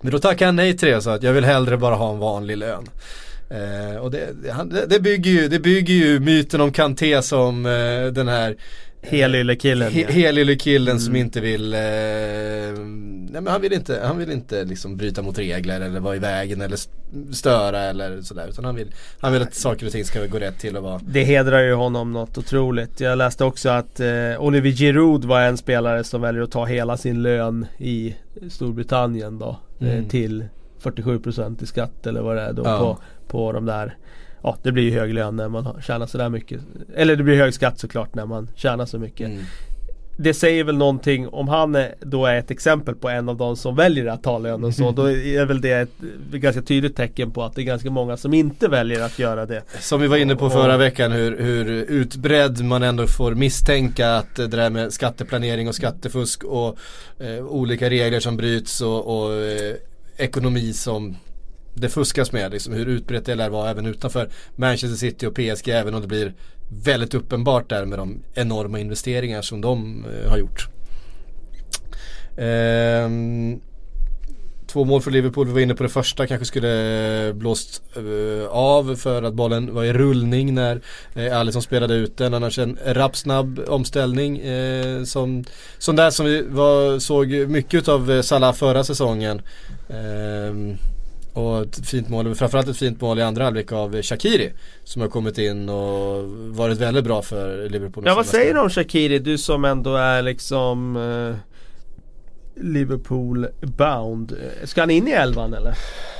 men 0.00 0.12
då 0.12 0.18
tackade 0.18 0.44
han 0.44 0.56
nej 0.56 0.76
till 0.76 0.88
det 0.88 0.96
och 0.96 1.02
sa 1.02 1.14
att 1.14 1.22
jag 1.22 1.32
vill 1.32 1.44
hellre 1.44 1.76
bara 1.76 1.94
ha 1.94 2.12
en 2.12 2.18
vanlig 2.18 2.56
lön. 2.56 2.88
Eh, 3.50 3.96
och 3.96 4.10
det, 4.10 4.28
det, 4.42 4.86
det, 4.86 5.00
bygger 5.00 5.30
ju, 5.30 5.48
det 5.48 5.58
bygger 5.58 5.94
ju 5.94 6.20
myten 6.20 6.60
om 6.60 6.72
Kanté 6.72 7.22
som 7.22 7.66
eh, 7.66 8.12
den 8.12 8.28
här 8.28 8.56
Helylle-killen 9.02 9.92
he, 9.92 10.04
Helylle-killen 10.04 10.92
mm. 10.92 11.00
som 11.00 11.16
inte 11.16 11.40
vill 11.40 11.74
eh, 11.74 11.80
Nej 13.30 13.42
men 13.42 13.46
han 13.46 13.60
vill 13.60 13.72
inte, 13.72 14.00
han 14.04 14.18
vill 14.18 14.30
inte 14.30 14.64
liksom 14.64 14.96
bryta 14.96 15.22
mot 15.22 15.38
regler 15.38 15.80
eller 15.80 16.00
vara 16.00 16.16
i 16.16 16.18
vägen 16.18 16.60
eller 16.60 16.78
störa 17.32 17.80
eller 17.80 18.22
sådär 18.22 18.48
Utan 18.48 18.64
han 18.64 18.74
vill, 18.74 18.94
han 19.20 19.32
vill 19.32 19.42
att 19.42 19.54
saker 19.54 19.86
och 19.86 19.92
ting 19.92 20.04
ska 20.04 20.26
gå 20.26 20.38
rätt 20.38 20.58
till 20.58 20.76
och 20.76 20.82
vara 20.82 21.00
Det 21.08 21.24
hedrar 21.24 21.62
ju 21.62 21.74
honom 21.74 22.12
något 22.12 22.38
otroligt 22.38 23.00
Jag 23.00 23.18
läste 23.18 23.44
också 23.44 23.68
att 23.68 24.00
eh, 24.00 24.06
Olivier 24.38 24.76
Giroud 24.76 25.24
var 25.24 25.40
en 25.40 25.56
spelare 25.56 26.04
som 26.04 26.20
väljer 26.20 26.42
att 26.42 26.50
ta 26.50 26.64
hela 26.64 26.96
sin 26.96 27.22
lön 27.22 27.66
i 27.78 28.16
Storbritannien 28.50 29.38
då 29.38 29.60
eh, 29.80 29.92
mm. 29.92 30.08
Till 30.08 30.44
47% 30.82 31.62
i 31.62 31.66
skatt 31.66 32.06
eller 32.06 32.20
vad 32.20 32.36
det 32.36 32.42
är 32.42 32.52
då 32.52 32.62
ja. 32.64 32.78
på, 32.78 32.98
på 33.28 33.52
de 33.52 33.66
där 33.66 33.96
ja, 34.46 34.56
det 34.62 34.72
blir 34.72 34.84
ju 34.84 34.98
hög 34.98 35.14
lön 35.14 35.36
när 35.36 35.48
man 35.48 35.82
tjänar 35.82 36.06
sådär 36.06 36.28
mycket. 36.28 36.60
Eller 36.94 37.16
det 37.16 37.22
blir 37.22 37.36
hög 37.36 37.54
skatt 37.54 37.78
såklart 37.78 38.14
när 38.14 38.26
man 38.26 38.48
tjänar 38.54 38.86
så 38.86 38.98
mycket. 38.98 39.26
Mm. 39.28 39.42
Det 40.18 40.34
säger 40.34 40.64
väl 40.64 40.76
någonting 40.76 41.28
om 41.28 41.48
han 41.48 41.74
är, 41.74 41.94
då 42.00 42.26
är 42.26 42.34
ett 42.34 42.50
exempel 42.50 42.94
på 42.94 43.08
en 43.08 43.28
av 43.28 43.36
de 43.36 43.56
som 43.56 43.76
väljer 43.76 44.06
att 44.06 44.22
ta 44.22 44.38
lönen 44.38 44.72
så. 44.72 44.90
Då 44.96 45.10
är 45.10 45.46
väl 45.46 45.60
det 45.60 45.72
ett 45.72 45.98
ganska 46.30 46.62
tydligt 46.62 46.96
tecken 46.96 47.30
på 47.30 47.42
att 47.42 47.54
det 47.54 47.62
är 47.62 47.64
ganska 47.64 47.90
många 47.90 48.16
som 48.16 48.34
inte 48.34 48.68
väljer 48.68 49.02
att 49.02 49.18
göra 49.18 49.46
det. 49.46 49.62
Som 49.80 50.00
vi 50.00 50.06
var 50.06 50.16
inne 50.16 50.36
på 50.36 50.50
förra 50.50 50.76
veckan 50.76 51.12
hur, 51.12 51.38
hur 51.38 51.66
utbredd 51.70 52.64
man 52.64 52.82
ändå 52.82 53.06
får 53.06 53.34
misstänka 53.34 54.16
att 54.16 54.36
det 54.36 54.46
där 54.46 54.70
med 54.70 54.92
skatteplanering 54.92 55.68
och 55.68 55.74
skattefusk 55.74 56.44
och 56.44 56.78
eh, 57.18 57.44
olika 57.46 57.90
regler 57.90 58.20
som 58.20 58.36
bryts 58.36 58.80
och, 58.80 59.24
och 59.24 59.32
eh, 59.32 59.74
ekonomi 60.16 60.72
som 60.72 61.16
det 61.74 61.88
fuskas 61.88 62.32
med, 62.32 62.50
liksom, 62.52 62.74
hur 62.74 62.86
utbrett 62.86 63.24
det 63.24 63.34
lär 63.34 63.50
vara 63.50 63.70
även 63.70 63.86
utanför 63.86 64.28
Manchester 64.56 64.96
City 64.96 65.26
och 65.26 65.34
PSG 65.34 65.68
även 65.68 65.94
om 65.94 66.00
det 66.00 66.06
blir 66.06 66.34
väldigt 66.84 67.14
uppenbart 67.14 67.70
där 67.70 67.84
med 67.84 67.98
de 67.98 68.22
enorma 68.34 68.78
investeringar 68.78 69.42
som 69.42 69.60
de 69.60 70.04
eh, 70.04 70.30
har 70.30 70.38
gjort. 70.38 70.68
Ehm, 72.36 73.60
två 74.76 74.84
mål 74.84 75.02
för 75.02 75.10
Liverpool, 75.10 75.46
vi 75.46 75.52
var 75.52 75.60
inne 75.60 75.74
på 75.74 75.82
det 75.82 75.88
första 75.88 76.26
kanske 76.26 76.46
skulle 76.46 77.32
blåst 77.34 77.82
eh, 77.96 78.48
av 78.48 78.96
för 78.96 79.22
att 79.22 79.34
bollen 79.34 79.74
var 79.74 79.84
i 79.84 79.92
rullning 79.92 80.54
när 80.54 80.80
eh, 81.14 81.38
Alisson 81.38 81.62
spelade 81.62 81.94
ut 81.94 82.16
den. 82.16 82.34
Annars 82.34 82.58
en 82.58 82.78
rapsnabb 82.86 83.60
omställning 83.68 84.38
eh, 84.38 85.02
som, 85.04 85.44
som 85.78 85.96
där 85.96 86.10
som 86.10 86.26
vi 86.26 86.42
var, 86.42 86.98
såg 86.98 87.28
mycket 87.48 87.88
av 87.88 88.22
Salah 88.22 88.54
förra 88.54 88.84
säsongen. 88.84 89.42
Ehm, 89.90 90.76
Och 91.32 91.62
ett 91.62 91.88
fint 91.88 92.08
mål, 92.08 92.34
framförallt 92.34 92.68
ett 92.68 92.76
fint 92.76 93.00
mål 93.00 93.18
i 93.18 93.22
andra 93.22 93.44
halvlek 93.44 93.72
av 93.72 94.02
Shakiri. 94.02 94.52
Som 94.84 95.02
har 95.02 95.08
kommit 95.08 95.38
in 95.38 95.68
och 95.68 96.24
varit 96.56 96.78
väldigt 96.78 97.04
bra 97.04 97.22
för 97.22 97.68
Liverpool. 97.68 98.04
Ja 98.06 98.14
vad 98.14 98.26
säger 98.26 98.54
du 98.54 98.60
om 98.60 98.70
Shakiri? 98.70 99.18
Du 99.18 99.38
som 99.38 99.64
ändå 99.64 99.96
är 99.96 100.22
liksom 100.22 100.96
eh, 100.96 101.55
Liverpool 102.56 103.48
bound. 103.60 104.36
Ska 104.64 104.80
han 104.80 104.90
in 104.90 105.08
i 105.08 105.10
elvan 105.10 105.54
eller? 105.54 105.74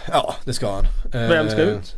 Ja 0.08 0.34
det 0.44 0.52
ska 0.52 0.70
han. 0.70 0.84
Vem 1.12 1.48
ska 1.48 1.62
ut? 1.62 1.96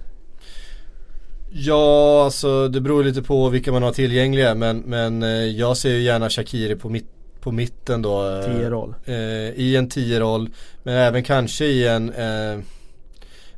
Ja, 1.51 2.25
alltså 2.25 2.69
det 2.69 2.81
beror 2.81 3.05
lite 3.05 3.23
på 3.23 3.49
vilka 3.49 3.73
man 3.73 3.83
har 3.83 3.93
tillgängliga 3.93 4.55
men, 4.55 4.79
men 4.79 5.23
eh, 5.23 5.29
jag 5.31 5.77
ser 5.77 5.91
ju 5.91 6.03
gärna 6.03 6.31
Shakiri 6.31 6.77
på, 6.77 6.89
mitt, 6.89 7.07
på 7.41 7.53
mitten 7.53 8.03
då. 8.03 8.29
Eh, 8.29 8.45
tio-roll. 8.45 8.95
Eh, 9.05 9.15
I 9.51 9.77
en 9.77 9.89
tio-roll 9.89 10.51
men 10.83 10.95
även 10.95 11.23
kanske 11.23 11.65
i 11.65 11.89
en 11.89 12.13
eh, 12.13 12.59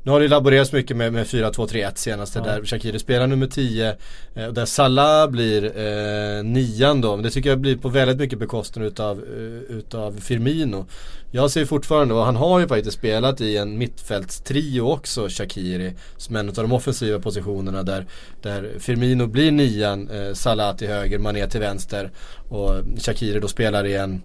nu 0.02 0.10
har 0.10 0.20
det 0.20 0.28
laborerats 0.28 0.72
mycket 0.72 0.96
med, 0.96 1.12
med 1.12 1.26
4-2-3-1 1.26 1.94
senaste 1.94 2.38
ja. 2.38 2.44
där 2.44 2.64
Shakiri 2.64 2.98
spelar 2.98 3.26
nummer 3.26 3.46
10 3.46 3.96
eh, 4.34 4.46
och 4.46 4.54
där 4.54 4.64
Salah 4.64 5.30
blir 5.30 5.64
eh, 5.64 6.44
nian 6.44 7.00
då. 7.00 7.16
Men 7.16 7.22
det 7.22 7.30
tycker 7.30 7.50
jag 7.50 7.58
blir 7.58 7.76
på 7.76 7.88
väldigt 7.88 8.18
mycket 8.18 8.38
bekostnad 8.38 8.86
utav, 8.86 9.18
uh, 9.18 9.76
utav 9.78 10.20
Firmino. 10.20 10.86
Jag 11.30 11.50
ser 11.50 11.64
fortfarande, 11.64 12.14
och 12.14 12.24
han 12.24 12.36
har 12.36 12.60
ju 12.60 12.68
faktiskt 12.68 12.98
spelat 12.98 13.40
i 13.40 13.56
en 13.56 13.78
mittfältstrio 13.78 14.80
också 14.80 15.28
Shakiri. 15.28 15.94
Som 16.16 16.36
en 16.36 16.48
av 16.48 16.54
de 16.54 16.72
offensiva 16.72 17.18
positionerna 17.18 17.82
där, 17.82 18.06
där 18.42 18.70
Firmino 18.78 19.26
blir 19.26 19.52
nian, 19.52 20.08
eh, 20.10 20.32
Salah 20.32 20.76
till 20.76 20.88
höger, 20.88 21.18
Mané 21.18 21.46
till 21.46 21.60
vänster. 21.60 22.10
Och 22.48 22.74
Shakiri 22.98 23.40
då 23.40 23.48
spelar 23.48 23.86
i 23.86 23.96
en 23.96 24.22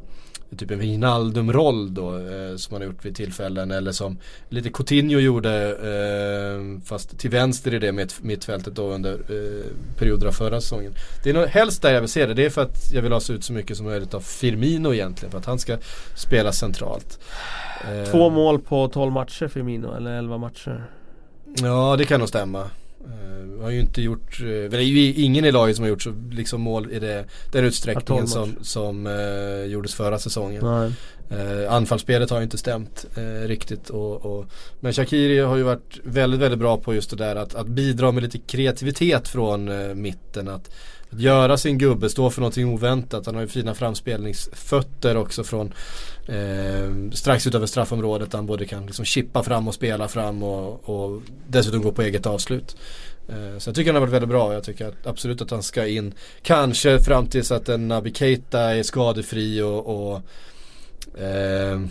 typ 0.58 0.72
en 0.72 0.80
Wijnaldum-roll 0.80 1.94
då 1.94 2.18
eh, 2.18 2.56
som 2.56 2.74
han 2.74 2.82
har 2.82 2.88
gjort 2.88 3.06
vid 3.06 3.16
tillfällen 3.16 3.72
eller 3.72 3.92
som 3.92 4.18
lite 4.50 4.70
Coutinho 4.70 5.20
gjorde 5.20 5.52
eh, 5.70 6.82
fast 6.86 7.20
till 7.20 7.30
vänster 7.30 7.74
i 7.74 7.80
det 7.80 7.92
mitt, 7.92 8.24
mittfältet 8.24 8.76
då 8.76 8.88
under 8.88 9.14
eh, 9.14 9.66
perioder 9.98 10.28
av 10.28 10.32
förra 10.32 10.62
säsongen. 10.62 10.94
Det 11.24 11.30
är 11.30 11.34
nog 11.34 11.46
helst 11.46 11.82
där 11.82 11.94
jag 11.94 12.02
vill 12.02 12.10
se 12.10 12.26
det. 12.26 12.34
Det 12.34 12.46
är 12.46 12.50
för 12.50 12.62
att 12.62 12.92
jag 12.94 13.02
vill 13.02 13.12
ha 13.12 13.20
så 13.20 13.34
ut 13.34 13.44
så 13.44 13.54
mycket 13.54 13.78
som 13.78 13.86
möjligt 13.86 14.14
av 14.14 14.22
Firmino 14.22 14.94
egentligen 14.94 15.32
för 15.32 15.38
att 15.38 15.46
han 15.46 15.60
ska 15.60 15.78
spela 16.16 16.52
centralt. 16.52 17.20
Eh, 17.84 18.12
Två 18.12 18.30
mål 18.30 18.60
på 18.60 18.88
12 18.88 19.12
matcher 19.12 19.48
Firmino 19.48 19.96
eller 19.96 20.12
11 20.12 20.38
matcher? 20.38 20.86
Ja 21.62 21.96
det 21.98 22.06
kan 22.06 22.20
nog 22.20 22.30
stämma. 22.30 22.70
Uh, 23.06 23.64
har 23.64 23.70
ju 23.70 23.80
inte 23.80 24.02
gjort, 24.02 24.42
uh, 24.42 24.70
det 24.70 24.78
är 24.78 24.82
ju 24.82 25.14
ingen 25.14 25.46
i 25.46 25.52
laget 25.52 25.76
som 25.76 25.84
har 25.84 25.90
gjort 25.90 26.02
så, 26.02 26.14
liksom 26.32 26.62
mål 26.62 26.92
i 26.92 27.00
det, 27.00 27.26
den 27.52 27.66
utsträckningen 27.66 28.28
som, 28.28 28.56
som 28.62 29.08
uh, 29.08 29.66
gjordes 29.66 29.96
förra 29.96 30.20
säsongen. 30.20 30.94
Eh, 31.30 31.74
anfallsspelet 31.74 32.30
har 32.30 32.38
ju 32.38 32.44
inte 32.44 32.58
stämt 32.58 33.06
eh, 33.16 33.48
riktigt. 33.48 33.90
Och, 33.90 34.26
och, 34.26 34.46
men 34.80 34.94
Shakiri 34.94 35.40
har 35.40 35.56
ju 35.58 35.64
varit 35.64 36.00
väldigt, 36.04 36.40
väldigt 36.40 36.60
bra 36.60 36.78
på 36.78 36.94
just 36.94 37.10
det 37.10 37.16
där 37.16 37.36
att, 37.36 37.56
att 37.56 37.68
bidra 37.68 38.12
med 38.12 38.24
lite 38.24 38.38
kreativitet 38.38 39.28
från 39.28 39.70
eh, 39.70 39.96
mitten. 39.96 40.48
Att, 40.48 40.70
att 41.10 41.20
göra 41.20 41.58
sin 41.58 41.78
gubbe, 41.78 42.10
stå 42.10 42.30
för 42.30 42.42
någonting 42.42 42.74
oväntat. 42.74 43.26
Han 43.26 43.36
har 43.36 43.42
ju 43.42 43.48
fina 43.48 43.74
framspelningsfötter 43.74 45.18
också 45.18 45.44
från 45.44 45.74
eh, 46.28 47.12
strax 47.14 47.48
utöver 47.48 47.66
straffområdet. 47.66 48.32
Där 48.32 48.38
han 48.38 48.46
både 48.46 48.66
kan 48.66 48.86
liksom 48.86 49.06
chippa 49.06 49.44
fram 49.44 49.68
och 49.68 49.74
spela 49.74 50.08
fram 50.08 50.44
och, 50.44 50.90
och 50.90 51.22
dessutom 51.48 51.82
gå 51.82 51.92
på 51.92 52.02
eget 52.02 52.26
avslut. 52.26 52.76
Eh, 53.30 53.58
så 53.58 53.70
jag 53.70 53.76
tycker 53.76 53.94
han 53.94 53.96
har 53.96 54.08
varit 54.08 54.14
väldigt 54.14 54.30
bra. 54.30 54.54
Jag 54.54 54.64
tycker 54.64 54.88
att, 54.88 55.08
absolut 55.08 55.42
att 55.42 55.52
han 55.52 55.64
ska 55.64 55.88
in. 55.88 56.14
Kanske 56.42 57.00
fram 57.00 57.28
tills 57.28 57.52
att 57.52 57.70
en 57.70 57.88
Naby 57.88 58.14
Keita 58.14 58.60
är 58.60 58.84
skadefri 58.84 59.62
och, 59.62 60.12
och 60.14 60.22
eh, 61.18 61.82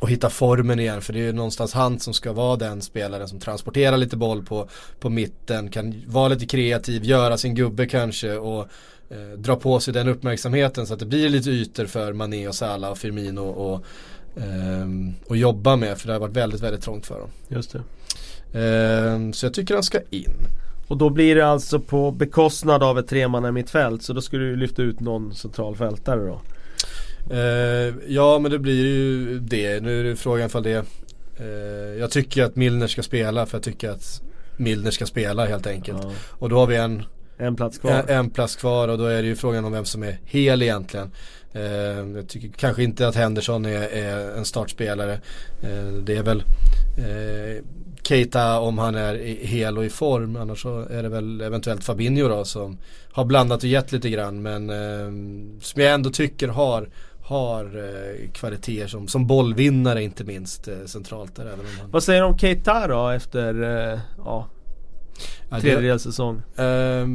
och 0.00 0.10
hitta 0.10 0.30
formen 0.30 0.80
igen. 0.80 1.02
För 1.02 1.12
det 1.12 1.18
är 1.18 1.24
ju 1.24 1.32
någonstans 1.32 1.72
han 1.72 2.00
som 2.00 2.14
ska 2.14 2.32
vara 2.32 2.56
den 2.56 2.82
spelaren 2.82 3.28
som 3.28 3.40
transporterar 3.40 3.96
lite 3.96 4.16
boll 4.16 4.44
på, 4.44 4.68
på 5.00 5.10
mitten. 5.10 5.70
Kan 5.70 6.02
vara 6.06 6.28
lite 6.28 6.46
kreativ, 6.46 7.04
göra 7.04 7.38
sin 7.38 7.54
gubbe 7.54 7.86
kanske 7.86 8.32
och 8.36 8.68
eh, 9.10 9.38
dra 9.38 9.56
på 9.56 9.80
sig 9.80 9.94
den 9.94 10.08
uppmärksamheten 10.08 10.86
så 10.86 10.94
att 10.94 11.00
det 11.00 11.06
blir 11.06 11.28
lite 11.28 11.50
ytor 11.50 11.86
för 11.86 12.12
Mané 12.12 12.48
och 12.48 12.54
Salah 12.54 12.90
och 12.90 12.98
Firmino 12.98 13.40
och, 13.40 13.84
eh, 14.42 14.88
och 15.26 15.36
jobba 15.36 15.76
med. 15.76 15.98
För 15.98 16.06
det 16.06 16.12
har 16.12 16.20
varit 16.20 16.36
väldigt, 16.36 16.60
väldigt 16.60 16.82
trångt 16.82 17.06
för 17.06 17.20
dem. 17.20 17.30
Just 17.48 17.72
det. 17.72 17.78
Eh, 18.60 19.30
så 19.32 19.46
jag 19.46 19.54
tycker 19.54 19.74
han 19.74 19.82
ska 19.82 19.98
in. 20.10 20.34
Och 20.88 20.96
då 20.96 21.10
blir 21.10 21.34
det 21.34 21.46
alltså 21.46 21.80
på 21.80 22.10
bekostnad 22.10 22.82
av 22.82 22.98
ett 22.98 23.08
tremanna 23.08 23.52
mittfält. 23.52 24.02
Så 24.02 24.12
då 24.12 24.20
ska 24.20 24.36
du 24.36 24.56
lyfta 24.56 24.82
ut 24.82 25.00
någon 25.00 25.34
centralfältare 25.34 26.26
då? 26.26 26.40
Uh, 27.30 27.94
ja 28.06 28.38
men 28.38 28.50
det 28.50 28.58
blir 28.58 28.86
ju 28.86 29.38
det. 29.38 29.82
Nu 29.82 30.00
är 30.00 30.04
det 30.04 30.16
frågan 30.16 30.50
för 30.50 30.60
det. 30.60 30.84
Uh, 31.40 31.98
jag 31.98 32.10
tycker 32.10 32.44
att 32.44 32.56
Milner 32.56 32.86
ska 32.86 33.02
spela 33.02 33.46
för 33.46 33.56
jag 33.56 33.62
tycker 33.62 33.90
att 33.90 34.22
Milner 34.56 34.90
ska 34.90 35.06
spela 35.06 35.46
helt 35.46 35.66
enkelt. 35.66 35.98
Ja. 36.02 36.12
Och 36.30 36.48
då 36.48 36.58
har 36.58 36.66
vi 36.66 36.76
en 36.76 37.02
en 37.38 37.56
plats 37.56 37.78
kvar. 37.78 37.90
En, 37.90 38.08
en, 38.08 38.30
plats 38.30 38.56
kvar 38.56 38.88
och 38.88 38.98
då 38.98 39.04
är 39.04 39.22
det 39.22 39.28
ju 39.28 39.36
frågan 39.36 39.64
om 39.64 39.72
vem 39.72 39.84
som 39.84 40.02
är 40.02 40.18
hel 40.24 40.62
egentligen. 40.62 41.10
Uh, 41.56 41.62
jag 42.16 42.28
tycker 42.28 42.48
kanske 42.48 42.82
inte 42.82 43.08
att 43.08 43.14
Henderson 43.14 43.64
är, 43.64 43.88
är 43.88 44.36
en 44.36 44.44
startspelare. 44.44 45.20
det 46.02 46.16
är 46.16 46.22
väl 46.22 46.42
Keita 48.02 48.58
om 48.60 48.78
han 48.78 48.94
är 48.94 49.14
hel 49.44 49.78
och 49.78 49.84
i 49.84 49.90
form. 49.90 50.36
Annars 50.36 50.62
så 50.62 50.80
är 50.80 51.02
det 51.02 51.08
väl 51.08 51.40
eventuellt 51.40 51.84
Fabinho 51.84 52.28
då 52.28 52.44
som 52.44 52.78
har 53.12 53.24
blandat 53.24 53.62
och 53.62 53.68
gett 53.68 53.92
lite 53.92 54.10
grann. 54.10 54.42
Men 54.42 54.68
som 55.60 55.82
jag 55.82 55.94
ändå 55.94 56.10
tycker 56.10 56.48
har 56.48 56.88
har 57.24 57.64
eh, 57.64 58.30
kvaliteter 58.32 58.86
som, 58.86 59.08
som 59.08 59.26
bollvinnare 59.26 60.02
inte 60.02 60.24
minst 60.24 60.68
eh, 60.68 60.84
centralt 60.86 61.36
där. 61.36 61.42
Även 61.42 61.66
han... 61.80 61.90
Vad 61.90 62.02
säger 62.02 62.20
du 62.20 62.26
om 62.26 62.38
Keita 62.38 62.88
då 62.88 63.08
efter 63.08 63.62
eh, 63.92 63.98
ja, 64.24 64.48
tredjedels 65.60 66.02
säsong? 66.02 66.42
Eh, 66.56 67.06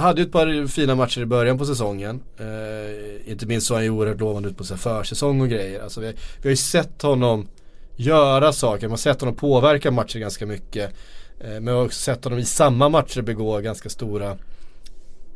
hade 0.00 0.20
ju 0.20 0.26
ett 0.26 0.32
par 0.32 0.66
fina 0.66 0.94
matcher 0.94 1.20
i 1.20 1.26
början 1.26 1.58
på 1.58 1.64
säsongen. 1.64 2.20
Eh, 2.38 3.30
inte 3.30 3.46
minst 3.46 3.66
så 3.66 3.74
han 3.74 3.84
ju 3.84 3.90
oerhört 3.90 4.20
lovande 4.20 4.48
ut 4.48 4.56
på 4.56 4.64
sig 4.64 4.76
försäsong 4.76 5.40
och 5.40 5.48
grejer. 5.48 5.82
Alltså 5.82 6.00
vi, 6.00 6.06
vi 6.06 6.48
har 6.48 6.50
ju 6.50 6.56
sett 6.56 7.02
honom 7.02 7.48
göra 7.96 8.52
saker, 8.52 8.86
man 8.86 8.90
har 8.92 8.96
sett 8.96 9.20
honom 9.20 9.34
påverka 9.36 9.90
matcher 9.90 10.18
ganska 10.18 10.46
mycket. 10.46 10.94
Eh, 11.40 11.50
men 11.50 11.64
vi 11.64 11.70
har 11.70 11.84
också 11.84 12.00
sett 12.00 12.24
honom 12.24 12.38
i 12.38 12.44
samma 12.44 12.88
matcher 12.88 13.22
begå 13.22 13.58
ganska 13.58 13.88
stora 13.88 14.36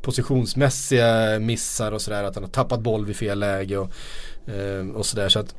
positionsmässiga 0.03 1.38
missar 1.38 1.92
och 1.92 2.03
sådär. 2.03 2.24
Att 2.24 2.34
han 2.34 2.44
har 2.44 2.50
tappat 2.50 2.80
boll 2.80 3.07
vid 3.07 3.16
fel 3.16 3.38
läge 3.38 3.78
och, 3.78 3.90
eh, 4.48 4.88
och 4.94 5.07
sådär. 5.07 5.28
Så 5.28 5.38
att 5.38 5.55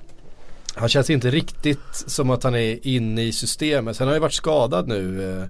han 0.75 0.89
känns 0.89 1.09
inte 1.09 1.29
riktigt 1.29 1.79
som 1.93 2.29
att 2.29 2.43
han 2.43 2.55
är 2.55 2.87
inne 2.87 3.23
i 3.23 3.31
systemet. 3.31 3.97
Sen 3.97 4.07
har 4.07 4.11
han 4.11 4.17
ju 4.17 4.21
varit 4.21 4.33
skadad 4.33 4.87
nu 4.87 5.31
eh, 5.31 5.43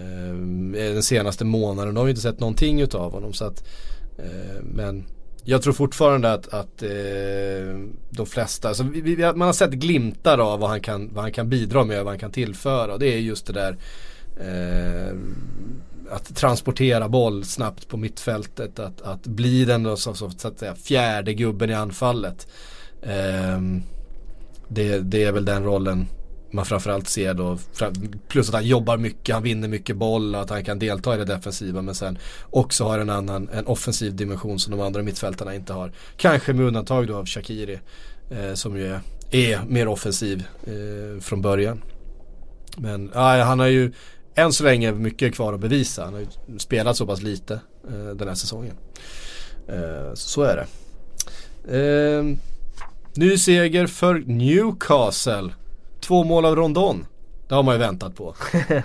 eh, 0.00 0.92
den 0.94 1.02
senaste 1.02 1.44
månaden. 1.44 1.94
De 1.94 2.00
har 2.00 2.06
ju 2.06 2.10
inte 2.10 2.22
sett 2.22 2.40
någonting 2.40 2.80
utav 2.80 3.12
honom. 3.12 3.32
Så 3.32 3.44
att, 3.44 3.64
eh, 4.18 4.62
men 4.62 5.04
jag 5.44 5.62
tror 5.62 5.72
fortfarande 5.72 6.32
att, 6.32 6.54
att 6.54 6.82
eh, 6.82 7.78
de 8.10 8.26
flesta, 8.26 8.68
alltså 8.68 8.82
vi, 8.82 9.00
vi, 9.00 9.16
man 9.16 9.40
har 9.40 9.52
sett 9.52 9.70
glimtar 9.70 10.38
av 10.38 10.60
vad 10.60 10.70
han, 10.70 10.80
kan, 10.80 11.14
vad 11.14 11.24
han 11.24 11.32
kan 11.32 11.48
bidra 11.48 11.84
med 11.84 11.98
och 11.98 12.04
vad 12.04 12.12
han 12.12 12.20
kan 12.20 12.32
tillföra. 12.32 12.92
Och 12.92 12.98
det 12.98 13.14
är 13.14 13.18
just 13.18 13.46
det 13.46 13.52
där 13.52 13.76
eh, 14.40 15.16
att 16.10 16.36
transportera 16.36 17.08
boll 17.08 17.44
snabbt 17.44 17.88
på 17.88 17.96
mittfältet. 17.96 18.78
Att, 18.78 19.02
att 19.02 19.26
bli 19.26 19.64
den 19.64 19.82
då, 19.82 19.96
så, 19.96 20.14
så, 20.14 20.30
så, 20.30 20.48
att 20.48 20.58
säga, 20.58 20.74
fjärde 20.74 21.34
gubben 21.34 21.70
i 21.70 21.74
anfallet. 21.74 22.48
Eh, 23.02 23.60
det, 24.68 24.98
det 24.98 25.24
är 25.24 25.32
väl 25.32 25.44
den 25.44 25.64
rollen 25.64 26.06
man 26.50 26.64
framförallt 26.64 27.08
ser 27.08 27.34
då. 27.34 27.58
Plus 28.28 28.48
att 28.48 28.54
han 28.54 28.66
jobbar 28.66 28.96
mycket, 28.96 29.34
han 29.34 29.42
vinner 29.42 29.68
mycket 29.68 29.96
boll 29.96 30.34
och 30.34 30.40
att 30.40 30.50
han 30.50 30.64
kan 30.64 30.78
delta 30.78 31.14
i 31.14 31.18
det 31.18 31.24
defensiva. 31.24 31.82
Men 31.82 31.94
sen 31.94 32.18
också 32.50 32.84
har 32.84 32.98
en 32.98 33.10
annan, 33.10 33.48
en 33.52 33.66
offensiv 33.66 34.16
dimension 34.16 34.58
som 34.58 34.70
de 34.70 34.80
andra 34.80 35.02
mittfältarna 35.02 35.54
inte 35.54 35.72
har. 35.72 35.92
Kanske 36.16 36.52
med 36.52 36.66
undantag 36.66 37.06
då 37.06 37.16
av 37.16 37.26
Shakiri. 37.26 37.78
Eh, 38.30 38.54
som 38.54 38.76
ju 38.76 38.86
är, 38.86 39.00
är 39.30 39.60
mer 39.68 39.88
offensiv 39.88 40.44
eh, 40.66 41.20
från 41.20 41.42
början. 41.42 41.82
Men 42.76 43.10
ah, 43.14 43.42
han 43.42 43.58
har 43.58 43.66
ju 43.66 43.92
än 44.36 44.52
så 44.52 44.64
länge 44.64 44.92
mycket 44.92 45.34
kvar 45.34 45.52
att 45.52 45.60
bevisa. 45.60 46.04
Han 46.04 46.14
har 46.14 46.20
ju 46.20 46.58
spelat 46.58 46.96
så 46.96 47.06
pass 47.06 47.22
lite 47.22 47.54
eh, 47.88 48.14
den 48.14 48.28
här 48.28 48.34
säsongen. 48.34 48.74
Eh, 49.68 50.14
så, 50.14 50.42
är 50.42 50.56
det. 50.56 50.66
Eh, 51.78 52.24
ny 53.14 53.38
seger 53.38 53.86
för 53.86 54.14
Newcastle. 54.14 55.50
Två 56.00 56.24
mål 56.24 56.44
av 56.44 56.56
Rondon. 56.56 57.06
Det 57.48 57.54
har 57.54 57.62
man 57.62 57.74
ju 57.74 57.78
väntat 57.78 58.16
på. 58.16 58.34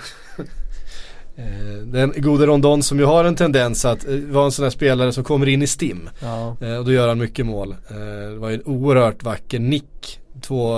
Eh, 1.35 1.85
den 1.85 2.13
gode 2.17 2.45
Rondon 2.45 2.83
som 2.83 2.99
ju 2.99 3.05
har 3.05 3.25
en 3.25 3.35
tendens 3.35 3.85
att 3.85 4.05
vara 4.05 4.45
en 4.45 4.51
sån 4.51 4.63
här 4.63 4.69
spelare 4.69 5.13
som 5.13 5.23
kommer 5.23 5.49
in 5.49 5.61
i 5.61 5.67
stim. 5.67 6.09
Ja. 6.19 6.47
Och 6.79 6.85
då 6.85 6.91
gör 6.91 7.07
han 7.07 7.19
mycket 7.19 7.45
mål. 7.45 7.75
Det 7.89 8.35
var 8.35 8.49
ju 8.49 8.55
en 8.55 8.63
oerhört 8.63 9.23
vacker 9.23 9.59
nick 9.59 10.20
två, 10.41 10.73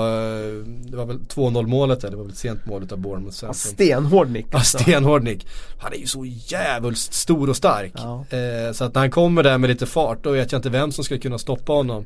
det 0.85 0.97
var 0.97 1.05
väl 1.05 1.17
2-0 1.19 1.67
målet 1.67 1.99
eller 2.03 2.11
det 2.11 2.17
var 2.17 2.23
väl 2.23 2.31
ett 2.31 2.37
sent 2.37 2.65
mål 2.65 2.87
av 2.91 2.97
Bournemouth 2.97 3.37
ja, 3.41 3.53
Stenhård 3.53 4.29
nick 4.29 4.45
Ja 4.51 4.59
stenhård 4.59 5.23
nick. 5.23 5.47
Han 5.79 5.93
är 5.93 5.97
ju 5.97 6.07
så 6.07 6.25
jävligt 6.25 6.97
stor 6.97 7.49
och 7.49 7.55
stark. 7.55 7.91
Ja. 7.95 8.25
eh, 8.29 8.71
Så 8.73 8.83
att 8.83 8.93
när 8.93 9.01
han 9.01 9.11
kommer 9.11 9.43
där 9.43 9.57
med 9.57 9.69
lite 9.69 9.85
fart 9.85 10.23
då 10.23 10.31
vet 10.31 10.51
jag 10.51 10.59
inte 10.59 10.69
vem 10.69 10.91
som 10.91 11.03
ska 11.03 11.17
kunna 11.17 11.37
stoppa 11.37 11.73
honom 11.73 12.05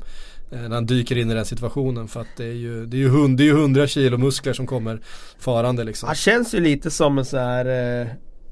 eh, 0.52 0.58
När 0.58 0.74
han 0.74 0.86
dyker 0.86 1.18
in 1.18 1.30
i 1.30 1.34
den 1.34 1.44
situationen. 1.44 2.08
För 2.08 2.20
att 2.20 2.36
det 2.36 2.44
är 2.44 2.52
ju, 2.52 2.86
det 2.86 2.96
är 2.96 2.98
ju, 2.98 3.08
hund, 3.08 3.38
det 3.38 3.42
är 3.42 3.44
ju 3.46 3.58
100 3.60 3.86
kilo 3.86 4.18
muskler 4.18 4.52
som 4.52 4.66
kommer 4.66 5.00
farande 5.38 5.84
liksom. 5.84 6.06
Han 6.06 6.16
känns 6.16 6.54
ju 6.54 6.60
lite 6.60 6.90
som 6.90 7.18
en 7.18 7.24
så 7.24 7.36
här 7.38 8.00
eh 8.00 8.06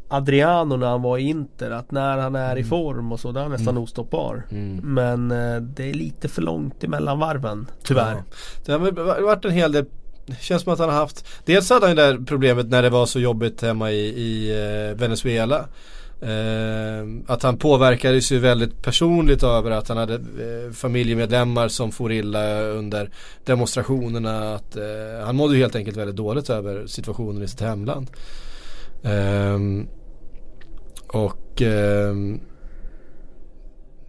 Adriano 0.09 0.76
när 0.76 0.86
han 0.86 1.02
var 1.02 1.18
i 1.18 1.22
Inter 1.22 1.70
att 1.70 1.90
när 1.90 2.18
han 2.18 2.34
är 2.34 2.57
i 2.57 2.61
mm. 2.61 2.68
form 2.68 3.12
och 3.12 3.20
så 3.20 3.32
då 3.32 3.38
är 3.38 3.42
han 3.42 3.52
nästan 3.52 3.68
mm. 3.68 3.82
ostoppbar. 3.82 4.46
Mm. 4.50 4.94
Men 4.94 5.30
eh, 5.30 5.61
det 5.61 5.90
är 5.90 5.94
lite 5.94 6.28
för 6.28 6.42
långt 6.42 6.84
emellan 6.84 7.18
varven 7.18 7.66
tyvärr. 7.82 8.14
Ja. 8.14 8.22
Det 8.64 8.72
har 8.72 9.22
varit 9.22 9.44
en 9.44 9.50
hel 9.50 9.72
del 9.72 9.84
det 10.26 10.40
känns 10.40 10.62
som 10.62 10.72
att 10.72 10.78
han 10.78 10.88
har 10.88 10.96
haft 10.96 11.26
Dels 11.44 11.70
hade 11.70 11.86
han 11.86 11.96
det 11.96 12.02
där 12.02 12.18
problemet 12.26 12.66
när 12.66 12.82
det 12.82 12.90
var 12.90 13.07
så 13.07 13.20
jobbigt 13.20 13.62
hemma 13.62 13.90
i, 13.90 14.07
i 14.07 14.50
eh, 14.50 14.98
Venezuela 14.98 15.59
eh, 16.20 17.07
Att 17.26 17.42
han 17.42 17.57
påverkades 17.59 18.32
ju 18.32 18.38
väldigt 18.38 18.82
personligt 18.82 19.42
över 19.42 19.70
att 19.70 19.88
han 19.88 19.96
hade 19.96 20.14
eh, 20.14 20.72
familjemedlemmar 20.72 21.68
som 21.68 21.92
for 21.92 22.12
illa 22.12 22.61
under 22.61 23.11
demonstrationerna 23.44 24.54
att, 24.54 24.76
eh, 24.76 25.26
Han 25.26 25.36
mådde 25.36 25.54
ju 25.54 25.61
helt 25.61 25.76
enkelt 25.76 25.96
väldigt 25.96 26.16
dåligt 26.16 26.50
över 26.50 26.86
situationen 26.86 27.42
i 27.42 27.48
sitt 27.48 27.61
hemland 27.61 28.11
Um, 29.07 29.88
och 31.07 31.62
um, 31.62 32.40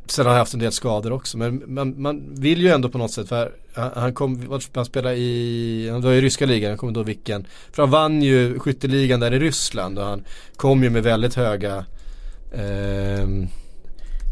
Sen 0.06 0.26
har 0.26 0.32
han 0.32 0.40
haft 0.40 0.54
en 0.54 0.60
del 0.60 0.72
skador 0.72 1.12
också 1.12 1.38
men 1.38 1.64
man, 1.68 2.02
man 2.02 2.36
vill 2.36 2.62
ju 2.62 2.70
ändå 2.70 2.90
på 2.90 2.98
något 2.98 3.12
sätt 3.12 3.30
för 3.30 3.52
han, 3.74 4.14
kom, 4.14 4.60
han 4.74 4.86
spelade 4.86 5.16
i, 5.16 5.90
han 5.92 6.02
var 6.02 6.12
i 6.12 6.22
ryska 6.22 6.46
ligan, 6.46 6.70
jag 6.70 6.80
kommer 6.80 6.92
inte 6.92 7.00
ihåg 7.00 7.08
vilken. 7.08 7.48
För 7.72 7.84
han 7.84 7.90
vann 7.90 8.22
ju 8.22 8.60
skytteligan 8.60 9.20
där 9.20 9.34
i 9.34 9.40
Ryssland 9.40 10.00
och 10.00 10.06
han 10.06 10.24
kom 10.56 10.84
ju 10.84 10.90
med 10.90 11.04
väldigt 11.04 11.36
höga 11.36 11.86
eh, 12.52 13.28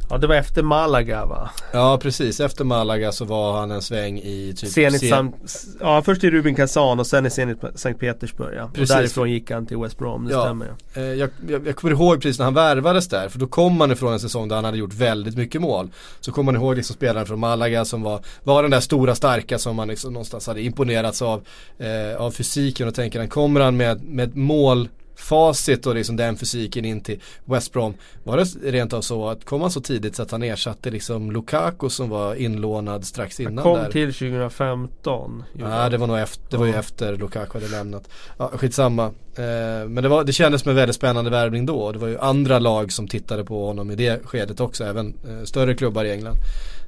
Ja 0.10 0.18
det 0.18 0.28
var 0.28 0.36
efter 0.36 0.64
Malaga 0.64 1.26
va? 1.26 1.50
Ja 1.74 2.00
precis, 2.02 2.40
efter 2.40 2.64
Malaga 2.64 3.12
så 3.12 3.26
var 3.26 3.60
han 3.60 3.72
en 3.72 3.82
sväng 3.82 4.20
i 4.20 4.54
typ 4.58 4.70
Zenit 4.70 5.10
San... 5.10 5.34
Ja 5.80 6.02
först 6.02 6.24
i 6.24 6.32
Rubin 6.32 6.56
Kazan 6.56 7.00
och 7.00 7.08
sen 7.08 7.26
i 7.26 7.30
Zenit 7.30 7.58
Sankt 7.76 8.00
Petersburg 8.00 8.56
ja. 8.58 8.70
Precis. 8.74 8.92
Och 8.92 8.98
därifrån 8.98 9.32
gick 9.32 9.52
han 9.52 9.66
till 9.66 9.78
West 9.78 9.98
Brom, 9.98 10.26
det 10.26 10.34
ja. 10.34 10.42
stämmer 10.42 10.68
ja. 10.94 11.02
Eh, 11.02 11.04
jag, 11.04 11.30
jag, 11.48 11.68
jag 11.68 11.76
kommer 11.76 11.94
ihåg 11.94 12.22
precis 12.22 12.40
när 12.40 12.46
han 12.46 12.54
värvades 12.54 13.08
där, 13.08 13.30
för 13.30 13.40
då 13.40 13.48
kom 13.48 13.82
han 13.82 13.92
ifrån 13.92 14.14
en 14.14 14.20
säsong 14.20 14.48
där 14.48 14.56
han 14.56 14.66
hade 14.66 14.78
gjort 14.78 14.94
väldigt 14.94 15.38
mycket 15.38 15.62
mål. 15.62 15.90
Så 16.20 16.32
kommer 16.32 16.52
man 16.52 16.62
ihåg 16.62 16.76
liksom 16.76 16.96
spelaren 16.96 17.26
från 17.26 17.40
Malaga 17.40 17.86
som 17.86 18.02
var, 18.02 18.20
var 18.44 18.62
den 18.62 18.72
där 18.72 18.80
stora 18.80 19.16
starka 19.16 19.60
som 19.60 19.76
man 19.76 19.88
liksom 19.88 20.14
någonstans 20.14 20.48
hade 20.48 20.62
imponerats 20.62 21.22
av, 21.22 21.42
eh, 21.78 22.22
av 22.22 22.32
fysiken 22.32 22.88
och 22.88 22.96
tänker 22.96 23.20
han 23.20 23.30
kommer 23.30 23.62
han 23.62 23.78
med, 23.78 24.04
med 24.04 24.36
mål 24.36 24.90
facit 25.16 25.86
och 25.86 25.96
liksom 25.96 26.16
den 26.16 26.38
fysiken 26.38 26.86
in 26.86 27.02
till 27.02 27.22
West 27.46 27.74
Brom. 27.74 27.94
Var 28.24 28.38
det 28.38 28.72
rent 28.72 28.94
av 28.94 29.02
så 29.02 29.30
att 29.30 29.46
kom 29.46 29.62
han 29.62 29.72
så 29.72 29.82
tidigt 29.82 30.16
så 30.16 30.24
att 30.24 30.32
han 30.32 30.44
ersatte 30.44 30.92
liksom 30.92 31.32
Lukaku 31.32 31.90
som 31.90 32.10
var 32.10 32.36
inlånad 32.36 33.06
strax 33.06 33.40
innan 33.40 33.58
han 33.58 33.64
kom 33.64 33.78
där? 33.78 33.92
till 33.92 34.14
2015. 34.14 35.44
Ja 35.60 35.90
det 35.90 35.98
var 35.98 36.08
nog 36.08 36.20
efter, 36.20 36.52
det 36.52 36.58
var 36.58 36.66
ju 36.66 36.74
efter 36.74 37.18
Lukaku 37.18 37.60
hade 37.60 37.72
lämnat. 37.72 38.10
Ja 38.38 38.52
skitsamma. 38.54 39.06
Eh, 39.36 39.88
men 39.90 39.96
det, 39.96 40.10
var, 40.10 40.24
det 40.24 40.34
kändes 40.34 40.62
som 40.62 40.70
en 40.70 40.76
väldigt 40.76 40.96
spännande 40.96 41.32
värvning 41.32 41.66
då. 41.66 41.92
Det 41.92 42.00
var 42.00 42.08
ju 42.08 42.20
andra 42.20 42.60
lag 42.60 42.92
som 42.92 43.08
tittade 43.08 43.44
på 43.44 43.66
honom 43.66 43.92
i 43.92 43.96
det 43.96 44.26
skedet 44.26 44.60
också. 44.60 44.84
Även 44.84 45.14
eh, 45.28 45.44
större 45.44 45.74
klubbar 45.76 46.06
i 46.06 46.12
England. 46.12 46.36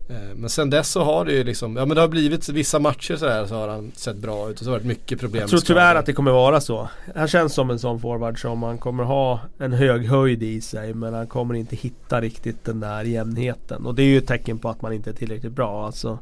Eh, 0.09 0.35
men 0.35 0.49
sen 0.49 0.69
dess 0.69 0.89
så 0.89 1.03
har 1.03 1.25
det 1.25 1.31
ju 1.33 1.43
liksom, 1.43 1.75
ja 1.75 1.85
men 1.85 1.95
det 1.95 2.01
har 2.01 2.07
blivit 2.07 2.49
vissa 2.49 2.79
matcher 2.79 3.15
sådär 3.15 3.45
så 3.45 3.55
har 3.55 3.67
han 3.67 3.91
sett 3.95 4.17
bra 4.17 4.49
ut 4.49 4.59
och 4.59 4.65
så 4.65 4.71
har 4.71 4.79
det 4.79 4.83
varit 4.83 4.87
mycket 4.87 5.19
problem 5.19 5.41
Jag 5.41 5.49
tror 5.49 5.59
tyvärr 5.59 5.95
att 5.95 6.05
det 6.05 6.13
kommer 6.13 6.31
vara 6.31 6.61
så. 6.61 6.89
Han 7.15 7.27
känns 7.27 7.53
som 7.53 7.69
en 7.69 7.79
sån 7.79 7.99
forward 7.99 8.41
som 8.41 8.59
man 8.59 8.77
kommer 8.77 9.03
ha 9.03 9.39
en 9.57 9.73
hög 9.73 10.07
höjd 10.07 10.43
i 10.43 10.61
sig 10.61 10.93
men 10.93 11.13
han 11.13 11.27
kommer 11.27 11.53
inte 11.53 11.75
hitta 11.75 12.21
riktigt 12.21 12.65
den 12.65 12.79
där 12.79 13.03
jämnheten. 13.03 13.85
Och 13.85 13.95
det 13.95 14.03
är 14.03 14.07
ju 14.07 14.17
ett 14.17 14.27
tecken 14.27 14.59
på 14.59 14.69
att 14.69 14.81
man 14.81 14.93
inte 14.93 15.09
är 15.09 15.13
tillräckligt 15.13 15.53
bra. 15.53 15.85
Alltså 15.85 16.19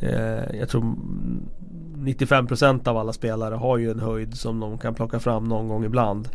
eh, 0.00 0.58
Jag 0.58 0.68
tror 0.68 0.94
95% 1.96 2.88
av 2.88 2.96
alla 2.96 3.12
spelare 3.12 3.54
har 3.54 3.78
ju 3.78 3.90
en 3.90 4.00
höjd 4.00 4.36
som 4.36 4.60
de 4.60 4.78
kan 4.78 4.94
plocka 4.94 5.20
fram 5.20 5.44
någon 5.44 5.68
gång 5.68 5.84
ibland. 5.84 6.28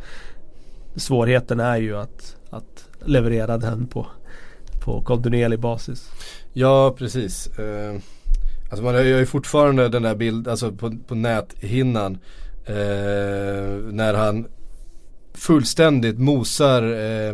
Svårigheten 0.95 1.59
är 1.59 1.77
ju 1.77 1.97
att, 1.97 2.35
att 2.49 2.85
leverera 3.05 3.57
den 3.57 3.87
på, 3.87 4.07
på 4.85 5.01
kontinuerlig 5.01 5.59
basis 5.59 6.09
Ja 6.59 6.95
precis. 6.97 7.47
Eh, 7.47 7.95
alltså 8.69 8.83
man 8.83 8.95
har 8.95 9.01
ju 9.01 9.25
fortfarande 9.25 9.89
den 9.89 10.03
där 10.03 10.15
bilden, 10.15 10.51
alltså 10.51 10.71
på, 10.71 10.97
på 11.07 11.15
näthinnan. 11.15 12.17
Eh, 12.65 12.73
när 13.91 14.13
han 14.13 14.47
fullständigt 15.33 16.19
mosar, 16.19 16.83
eh, 16.83 17.29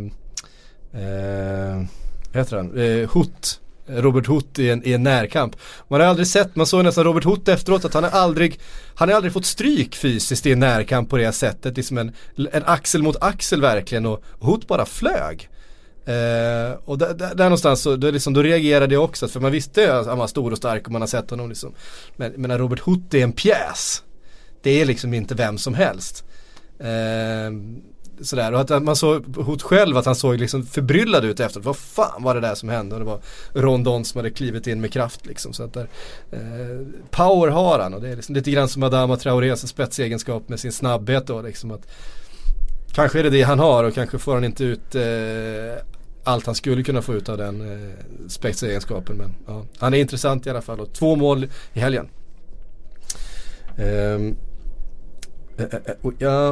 eh, 1.02 1.84
heter 2.34 2.58
han, 2.58 2.78
eh, 2.78 3.10
Hutt. 3.10 3.60
Robert 3.88 4.28
Hutt 4.28 4.60
i 4.60 4.70
en, 4.70 4.88
i 4.88 4.94
en 4.94 5.04
närkamp. 5.04 5.56
Man 5.88 6.02
har 6.02 6.08
aldrig 6.08 6.28
sett, 6.28 6.56
man 6.56 6.66
såg 6.66 6.84
nästan 6.84 7.04
Robert 7.04 7.24
Hutt 7.24 7.48
efteråt 7.48 7.86
att 7.86 7.94
han 7.94 8.04
har 8.04 8.12
aldrig 8.12 8.60
Han 8.96 9.10
har 9.10 9.16
aldrig 9.16 9.34
fått 9.34 9.46
stryk 9.46 9.96
fysiskt 9.96 10.46
i 10.46 10.52
en 10.52 10.60
närkamp 10.60 11.10
på 11.10 11.18
det 11.18 11.32
sättet. 11.32 11.78
Liksom 11.78 11.98
en, 11.98 12.12
en 12.52 12.64
axel 12.66 13.04
mot 13.04 13.24
axel 13.24 13.62
verkligen 13.62 14.06
och, 14.06 14.24
och 14.30 14.48
Hutt 14.48 14.68
bara 14.68 14.86
flög. 14.86 15.50
Eh, 16.06 16.78
och 16.86 16.98
där, 16.98 17.14
där, 17.14 17.36
där, 17.36 17.44
någonstans 17.44 17.82
så 17.82 17.96
då, 17.96 18.12
liksom, 18.12 18.34
då 18.34 18.44
reagerade 18.44 18.94
jag 18.94 19.04
också 19.04 19.28
för 19.28 19.40
man 19.40 19.52
visste 19.52 19.82
ju 19.82 19.88
att 19.88 20.08
han 20.08 20.18
var 20.18 20.28
stor 20.28 20.52
och 20.52 20.58
stark 20.58 20.86
och 20.86 20.92
man 20.92 21.02
har 21.02 21.08
sett 21.08 21.30
honom 21.30 21.50
liksom. 21.50 21.74
Men, 22.16 22.32
men 22.32 22.58
Robert 22.58 22.80
Hutt 22.80 23.14
är 23.14 23.24
en 23.24 23.32
pjäs. 23.32 24.04
Det 24.62 24.82
är 24.82 24.86
liksom 24.86 25.14
inte 25.14 25.36
vem 25.36 25.58
som 25.58 25.74
helst. 25.74 26.24
Eh, 26.80 27.52
sådär 28.22 28.54
och 28.54 28.72
att 28.72 28.84
man 28.84 28.96
såg 28.96 29.36
Hot 29.36 29.62
själv 29.62 29.98
att 29.98 30.06
han 30.06 30.16
såg 30.16 30.40
liksom 30.40 30.66
förbryllad 30.66 31.26
ut 31.26 31.40
efteråt. 31.40 31.66
Vad 31.66 31.78
fan 31.78 32.24
var 32.24 32.36
det 32.36 32.42
där 32.42 32.56
som 32.56 32.70
hände? 32.70 32.96
Och 32.96 33.00
det 33.00 33.06
var 33.06 33.20
Rondon 33.54 34.06
som 34.06 34.20
hade 34.20 34.30
klivit 34.30 34.68
in 34.68 34.82
med 34.82 34.94
kraft 34.94 35.26
liksom. 35.26 35.54
Så 35.54 35.64
att 35.64 35.74
där, 35.74 35.88
eh, 36.32 36.88
power 37.10 37.48
har 37.48 37.80
han 37.80 37.94
och 37.94 38.02
det 38.02 38.10
är 38.10 38.16
liksom 38.16 38.36
lite 38.36 38.52
grann 38.52 38.70
som 38.70 38.84
Adama 38.84 39.18
Traores 39.18 39.68
spetsegenskap 39.68 40.50
med 40.50 40.60
sin 40.60 40.72
snabbhet 40.72 41.28
då 41.28 41.42
liksom. 41.42 41.72
Att, 41.72 41.88
Kanske 42.94 43.20
är 43.20 43.24
det 43.24 43.30
det 43.30 43.42
han 43.42 43.60
har 43.60 43.84
och 43.84 43.94
kanske 43.94 44.20
får 44.20 44.34
han 44.34 44.44
inte 44.44 44.64
ut 44.64 44.96
eh, 44.96 45.84
allt 46.24 46.46
han 46.46 46.56
skulle 46.56 46.84
kunna 46.84 47.02
få 47.02 47.14
ut 47.14 47.30
av 47.30 47.38
den 47.38 47.62
eh, 47.72 47.90
spetsegenskapen. 48.28 49.18
Men 49.18 49.36
ja, 49.48 49.66
han 49.78 49.94
är 49.94 49.98
intressant 49.98 50.48
i 50.48 50.50
alla 50.50 50.62
fall 50.62 50.80
och 50.80 50.94
två 50.94 51.16
mål 51.16 51.48
i 51.74 51.80
helgen. 51.80 52.10
Ehm, 53.78 54.36
uh, 55.60 55.66
uh, 56.06 56.14
ja, 56.20 56.52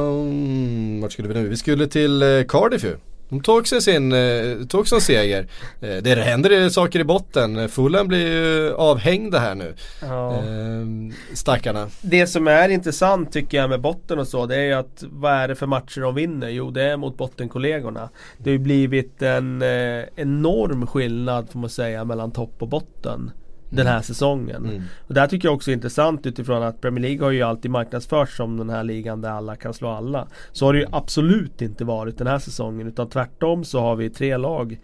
vart 1.02 1.12
skulle 1.12 1.28
vi 1.28 1.34
nu? 1.34 1.48
Vi 1.48 1.56
skulle 1.56 1.86
till 1.86 2.22
eh, 2.22 2.44
Cardiff 2.48 2.84
ju. 2.84 2.96
De 3.32 3.40
tog 3.40 3.68
sig 3.68 3.82
sin, 3.82 4.12
eh, 4.12 4.66
tog 4.68 4.88
sig 4.88 4.96
en 4.96 5.02
seger. 5.02 5.46
Eh, 5.80 5.96
det 5.96 6.14
händer 6.14 6.68
saker 6.68 7.00
i 7.00 7.04
botten. 7.04 7.68
Fulham 7.68 8.08
blir 8.08 8.26
ju 8.26 8.74
avhängda 8.74 9.38
här 9.38 9.54
nu. 9.54 9.74
Ja. 10.02 10.32
Eh, 10.32 10.86
stackarna. 11.34 11.88
Det 12.00 12.26
som 12.26 12.48
är 12.48 12.68
intressant 12.68 13.32
tycker 13.32 13.58
jag 13.58 13.70
med 13.70 13.80
botten 13.80 14.18
och 14.18 14.28
så 14.28 14.46
det 14.46 14.56
är 14.56 14.64
ju 14.64 14.72
att 14.72 15.04
vad 15.10 15.32
är 15.32 15.48
det 15.48 15.54
för 15.54 15.66
matcher 15.66 16.00
de 16.00 16.14
vinner? 16.14 16.48
Jo 16.48 16.70
det 16.70 16.82
är 16.82 16.96
mot 16.96 17.16
bottenkollegorna. 17.16 18.08
Det 18.38 18.50
har 18.50 18.52
ju 18.52 18.58
blivit 18.58 19.22
en 19.22 19.62
eh, 19.62 20.04
enorm 20.16 20.86
skillnad 20.86 21.50
får 21.50 21.58
man 21.58 21.70
säga 21.70 22.04
mellan 22.04 22.30
topp 22.30 22.54
och 22.58 22.68
botten 22.68 23.30
den 23.76 23.86
här 23.86 23.94
mm. 23.94 24.02
säsongen. 24.02 24.64
Mm. 24.64 24.82
Och 25.06 25.14
det 25.14 25.20
här 25.20 25.26
tycker 25.26 25.48
jag 25.48 25.54
också 25.54 25.70
är 25.70 25.74
intressant 25.74 26.26
utifrån 26.26 26.62
att 26.62 26.80
Premier 26.80 27.02
League 27.02 27.24
har 27.24 27.30
ju 27.30 27.42
alltid 27.42 27.70
marknadsförts 27.70 28.36
som 28.36 28.56
den 28.56 28.70
här 28.70 28.84
ligan 28.84 29.20
där 29.20 29.30
alla 29.30 29.56
kan 29.56 29.74
slå 29.74 29.88
alla. 29.88 30.28
Så 30.52 30.66
har 30.66 30.72
det 30.72 30.78
ju 30.78 30.86
absolut 30.92 31.62
inte 31.62 31.84
varit 31.84 32.18
den 32.18 32.26
här 32.26 32.38
säsongen 32.38 32.86
utan 32.86 33.08
tvärtom 33.08 33.64
så 33.64 33.80
har 33.80 33.96
vi 33.96 34.10
tre 34.10 34.36
lag 34.36 34.80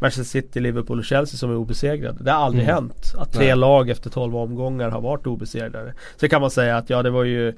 Manchester 0.00 0.40
City, 0.40 0.60
Liverpool 0.60 0.98
och 0.98 1.04
Chelsea 1.04 1.38
som 1.38 1.50
är 1.50 1.56
obesegrade. 1.56 2.24
Det 2.24 2.30
har 2.30 2.44
aldrig 2.44 2.64
mm. 2.64 2.74
hänt 2.74 3.14
att 3.18 3.32
tre 3.32 3.46
Nej. 3.46 3.56
lag 3.56 3.90
efter 3.90 4.10
12 4.10 4.36
omgångar 4.36 4.90
har 4.90 5.00
varit 5.00 5.26
obesegrade. 5.26 5.94
Så 6.16 6.28
kan 6.28 6.40
man 6.40 6.50
säga 6.50 6.76
att 6.76 6.90
ja 6.90 7.02
det 7.02 7.10
var 7.10 7.24
ju 7.24 7.54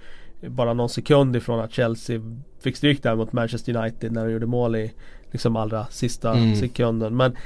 bara 0.48 0.72
någon 0.72 0.88
sekund 0.88 1.36
ifrån 1.36 1.60
att 1.60 1.72
Chelsea 1.72 2.20
fick 2.60 2.76
stryk 2.76 3.02
där 3.02 3.16
mot 3.16 3.32
Manchester 3.32 3.76
United 3.76 4.12
när 4.12 4.24
de 4.26 4.32
gjorde 4.32 4.46
mål 4.46 4.76
i 4.76 4.92
liksom 5.30 5.56
allra 5.56 5.86
sista 5.86 6.34
mm. 6.34 6.56
sekunden. 6.56 7.16
Men 7.16 7.36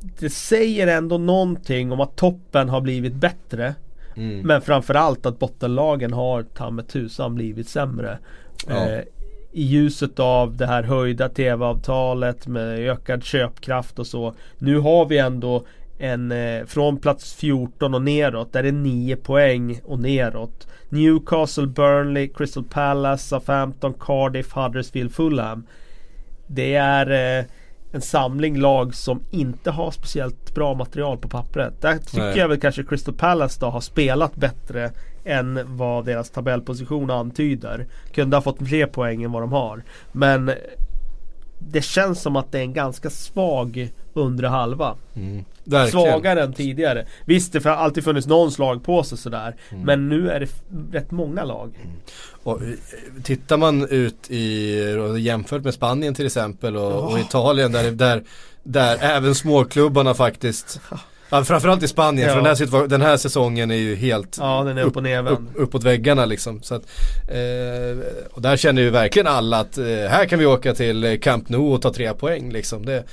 det 0.00 0.30
säger 0.30 0.86
ändå 0.86 1.18
någonting 1.18 1.92
om 1.92 2.00
att 2.00 2.16
toppen 2.16 2.68
har 2.68 2.80
blivit 2.80 3.14
bättre. 3.14 3.74
Mm. 4.16 4.40
Men 4.40 4.60
framförallt 4.60 5.26
att 5.26 5.38
bottenlagen 5.38 6.12
har 6.12 6.42
ta 6.42 6.70
med 6.70 6.88
tusan 6.88 7.34
blivit 7.34 7.68
sämre. 7.68 8.18
Ja. 8.68 8.88
Eh, 8.88 9.00
I 9.52 9.62
ljuset 9.62 10.18
av 10.18 10.56
det 10.56 10.66
här 10.66 10.82
höjda 10.82 11.28
tv-avtalet 11.28 12.46
med 12.46 12.78
ökad 12.78 13.24
köpkraft 13.24 13.98
och 13.98 14.06
så. 14.06 14.34
Nu 14.58 14.78
har 14.78 15.06
vi 15.06 15.18
ändå 15.18 15.66
en 15.98 16.32
eh, 16.32 16.64
från 16.64 16.96
plats 16.96 17.34
14 17.34 17.94
och 17.94 18.02
neråt. 18.02 18.52
Där 18.52 18.62
det 18.62 18.68
är 18.68 18.72
9 18.72 19.16
poäng 19.16 19.80
och 19.84 19.98
neråt. 19.98 20.66
Newcastle, 20.88 21.66
Burnley, 21.66 22.28
Crystal 22.28 22.64
Palace, 22.64 23.28
Southampton, 23.28 23.94
Cardiff, 24.00 24.52
Huddersfield, 24.52 25.14
Fulham. 25.14 25.66
Det 26.46 26.74
är 26.74 27.38
eh, 27.38 27.44
en 27.96 28.02
samling 28.02 28.58
lag 28.58 28.94
som 28.94 29.20
inte 29.30 29.70
har 29.70 29.90
speciellt 29.90 30.54
bra 30.54 30.74
material 30.74 31.18
på 31.18 31.28
pappret. 31.28 31.80
Där 31.80 31.98
tycker 31.98 32.18
Nej. 32.18 32.38
jag 32.38 32.48
väl 32.48 32.60
kanske 32.60 32.84
Crystal 32.84 33.14
Palace 33.14 33.60
då 33.60 33.66
har 33.66 33.80
spelat 33.80 34.36
bättre 34.36 34.90
än 35.24 35.76
vad 35.76 36.04
deras 36.04 36.30
tabellposition 36.30 37.10
antyder. 37.10 37.86
Kunde 38.14 38.36
ha 38.36 38.42
fått 38.42 38.68
fler 38.68 38.86
poäng 38.86 39.22
än 39.22 39.32
vad 39.32 39.42
de 39.42 39.52
har. 39.52 39.82
Men 40.12 40.52
det 41.58 41.82
känns 41.82 42.22
som 42.22 42.36
att 42.36 42.52
det 42.52 42.58
är 42.58 42.62
en 42.62 42.72
ganska 42.72 43.10
svag 43.10 43.90
undre 44.14 44.46
halva. 44.46 44.96
Mm. 45.14 45.44
Svagare 45.90 46.42
än 46.42 46.52
tidigare. 46.52 47.06
Visst 47.24 47.52
det 47.52 47.64
har 47.64 47.70
alltid 47.70 48.04
funnits 48.04 48.26
någon 48.26 48.52
slagpåse 48.52 49.16
sådär. 49.16 49.56
Mm. 49.70 49.84
Men 49.84 50.08
nu 50.08 50.30
är 50.30 50.40
det 50.40 50.48
rätt 50.98 51.10
många 51.10 51.44
lag. 51.44 51.74
Mm. 51.82 51.96
Och, 52.42 52.62
eh, 52.62 52.68
tittar 53.22 53.56
man 53.56 53.88
ut 53.88 54.30
i, 54.30 55.18
jämfört 55.18 55.64
med 55.64 55.74
Spanien 55.74 56.14
till 56.14 56.26
exempel 56.26 56.76
och, 56.76 56.92
oh. 56.92 57.12
och 57.12 57.18
Italien 57.18 57.72
där, 57.72 57.90
där, 57.90 58.22
där 58.62 58.98
även 59.00 59.34
småklubbarna 59.34 60.14
faktiskt 60.14 60.80
Ja, 61.30 61.44
framförallt 61.44 61.82
i 61.82 61.88
Spanien, 61.88 62.28
ja. 62.28 62.34
för 62.34 62.42
den 62.42 62.72
här, 62.80 62.88
den 62.88 63.02
här 63.02 63.16
säsongen 63.16 63.70
är 63.70 63.74
ju 63.74 63.94
helt 63.94 64.36
Ja, 64.40 64.62
den 64.64 64.78
är 64.78 64.82
upp, 64.82 64.96
upp 64.96 64.96
och 64.96 65.32
upp, 65.32 65.40
uppåt 65.54 65.84
väggarna 65.84 66.24
liksom. 66.24 66.62
Så 66.62 66.74
att, 66.74 66.82
eh, 67.28 68.06
och 68.30 68.42
där 68.42 68.56
känner 68.56 68.82
ju 68.82 68.90
verkligen 68.90 69.26
alla 69.26 69.58
att 69.58 69.78
eh, 69.78 69.84
här 69.86 70.26
kan 70.26 70.38
vi 70.38 70.46
åka 70.46 70.74
till 70.74 71.20
Camp 71.22 71.48
Nou 71.48 71.74
och 71.74 71.82
ta 71.82 71.92
tre 71.92 72.14
poäng 72.14 72.52
liksom. 72.52 72.86
Det, 72.86 73.04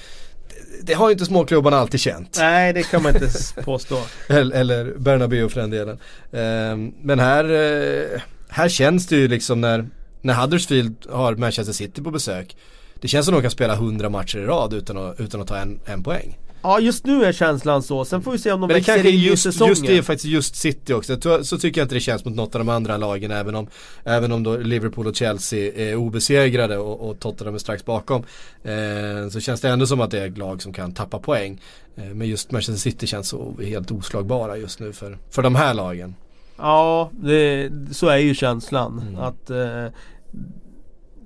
det 0.81 0.93
har 0.93 1.09
ju 1.09 1.13
inte 1.13 1.25
småklubbarna 1.25 1.77
alltid 1.77 1.99
känt. 1.99 2.37
Nej, 2.39 2.73
det 2.73 2.83
kan 2.83 3.03
man 3.03 3.15
inte 3.15 3.29
påstå. 3.63 3.99
eller, 4.27 4.55
eller 4.55 4.93
Bernabéu 4.97 5.49
för 5.49 5.61
den 5.61 5.69
delen. 5.69 5.99
Eh, 6.31 6.93
men 7.01 7.19
här, 7.19 7.43
eh, 7.43 8.21
här 8.49 8.69
känns 8.69 9.07
det 9.07 9.15
ju 9.15 9.27
liksom 9.27 9.61
när, 9.61 9.89
när 10.21 10.33
Huddersfield 10.33 10.95
har 11.09 11.35
Manchester 11.35 11.73
City 11.73 12.01
på 12.01 12.11
besök. 12.11 12.55
Det 13.01 13.07
känns 13.07 13.25
som 13.25 13.35
att 13.35 13.39
de 13.39 13.41
kan 13.41 13.51
spela 13.51 13.73
100 13.73 14.09
matcher 14.09 14.37
i 14.37 14.45
rad 14.45 14.73
utan 14.73 14.97
att, 14.97 15.19
utan 15.19 15.41
att 15.41 15.47
ta 15.47 15.57
en, 15.57 15.79
en 15.85 16.03
poäng. 16.03 16.37
Ja 16.63 16.79
just 16.79 17.05
nu 17.05 17.25
är 17.25 17.31
känslan 17.31 17.83
så, 17.83 18.05
sen 18.05 18.21
får 18.21 18.31
vi 18.31 18.37
se 18.37 18.51
om 18.51 18.61
de 18.61 18.67
Men 18.67 18.75
växer 18.75 19.05
in 19.05 19.19
just, 19.19 19.45
i 19.45 19.51
säsongen. 19.51 19.69
Just 19.69 19.87
det 19.87 19.97
är 19.97 20.01
faktiskt 20.01 20.25
just 20.25 20.55
City 20.55 20.93
också, 20.93 21.43
så 21.43 21.57
tycker 21.57 21.81
jag 21.81 21.85
inte 21.85 21.95
det 21.95 21.99
känns 21.99 22.25
mot 22.25 22.35
något 22.35 22.55
av 22.55 22.59
de 22.59 22.69
andra 22.69 22.97
lagen 22.97 23.31
även 23.31 23.55
om 23.55 23.67
Även 24.03 24.31
om 24.31 24.43
då 24.43 24.57
Liverpool 24.57 25.07
och 25.07 25.15
Chelsea 25.15 25.73
är 25.75 25.95
obesegrade 25.95 26.77
och, 26.77 27.09
och 27.09 27.19
Tottenham 27.19 27.55
är 27.55 27.59
strax 27.59 27.85
bakom. 27.85 28.23
Eh, 28.63 29.29
Så 29.29 29.39
känns 29.39 29.61
det 29.61 29.69
ändå 29.69 29.85
som 29.87 30.01
att 30.01 30.11
det 30.11 30.19
är 30.19 30.27
ett 30.27 30.37
lag 30.37 30.61
som 30.61 30.73
kan 30.73 30.93
tappa 30.93 31.19
poäng. 31.19 31.61
Eh, 31.95 32.03
Men 32.03 32.27
just 32.27 32.51
Manchester 32.51 32.79
City 32.89 33.07
känns 33.07 33.27
så 33.29 33.53
helt 33.61 33.91
oslagbara 33.91 34.57
just 34.57 34.79
nu 34.79 34.93
för, 34.93 35.17
för 35.31 35.41
de 35.41 35.55
här 35.55 35.73
lagen. 35.73 36.15
Ja, 36.57 37.09
det, 37.11 37.69
så 37.91 38.07
är 38.07 38.17
ju 38.17 38.35
känslan. 38.35 39.01
Mm. 39.07 39.19
att 39.19 39.49
eh, 39.49 39.85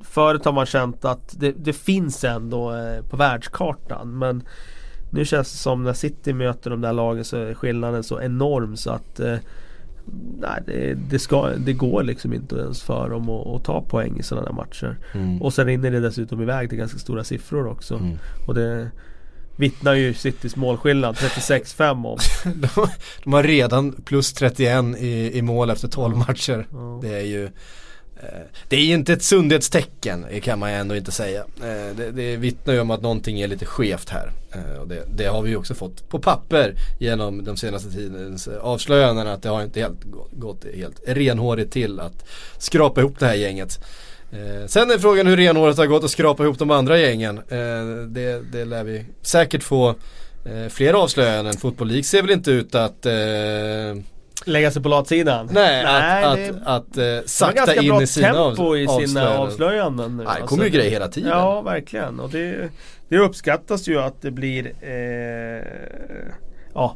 Förut 0.02 0.46
har 0.46 0.52
man 0.52 0.66
känt 0.66 1.06
att 1.06 1.36
det, 1.40 1.52
det 1.52 1.74
finns 1.74 2.24
ändå 2.24 2.74
eh, 2.74 3.02
på 3.10 3.18
världskartan. 3.18 4.18
Men 4.18 4.44
nu 5.10 5.26
känns 5.26 5.52
det 5.52 5.58
som 5.58 5.84
när 5.84 5.94
City 5.94 6.34
möter 6.34 6.70
de 6.70 6.82
där 6.82 6.94
lagen 6.94 7.26
så 7.26 7.38
är 7.38 7.54
skillnaden 7.54 8.04
så 8.04 8.22
enorm 8.22 8.78
så 8.78 8.92
att 8.92 9.20
eh, 9.20 9.38
Nej 10.40 10.64
det, 10.66 10.94
det, 10.94 11.20
ska, 11.20 11.50
det 11.58 11.74
går 11.74 12.04
liksom 12.04 12.34
inte 12.34 12.56
ens 12.56 12.84
för 12.84 13.10
dem 13.10 13.30
att, 13.30 13.48
att 13.48 13.64
ta 13.64 13.82
poäng 13.82 14.20
i 14.20 14.24
sådana 14.24 14.48
där 14.48 14.54
matcher. 14.54 14.98
Mm. 15.14 15.42
Och 15.42 15.54
sen 15.54 15.66
rinner 15.66 15.92
det 15.92 16.00
dessutom 16.00 16.42
iväg 16.42 16.70
till 16.70 16.78
ganska 16.78 17.00
stora 17.00 17.24
siffror 17.24 17.68
också. 17.68 17.96
Mm. 17.96 18.18
Och 18.48 18.54
det 18.54 18.92
vittnar 19.58 19.94
ju 19.94 20.14
Citys 20.14 20.56
målskillnad 20.56 21.16
36-5 21.16 22.08
om. 22.08 22.18
de, 22.56 22.88
de, 23.24 23.34
har 23.34 23.44
redan 23.44 23.92
plus 23.92 24.34
31 24.34 24.86
i, 24.98 25.38
i 25.38 25.42
mål 25.42 25.70
efter 25.70 25.88
12 25.88 26.18
matcher. 26.18 26.68
Ja. 26.72 27.00
Det 27.02 27.16
är 27.16 27.26
ju 27.26 27.50
Eh, 28.24 28.40
det 28.68 28.76
är 28.76 28.82
ju 28.82 28.94
inte 28.94 29.14
ett 29.14 29.24
sundhetstecken 29.24 30.26
eh, 30.30 30.42
kan 30.42 30.60
man 30.60 30.72
ju 30.72 30.78
ändå 30.78 30.96
inte 30.96 31.12
säga. 31.12 31.40
Eh, 31.40 31.96
det, 31.96 32.12
det 32.12 32.36
vittnar 32.36 32.74
ju 32.74 32.80
om 32.80 32.92
att 32.92 33.02
någonting 33.02 33.40
är 33.40 33.48
lite 33.48 33.66
skevt 33.66 34.10
här. 34.10 34.32
Och 34.82 34.88
det, 34.88 35.04
det, 35.16 35.26
har 35.26 35.42
vi 35.42 35.50
ju 35.50 35.56
också 35.56 35.76
fått 35.76 36.10
på 36.10 36.20
papper 36.20 36.76
genom 37.00 37.44
de 37.44 37.58
senaste 37.58 37.92
tidens 37.92 38.48
avslöjanden 38.48 39.28
att 39.28 39.44
det 39.44 39.50
har 39.50 39.64
inte 39.64 39.80
helt 39.80 40.04
gått 40.32 40.66
helt 40.76 41.02
renhårigt 41.08 41.72
till 41.72 42.00
att 42.00 42.26
skrapa 42.58 43.02
ihop 43.02 43.20
det 43.20 43.26
här 43.26 43.36
gänget. 43.36 43.80
Sen 44.68 44.92
är 44.92 44.98
frågan 44.98 45.28
hur 45.28 45.38
renhåret 45.38 45.78
har 45.78 45.86
gått 45.86 46.04
att 46.04 46.12
skrapa 46.12 46.44
ihop 46.44 46.60
de 46.60 46.72
andra 46.72 47.00
gängen. 47.00 47.42
Det, 48.08 48.52
det 48.52 48.66
lär 48.66 48.84
vi 48.84 49.06
säkert 49.22 49.64
få 49.64 49.96
fler 50.70 50.94
avslöjanden. 50.94 51.54
Fotboll 51.54 51.88
League 51.88 52.04
ser 52.04 52.22
väl 52.22 52.32
inte 52.32 52.52
ut 52.52 52.76
att 52.76 53.06
lägga 54.46 54.72
sig 54.72 54.84
på 54.84 54.90
latsidan. 54.90 55.50
Nej, 55.52 55.84
Nej 55.84 56.24
att, 56.24 56.36
det, 56.36 56.50
att, 56.66 56.90
att, 56.90 56.98
uh, 56.98 57.26
sakta 57.26 57.76
in 57.76 58.02
i 58.02 58.08
sina 58.08 58.34
tempo 58.34 58.78
i 58.78 58.88
sina 58.88 59.38
avslöjanden. 59.38 60.18
nu. 60.18 60.24
Nej, 60.24 60.42
det 60.42 60.48
kommer 60.48 60.64
ju 60.64 60.68
alltså, 60.68 60.78
grejer 60.78 60.92
hela 60.92 61.08
tiden. 61.08 61.30
Ja, 61.30 61.62
verkligen. 61.62 62.20
Och 62.20 62.30
det, 62.30 62.70
det 63.10 63.18
uppskattas 63.18 63.88
ju 63.88 64.00
att 64.00 64.22
det 64.22 64.32
blir 64.32 64.74
eh, 64.82 65.64
ja, 66.74 66.96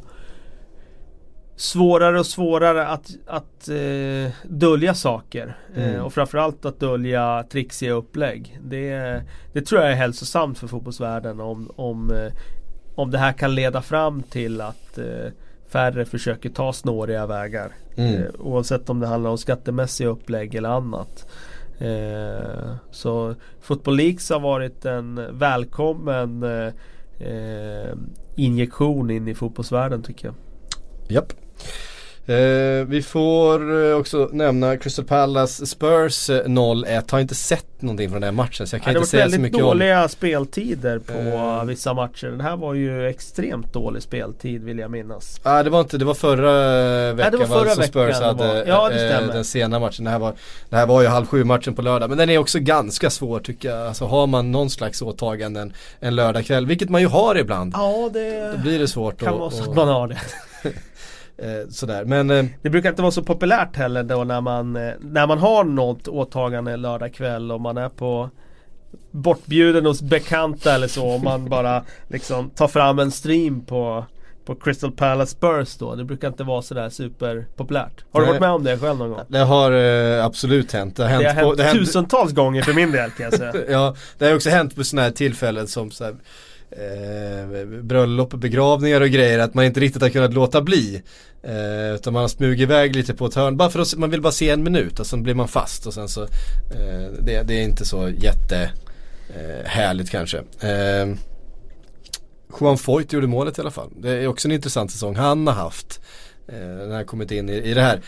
svårare 1.56 2.18
och 2.18 2.26
svårare 2.26 2.86
att, 2.86 3.10
att 3.26 3.68
eh, 3.68 4.32
dölja 4.44 4.94
saker. 4.94 5.56
Eh, 5.76 5.84
mm. 5.84 5.96
Eh, 5.96 6.02
och 6.02 6.12
framförallt 6.12 6.64
att 6.64 6.80
dölja 6.80 7.44
trixiga 7.50 7.92
upplägg. 7.92 8.58
Det, 8.62 9.22
det 9.52 9.62
tror 9.62 9.80
jag 9.80 9.90
är 9.90 9.96
hälsosamt 9.96 10.58
för 10.58 10.66
fotbollsvärlden 10.66 11.40
om, 11.40 11.70
om, 11.76 12.10
eh, 12.10 12.32
om 12.94 13.10
det 13.10 13.18
här 13.18 13.32
kan 13.32 13.54
leda 13.54 13.82
fram 13.82 14.22
till 14.22 14.60
att 14.60 14.98
eh, 14.98 15.32
färre 15.72 16.04
försöker 16.04 16.50
ta 16.50 16.72
snåriga 16.72 17.26
vägar. 17.26 17.72
Mm. 17.96 18.14
Eh, 18.14 18.28
oavsett 18.38 18.90
om 18.90 19.00
det 19.00 19.06
handlar 19.06 19.30
om 19.30 19.38
skattemässiga 19.38 20.08
upplägg 20.08 20.54
eller 20.54 20.68
annat. 20.68 21.26
Eh, 21.78 22.74
så 22.90 23.34
Football 23.60 23.96
Leaks 23.96 24.30
har 24.30 24.40
varit 24.40 24.84
en 24.84 25.38
välkommen 25.38 26.42
eh, 26.42 26.72
eh, 27.28 27.94
injektion 28.36 29.10
in 29.10 29.28
i 29.28 29.34
fotbollsvärlden 29.34 30.02
tycker 30.02 30.26
jag. 30.26 30.34
Japp. 31.08 31.32
Eh, 32.26 32.84
vi 32.86 33.02
får 33.02 33.86
eh, 33.90 33.96
också 33.96 34.28
nämna 34.32 34.76
Crystal 34.76 35.04
Palace 35.04 35.66
Spurs 35.66 36.30
0-1. 36.30 36.96
Eh, 36.96 37.02
har 37.10 37.20
inte 37.20 37.34
sett 37.34 37.82
någonting 37.82 38.10
från 38.10 38.20
den 38.20 38.28
här 38.28 38.44
matchen 38.44 38.66
så 38.66 38.76
jag 38.76 38.82
kan 38.82 38.92
ja, 38.92 38.98
inte 38.98 39.10
säga 39.10 39.30
så 39.30 39.40
mycket 39.40 39.56
om. 39.56 39.60
Det 39.60 39.64
var 39.64 39.70
väldigt 39.70 39.80
dåliga 39.80 40.08
speltider 40.08 40.98
på 40.98 41.12
eh. 41.12 41.64
vissa 41.64 41.94
matcher. 41.94 42.26
Den 42.26 42.40
här 42.40 42.56
var 42.56 42.74
ju 42.74 43.08
extremt 43.08 43.72
dålig 43.72 44.02
speltid 44.02 44.64
vill 44.64 44.78
jag 44.78 44.90
minnas. 44.90 45.40
Ja 45.42 45.58
ah, 45.58 45.62
det 45.62 45.70
var 45.70 45.80
inte, 45.80 45.98
det 45.98 46.04
var 46.04 46.14
förra 46.14 47.12
veckan 47.12 47.32
ja, 47.32 47.38
det 47.38 47.46
var 47.46 47.58
förra 47.58 47.74
va, 47.74 47.82
Spurs 47.82 48.08
veckan 48.08 48.22
hade 48.22 48.64
ja, 48.66 48.90
eh, 48.90 49.26
den 49.26 49.44
sena 49.44 49.78
matchen. 49.78 50.04
Det 50.04 50.10
här, 50.10 50.18
var, 50.18 50.34
det 50.68 50.76
här 50.76 50.86
var 50.86 51.02
ju 51.02 51.08
halv 51.08 51.26
sju 51.26 51.44
matchen 51.44 51.74
på 51.74 51.82
lördag. 51.82 52.08
Men 52.08 52.18
den 52.18 52.30
är 52.30 52.38
också 52.38 52.58
ganska 52.58 53.10
svår 53.10 53.40
tycker 53.40 53.70
jag. 53.70 53.86
Alltså 53.86 54.04
har 54.04 54.26
man 54.26 54.52
någon 54.52 54.70
slags 54.70 55.02
åtaganden 55.02 55.72
en 56.00 56.16
lördagkväll, 56.16 56.66
vilket 56.66 56.88
man 56.88 57.00
ju 57.00 57.06
har 57.06 57.38
ibland. 57.38 57.72
Ja 57.76 58.10
det 58.12 58.52
Då 58.52 58.58
blir 58.58 58.78
det 58.78 58.88
svårt 58.88 59.20
kan 59.20 59.38
vara 59.38 59.50
så 59.50 59.70
att 59.70 59.76
man 59.76 59.88
har 59.88 60.08
det. 60.08 60.18
Eh, 61.38 61.68
sådär. 61.68 62.04
Men, 62.04 62.30
eh, 62.30 62.44
det 62.62 62.70
brukar 62.70 62.90
inte 62.90 63.02
vara 63.02 63.12
så 63.12 63.22
populärt 63.22 63.76
heller 63.76 64.02
då 64.02 64.24
när 64.24 64.40
man, 64.40 64.76
eh, 64.76 64.92
när 65.00 65.26
man 65.26 65.38
har 65.38 65.64
något 65.64 66.08
åtagande 66.08 66.76
lördag 66.76 67.14
kväll 67.14 67.52
och 67.52 67.60
man 67.60 67.78
är 67.78 67.88
på 67.88 68.30
bortbjuden 69.10 69.86
hos 69.86 70.02
bekanta 70.02 70.74
eller 70.74 70.88
så. 70.88 71.06
Och 71.06 71.22
man 71.22 71.48
bara 71.48 71.82
liksom 72.08 72.50
tar 72.50 72.68
fram 72.68 72.98
en 72.98 73.10
stream 73.10 73.64
på 73.64 74.04
på 74.44 74.54
Crystal 74.54 74.92
Palace 74.92 75.32
Spurs 75.32 75.76
då. 75.76 75.94
Det 75.94 76.04
brukar 76.04 76.28
inte 76.28 76.44
vara 76.44 76.62
sådär 76.62 76.88
superpopulärt. 76.88 78.04
Har 78.12 78.20
du 78.20 78.26
varit 78.26 78.40
med 78.40 78.50
om 78.50 78.64
det 78.64 78.78
själv 78.78 78.98
någon 78.98 79.10
gång? 79.10 79.20
Det 79.28 79.38
har 79.38 79.72
eh, 79.72 80.24
absolut 80.24 80.72
hänt. 80.72 80.96
Det 80.96 81.02
har 81.02 81.10
hänt, 81.10 81.22
det 81.22 81.28
har 81.28 81.34
hänt 81.34 81.48
på, 81.48 81.54
det 81.54 81.72
tusentals 81.72 82.22
hänt... 82.22 82.36
gånger 82.36 82.62
för 82.62 82.72
min 82.72 82.92
del 82.92 83.10
kan 83.10 83.24
jag 83.24 83.34
säga. 83.34 83.52
ja, 83.68 83.94
det 84.18 84.26
har 84.26 84.34
också 84.34 84.50
hänt 84.50 84.76
på 84.76 84.84
sådana 84.84 85.04
här 85.04 85.12
tillfällen 85.12 85.66
som 85.66 85.90
så 85.90 86.04
här, 86.04 86.14
eh, 86.76 87.64
bröllop 87.82 88.32
och 88.32 88.38
begravningar 88.38 89.00
och 89.00 89.08
grejer 89.08 89.38
att 89.38 89.54
man 89.54 89.64
inte 89.64 89.80
riktigt 89.80 90.02
har 90.02 90.08
kunnat 90.08 90.34
låta 90.34 90.62
bli. 90.62 91.02
Eh, 91.42 91.94
utan 91.94 92.12
man 92.12 92.22
har 92.22 92.28
smugit 92.28 92.60
iväg 92.60 92.96
lite 92.96 93.14
på 93.14 93.26
ett 93.26 93.34
hörn 93.34 93.56
bara 93.56 93.70
för 93.70 93.80
att 93.80 93.96
man 93.96 94.10
vill 94.10 94.20
bara 94.22 94.32
se 94.32 94.50
en 94.50 94.62
minut 94.62 95.00
och 95.00 95.06
sen 95.06 95.22
blir 95.22 95.34
man 95.34 95.48
fast 95.48 95.86
och 95.86 95.94
sen 95.94 96.08
så 96.08 96.22
eh, 96.22 97.08
det, 97.20 97.42
det, 97.42 97.54
är 97.54 97.62
inte 97.62 97.84
så 97.84 98.08
jätte 98.08 98.70
eh, 99.36 99.66
härligt 99.66 100.10
kanske. 100.10 100.38
Eh, 100.38 101.14
Juan 102.60 102.78
Foyt 102.78 103.12
gjorde 103.12 103.26
målet 103.26 103.58
i 103.58 103.60
alla 103.60 103.70
fall. 103.70 103.90
Det 103.96 104.10
är 104.10 104.26
också 104.26 104.48
en 104.48 104.52
intressant 104.52 104.90
säsong 104.90 105.16
han 105.16 105.46
har 105.46 105.54
haft. 105.54 106.00
Eh, 106.48 106.86
när 106.88 106.94
han 106.94 107.04
kommit 107.04 107.30
in 107.30 107.48
i, 107.48 107.52
i 107.52 107.74
det 107.74 107.82
här. 107.82 108.00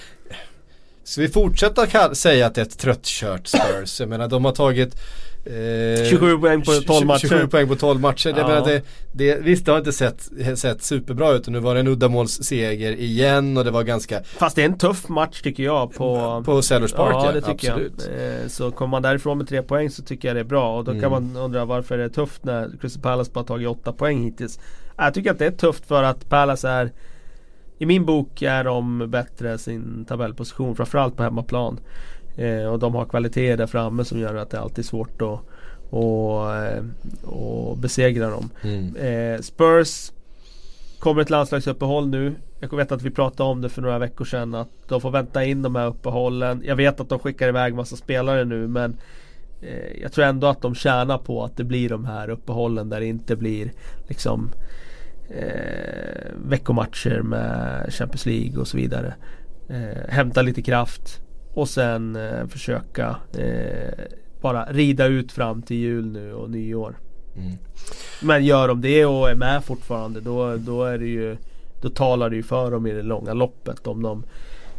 Så 1.05 1.21
vi 1.21 1.29
fortsätter 1.29 2.15
säga 2.15 2.47
att 2.47 2.55
det 2.55 2.61
är 2.61 2.67
ett 2.67 2.79
tröttkört 2.79 3.47
Spurs. 3.47 4.01
Jag 4.01 4.09
menar 4.09 4.29
de 4.29 4.45
har 4.45 4.53
tagit 4.53 4.97
Eh, 5.47 6.05
27 6.11 6.38
poäng 6.38 6.62
på 6.62 6.72
12 6.72 7.07
matcher. 7.07 7.28
27 7.28 7.47
poäng 7.49 7.68
på 7.68 7.76
12 7.76 8.01
matcher. 8.01 8.34
Ja. 8.36 8.61
Det, 8.61 8.70
det, 8.72 8.82
det, 9.12 9.40
visst 9.40 9.66
det 9.66 9.72
har 9.72 9.78
inte 9.78 9.92
sett, 9.92 10.30
sett 10.57 10.82
superbra 10.82 11.32
ut 11.32 11.47
och 11.47 11.53
nu 11.53 11.61
var 11.61 11.74
det 11.74 11.80
en 11.80 11.88
uddamålsseger 11.88 12.92
igen 12.92 13.57
och 13.57 13.64
det 13.64 13.70
var 13.70 13.82
ganska 13.82 14.22
Fast 14.22 14.57
det 14.57 14.62
är 14.62 14.66
en 14.66 14.78
tuff 14.78 15.09
match 15.09 15.42
tycker 15.42 15.62
jag 15.62 15.95
på 15.95 16.42
På 16.47 16.62
Sellers 16.62 16.92
Park 16.92 17.14
ja, 17.14 17.32
det 17.32 17.40
tycker 17.40 17.70
absolut. 17.70 18.09
jag. 18.18 18.42
Eh, 18.42 18.49
så 18.49 18.70
kommer 18.70 18.90
man 18.90 19.03
därifrån 19.03 19.38
med 19.38 19.49
3 19.49 19.62
poäng 19.62 19.90
så 19.90 20.03
tycker 20.03 20.28
jag 20.28 20.36
det 20.36 20.40
är 20.40 20.45
bra 20.45 20.78
och 20.78 20.84
då 20.84 20.90
mm. 20.90 21.03
kan 21.03 21.11
man 21.11 21.36
undra 21.36 21.64
varför 21.64 21.99
det 21.99 22.05
är 22.05 22.09
tufft 22.09 22.45
när 22.45 22.70
Crystal 22.80 23.03
Palace 23.03 23.30
bara 23.34 23.45
tagit 23.45 23.68
8 23.68 23.92
poäng 23.92 24.24
hittills. 24.24 24.61
Jag 24.97 25.14
tycker 25.14 25.30
att 25.30 25.38
det 25.38 25.47
är 25.47 25.51
tufft 25.51 25.86
för 25.86 26.03
att 26.03 26.28
Palace 26.28 26.68
är 26.68 26.92
i 27.78 27.86
min 27.86 28.05
bok 28.05 28.42
är 28.42 28.64
de 28.64 29.11
bättre 29.11 29.59
sin 29.59 30.05
tabellposition, 30.05 30.76
framförallt 30.76 31.16
på 31.16 31.22
hemmaplan. 31.22 31.80
Eh, 32.37 32.66
och 32.66 32.78
de 32.78 32.95
har 32.95 33.05
kvaliteter 33.05 33.57
där 33.57 33.66
framme 33.66 34.05
som 34.05 34.18
gör 34.18 34.35
att 34.35 34.51
det 34.51 34.61
alltid 34.61 34.78
är 34.78 34.89
svårt 34.89 35.22
att 35.22 35.41
och, 35.91 36.41
och 37.22 37.74
eh, 37.74 37.76
besegra 37.76 38.30
dem. 38.30 38.51
Mm. 38.62 38.97
Eh, 38.97 39.41
Spurs 39.41 40.12
kommer 40.99 41.22
ett 41.22 41.30
landslagsuppehåll 41.30 42.09
nu. 42.09 42.35
Jag 42.61 42.76
vet 42.76 42.93
att 42.93 43.03
vi 43.03 43.11
pratade 43.11 43.51
om 43.51 43.61
det 43.61 43.68
för 43.68 43.82
några 43.82 43.99
veckor 43.99 44.24
sedan 44.24 44.55
att 44.55 44.68
de 44.89 45.01
får 45.01 45.11
vänta 45.11 45.45
in 45.45 45.62
de 45.62 45.74
här 45.74 45.87
uppehållen. 45.87 46.62
Jag 46.64 46.76
vet 46.76 47.01
att 47.01 47.09
de 47.09 47.18
skickar 47.18 47.49
iväg 47.49 47.74
massa 47.74 47.97
spelare 47.97 48.45
nu 48.45 48.68
men 48.68 48.97
eh, 49.62 50.03
jag 50.03 50.12
tror 50.12 50.24
ändå 50.24 50.47
att 50.47 50.62
de 50.62 50.74
tjänar 50.74 51.18
på 51.18 51.45
att 51.45 51.57
det 51.57 51.64
blir 51.64 51.89
de 51.89 52.05
här 52.05 52.30
uppehållen 52.30 52.89
där 52.89 53.01
det 53.01 53.07
inte 53.07 53.37
blir 53.37 53.72
liksom 54.09 54.51
eh, 55.30 56.30
veckomatcher 56.49 57.22
med 57.22 57.87
Champions 57.95 58.26
League 58.26 58.61
och 58.61 58.68
så 58.68 58.76
vidare. 58.76 59.14
Eh, 59.68 60.09
hämta 60.09 60.43
lite 60.43 60.62
kraft 60.62 61.24
och 61.55 61.69
sen 61.69 62.17
eh, 62.17 62.47
försöka 62.47 63.17
eh, 63.39 64.05
bara 64.41 64.65
rida 64.65 65.07
ut 65.07 65.33
fram 65.33 65.63
till 65.63 65.77
jul 65.77 66.07
nu 66.07 66.35
och 66.35 66.51
nyår. 66.51 66.99
Mm. 67.37 67.53
Men 68.23 68.45
gör 68.45 68.69
de 68.69 68.81
det 68.81 69.07
och 69.07 69.31
är 69.31 69.35
med 69.35 69.65
fortfarande 69.65 70.21
då, 70.21 70.57
då 70.57 70.85
är 70.85 70.99
det 70.99 71.07
ju 71.07 71.37
Då 71.83 71.91
talar 71.91 72.31
det 72.31 72.37
ju 72.37 72.43
för 72.43 72.71
dem 72.71 72.87
i 72.87 72.93
det 72.93 73.03
långa 73.03 73.33
loppet 73.33 73.87
om 73.87 74.03
de 74.03 74.25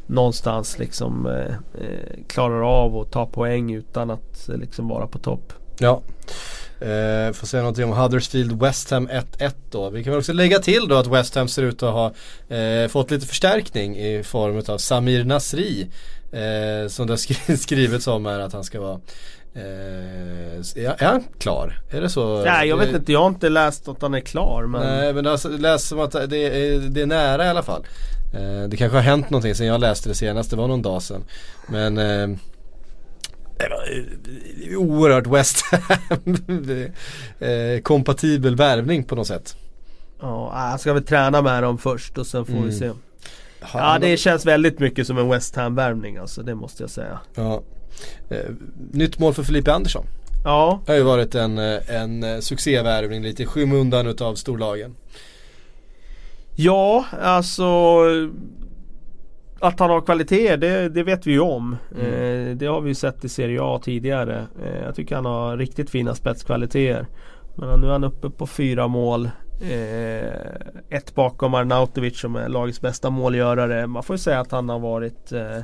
Någonstans 0.08 0.80
liksom 0.80 1.26
eh, 1.26 1.54
eh 1.84 2.26
klarar 2.28 2.62
av 2.62 2.98
att 2.98 3.12
ta 3.12 3.26
poäng 3.26 3.74
utan 3.74 4.12
att 4.12 4.50
eh, 4.50 4.58
liksom 4.58 4.88
vara 4.88 5.08
på 5.08 5.18
topp. 5.18 5.54
Ja. 5.80 6.02
Eh, 6.80 7.34
får 7.34 7.48
säga 7.48 7.64
någonting 7.64 7.86
om 7.86 7.92
Huddersfield 7.92 8.62
West 8.62 8.92
Ham 8.92 9.08
1-1 9.08 9.52
då. 9.72 9.90
Vi 9.90 10.04
kan 10.04 10.12
väl 10.14 10.20
också 10.20 10.34
lägga 10.34 10.60
till 10.60 10.88
då 10.88 10.96
att 10.96 11.08
West 11.08 11.36
Ham 11.36 11.48
ser 11.48 11.64
ut 11.64 11.84
att 11.84 11.94
ha 11.94 12.14
eh, 12.56 12.88
fått 12.88 13.12
lite 13.12 13.28
förstärkning 13.28 13.98
i 13.98 14.24
form 14.24 14.64
av 14.68 14.78
Samir 14.78 15.24
Nasri. 15.24 15.88
Eh, 16.36 16.88
som 16.88 17.08
det 17.08 17.14
har 17.14 17.56
skrivits 17.58 18.08
om 18.08 18.26
här 18.26 18.40
att 18.40 18.54
han 18.54 18.64
ska 18.64 18.82
vara 18.82 19.00
Eh, 19.58 20.84
är 20.86 21.06
han 21.06 21.24
klar? 21.40 21.82
Är 21.90 22.02
det 22.02 22.10
så? 22.10 22.44
Nej 22.44 22.68
jag 22.68 22.78
vet 22.78 22.96
inte, 22.96 23.12
jag 23.12 23.20
har 23.20 23.28
inte 23.28 23.50
läst 23.50 23.88
att 23.88 24.02
han 24.02 24.14
är 24.14 24.20
klar 24.20 24.64
men 24.64 24.82
Nej 24.82 25.14
men 25.14 25.28
alltså, 25.28 25.50
läst 25.50 25.88
som 25.88 26.00
att 26.00 26.12
det 26.12 26.38
är, 26.38 26.80
det 26.80 27.02
är 27.02 27.06
nära 27.06 27.46
i 27.46 27.50
alla 27.50 27.64
fall. 27.64 27.86
Eh, 28.34 28.70
det 28.70 28.78
kanske 28.78 28.98
har 28.98 29.04
hänt 29.04 29.30
någonting 29.30 29.56
sen 29.56 29.68
jag 29.68 29.82
läste 29.82 30.10
det 30.10 30.16
senast, 30.16 30.50
det 30.50 30.56
var 30.56 30.68
någon 30.68 30.82
dag 30.82 31.02
sedan. 31.02 31.24
Men 31.68 31.98
eh, 31.98 32.38
var 33.70 34.78
oerhört 34.78 35.28
West 35.28 35.66
eh, 37.40 37.82
kompatibel 37.82 38.56
värvning 38.56 39.04
på 39.04 39.16
något 39.16 39.28
sätt. 39.28 39.56
Ja, 40.22 40.52
han 40.54 40.80
ska 40.80 40.94
väl 40.94 41.04
träna 41.04 41.42
med 41.42 41.64
dem 41.64 41.78
först 41.78 42.18
och 42.18 42.28
sen 42.28 42.46
får 42.46 42.54
mm. 42.54 42.66
vi 42.66 42.72
se. 42.72 42.92
Ja 43.74 43.98
det 44.02 44.18
känns 44.18 44.46
väldigt 44.46 44.80
mycket 44.80 45.08
som 45.08 45.18
en 45.18 45.30
West 45.30 45.56
Ham-värvning 45.56 46.18
alltså, 46.18 46.44
det 46.44 46.56
måste 46.56 46.84
jag 46.84 46.90
säga. 46.90 47.20
Ja. 47.36 47.64
Eh, 48.30 48.52
nytt 48.92 49.20
mål 49.20 49.34
för 49.34 49.44
Felipe 49.44 49.74
Andersson. 49.74 50.06
Ja. 50.44 50.82
Det 50.86 50.92
har 50.92 50.98
ju 50.98 51.04
varit 51.04 51.36
en, 51.36 51.58
eh, 51.58 51.96
en 51.96 52.24
eh, 52.24 52.40
succévärvning 52.40 53.24
lite 53.24 53.44
i 53.44 53.46
skymundan 53.46 54.08
utav 54.08 54.36
storlagen. 54.36 54.96
Ja, 56.56 57.06
alltså 57.22 58.04
att 59.60 59.80
han 59.80 59.90
har 59.90 60.02
kvaliteter 60.02 60.58
det, 60.58 60.90
det 60.90 61.04
vet 61.04 61.28
vi 61.28 61.32
ju 61.32 61.40
om. 61.40 61.78
Mm. 61.96 62.06
Eh, 62.06 62.56
det 62.56 62.66
har 62.66 62.82
vi 62.82 62.90
ju 62.90 62.96
sett 62.96 63.26
i 63.26 63.30
Serie 63.30 63.60
A 63.62 63.82
tidigare. 63.84 64.48
Eh, 64.64 64.84
jag 64.86 64.96
tycker 64.96 65.16
han 65.16 65.26
har 65.26 65.58
riktigt 65.58 65.90
fina 65.90 66.16
spetskvaliteter. 66.16 67.08
Men 67.56 67.80
nu 67.80 67.88
är 67.88 67.92
han 67.92 68.04
uppe 68.04 68.30
på 68.30 68.48
fyra 68.48 68.88
mål. 68.88 69.30
Eh, 69.62 70.40
ett 70.90 71.16
bakom 71.16 71.54
Arnautovic 71.54 72.20
som 72.20 72.36
är 72.36 72.50
lagets 72.50 72.82
bästa 72.82 73.10
målgörare. 73.10 73.88
Man 73.88 74.04
får 74.04 74.14
ju 74.14 74.18
säga 74.18 74.40
att 74.40 74.52
han 74.52 74.70
har 74.70 74.80
varit 74.80 75.32
eh, 75.32 75.60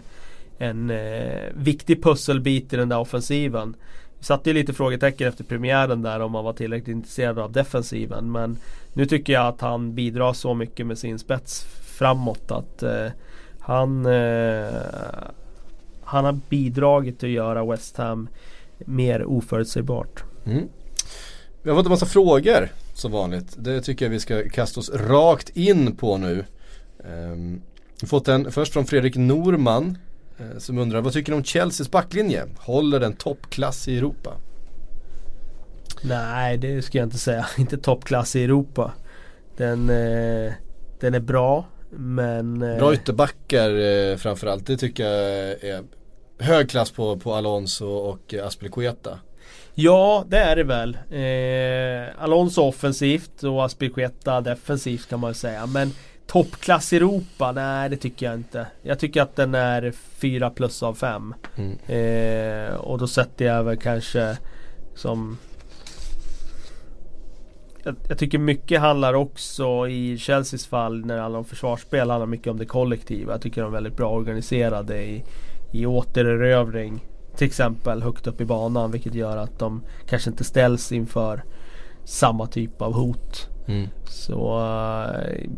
en 0.58 0.90
eh, 0.90 1.50
viktig 1.54 2.04
pusselbit 2.04 2.74
i 2.74 2.78
den 2.78 2.90
där 2.90 3.00
offensiven. 3.00 3.76
Vi 4.20 4.26
satte 4.26 4.50
ju 4.50 4.54
lite 4.54 4.74
frågetecken 4.74 5.28
efter 5.28 5.44
premiären 5.44 6.02
där 6.02 6.20
om 6.20 6.32
man 6.32 6.46
var 6.46 6.54
tillräckligt 6.54 6.96
intresserad 6.96 7.40
av 7.40 7.52
defensiven. 7.52 8.32
Men 8.32 8.58
nu 8.94 9.06
tycker 9.06 9.34
jag 9.34 9.48
att 9.48 9.62
han 9.62 9.96
bidrar 9.96 10.34
så 10.34 10.54
mycket 10.54 10.88
med 10.88 10.98
sin 10.98 11.20
spets 11.20 11.66
framåt 11.98 12.52
att 12.52 12.84
eh, 12.84 13.08
han, 13.60 14.06
eh, 14.06 14.74
han 16.04 16.26
har 16.26 16.40
bidragit 16.50 17.20
till 17.20 17.30
att 17.30 17.34
göra 17.34 17.66
West 17.66 17.98
Ham 17.98 18.30
mer 18.78 19.26
oförutsägbart. 19.26 20.24
Mm. 20.46 20.68
Vi 21.64 21.70
har 21.70 21.78
fått 21.78 21.86
en 21.86 21.92
massa 21.92 22.06
frågor 22.06 22.70
som 23.02 23.12
vanligt. 23.12 23.56
Det 23.58 23.82
tycker 23.82 24.06
jag 24.06 24.10
vi 24.10 24.20
ska 24.20 24.50
kasta 24.50 24.80
oss 24.80 24.90
rakt 24.94 25.50
in 25.50 25.96
på 25.96 26.18
nu. 26.18 26.46
Um, 26.98 27.62
vi 28.02 28.08
fått 28.08 28.28
en 28.28 28.52
först 28.52 28.74
från 28.74 28.86
Fredrik 28.86 29.16
Norman 29.16 29.98
Eh, 30.42 30.58
som 30.58 30.78
undrar, 30.78 31.02
vad 31.02 31.14
tycker 31.14 31.32
ni 31.32 31.38
om 31.38 31.44
Chelseas 31.44 31.92
backlinje? 31.92 32.46
Håller 32.58 33.00
den 33.00 33.14
toppklass 33.14 33.88
i 33.88 33.98
Europa? 33.98 34.38
Nej, 36.02 36.58
det 36.58 36.82
ska 36.82 36.98
jag 36.98 37.06
inte 37.06 37.18
säga. 37.18 37.46
inte 37.58 37.78
toppklass 37.78 38.36
i 38.36 38.44
Europa. 38.44 38.92
Den, 39.58 39.90
eh, 39.90 40.54
den 41.00 41.14
är 41.14 41.20
bra, 41.20 41.66
men... 41.90 42.62
Eh, 42.62 42.78
bra 42.78 42.94
ytterbackar 42.94 43.70
eh, 43.80 44.18
framförallt. 44.18 44.68
Det 44.68 44.78
tycker 44.78 45.04
jag 45.04 45.52
är 45.52 45.84
hög 46.40 46.70
klass 46.70 46.92
på, 46.92 47.18
på 47.18 47.34
Alonso 47.34 47.86
och 47.88 48.34
Aspelekueta. 48.34 49.20
Ja, 49.74 50.26
det 50.28 50.38
är 50.38 50.56
det 50.56 50.64
väl. 50.64 50.98
Eh, 51.10 52.24
Alonso 52.24 52.62
offensivt 52.62 53.44
och 53.44 53.66
Aspelekueta 53.66 54.42
defensivt 54.42 55.10
kan 55.10 55.20
man 55.20 55.34
säga. 55.34 55.66
Men 55.66 55.92
Toppklass 56.28 56.94
Europa? 56.94 57.52
Nej 57.52 57.90
det 57.90 57.98
tycker 57.98 58.26
jag 58.26 58.36
inte. 58.36 58.68
Jag 58.82 59.00
tycker 59.00 59.22
att 59.22 59.36
den 59.36 59.56
är 59.56 59.92
4 59.92 60.50
plus 60.50 60.84
av 60.84 60.94
5. 60.94 61.34
Mm. 61.56 61.78
Eh, 61.88 62.76
och 62.76 62.98
då 62.98 63.08
sätter 63.08 63.46
jag 63.46 63.64
väl 63.64 63.78
kanske 63.78 64.38
som 64.96 65.38
jag, 67.84 67.96
jag, 68.10 68.18
tycker 68.18 68.38
mycket 68.38 68.82
handlar 68.82 69.14
också 69.14 69.88
i 69.88 70.18
Chelseas 70.18 70.68
fall 70.68 71.06
när 71.06 71.16
det 71.16 71.22
handlar 71.22 71.40
om 71.40 71.46
försvarsspel 71.46 72.10
handlar 72.10 72.28
mycket 72.28 72.48
om 72.48 72.58
det 72.58 72.66
kollektiva. 72.66 73.32
Jag 73.32 73.42
tycker 73.42 73.62
de 73.62 73.68
är 73.68 73.74
väldigt 73.76 73.98
bra 73.98 74.10
organiserade 74.10 75.04
i, 75.04 75.24
i 75.72 75.86
återerövring. 75.86 77.06
Till 77.36 77.48
exempel 77.48 78.02
högt 78.02 78.28
upp 78.28 78.42
i 78.42 78.46
banan 78.46 78.92
vilket 78.92 79.16
gör 79.16 79.38
att 79.38 79.60
de 79.60 79.82
kanske 80.10 80.30
inte 80.30 80.44
ställs 80.44 80.92
inför 80.92 81.44
samma 82.06 82.48
typ 82.48 82.82
av 82.82 82.94
hot. 82.94 83.48
Mm. 83.68 83.88
Så 84.06 84.60
uh, 84.60 85.50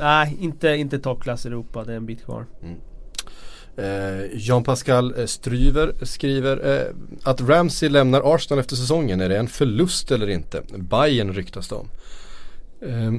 Nej, 0.00 0.36
inte, 0.40 0.68
inte 0.68 0.98
toppklass 0.98 1.46
Europa. 1.46 1.84
Det 1.84 1.92
är 1.92 1.96
en 1.96 2.06
bit 2.06 2.24
kvar. 2.24 2.46
Mm. 2.62 2.76
Eh, 3.76 4.24
Jean-Pascal 4.32 5.14
eh, 5.18 5.26
Stryver 5.26 5.92
skriver 6.02 6.76
eh, 6.76 6.94
att 7.22 7.40
Ramsey 7.40 7.88
lämnar 7.88 8.34
Arsenal 8.34 8.60
efter 8.60 8.76
säsongen. 8.76 9.20
Är 9.20 9.28
det 9.28 9.38
en 9.38 9.48
förlust 9.48 10.10
eller 10.10 10.30
inte? 10.30 10.62
Bayern 10.76 11.32
ryktas 11.32 11.68
det 11.68 11.74
om. 11.74 11.88
Eh, 12.82 13.12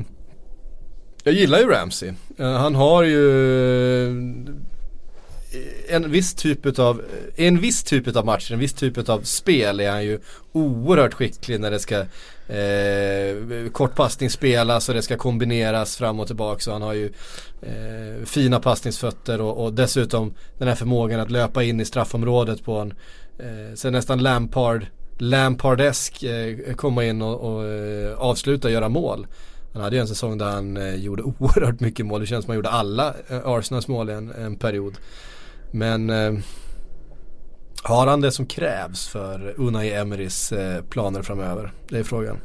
jag 1.24 1.34
gillar 1.34 1.60
ju 1.60 1.68
Ramsey. 1.68 2.14
Eh, 2.38 2.52
han 2.52 2.76
har 2.76 3.04
ju 3.04 3.22
Eh, 5.52 5.95
en 5.95 6.12
viss 6.12 6.34
typ 6.34 6.80
av, 6.80 6.99
eh, 6.99 7.45
en 7.47 7.60
viss 7.60 7.84
typ 7.84 8.16
av 8.16 8.26
matcher, 8.26 8.54
en 8.54 8.60
viss 8.60 8.74
typ 8.74 9.10
av 9.10 9.22
spel 9.22 9.80
är 9.80 9.91
han 9.91 10.04
ju 10.04 10.20
oerhört 10.52 11.14
skicklig 11.14 11.60
när 11.60 11.72
det 11.72 11.80
ska 11.80 11.95
eh, 12.52 13.72
kortpassning 13.72 14.30
spelas 14.30 14.89
och 14.89 14.95
det 14.95 15.02
ska 15.02 15.18
kombineras 15.18 15.95
fram 15.97 16.20
och 16.20 16.28
tillbaka. 16.28 16.60
Så 16.60 16.72
han 16.72 16.82
har 16.82 16.93
ju 16.93 17.12
eh, 17.62 18.26
fina 18.26 18.60
passningsfötter 18.60 19.41
och, 19.41 19.64
och, 19.64 19.74
dessutom 19.74 20.34
den 20.58 20.68
här 20.68 20.76
förmågan 20.76 21.20
att 21.20 21.32
löpa 21.32 21.64
in 21.64 21.80
i 21.80 21.86
straffområdet 21.86 22.64
på 22.64 22.78
en, 22.78 22.93
eh, 23.39 23.76
sen 23.76 23.93
nästan 23.93 24.24
Lampard, 24.24 24.86
Lampardesk 25.18 26.24
eh, 26.24 26.74
komma 26.76 27.06
in 27.06 27.22
och, 27.22 27.54
och 27.54 27.66
eh, 27.66 28.18
avsluta 28.18 28.68
och 28.68 28.72
göra 28.72 28.89
mål. 28.89 29.28
Han 29.74 29.82
hade 29.82 29.95
ju 29.95 29.99
en 29.99 30.08
säsong 30.08 30.38
där 30.38 30.45
han 30.45 30.78
eh, 30.78 30.95
gjorde 30.95 31.24
oerhört 31.39 31.80
mycket 31.80 32.06
mål. 32.06 32.22
Det 32.22 32.28
känns 32.28 32.45
som 32.45 32.52
att 32.52 32.54
han 32.54 32.56
gjorde 32.56 32.70
alla 32.70 33.14
Arsenals 33.45 33.88
mål 33.88 34.10
i 34.10 34.14
en, 34.14 34.32
en 34.32 34.56
period. 34.56 34.97
Men 35.72 36.09
eh, 36.09 36.34
har 37.84 38.07
han 38.07 38.22
det 38.22 38.32
som 38.32 38.45
krävs 38.45 39.07
för 39.07 39.53
Unai 39.57 39.93
Emerys 39.93 40.51
eh, 40.51 40.84
planer 40.84 41.22
framöver? 41.22 41.72
Det 41.89 41.99
är 41.99 42.03
frågan. 42.03 42.38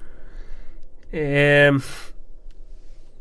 Eh, 1.10 1.72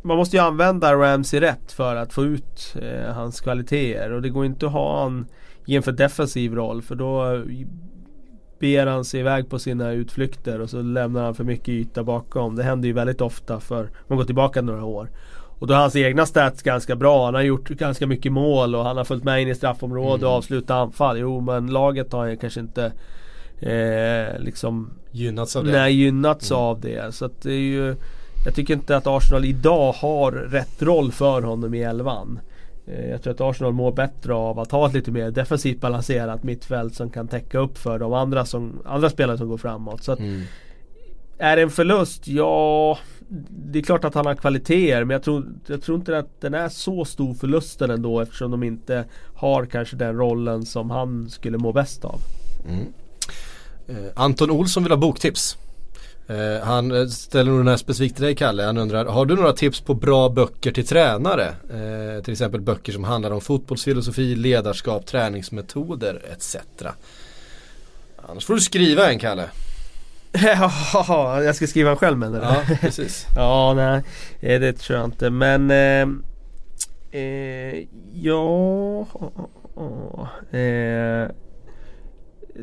man 0.02 0.18
måste 0.18 0.38
ju 0.38 0.44
använda 0.44 0.96
Ramsey 0.96 1.40
rätt 1.40 1.72
för 1.72 1.96
att 1.96 2.14
få 2.14 2.24
ut 2.24 2.76
eh, 2.82 3.14
hans 3.14 3.42
kvaliteter 3.42 4.12
och 4.12 4.22
det 4.22 4.30
går 4.30 4.46
inte 4.46 4.66
att 4.66 4.72
ha 4.72 5.04
han 5.04 5.28
i 5.66 5.76
en 5.76 5.84
för 5.84 5.92
defensiv 5.92 6.56
roll 6.56 6.82
för 6.82 6.96
då 6.96 7.44
ber 8.60 8.88
han 8.88 9.06
sig 9.06 9.20
iväg 9.20 9.50
på 9.50 9.60
sina 9.60 9.92
utflykter 9.92 10.62
och 10.62 10.70
så 10.70 10.82
lämnar 10.82 11.24
han 11.24 11.36
för 11.36 11.44
mycket 11.44 11.70
yta 11.70 12.04
bakom. 12.04 12.56
Det 12.56 12.64
händer 12.64 12.88
ju 12.88 12.94
väldigt 12.94 13.22
ofta 13.22 13.60
för 13.60 13.84
om 13.84 13.90
man 14.08 14.18
går 14.18 14.26
tillbaka 14.26 14.62
några 14.62 14.84
år. 14.86 15.10
Och 15.60 15.68
då 15.68 15.74
är 15.74 15.78
hans 15.78 15.96
egna 15.96 16.26
stats 16.26 16.62
ganska 16.62 16.96
bra. 16.96 17.26
Han 17.26 17.34
har 17.34 17.42
gjort 17.42 17.70
ganska 17.70 18.08
mycket 18.08 18.32
mål 18.32 18.76
och 18.76 18.84
han 18.84 18.98
har 18.98 19.04
följt 19.04 19.24
med 19.24 19.42
in 19.42 19.48
i 19.48 19.56
straffområdet 19.56 20.22
mm. 20.22 20.30
och 20.30 20.38
avslutat 20.38 20.72
anfall. 20.72 21.20
Jo 21.20 21.42
men 21.42 21.68
laget 21.68 22.14
har 22.14 22.26
ju 22.26 22.38
kanske 22.38 22.60
inte 22.60 22.86
eh, 23.60 24.40
liksom 24.40 24.90
Gynnats 25.12 25.56
av 25.56 25.66
det? 25.66 25.72
Nej, 25.72 25.94
gynnats 25.94 26.52
mm. 26.52 26.64
av 26.64 26.80
det. 26.80 27.16
Så 27.16 27.26
att 27.26 27.42
det 27.42 27.54
är 27.54 27.60
ju 27.60 27.96
Jag 28.46 28.56
tycker 28.56 28.74
inte 28.74 28.98
att 28.98 29.08
Arsenal 29.08 29.46
idag 29.46 29.92
har 29.92 30.32
rätt 30.32 30.82
roll 30.82 31.12
för 31.12 31.42
honom 31.42 31.74
i 31.74 31.82
elvan. 31.82 32.40
Eh, 32.88 33.10
jag 33.10 33.24
tror 33.24 33.34
att 33.34 33.42
Arsenal 33.42 33.74
mår 33.74 33.92
bättre 33.92 34.34
av 34.34 34.60
att 34.60 34.72
ha 34.72 34.88
ett 34.88 34.94
lite 34.94 35.12
mer 35.12 35.32
defensivt 35.32 35.82
balanserat 35.82 36.44
mittfält 36.44 36.96
som 36.96 37.10
kan 37.10 37.28
täcka 37.28 37.60
upp 37.60 37.78
för 37.78 38.00
de 38.00 38.14
andra, 38.14 38.46
som, 38.46 38.82
andra 38.86 39.10
spelare 39.10 39.38
som 39.38 39.48
går 39.48 39.58
framåt. 39.58 40.04
Så 40.04 40.12
att, 40.12 40.20
mm 40.20 40.42
är 41.38 41.56
det 41.56 41.62
en 41.62 41.70
förlust? 41.70 42.28
Ja, 42.28 42.98
det 43.50 43.80
är 43.80 43.84
klart 43.84 44.04
att 44.04 44.14
han 44.14 44.26
har 44.26 44.36
kvaliteter 44.36 45.04
men 45.04 45.14
jag 45.14 45.24
tror, 45.24 45.46
jag 45.68 45.82
tror 45.82 45.98
inte 45.98 46.18
att 46.18 46.42
den 46.42 46.54
är 46.54 46.70
så 46.70 47.06
stor 47.06 47.34
förlusten 47.34 47.90
ändå 47.90 48.20
eftersom 48.20 48.52
de 48.52 48.64
inte 48.64 49.06
har 49.36 49.66
kanske 49.66 49.96
den 49.96 50.18
rollen 50.18 50.66
som 50.66 50.90
han 50.90 51.30
skulle 51.30 51.58
må 51.58 51.72
bäst 51.72 52.06
av. 52.06 52.20
Mm. 52.70 52.94
Eh, 53.88 54.12
Anton 54.16 54.52
Olsson 54.52 54.84
vill 54.84 54.92
ha 54.92 54.98
boktips. 54.98 55.58
Eh, 56.28 56.64
han 56.64 56.92
eh, 56.92 57.08
ställer 57.08 57.52
nog 57.52 57.60
den 57.60 57.68
här 57.68 57.78
specifikt 57.78 58.16
till 58.16 58.26
dig 58.26 58.36
Kalle. 58.36 58.64
Han 58.64 58.78
undrar, 58.78 59.06
har 59.06 59.26
du 59.26 59.36
några 59.36 59.54
tips 59.54 59.82
på 59.82 59.94
bra 59.94 60.30
böcker 60.30 60.72
till 60.72 60.88
tränare? 60.88 61.48
Eh, 61.48 62.24
till 62.24 62.32
exempel 62.32 62.62
böcker 62.62 62.94
som 62.94 63.04
handlar 63.04 63.32
om 63.32 63.42
fotbollsfilosofi, 63.42 64.36
ledarskap, 64.36 65.06
träningsmetoder 65.06 66.22
etc. 66.32 66.58
Annars 68.28 68.46
får 68.46 68.54
du 68.54 68.62
skriva 68.62 69.12
en 69.12 69.20
Kalle. 69.20 69.50
Ja, 70.94 71.44
jag 71.44 71.56
ska 71.56 71.68
skriva 71.68 71.92
en 71.92 71.98
själv 71.98 72.18
menar 72.18 72.40
du? 72.40 72.46
Ja, 72.46 72.78
precis. 72.82 73.28
ja, 73.36 73.74
nej 73.76 74.04
eh, 74.40 74.60
det 74.60 74.74
tror 74.74 75.00
jag 75.00 75.08
inte 75.08 75.30
men 75.30 75.72
eh, 75.72 76.08
eh, 77.22 77.84
Ja 78.14 79.08
eh, 80.52 81.28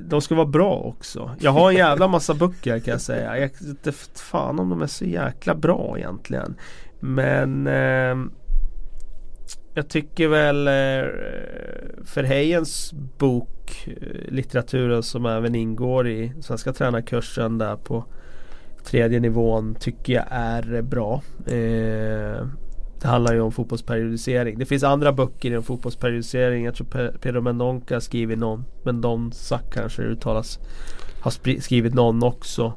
De 0.03 0.20
ska 0.20 0.35
vara 0.35 0.47
bra 0.47 0.75
också. 0.75 1.31
Jag 1.39 1.51
har 1.51 1.70
en 1.70 1.77
jävla 1.77 2.09
massa 2.09 2.35
böcker 2.35 2.79
kan 2.79 2.93
jag 2.93 3.01
säga. 3.01 3.37
Jag 3.39 3.49
vet 3.49 3.61
inte 3.61 3.93
fan 4.14 4.59
om 4.59 4.70
de 4.70 4.83
är 4.83 4.87
så 4.87 5.05
jäkla 5.05 5.55
bra 5.55 5.95
egentligen. 5.99 6.55
Men 7.01 7.66
eh, 7.66 8.16
jag 9.75 9.89
tycker 9.89 10.29
väl 10.29 10.68
eh, 10.68 11.11
bok 13.18 13.87
eh, 13.87 14.33
Litteraturen 14.33 15.03
som 15.03 15.27
även 15.27 15.55
ingår 15.55 16.09
i 16.09 16.33
Svenska 16.41 16.73
tränarkursen 16.73 17.59
där 17.59 17.77
på 17.77 18.05
tredje 18.85 19.20
nivån 19.20 19.75
tycker 19.75 20.12
jag 20.12 20.25
är 20.31 20.83
bra. 20.83 21.23
Eh, 21.47 22.47
det 23.01 23.09
handlar 23.09 23.35
ju 23.35 23.41
om 23.41 23.53
fotbollsperiodisering. 23.53 24.59
Det 24.59 24.66
finns 24.66 24.83
andra 24.83 25.12
böcker 25.12 25.57
om 25.57 25.62
fotbollsperiodisering. 25.62 26.64
Jag 26.64 26.75
tror 26.75 27.18
Pedro 27.18 27.41
Mendonca 27.41 28.01
skrivit 28.01 28.39
någon. 28.39 28.64
Mendonca 28.85 29.59
kanske 29.73 30.03
det 30.03 30.09
uttalas. 30.09 30.59
Har 31.20 31.61
skrivit 31.61 31.95
någon 31.95 32.23
också. 32.23 32.73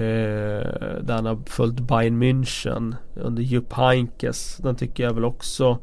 Eh, 0.00 1.02
där 1.02 1.14
han 1.14 1.26
har 1.26 1.38
följt 1.46 1.80
Bayern 1.80 2.22
München 2.22 2.96
under 3.14 3.42
Jupp 3.42 3.72
Heinkes. 3.72 4.56
Den 4.56 4.76
tycker 4.76 5.04
jag 5.04 5.14
väl 5.14 5.24
också 5.24 5.78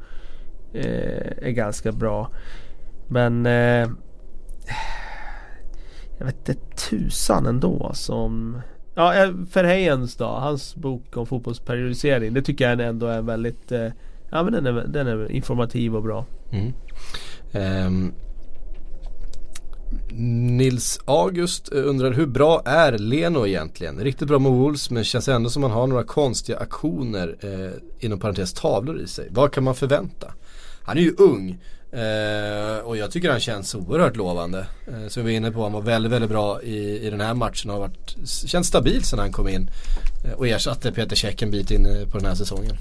eh, 0.74 1.48
är 1.48 1.52
ganska 1.52 1.92
bra. 1.92 2.32
Men 3.08 3.46
eh, 3.46 3.90
jag 6.18 6.26
vet 6.26 6.50
inte 6.50 6.62
tusan 6.90 7.46
ändå 7.46 7.92
som 7.94 8.62
Ja, 8.96 9.16
eh, 9.16 9.30
Verheyens 9.54 10.16
då, 10.16 10.26
hans 10.26 10.76
bok 10.76 11.18
om 11.18 11.26
fotbollsperiodisering. 11.26 12.34
Det 12.34 12.42
tycker 12.42 12.70
jag 12.70 12.82
ändå 12.82 13.08
är 13.08 13.22
väldigt 13.22 13.72
eh, 13.72 13.88
Ja 14.32 14.44
men 14.44 14.54
den 14.54 14.66
är, 14.66 14.88
den 14.88 15.08
är 15.08 15.32
informativ 15.32 15.96
och 15.96 16.04
bra. 16.04 16.26
Mm. 16.52 16.74
Um, 17.88 18.14
Nils 20.58 21.00
August 21.06 21.72
eh, 21.72 21.88
undrar 21.88 22.12
hur 22.12 22.26
bra 22.26 22.62
är 22.66 22.98
Leno 22.98 23.48
egentligen? 23.48 24.00
Riktigt 24.00 24.28
bra 24.28 24.40
med 24.40 24.52
Wolves 24.52 24.90
men 24.90 25.04
känns 25.04 25.28
ändå 25.28 25.50
som 25.50 25.62
man 25.62 25.72
har 25.72 25.88
några 25.88 26.04
konstiga 26.04 26.58
aktioner 26.58 27.36
eh, 27.40 28.06
inom 28.06 28.20
parentes 28.20 28.54
tavlor 28.54 29.00
i 29.00 29.08
sig. 29.08 29.28
Vad 29.32 29.52
kan 29.52 29.64
man 29.64 29.76
förvänta? 29.76 30.34
Han 30.82 30.98
är 30.98 31.02
ju 31.02 31.16
ung 31.18 31.60
eh, 31.92 32.78
och 32.84 32.98
jag 32.98 33.12
tycker 33.12 33.32
han 33.32 33.40
känns 33.40 33.76
oerhört 33.76 34.16
lovande. 34.16 34.66
Eh, 34.88 35.08
som 35.08 35.26
vi 35.26 35.32
var 35.32 35.38
inne 35.38 35.52
på, 35.52 35.64
han 35.64 35.74
var 35.74 35.82
väldigt, 35.82 36.12
väldigt 36.12 36.30
bra 36.30 36.62
i, 36.62 37.08
i 37.08 37.10
den 37.10 37.22
här 37.22 37.34
matchen 37.34 37.70
och 37.70 37.76
har 37.76 37.82
varit, 37.82 38.16
känns 38.46 38.68
stabil 38.68 39.04
sedan 39.04 39.20
han 39.20 39.32
kom 39.32 39.48
in. 39.48 39.70
Eh, 40.26 40.34
och 40.34 40.48
ersatte 40.48 40.92
Peter 40.92 41.16
Käck 41.16 41.42
en 41.42 41.52
bit 41.52 41.72
in 41.72 41.86
eh, 41.86 42.10
på 42.10 42.18
den 42.18 42.28
här 42.28 42.36
säsongen. 42.36 42.76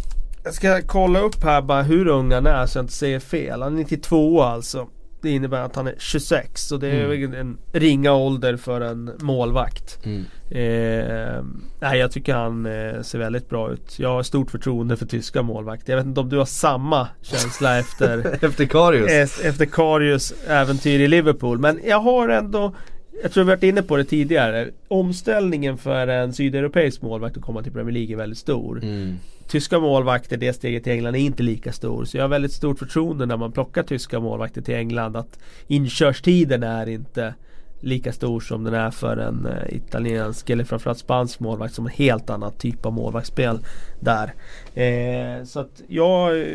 Jag 0.45 0.55
ska 0.55 0.83
kolla 0.83 1.21
upp 1.21 1.43
här 1.43 1.63
bara 1.63 1.83
hur 1.83 2.07
ung 2.09 2.33
han 2.33 2.47
är 2.47 2.67
så 2.67 2.79
jag 2.79 2.83
inte 2.83 2.95
säger 2.95 3.21
fel. 3.21 3.63
Han 3.63 3.73
är 3.73 3.77
92 3.77 4.43
alltså. 4.43 4.89
Det 5.21 5.31
innebär 5.31 5.61
att 5.61 5.77
han 5.77 5.87
är 5.87 5.95
26 5.99 6.73
och 6.73 6.81
det 6.81 6.89
är 6.89 7.13
mm. 7.13 7.35
en 7.35 7.59
ringa 7.73 8.13
ålder 8.13 8.57
för 8.57 8.81
en 8.81 9.11
målvakt. 9.21 9.99
Mm. 10.05 10.25
Eh, 10.51 11.45
nej, 11.81 11.99
jag 11.99 12.13
tycker 12.13 12.35
han 12.35 12.67
eh, 12.67 13.03
ser 13.03 13.19
väldigt 13.19 13.49
bra 13.49 13.73
ut. 13.73 13.99
Jag 13.99 14.09
har 14.09 14.23
stort 14.23 14.51
förtroende 14.51 14.97
för 14.97 15.07
tyska 15.07 15.43
målvakter. 15.43 15.93
Jag 15.93 15.97
vet 15.97 16.07
inte 16.07 16.21
om 16.21 16.29
du 16.29 16.39
har 16.39 16.45
samma 16.45 17.09
känsla 17.23 17.79
efter 17.79 18.39
Efter 18.45 18.65
Karius? 18.65 19.41
Eh, 19.41 19.49
efter 19.49 19.67
Karius 19.67 20.35
äventyr 20.49 21.01
i 21.01 21.09
Liverpool. 21.09 21.59
Men 21.59 21.81
jag 21.85 22.01
har 22.01 22.29
ändå 22.29 22.75
jag 23.23 23.33
tror 23.33 23.45
vi 23.45 23.49
varit 23.51 23.63
inne 23.63 23.83
på 23.83 23.97
det 23.97 24.05
tidigare. 24.05 24.69
Omställningen 24.89 25.79
för 25.79 26.07
en 26.09 26.33
sydeuropeisk 26.33 27.03
målvakt 27.03 27.37
att 27.37 27.43
komma 27.43 27.63
till 27.63 27.73
Premier 27.73 27.93
League 27.93 28.15
är 28.15 28.17
väldigt 28.17 28.39
stor. 28.39 28.81
Mm 28.83 29.19
tyska 29.49 29.79
målvakter, 29.79 30.37
det 30.37 30.53
steget 30.53 30.85
till 30.85 30.93
England 30.93 31.15
är 31.15 31.19
inte 31.21 31.43
lika 31.43 31.73
stor. 31.73 32.05
Så 32.05 32.17
jag 32.17 32.25
har 32.25 32.29
väldigt 32.29 32.53
stort 32.53 32.79
förtroende 32.79 33.27
när 33.27 33.37
man 33.37 33.53
plockar 33.53 33.83
tyska 33.83 34.21
målvakter 34.21 34.63
till 34.63 34.75
England 34.75 35.17
att 35.17 35.39
inkörstiden 35.67 36.63
är 36.63 36.89
inte 36.89 37.35
lika 37.81 38.13
stor 38.13 38.41
som 38.41 38.65
den 38.65 38.75
är 38.75 38.91
för 38.91 39.17
en 39.17 39.47
uh, 39.47 39.77
italiensk 39.77 40.51
eller 40.51 40.65
framförallt 40.65 40.99
spansk 40.99 41.41
målvakt 41.41 41.75
som 41.75 41.87
en 41.87 41.93
helt 41.93 42.31
annan 42.31 42.53
typ 42.53 42.87
av 42.87 42.93
målvaktsspel 42.93 43.59
där. 44.01 44.35
Eh, 44.75 45.45
så 45.45 45.61
att 45.61 45.83
jag 45.89 46.41
eh, 46.41 46.47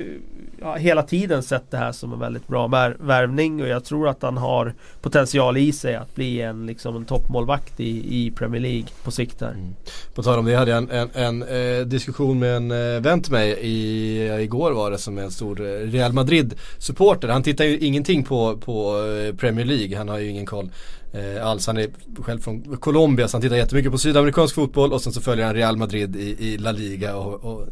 har 0.61 0.77
hela 0.77 1.03
tiden 1.03 1.43
sett 1.43 1.71
det 1.71 1.77
här 1.77 1.91
som 1.91 2.13
en 2.13 2.19
väldigt 2.19 2.47
bra 2.47 2.67
värvning 2.99 3.61
och 3.61 3.67
jag 3.67 3.83
tror 3.83 4.07
att 4.07 4.21
han 4.21 4.37
har 4.37 4.73
potential 5.01 5.57
i 5.57 5.71
sig 5.71 5.95
att 5.95 6.15
bli 6.15 6.41
en, 6.41 6.65
liksom 6.65 6.95
en 6.95 7.05
toppmålvakt 7.05 7.79
i, 7.79 8.25
i 8.25 8.31
Premier 8.31 8.61
League 8.61 8.87
på 9.03 9.11
sikt 9.11 9.39
där. 9.39 9.51
Mm. 9.51 9.75
På 10.13 10.23
tal 10.23 10.39
om 10.39 10.45
det 10.45 10.55
hade 10.55 10.71
jag 10.71 10.77
en, 10.77 10.89
en, 10.89 11.09
en 11.13 11.43
eh, 11.43 11.85
diskussion 11.85 12.39
med 12.39 12.55
en 12.55 12.71
eh, 12.71 13.01
vän 13.01 13.21
till 13.21 13.31
mig 13.31 13.51
i, 13.51 14.27
eh, 14.27 14.39
igår 14.39 14.71
var 14.71 14.91
det 14.91 14.97
som 14.97 15.17
är 15.17 15.21
en 15.21 15.31
stor 15.31 15.55
Real 15.91 16.13
Madrid 16.13 16.53
supporter. 16.77 17.27
Han 17.27 17.43
tittar 17.43 17.65
ju 17.65 17.77
ingenting 17.77 18.23
på, 18.23 18.57
på 18.57 18.95
Premier 19.37 19.65
League, 19.65 19.97
han 19.97 20.09
har 20.09 20.19
ju 20.19 20.29
ingen 20.29 20.45
koll 20.45 20.69
eh, 21.11 21.47
alls. 21.47 21.67
Han 21.67 21.77
är 21.77 21.89
själv 22.19 22.39
från 22.39 22.77
Colombia 22.77 23.27
så 23.27 23.37
han 23.37 23.41
tittar 23.41 23.55
jättemycket 23.55 23.91
på 23.91 23.97
sydamerikansk 23.97 24.55
fotboll 24.55 24.93
och 24.93 25.01
sen 25.01 25.13
så 25.13 25.21
följer 25.21 25.45
han 25.45 25.55
Real 25.55 25.77
Madrid 25.77 26.15
i, 26.15 26.35
i 26.39 26.57
La 26.57 26.71
Liga 26.71 27.15
och, 27.15 27.43
och, 27.43 27.67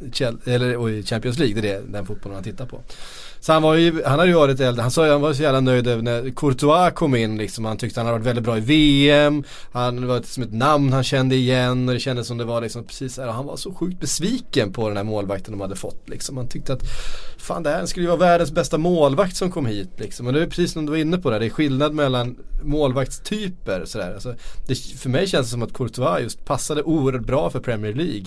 eller, 0.46 0.78
och 0.78 0.92
i 0.92 1.04
Champions 1.04 1.40
League. 1.40 1.62
Det 1.62 1.70
är 1.70 1.82
det, 1.82 1.92
den 1.92 2.06
fotbollen 2.06 2.36
han 2.36 2.44
tittar 2.44 2.66
på. 2.66 2.82
Så 3.42 3.54
han 3.54 3.62
var 3.62 3.76
ju, 3.76 4.04
han 4.04 4.20
hade 4.20 4.32
ju 4.32 4.36
varit 4.36 4.60
äldre, 4.60 4.82
han 4.82 4.92
sa 4.92 5.12
han 5.12 5.22
var 5.22 5.34
så 5.34 5.44
jävla 5.44 5.60
nöjd 5.60 5.88
över 5.88 6.04
när 6.04 6.30
Courtois 6.30 6.94
kom 6.94 7.16
in 7.16 7.38
liksom. 7.38 7.66
Han 7.66 7.78
tyckte 7.78 8.00
han 8.00 8.08
hade 8.08 8.18
varit 8.18 8.28
väldigt 8.28 8.46
bra 8.46 8.58
i 8.58 8.62
VM. 8.62 9.44
Han 9.72 10.08
var 10.08 10.22
som 10.22 10.44
ett 10.44 10.54
namn 10.54 10.94
han 10.94 11.04
kände 11.04 11.36
igen 11.36 11.88
och 11.88 11.94
det 11.94 12.00
kändes 12.00 12.28
som 12.28 12.38
det 12.38 12.46
var 12.46 12.62
liksom 12.62 12.84
precis 12.84 13.18
här, 13.18 13.28
Han 13.28 13.46
var 13.46 13.58
så 13.58 13.74
sjukt 13.74 14.00
besviken 14.00 14.74
på 14.74 14.88
den 14.88 14.98
här 14.98 15.04
målvakten 15.04 15.52
de 15.52 15.62
hade 15.62 15.76
fått 15.76 16.10
liksom. 16.10 16.38
Han 16.38 16.48
tyckte 16.48 16.74
att 16.74 16.84
fan 17.38 17.64
det 17.64 17.70
här 17.70 17.86
skulle 17.86 18.04
ju 18.04 18.08
vara 18.08 18.20
världens 18.20 18.52
bästa 18.52 18.78
målvakt 18.78 19.36
som 19.36 19.52
kom 19.52 19.66
hit 19.66 19.90
liksom. 19.98 20.28
Och 20.28 20.34
det 20.34 20.42
är 20.42 20.48
precis 20.48 20.72
som 20.72 20.86
du 20.86 20.92
var 20.92 21.00
inne 21.00 21.18
på 21.18 21.30
där, 21.30 21.40
det 21.40 21.46
är 21.46 21.50
skillnad 21.50 21.94
mellan 21.94 22.36
målvaktstyper 22.64 23.86
sådär. 23.86 24.14
Alltså, 24.14 24.36
det, 24.68 24.76
för 24.76 25.10
mig 25.10 25.28
känns 25.28 25.48
det 25.48 25.52
som 25.52 25.64
att 25.64 25.74
Courtois 25.74 26.22
just 26.22 26.46
passade 26.46 26.84
oerhört 26.84 27.26
bra 27.26 27.50
för 27.50 27.60
Premier 27.60 27.94
League 27.94 28.26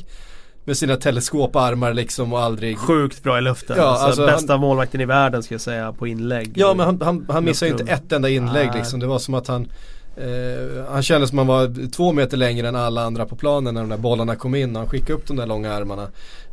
med 0.65 0.77
sina 0.77 0.97
teleskoparmar 0.97 1.95
liksom 1.95 2.33
och 2.33 2.41
aldrig 2.41 2.79
Sjukt 2.79 3.23
bra 3.23 3.39
i 3.39 3.41
luften. 3.41 3.77
Ja, 3.77 3.85
alltså, 3.85 4.07
alltså 4.07 4.27
bästa 4.27 4.53
han... 4.53 4.61
målvakten 4.61 5.01
i 5.01 5.05
världen 5.05 5.43
ska 5.43 5.55
jag 5.55 5.61
säga 5.61 5.93
på 5.93 6.07
inlägg. 6.07 6.53
Ja 6.55 6.75
men 6.75 6.87
han, 6.87 7.01
han, 7.01 7.27
han 7.29 7.45
missade 7.45 7.71
ju 7.71 7.79
inte 7.79 7.93
ett 7.93 8.13
enda 8.13 8.29
inlägg 8.29 8.69
Nej. 8.69 8.79
liksom. 8.79 9.01
Det 9.01 9.07
var 9.07 9.19
som 9.19 9.35
att 9.35 9.47
han 9.47 9.69
eh, 10.17 10.85
Han 10.91 11.03
kände 11.03 11.27
som 11.27 11.39
att 11.39 11.47
han 11.47 11.57
var 11.57 11.91
två 11.91 12.13
meter 12.13 12.37
längre 12.37 12.69
än 12.69 12.77
alla 12.77 13.03
andra 13.03 13.27
på 13.27 13.37
planen 13.37 13.75
när 13.75 13.81
de 13.81 13.91
där 13.91 13.97
bollarna 13.97 14.37
kom 14.37 14.55
in. 14.55 14.77
Och 14.77 14.83
han 14.83 14.89
skickade 14.89 15.13
upp 15.13 15.27
de 15.27 15.37
där 15.37 15.47
långa 15.47 15.73
armarna. 15.73 16.09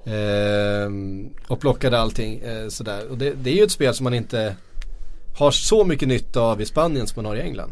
Eh, 0.05 0.91
och 1.47 1.59
plockade 1.59 1.99
allting 1.99 2.39
eh, 2.39 2.67
sådär. 2.67 3.01
Och 3.09 3.17
det, 3.17 3.33
det 3.33 3.49
är 3.49 3.55
ju 3.55 3.63
ett 3.63 3.71
spel 3.71 3.93
som 3.93 4.03
man 4.03 4.13
inte 4.13 4.55
har 5.37 5.51
så 5.51 5.85
mycket 5.85 6.07
nytta 6.07 6.41
av 6.41 6.61
i 6.61 6.65
Spanien 6.65 7.07
som 7.07 7.23
man 7.23 7.29
har 7.29 7.35
i 7.35 7.41
England. 7.41 7.71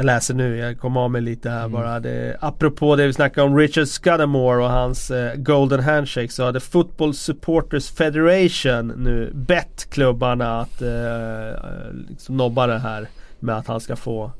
Jag 0.00 0.06
läser 0.06 0.34
nu, 0.34 0.56
jag 0.56 0.78
kom 0.78 0.96
av 0.96 1.10
mig 1.10 1.22
lite 1.22 1.50
här 1.50 1.60
mm. 1.60 1.72
bara. 1.72 2.00
Det, 2.00 2.36
apropå 2.40 2.96
det 2.96 3.06
vi 3.06 3.12
snackade 3.12 3.46
om 3.46 3.56
Richard 3.56 3.86
Scudamore 3.86 4.64
och 4.64 4.70
hans 4.70 5.10
eh, 5.10 5.34
Golden 5.34 5.80
Handshake 5.80 6.28
så 6.28 6.44
hade 6.44 6.60
Football 6.60 7.14
Supporters 7.14 7.90
Federation 7.90 8.92
nu 8.96 9.30
bett 9.34 9.90
klubbarna 9.90 10.60
att 10.60 10.82
eh, 10.82 11.60
liksom 12.08 12.36
nobba 12.36 12.66
det 12.66 12.78
här 12.78 13.08
med 13.38 13.56
att 13.56 13.66
han 13.66 13.80
ska 13.80 13.96
få 13.96 14.32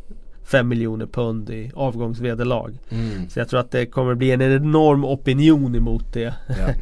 5 0.44 0.68
miljoner 0.68 1.06
pund 1.06 1.50
i 1.50 1.70
avgångsvederlag. 1.74 2.78
Mm. 2.90 3.30
Så 3.30 3.38
jag 3.38 3.48
tror 3.48 3.61
att 3.61 3.70
det 3.70 3.86
kommer 3.86 4.14
bli 4.14 4.30
en 4.30 4.42
enorm 4.42 5.04
opinion 5.04 5.74
emot 5.74 6.12
det. 6.12 6.34
Ja. 6.48 6.54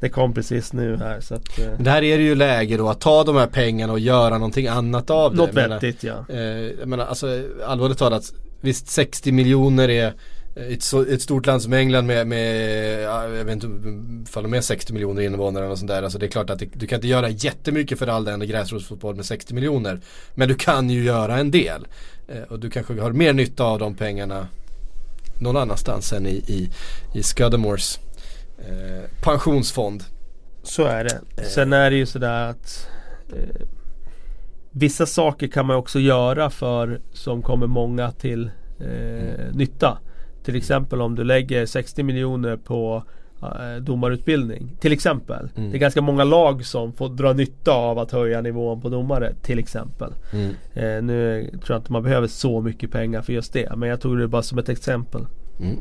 Det 0.00 0.08
kom 0.08 0.34
precis 0.34 0.72
nu 0.72 0.96
här 0.96 1.20
så 1.20 1.34
att, 1.34 1.58
eh. 1.58 1.78
Där 1.78 2.02
är 2.02 2.18
det 2.18 2.24
ju 2.24 2.34
läge 2.34 2.76
då 2.76 2.88
att 2.88 3.00
ta 3.00 3.24
de 3.24 3.36
här 3.36 3.46
pengarna 3.46 3.92
och 3.92 4.00
göra 4.00 4.38
någonting 4.38 4.66
annat 4.66 5.10
av 5.10 5.30
det. 5.30 5.36
Något 5.36 5.54
vettigt 5.54 6.02
ja. 6.02 6.24
Eh, 6.28 6.38
jag 6.80 6.88
menar 6.88 7.06
alltså 7.06 7.42
allvarligt 7.66 7.98
talat 7.98 8.32
Visst 8.60 8.88
60 8.88 9.32
miljoner 9.32 9.88
är 9.88 10.14
ett, 10.56 10.82
så, 10.82 11.02
ett, 11.02 11.22
stort 11.22 11.46
land 11.46 11.62
som 11.62 11.72
England 11.72 12.06
med, 12.06 12.26
med 12.26 13.02
jag 13.02 13.28
vet 13.28 13.64
inte 13.64 13.68
ifall 14.28 14.42
de 14.42 14.54
är 14.54 14.60
60 14.60 14.92
miljoner 14.92 15.22
invånare 15.22 15.68
och 15.68 15.78
sånt 15.78 15.88
där. 15.88 16.02
Alltså 16.02 16.18
det 16.18 16.26
är 16.26 16.30
klart 16.30 16.50
att 16.50 16.58
det, 16.58 16.66
du 16.72 16.86
kan 16.86 16.96
inte 16.96 17.08
göra 17.08 17.28
jättemycket 17.28 17.98
för 17.98 18.06
all 18.06 18.24
den 18.24 18.40
gräsrotsfotboll 18.40 19.14
med 19.14 19.26
60 19.26 19.54
miljoner. 19.54 20.00
Men 20.34 20.48
du 20.48 20.54
kan 20.54 20.90
ju 20.90 21.04
göra 21.04 21.38
en 21.38 21.50
del. 21.50 21.86
Eh, 22.28 22.42
och 22.42 22.60
du 22.60 22.70
kanske 22.70 23.00
har 23.00 23.12
mer 23.12 23.32
nytta 23.32 23.64
av 23.64 23.78
de 23.78 23.94
pengarna 23.94 24.48
någon 25.40 25.56
annanstans 25.56 26.12
än 26.12 26.26
i, 26.26 26.34
i, 26.34 26.70
i 27.14 27.22
Scudamores 27.22 28.00
eh, 28.58 29.10
pensionsfond. 29.22 30.04
Så 30.62 30.84
är 30.84 31.04
det. 31.04 31.44
Sen 31.44 31.72
är 31.72 31.90
det 31.90 31.96
ju 31.96 32.06
sådär 32.06 32.50
att 32.50 32.88
eh, 33.32 33.66
Vissa 34.78 35.06
saker 35.06 35.46
kan 35.46 35.66
man 35.66 35.76
också 35.76 35.98
göra 35.98 36.50
för 36.50 37.00
som 37.12 37.42
kommer 37.42 37.66
många 37.66 38.10
till 38.10 38.50
eh, 38.80 39.54
nytta. 39.54 39.98
Till 40.44 40.56
exempel 40.56 41.00
om 41.00 41.14
du 41.14 41.24
lägger 41.24 41.66
60 41.66 42.02
miljoner 42.02 42.56
på 42.56 43.02
eh, 43.42 43.82
domarutbildning. 43.82 44.76
Till 44.80 44.92
exempel. 44.92 45.48
Mm. 45.56 45.70
Det 45.70 45.76
är 45.76 45.78
ganska 45.78 46.02
många 46.02 46.24
lag 46.24 46.66
som 46.66 46.92
får 46.92 47.08
dra 47.08 47.32
nytta 47.32 47.72
av 47.72 47.98
att 47.98 48.12
höja 48.12 48.40
nivån 48.40 48.80
på 48.80 48.88
domare. 48.88 49.34
Till 49.42 49.58
exempel. 49.58 50.12
Mm. 50.32 50.54
Eh, 50.74 51.02
nu 51.02 51.48
tror 51.50 51.74
jag 51.74 51.78
inte 51.78 51.92
man 51.92 52.02
behöver 52.02 52.26
så 52.26 52.60
mycket 52.60 52.90
pengar 52.90 53.22
för 53.22 53.32
just 53.32 53.52
det. 53.52 53.76
Men 53.76 53.88
jag 53.88 54.00
tog 54.00 54.18
det 54.18 54.28
bara 54.28 54.42
som 54.42 54.58
ett 54.58 54.68
exempel. 54.68 55.26
Mm. 55.60 55.76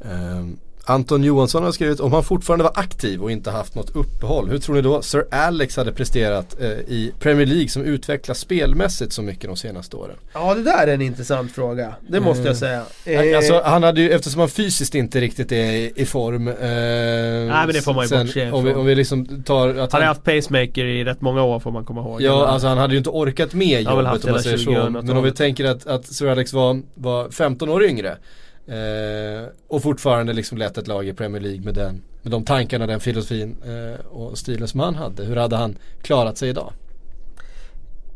Ehm, 0.00 0.58
Anton 0.84 1.24
Johansson 1.24 1.64
har 1.64 1.72
skrivit 1.72 2.00
om 2.00 2.12
han 2.12 2.24
fortfarande 2.24 2.64
var 2.64 2.72
aktiv 2.74 3.22
och 3.22 3.30
inte 3.30 3.50
haft 3.50 3.74
något 3.74 3.96
uppehåll. 3.96 4.48
Hur 4.48 4.58
tror 4.58 4.74
ni 4.74 4.82
då 4.82 5.02
Sir 5.02 5.24
Alex 5.30 5.76
hade 5.76 5.92
presterat 5.92 6.56
eh, 6.60 6.68
i 6.70 7.12
Premier 7.20 7.46
League 7.46 7.68
som 7.68 7.82
utvecklas 7.82 8.38
spelmässigt 8.38 9.12
så 9.12 9.22
mycket 9.22 9.44
de 9.44 9.56
senaste 9.56 9.96
åren? 9.96 10.16
Ja 10.32 10.54
det 10.54 10.62
där 10.62 10.86
är 10.86 10.94
en 10.94 11.02
intressant 11.02 11.52
fråga. 11.52 11.94
Det 12.08 12.20
måste 12.20 12.42
jag 12.48 12.56
säga. 12.56 12.82
Eh, 13.04 13.36
Alltså 13.36 13.60
han 13.64 13.82
hade 13.82 14.00
ju, 14.00 14.10
eftersom 14.10 14.40
han 14.40 14.48
fysiskt 14.48 14.94
inte 14.94 15.20
riktigt 15.20 15.52
är 15.52 15.72
i, 15.72 15.92
i 15.96 16.04
form. 16.06 16.48
Eh, 16.48 16.54
Nej 16.54 17.46
men 17.48 17.66
det 17.72 17.82
får 17.82 17.94
man 17.94 18.06
ju 18.06 18.18
bortse 18.24 18.50
om 18.50 18.64
vi, 18.64 18.70
ifrån. 18.70 18.80
om 18.80 18.86
vi 18.86 18.94
liksom 18.94 19.42
tar 19.42 19.68
att 19.68 19.76
han 19.76 19.88
han, 19.92 20.00
har 20.00 20.08
haft 20.08 20.24
pacemaker 20.24 20.84
i 20.84 21.04
rätt 21.04 21.20
många 21.20 21.42
år 21.42 21.60
får 21.60 21.70
man 21.70 21.84
komma 21.84 22.00
ihåg. 22.00 22.22
Ja, 22.22 22.46
alltså 22.46 22.68
han 22.68 22.78
hade 22.78 22.94
ju 22.94 22.98
inte 22.98 23.10
orkat 23.10 23.54
med 23.54 23.82
jobbet 23.82 24.24
om 24.24 24.30
man 24.32 24.42
säger 24.42 24.56
så. 24.56 24.70
2000-talet. 24.70 25.04
Men 25.04 25.16
om 25.16 25.22
vi 25.24 25.32
tänker 25.32 25.64
att, 25.64 25.86
att 25.86 26.06
Sir 26.06 26.26
Alex 26.28 26.52
var, 26.52 26.82
var 26.94 27.30
15 27.30 27.68
år 27.68 27.84
yngre. 27.84 28.16
Eh, 28.70 29.48
och 29.68 29.82
fortfarande 29.82 30.32
liksom 30.32 30.58
lett 30.58 30.78
ett 30.78 30.88
lag 30.88 31.08
i 31.08 31.12
Premier 31.12 31.42
League 31.42 31.60
med, 31.60 31.74
den, 31.74 32.02
med 32.22 32.32
de 32.32 32.44
tankarna, 32.44 32.86
den 32.86 33.00
filosofin 33.00 33.56
eh, 33.64 34.06
och 34.06 34.38
stilen 34.38 34.68
som 34.68 34.80
han 34.80 34.94
hade. 34.94 35.24
Hur 35.24 35.36
hade 35.36 35.56
han 35.56 35.76
klarat 36.02 36.38
sig 36.38 36.48
idag? 36.48 36.72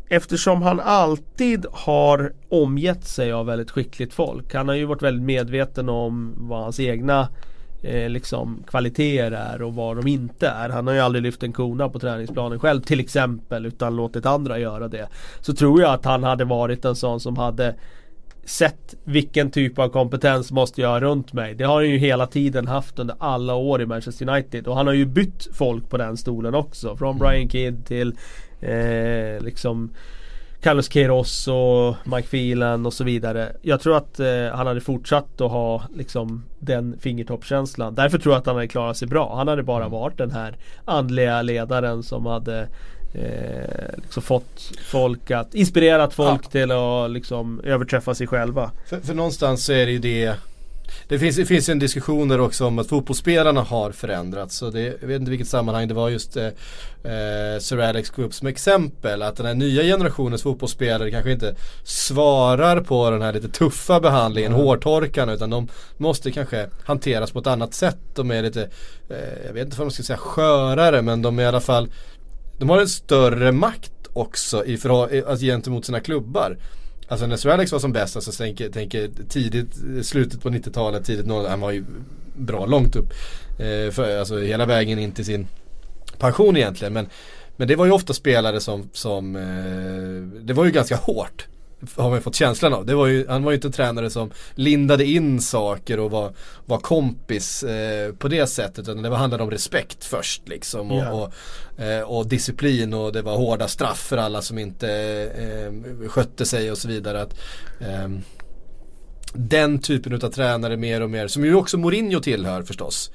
Eftersom 0.09 0.61
han 0.61 0.79
alltid 0.79 1.65
har 1.71 2.33
omgett 2.49 3.05
sig 3.05 3.31
av 3.31 3.45
väldigt 3.45 3.71
skickligt 3.71 4.13
folk. 4.13 4.53
Han 4.53 4.67
har 4.67 4.75
ju 4.75 4.85
varit 4.85 5.01
väldigt 5.01 5.25
medveten 5.25 5.89
om 5.89 6.33
vad 6.37 6.63
hans 6.63 6.79
egna 6.79 7.27
eh, 7.81 8.09
liksom, 8.09 8.63
kvaliteter 8.67 9.31
är 9.31 9.61
och 9.61 9.75
vad 9.75 9.97
de 9.97 10.07
inte 10.07 10.47
är. 10.47 10.69
Han 10.69 10.87
har 10.87 10.93
ju 10.93 10.99
aldrig 10.99 11.23
lyft 11.23 11.43
en 11.43 11.53
kona 11.53 11.89
på 11.89 11.99
träningsplanen 11.99 12.59
själv 12.59 12.81
till 12.81 12.99
exempel 12.99 13.65
utan 13.65 13.95
låtit 13.95 14.25
andra 14.25 14.59
göra 14.59 14.87
det. 14.87 15.07
Så 15.41 15.53
tror 15.53 15.81
jag 15.81 15.93
att 15.93 16.05
han 16.05 16.23
hade 16.23 16.45
varit 16.45 16.85
en 16.85 16.95
sån 16.95 17.19
som 17.19 17.37
hade 17.37 17.75
sett 18.45 18.95
vilken 19.03 19.51
typ 19.51 19.79
av 19.79 19.89
kompetens 19.89 20.51
måste 20.51 20.81
jag 20.81 20.89
ha 20.89 20.99
runt 20.99 21.33
mig. 21.33 21.55
Det 21.55 21.63
har 21.63 21.75
han 21.75 21.89
ju 21.89 21.97
hela 21.97 22.27
tiden 22.27 22.67
haft 22.67 22.99
under 22.99 23.15
alla 23.19 23.55
år 23.55 23.81
i 23.81 23.85
Manchester 23.85 24.29
United. 24.29 24.67
Och 24.67 24.75
han 24.75 24.87
har 24.87 24.93
ju 24.93 25.05
bytt 25.05 25.47
folk 25.53 25.89
på 25.89 25.97
den 25.97 26.17
stolen 26.17 26.55
också. 26.55 26.97
Från 26.97 27.17
Brian 27.17 27.49
Kidd 27.49 27.85
till 27.85 28.15
eh, 28.61 29.43
liksom 29.43 29.91
Carlos 30.65 30.87
Queiroz 30.87 31.47
och 31.47 31.95
Mike 32.03 32.27
Phelan 32.27 32.85
och 32.85 32.93
så 32.93 33.03
vidare. 33.03 33.55
Jag 33.61 33.81
tror 33.81 33.97
att 33.97 34.19
eh, 34.19 34.27
han 34.53 34.67
hade 34.67 34.81
fortsatt 34.81 35.41
att 35.41 35.51
ha 35.51 35.83
liksom 35.95 36.43
den 36.59 36.99
fingertoppskänslan. 36.99 37.95
Därför 37.95 38.17
tror 38.17 38.33
jag 38.33 38.39
att 38.39 38.45
han 38.45 38.55
hade 38.55 38.67
klarat 38.67 38.97
sig 38.97 39.07
bra. 39.07 39.35
Han 39.35 39.47
hade 39.47 39.63
bara 39.63 39.87
varit 39.87 40.17
den 40.17 40.31
här 40.31 40.57
andliga 40.85 41.41
ledaren 41.41 42.03
som 42.03 42.25
hade 42.25 42.67
eh, 43.15 43.95
liksom 43.95 44.23
fått 44.23 44.71
folk 44.85 45.31
att, 45.31 45.55
inspirerat 45.55 46.13
folk 46.13 46.41
Ja. 46.45 46.49
till 46.49 46.71
att 46.71 47.11
liksom 47.11 47.61
överträffa 47.63 48.15
sig 48.15 48.27
själva. 48.27 48.71
För, 48.89 48.99
för 48.99 49.13
någonstans 49.13 49.65
så 49.65 49.73
är 49.73 49.85
det 49.85 49.91
ju 49.91 49.99
det 49.99 50.35
det 51.07 51.19
finns, 51.19 51.35
det 51.35 51.45
finns 51.45 51.69
en 51.69 51.79
diskussion 51.79 52.27
där 52.27 52.39
också 52.39 52.65
om 52.65 52.79
att 52.79 52.87
fotbollsspelarna 52.87 53.61
har 53.61 53.91
förändrats. 53.91 54.57
Så 54.57 54.69
det, 54.69 54.97
jag 55.01 55.07
vet 55.07 55.19
inte 55.19 55.31
vilket 55.31 55.47
sammanhang 55.47 55.87
det 55.87 55.93
var 55.93 56.09
just 56.09 56.37
eh, 56.37 56.45
eh, 56.45 57.59
Sir 57.59 57.79
Alex 57.79 58.11
upp 58.15 58.33
som 58.33 58.47
exempel. 58.47 59.21
Att 59.21 59.37
den 59.37 59.45
här 59.45 59.53
nya 59.53 59.83
generationens 59.83 60.43
fotbollsspelare 60.43 61.11
kanske 61.11 61.31
inte 61.31 61.55
svarar 61.83 62.81
på 62.81 63.09
den 63.09 63.21
här 63.21 63.33
lite 63.33 63.49
tuffa 63.49 63.99
behandlingen, 63.99 64.51
hårtorkarna. 64.53 65.33
Utan 65.33 65.49
de 65.49 65.67
måste 65.97 66.31
kanske 66.31 66.69
hanteras 66.83 67.31
på 67.31 67.39
ett 67.39 67.47
annat 67.47 67.73
sätt. 67.73 67.97
De 68.15 68.31
är 68.31 68.43
lite, 68.43 68.61
eh, 69.09 69.45
jag 69.45 69.53
vet 69.53 69.65
inte 69.65 69.77
vad 69.77 69.85
man 69.85 69.91
ska 69.91 70.03
säga, 70.03 70.17
skörare 70.17 71.01
men 71.01 71.21
de 71.21 71.39
är 71.39 71.43
i 71.43 71.47
alla 71.47 71.61
fall 71.61 71.89
de 72.57 72.69
har 72.69 72.79
en 72.79 72.89
större 72.89 73.51
makt 73.51 73.91
också 74.13 74.65
i 74.65 74.79
alltså 74.83 75.45
gentemot 75.45 75.85
sina 75.85 75.99
klubbar. 75.99 76.57
Alltså 77.07 77.27
när 77.27 77.37
Sir 77.37 77.49
Alex 77.49 77.71
var 77.71 77.79
som 77.79 77.93
bäst, 77.93 78.15
alltså 78.15 78.31
tänker, 78.31 78.69
tänk, 78.73 78.95
tidigt, 79.29 79.75
slutet 80.03 80.41
på 80.41 80.49
90-talet, 80.49 81.05
tidigt 81.05 81.25
00 81.25 81.45
han 81.45 81.59
var 81.59 81.71
ju 81.71 81.83
bra 82.37 82.65
långt 82.65 82.95
upp. 82.95 83.13
Eh, 83.59 83.91
för, 83.91 84.19
alltså 84.19 84.39
hela 84.39 84.65
vägen 84.65 84.99
in 84.99 85.11
till 85.11 85.25
sin 85.25 85.47
pension 86.17 86.57
egentligen. 86.57 86.93
Men, 86.93 87.07
men 87.57 87.67
det 87.67 87.75
var 87.75 87.85
ju 87.85 87.91
ofta 87.91 88.13
spelare 88.13 88.59
som, 88.59 88.89
som 88.93 89.35
eh, 89.35 90.41
det 90.45 90.53
var 90.53 90.65
ju 90.65 90.71
ganska 90.71 90.95
hårt. 90.95 91.47
Har 91.95 92.09
man 92.09 92.21
fått 92.21 92.35
känslan 92.35 92.73
av. 92.73 92.85
Det 92.85 92.95
var 92.95 93.07
ju, 93.07 93.27
han 93.27 93.43
var 93.43 93.51
ju 93.51 93.55
inte 93.55 93.67
en 93.67 93.71
tränare 93.71 94.09
som 94.09 94.31
lindade 94.55 95.05
in 95.05 95.41
saker 95.41 95.99
och 95.99 96.11
var, 96.11 96.33
var 96.65 96.77
kompis 96.77 97.63
eh, 97.63 98.11
på 98.13 98.27
det 98.27 98.47
sättet. 98.47 98.79
Utan 98.79 99.01
det 99.03 99.09
var- 99.09 99.17
handlade 99.17 99.43
om 99.43 99.51
respekt 99.51 100.05
först 100.05 100.47
liksom. 100.47 100.91
Och, 100.91 100.97
Ja. 101.03 101.11
och, 101.77 101.83
eh, 101.83 102.01
och 102.01 102.27
disciplin 102.27 102.93
och 102.93 103.13
det 103.13 103.21
var 103.21 103.37
hårda 103.37 103.67
straff 103.67 103.99
för 103.99 104.17
alla 104.17 104.41
som 104.41 104.57
inte 104.57 104.89
eh, 105.37 106.07
skötte 106.09 106.45
sig 106.45 106.71
och 106.71 106.77
så 106.77 106.87
vidare. 106.87 107.21
Att, 107.21 107.35
ehm, 107.79 108.21
den 109.33 109.79
typen 109.79 110.13
av 110.13 110.19
tränare 110.31 110.77
mer 110.77 111.01
och 111.01 111.09
mer, 111.09 111.27
som 111.27 111.45
ju 111.45 111.55
också 111.55 111.77
Mourinho 111.77 112.19
tillhör 112.19 112.63
förstås. 112.63 113.11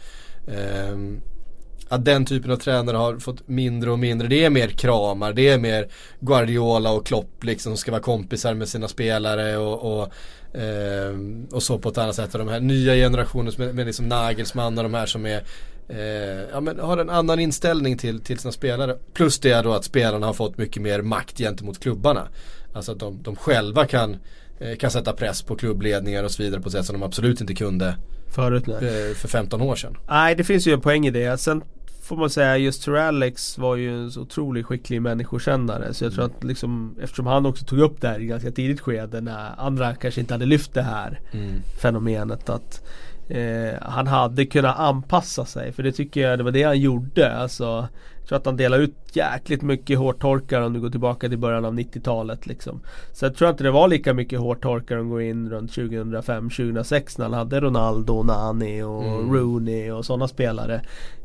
Att 1.92 2.04
den 2.04 2.24
typen 2.24 2.50
av 2.50 2.56
tränare 2.56 2.96
har 2.96 3.18
fått 3.18 3.48
mindre 3.48 3.90
och 3.90 3.98
mindre. 3.98 4.28
Det 4.28 4.44
är 4.44 4.50
mer 4.50 4.68
kramar, 4.68 5.32
det 5.32 5.48
är 5.48 5.58
mer 5.58 5.88
Guardiola 6.20 6.92
och 6.92 7.06
Klopp 7.06 7.44
liksom 7.44 7.70
som 7.72 7.76
ska 7.76 7.90
vara 7.90 8.02
kompisar 8.02 8.54
med 8.54 8.68
sina 8.68 8.88
spelare 8.88 9.56
och, 9.56 10.02
och, 10.02 10.12
ehm, 10.54 11.46
och 11.52 11.62
så 11.62 11.78
på 11.78 11.88
ett 11.88 11.98
annat 11.98 12.14
sätt. 12.14 12.34
Och 12.34 12.38
de 12.38 12.48
här 12.48 12.60
nya 12.60 12.94
generationen 12.94 13.52
med, 13.56 13.74
med 13.74 13.86
liksom 13.86 14.08
Nagelsmann 14.08 14.78
och 14.78 14.84
de 14.84 14.94
här 14.94 15.06
som 15.06 15.26
är 15.26 15.42
eh, 15.88 16.48
ja, 16.52 16.60
men 16.60 16.80
har 16.80 16.98
en 16.98 17.10
annan 17.10 17.40
inställning 17.40 17.98
till, 17.98 18.20
till 18.20 18.38
sina 18.38 18.52
spelare. 18.52 18.96
Plus 19.14 19.38
det 19.38 19.62
då 19.62 19.72
att 19.72 19.84
spelarna 19.84 20.26
har 20.26 20.34
fått 20.34 20.58
mycket 20.58 20.82
mer 20.82 21.02
makt 21.02 21.38
gentemot 21.38 21.80
klubbarna. 21.80 22.28
Alltså 22.72 22.92
att 22.92 22.98
de, 22.98 23.22
de 23.22 23.36
själva 23.36 23.86
kan, 23.86 24.16
eh, 24.60 24.76
kan 24.76 24.90
sätta 24.90 25.12
press 25.12 25.42
på 25.42 25.56
klubbledningar 25.56 26.24
och 26.24 26.30
så 26.30 26.42
vidare 26.42 26.60
på 26.60 26.68
ett 26.68 26.72
sätt 26.72 26.86
som 26.86 26.92
de 27.00 27.02
absolut 27.02 27.40
inte 27.40 27.54
kunde 27.54 27.96
Förut 28.34 28.66
nej. 28.66 28.76
eh, 28.76 29.14
för 29.14 29.28
15 29.28 29.60
år 29.60 29.76
sedan. 29.76 29.96
Nej 30.08 30.34
det 30.34 30.44
finns 30.44 30.66
ju 30.66 30.72
en 30.72 30.80
poäng 30.80 31.06
i 31.06 31.10
det. 31.10 31.40
Sen 31.40 31.62
får 32.10 32.16
man 32.16 32.30
säga 32.30 32.56
just 32.56 32.82
Sir 32.82 32.94
Alex 32.96 33.58
var 33.58 33.76
ju 33.76 34.02
en 34.02 34.10
så 34.10 34.20
otroligt 34.20 34.66
skicklig 34.66 35.02
människokännare. 35.02 35.94
Så 35.94 36.04
jag 36.04 36.12
tror 36.12 36.24
att 36.24 36.44
liksom 36.44 36.96
eftersom 37.02 37.26
han 37.26 37.46
också 37.46 37.64
tog 37.64 37.78
upp 37.78 38.00
det 38.00 38.08
här 38.08 38.20
i 38.20 38.26
ganska 38.26 38.50
tidigt 38.50 38.80
skede 38.80 39.20
när 39.20 39.60
andra 39.60 39.94
kanske 39.94 40.20
inte 40.20 40.34
hade 40.34 40.46
lyft 40.46 40.74
det 40.74 40.82
här 40.82 41.20
Mm. 41.32 41.62
fenomenet 41.82 42.48
att 42.48 42.82
eh, 43.28 43.74
han 43.82 44.06
hade 44.06 44.46
kunnat 44.46 44.78
anpassa 44.78 45.44
sig. 45.44 45.72
För 45.72 45.82
det 45.82 45.92
tycker 45.92 46.20
jag 46.20 46.38
det 46.38 46.42
var 46.44 46.50
det 46.50 46.62
han 46.62 46.80
gjorde. 46.80 47.36
Alltså, 47.36 47.88
tror 48.30 48.38
att 48.38 48.46
han 48.46 48.56
delade 48.56 48.82
ut 48.82 48.94
jäkligt 49.12 49.62
mycket 49.62 49.98
hårtorkar 49.98 50.60
om 50.60 50.72
du 50.72 50.80
går 50.80 50.90
tillbaka 50.90 51.28
till 51.28 51.38
början 51.38 51.64
av 51.64 51.74
90-talet. 51.74 52.46
Liksom. 52.46 52.80
Så 53.12 53.24
jag 53.24 53.36
tror 53.36 53.50
inte 53.50 53.64
det 53.64 53.70
var 53.70 53.88
lika 53.88 54.14
mycket 54.14 54.40
hårtorkar 54.40 54.96
om 54.96 55.10
går 55.10 55.22
in 55.22 55.50
runt 55.50 55.70
2005-2006 55.72 57.14
när 57.18 57.24
han 57.24 57.34
hade 57.34 57.60
Ronaldo, 57.60 58.22
Nani 58.22 58.82
och 58.82 59.04
Mm. 59.04 59.32
Rooney 59.34 59.90
och 59.90 60.04
sådana 60.06 60.28
spelare. 60.28 60.80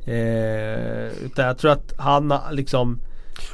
Eh, 0.06 1.26
utan 1.26 1.46
jag 1.46 1.58
tror 1.58 1.72
att 1.72 1.94
han 1.98 2.34
liksom 2.52 3.00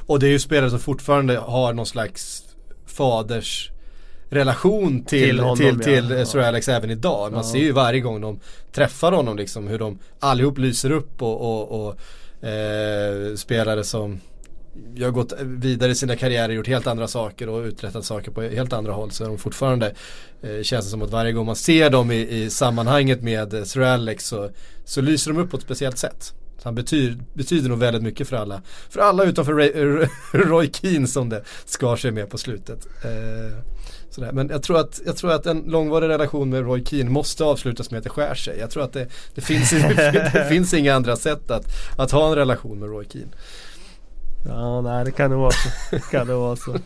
Och 0.05 0.19
det 0.19 0.27
är 0.27 0.31
ju 0.31 0.39
spelare 0.39 0.69
som 0.69 0.79
fortfarande 0.79 1.37
har 1.37 1.73
någon 1.73 1.85
slags 1.85 2.43
faders 2.85 3.71
relation 4.29 5.03
till, 5.05 5.23
Till 5.23 5.39
honom, 5.39 5.57
till, 5.57 5.75
ja. 5.77 5.83
till 5.83 6.09
Ja. 6.17 6.25
Sir 6.25 6.39
Alex 6.39 6.67
även 6.69 6.89
idag. 6.89 7.31
Man 7.31 7.37
Ja. 7.39 7.43
ser 7.51 7.59
ju 7.59 7.71
varje 7.71 7.99
gång 7.99 8.21
de 8.21 8.39
träffar 8.71 9.11
honom 9.11 9.37
liksom 9.37 9.67
hur 9.67 9.79
de 9.79 9.99
allihop 10.19 10.57
lyser 10.57 10.91
upp 10.91 11.21
och, 11.21 11.41
och, 11.41 11.87
och 11.87 11.95
eh, 12.41 13.35
spelare 13.35 13.83
som 13.83 14.19
jag 14.95 15.07
har 15.07 15.11
gått 15.11 15.33
vidare 15.41 15.91
i 15.91 15.95
sina 15.95 16.15
karriärer, 16.15 16.53
gjort 16.53 16.67
helt 16.67 16.87
andra 16.87 17.07
saker 17.07 17.49
och 17.49 17.63
uträttat 17.63 18.05
saker 18.05 18.31
på 18.31 18.41
helt 18.41 18.73
andra 18.73 18.93
håll. 18.93 19.11
Så 19.11 19.23
är 19.23 19.27
de 19.27 19.37
fortfarande 19.37 19.93
eh, 20.41 20.61
känns 20.61 20.85
det 20.85 20.91
som 20.91 21.01
att 21.01 21.09
varje 21.09 21.31
gång 21.31 21.45
man 21.45 21.55
ser 21.55 21.89
dem 21.89 22.11
i, 22.11 22.43
i 22.43 22.49
sammanhanget 22.49 23.21
med 23.21 23.53
eh, 23.53 23.63
Sir 23.63 23.81
Alex 23.81 24.27
så, 24.27 24.49
så 24.85 25.01
lyser 25.01 25.31
de 25.31 25.39
upp 25.39 25.51
på 25.51 25.57
ett 25.57 25.63
speciellt 25.63 25.97
sätt. 25.97 26.33
Så 26.57 26.67
han 26.67 26.75
betyder, 26.75 27.17
betyder 27.33 27.69
nog 27.69 27.79
väldigt 27.79 28.03
mycket 28.03 28.27
för 28.27 28.35
alla. 28.35 28.61
För 28.89 28.99
alla 28.99 29.23
utanför 29.23 29.53
Ray, 29.53 29.71
Roy 30.33 30.69
Keane 30.73 31.07
som 31.07 31.29
det 31.29 31.43
skar 31.65 31.95
sig 31.95 32.11
med 32.11 32.29
på 32.29 32.37
slutet. 32.37 32.87
Eh, 33.03 33.57
sådär. 34.11 34.31
Men 34.31 34.49
jag 34.49 34.63
tror, 34.63 34.79
att, 34.79 35.01
jag 35.05 35.17
tror 35.17 35.31
att 35.31 35.45
en 35.45 35.63
långvarig 35.67 36.09
relation 36.09 36.49
med 36.49 36.61
Roy 36.61 36.85
Keane 36.85 37.09
måste 37.09 37.43
avslutas 37.43 37.91
med 37.91 37.97
att 37.97 38.03
det 38.03 38.09
skär 38.09 38.35
sig. 38.35 38.59
Jag 38.59 38.69
tror 38.69 38.83
att 38.83 38.93
det, 38.93 39.07
det, 39.35 39.41
finns, 39.41 39.69
det 40.33 40.45
finns 40.49 40.73
inga 40.73 40.95
andra 40.95 41.15
sätt 41.15 41.51
att, 41.51 41.65
att 41.97 42.11
ha 42.11 42.29
en 42.29 42.35
relation 42.35 42.79
med 42.79 42.89
Roy 42.89 43.05
Keane. 43.09 43.31
Ja 44.45 44.81
nej 44.81 45.05
det 45.05 45.11
kan 45.11 45.31
det 45.31 45.37
vara 45.37 45.51
så. 45.51 45.99
kan 46.11 46.27
det 46.27 46.35
vara 46.35 46.55
så. 46.55 46.71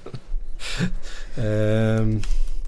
Ehm, 1.37 2.21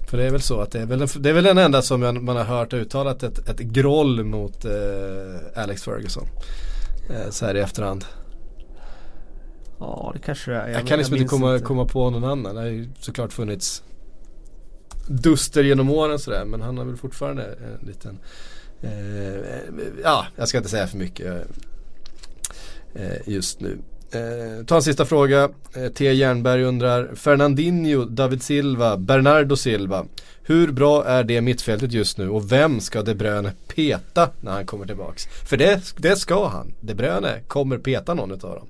För 0.08 0.16
det 0.16 0.24
är 0.24 0.30
väl 0.30 0.42
så 0.42 0.60
att 0.60 0.72
det 0.72 0.80
är 0.80 0.86
väl, 0.86 1.06
det 1.18 1.28
är 1.28 1.32
väl 1.32 1.44
den 1.44 1.58
enda 1.58 1.82
som 1.82 2.00
man 2.00 2.36
har 2.36 2.44
hört 2.44 2.72
uttalat 2.72 3.22
ett, 3.22 3.48
ett 3.48 3.58
groll 3.58 4.24
mot 4.24 4.64
eh, 4.64 5.62
Alex 5.62 5.82
Ferguson. 5.82 6.26
Eh, 7.10 7.30
så 7.30 7.46
här 7.46 7.56
i 7.56 7.60
efterhand. 7.60 8.04
Ja 9.78 10.10
det 10.14 10.20
kanske 10.20 10.50
det 10.50 10.56
är. 10.56 10.68
Jag, 10.68 10.80
jag 10.80 10.86
kan 10.86 10.98
liksom 10.98 11.16
inte 11.16 11.28
komma, 11.28 11.52
inte 11.52 11.64
komma 11.64 11.84
på 11.84 12.10
någon 12.10 12.24
annan. 12.24 12.54
Det 12.54 12.60
har 12.60 12.68
ju 12.68 12.88
såklart 13.00 13.32
funnits 13.32 13.82
duster 15.08 15.64
genom 15.64 15.90
åren 15.90 16.18
sådär. 16.18 16.44
Men 16.44 16.60
han 16.60 16.78
har 16.78 16.84
väl 16.84 16.96
fortfarande 16.96 17.44
en 17.44 17.86
liten 17.86 18.18
eh, 18.82 18.90
Ja, 20.02 20.26
jag 20.36 20.48
ska 20.48 20.58
inte 20.58 20.70
säga 20.70 20.86
för 20.86 20.98
mycket 20.98 21.46
eh, 22.94 23.28
just 23.28 23.60
nu. 23.60 23.78
Eh, 24.10 24.64
ta 24.64 24.76
en 24.76 24.82
sista 24.82 25.04
fråga. 25.04 25.48
Eh, 25.74 25.88
T. 25.88 26.12
Jernberg 26.12 26.62
undrar 26.62 27.14
Fernandinho, 27.14 28.04
David 28.04 28.42
Silva, 28.42 28.96
Bernardo 28.96 29.56
Silva. 29.56 30.06
Hur 30.48 30.72
bra 30.72 31.04
är 31.04 31.24
det 31.24 31.40
mittfältet 31.40 31.92
just 31.92 32.18
nu 32.18 32.28
och 32.28 32.52
vem 32.52 32.80
ska 32.80 33.02
De 33.02 33.14
Bruyne 33.14 33.52
peta 33.74 34.30
när 34.40 34.52
han 34.52 34.66
kommer 34.66 34.86
tillbaks? 34.86 35.26
För 35.26 35.56
det, 35.56 35.94
det 35.96 36.16
ska 36.16 36.48
han. 36.48 36.72
De 36.80 36.94
Bruyne 36.94 37.40
kommer 37.46 37.78
peta 37.78 38.14
någon 38.14 38.30
utav 38.30 38.54
dem. 38.54 38.66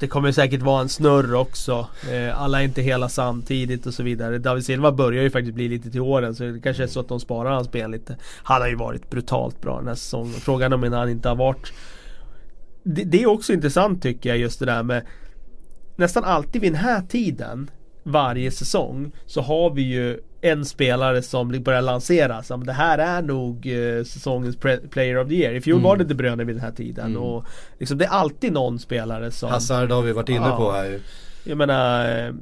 Det 0.00 0.06
kommer 0.06 0.32
säkert 0.32 0.62
vara 0.62 0.82
en 0.82 0.88
snurr 0.88 1.34
också. 1.34 1.86
Eh, 2.12 2.42
alla 2.42 2.60
är 2.60 2.64
inte 2.64 2.82
hela 2.82 3.08
samtidigt 3.08 3.86
och 3.86 3.94
så 3.94 4.02
vidare. 4.02 4.38
David 4.38 4.64
Silva 4.64 4.92
börjar 4.92 5.22
ju 5.22 5.30
faktiskt 5.30 5.54
bli 5.54 5.68
lite 5.68 5.90
till 5.90 6.00
åren 6.00 6.34
så 6.34 6.44
det 6.44 6.60
kanske 6.60 6.82
är 6.82 6.86
så 6.86 7.00
att 7.00 7.08
de 7.08 7.20
sparar 7.20 7.50
hans 7.50 7.72
ben 7.72 7.90
lite. 7.90 8.16
Han 8.42 8.60
har 8.60 8.68
ju 8.68 8.76
varit 8.76 9.10
brutalt 9.10 9.60
bra 9.60 9.78
den 9.78 9.88
här 9.88 9.94
säsongen. 9.94 10.32
Frågan 10.32 10.72
om 10.72 10.92
han 10.92 11.10
inte 11.10 11.28
har 11.28 11.36
varit 11.36 11.72
det, 12.82 13.04
det 13.04 13.22
är 13.22 13.26
också 13.26 13.52
intressant 13.52 14.02
tycker 14.02 14.28
jag 14.28 14.38
just 14.38 14.58
det 14.58 14.66
där 14.66 14.82
med 14.82 15.02
Nästan 15.96 16.24
alltid 16.24 16.62
vid 16.62 16.72
den 16.72 16.80
här 16.80 17.02
tiden 17.02 17.70
varje 18.02 18.50
säsong 18.50 19.12
Så 19.26 19.40
har 19.40 19.70
vi 19.70 19.82
ju 19.82 20.18
en 20.40 20.64
spelare 20.64 21.22
som 21.22 21.62
börjar 21.62 21.82
lanseras. 21.82 22.52
Det 22.64 22.72
här 22.72 22.98
är 22.98 23.22
nog 23.22 23.66
eh, 23.66 24.04
säsongens 24.04 24.56
player 24.90 25.18
of 25.18 25.28
the 25.28 25.34
year. 25.34 25.54
I 25.54 25.60
fjol 25.60 25.78
mm. 25.78 25.84
var 25.84 25.96
det 25.96 26.04
De 26.04 26.14
Bruyne 26.14 26.44
vid 26.44 26.56
den 26.56 26.64
här 26.64 26.72
tiden. 26.72 27.06
Mm. 27.06 27.22
Och 27.22 27.44
liksom, 27.78 27.98
det 27.98 28.04
är 28.04 28.08
alltid 28.08 28.52
någon 28.52 28.78
spelare 28.78 29.30
som 29.30 29.50
Hazard 29.50 29.90
har 29.90 30.02
vi 30.02 30.12
varit 30.12 30.28
inne 30.28 30.46
ja, 30.46 30.56
på 30.56 30.72
här 30.72 30.84
ju. 30.84 31.00
Jag 31.44 31.58
menar 31.58 32.18
eh, 32.26 32.34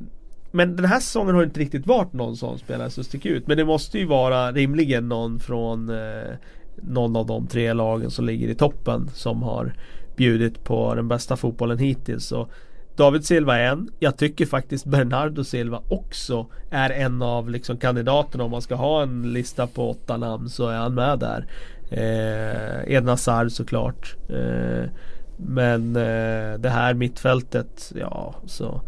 Men 0.50 0.76
den 0.76 0.84
här 0.84 1.00
säsongen 1.00 1.34
har 1.34 1.42
inte 1.42 1.60
riktigt 1.60 1.86
varit 1.86 2.12
någon 2.12 2.36
sån 2.36 2.58
spelare 2.58 2.90
som 2.90 3.04
sticker 3.04 3.30
ut. 3.30 3.46
Men 3.46 3.56
det 3.56 3.64
måste 3.64 3.98
ju 3.98 4.04
vara 4.04 4.52
rimligen 4.52 5.08
någon 5.08 5.40
från 5.40 5.88
eh, 5.88 6.34
Någon 6.82 7.16
av 7.16 7.26
de 7.26 7.46
tre 7.46 7.72
lagen 7.72 8.10
som 8.10 8.24
ligger 8.24 8.48
i 8.48 8.54
toppen 8.54 9.10
som 9.14 9.42
har 9.42 9.74
bjudit 10.16 10.64
på 10.64 10.94
den 10.94 11.08
bästa 11.08 11.36
fotbollen 11.36 11.78
hittills. 11.78 12.32
Och 12.32 12.50
David 12.98 13.24
Silva 13.24 13.58
är 13.58 13.68
en. 13.68 13.90
Jag 13.98 14.16
tycker 14.16 14.46
faktiskt 14.46 14.84
Bernardo 14.84 15.44
Silva 15.44 15.82
också 15.88 16.46
är 16.70 16.90
en 16.90 17.22
av 17.22 17.50
liksom 17.50 17.76
kandidaterna. 17.76 18.44
Om 18.44 18.50
man 18.50 18.62
ska 18.62 18.74
ha 18.74 19.02
en 19.02 19.32
lista 19.32 19.66
på 19.66 19.90
åtta 19.90 20.16
namn 20.16 20.48
så 20.48 20.68
är 20.68 20.76
han 20.76 20.94
med 20.94 21.18
där. 21.18 21.46
Eh, 21.90 22.94
Edna 22.94 23.16
Sar 23.16 23.48
såklart. 23.48 24.16
Eh, 24.28 24.90
men 25.36 25.96
eh, 25.96 26.58
det 26.58 26.70
här 26.70 26.94
mittfältet, 26.94 27.92
ja 28.00 28.34
så 28.46 28.82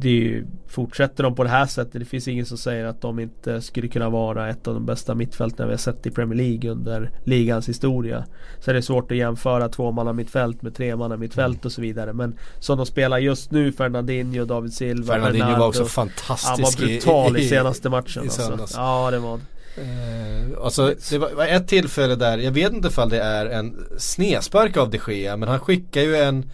det 0.00 0.08
ju, 0.08 0.46
fortsätter 0.66 1.22
de 1.22 1.34
på 1.34 1.44
det 1.44 1.50
här 1.50 1.66
sättet, 1.66 1.92
det 1.92 2.04
finns 2.04 2.28
ingen 2.28 2.46
som 2.46 2.58
säger 2.58 2.84
att 2.84 3.00
de 3.00 3.18
inte 3.18 3.60
skulle 3.60 3.88
kunna 3.88 4.10
vara 4.10 4.48
ett 4.48 4.68
av 4.68 4.74
de 4.74 4.86
bästa 4.86 5.14
mittfälten 5.14 5.66
vi 5.66 5.72
har 5.72 5.78
sett 5.78 6.06
i 6.06 6.10
Premier 6.10 6.36
League 6.36 6.70
under 6.70 7.10
ligans 7.24 7.68
historia. 7.68 8.24
Så 8.60 8.70
är 8.70 8.74
det 8.74 8.82
svårt 8.82 9.10
att 9.10 9.16
jämföra 9.16 9.68
tvåmanna 9.68 10.12
mittfält 10.12 10.62
med 10.62 10.74
tremanna 10.74 11.16
mittfält 11.16 11.64
och 11.64 11.72
så 11.72 11.80
vidare. 11.80 12.12
Men 12.12 12.38
som 12.58 12.76
de 12.76 12.86
spelar 12.86 13.18
just 13.18 13.50
nu, 13.50 13.72
Fernandinho, 13.72 14.44
David 14.44 14.72
Silva, 14.72 15.12
Fernandinho 15.14 15.46
Bernardo, 15.46 15.60
var 15.60 15.68
också 15.68 15.84
fantastisk. 15.84 16.48
Han 16.48 16.62
var 16.62 16.86
brutal 16.86 17.36
i, 17.36 17.40
i 17.40 17.48
senaste 17.48 17.90
matchen. 17.90 18.22
I, 18.22 18.26
i 18.26 18.52
alltså. 18.52 18.78
Ja, 18.78 19.10
det 19.10 19.18
var 19.18 19.40
Eh, 19.76 20.64
alltså 20.64 20.94
det 21.10 21.18
var 21.18 21.46
ett 21.46 21.68
tillfälle 21.68 22.16
där, 22.16 22.38
jag 22.38 22.52
vet 22.52 22.72
inte 22.72 22.88
ifall 22.88 23.08
det 23.08 23.20
är 23.20 23.46
en 23.46 23.86
snespark 23.98 24.76
av 24.76 24.90
de 24.90 24.98
Gea 25.08 25.36
men 25.36 25.48
han 25.48 25.60
skickar 25.60 26.00
ju 26.00 26.16
en 26.16 26.50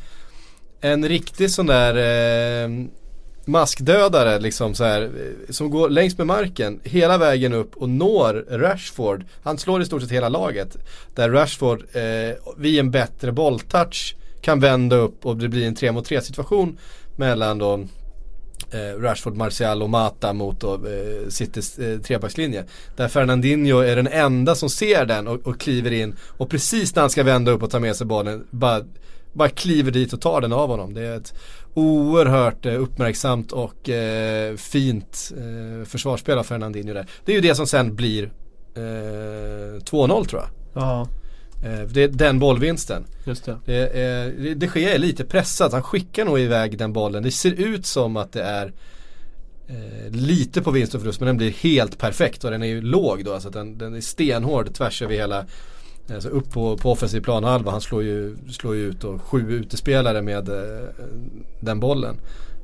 En 0.80 1.08
riktig 1.08 1.50
sån 1.50 1.66
där 1.66 1.94
eh, 1.94 2.68
maskdödare 3.44 4.38
liksom 4.38 4.74
så 4.74 4.84
här, 4.84 5.10
som 5.50 5.70
går 5.70 5.88
längs 5.88 6.18
med 6.18 6.26
marken 6.26 6.80
hela 6.84 7.18
vägen 7.18 7.52
upp 7.52 7.76
och 7.76 7.88
når 7.88 8.46
Rashford. 8.50 9.24
Han 9.42 9.58
slår 9.58 9.82
i 9.82 9.84
stort 9.84 10.02
sett 10.02 10.10
hela 10.10 10.28
laget. 10.28 10.76
Där 11.14 11.30
Rashford 11.30 11.84
eh, 11.92 12.36
vid 12.56 12.80
en 12.80 12.90
bättre 12.90 13.32
bolltouch 13.32 14.16
kan 14.40 14.60
vända 14.60 14.96
upp 14.96 15.26
och 15.26 15.36
det 15.36 15.48
blir 15.48 15.66
en 15.66 15.74
3 15.74 15.92
mot 15.92 16.04
3 16.04 16.20
situation 16.20 16.78
mellan 17.16 17.58
då 17.58 17.74
eh, 18.70 19.00
Rashford, 19.00 19.36
Martial 19.36 19.82
och 19.82 19.90
Mata 19.90 20.32
mot 20.32 20.60
då, 20.60 20.74
eh, 20.74 21.28
Citys 21.28 21.78
eh, 21.78 21.98
trebackslinje. 21.98 22.64
Där 22.96 23.08
Fernandinho 23.08 23.78
är 23.78 23.96
den 23.96 24.06
enda 24.06 24.54
som 24.54 24.70
ser 24.70 25.04
den 25.04 25.28
och, 25.28 25.46
och 25.46 25.60
kliver 25.60 25.90
in 25.90 26.16
och 26.22 26.50
precis 26.50 26.94
när 26.94 27.02
han 27.02 27.10
ska 27.10 27.22
vända 27.22 27.50
upp 27.52 27.62
och 27.62 27.70
ta 27.70 27.80
med 27.80 27.96
sig 27.96 28.06
bollen 28.06 28.46
bara 28.50 28.84
bara 29.32 29.48
kliver 29.48 29.90
dit 29.90 30.12
och 30.12 30.20
tar 30.20 30.40
den 30.40 30.52
av 30.52 30.68
honom. 30.68 30.94
Det 30.94 31.02
är 31.02 31.16
ett 31.16 31.34
oerhört 31.74 32.66
eh, 32.66 32.82
uppmärksamt 32.82 33.52
och 33.52 33.88
eh, 33.88 34.56
fint 34.56 35.32
eh, 35.36 35.84
försvarsspel 35.84 36.38
av 36.38 36.44
Fernandinho 36.44 36.94
där. 36.94 37.06
Det 37.24 37.32
är 37.32 37.36
ju 37.36 37.42
det 37.42 37.54
som 37.54 37.66
sen 37.66 37.94
blir 37.94 38.24
eh, 38.74 38.80
2-0 38.80 40.24
tror 40.24 40.42
jag. 40.42 40.48
Ja. 40.82 41.08
Eh, 41.64 41.80
det 41.80 42.02
är 42.02 42.08
den 42.08 42.38
bollvinsten. 42.38 43.04
Just 43.24 43.44
det. 43.44 43.58
Det, 43.64 44.00
är, 44.00 44.54
det, 44.54 44.66
sker 44.66 44.98
lite 44.98 45.24
pressat. 45.24 45.72
Han 45.72 45.82
skickar 45.82 46.24
nog 46.24 46.40
iväg 46.40 46.78
den 46.78 46.92
bollen. 46.92 47.22
Det 47.22 47.30
ser 47.30 47.52
ut 47.52 47.86
som 47.86 48.16
att 48.16 48.32
det 48.32 48.42
är 48.42 48.72
eh, 49.68 50.10
lite 50.10 50.62
på 50.62 50.70
vinst 50.70 50.94
och 50.94 51.00
förlust 51.00 51.20
men 51.20 51.26
den 51.26 51.36
blir 51.36 51.50
helt 51.50 51.98
perfekt 51.98 52.44
och 52.44 52.50
den 52.50 52.62
är 52.62 52.66
ju 52.66 52.80
låg 52.80 53.24
då. 53.24 53.34
Alltså 53.34 53.50
den, 53.50 53.78
den 53.78 53.94
är 53.94 54.00
stenhård 54.00 54.74
tvärs 54.74 55.02
över 55.02 55.14
hela 55.14 55.46
Alltså 56.14 56.28
upp 56.28 56.50
på, 56.50 56.76
på 56.76 56.92
offensiv 56.92 57.20
planhalva. 57.20 57.70
Han 57.70 57.80
slår 57.80 58.02
ju, 58.02 58.36
slår 58.50 58.74
ju 58.74 58.82
ut 58.82 59.04
och 59.04 59.22
sju 59.22 59.52
utespelare 59.52 60.22
med 60.22 60.48
eh, 60.48 60.88
den 61.60 61.80
bollen. 61.80 62.16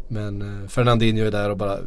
Men 0.08 0.42
eh, 0.42 0.68
Fernandinho 0.68 1.24
är 1.24 1.30
där 1.30 1.50
och 1.50 1.56
bara 1.56 1.78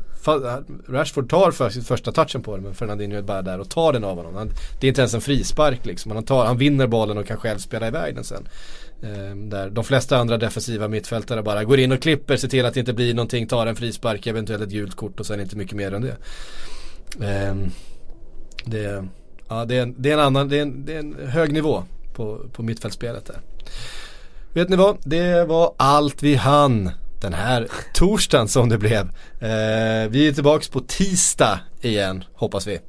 Rashford 0.88 1.30
tar 1.30 1.52
för 1.52 1.70
första 1.70 2.12
touchen 2.12 2.42
på 2.42 2.56
den 2.56 2.64
men 2.64 2.74
Fernandinho 2.74 3.18
är 3.18 3.22
bara 3.22 3.42
där 3.42 3.60
och 3.60 3.70
tar 3.70 3.94
den 3.94 4.04
av 4.04 4.18
honom. 4.18 4.36
Han, 4.36 4.52
det 4.80 4.88
är 4.88 4.90
inte 4.90 5.02
ens 5.02 5.14
en 5.14 5.22
frispark 5.22 5.86
liksom. 5.86 6.12
Han, 6.12 6.24
tar, 6.24 6.46
han 6.46 6.58
vinner 6.58 6.88
bollen 6.88 7.18
och 7.18 7.28
kan 7.28 7.38
själv 7.38 7.58
spela 7.58 7.88
iväg 7.88 8.16
den 8.16 8.24
sen. 8.24 8.48
Eh, 9.02 9.36
där 9.36 9.70
de 9.70 9.84
flesta 9.84 10.18
andra 10.18 10.38
defensiva 10.38 10.88
mittfältare 10.88 11.44
bara 11.44 11.64
går 11.64 11.80
in 11.80 11.92
och 11.92 12.02
klipper, 12.02 12.38
ser 12.38 12.48
till 12.48 12.66
att 12.66 12.74
det 12.74 12.80
inte 12.80 12.94
blir 12.94 13.14
någonting, 13.14 13.48
tar 13.48 13.68
en 13.68 13.76
frispark, 13.76 14.28
eventuellt 14.28 14.64
ett 14.64 14.70
gult 14.70 14.96
kort 14.96 15.20
och 15.20 15.26
sen 15.26 15.40
inte 15.40 15.58
mycket 15.58 15.76
mer 15.76 15.94
än 15.94 16.02
det. 16.02 16.18
Eh, 17.26 17.56
det 18.66 19.08
Ja, 19.50 19.66
det 19.66 19.78
är 19.78 19.82
en, 19.82 19.96
det 19.98 20.10
är 20.10 20.14
en 20.14 20.20
annan, 20.20 20.50
det 20.50 20.58
är 20.58 20.62
en, 20.62 20.86
det 20.86 20.94
är 20.96 21.00
en 21.00 21.30
hög 21.30 21.54
nivå 21.54 21.84
på, 22.14 22.40
på 22.54 22.64
mittfältsspelet 22.64 23.26
där. 23.26 23.40
Vet 24.54 24.70
ni 24.70 24.76
vad? 24.76 24.98
Det 25.04 25.46
var 25.46 25.74
allt 25.78 26.24
vi 26.24 26.36
hann 26.36 26.92
den 27.22 27.34
här 27.34 27.68
torsdagen 27.94 28.48
som 28.48 28.70
det 28.70 28.78
blev. 28.78 29.06
Eh, 29.40 30.10
vi 30.10 30.28
är 30.28 30.34
tillbaks 30.34 30.70
på 30.70 30.80
tisdag 30.80 31.60
igen, 31.82 32.24
hoppas 32.34 32.68
vi. 32.68 32.80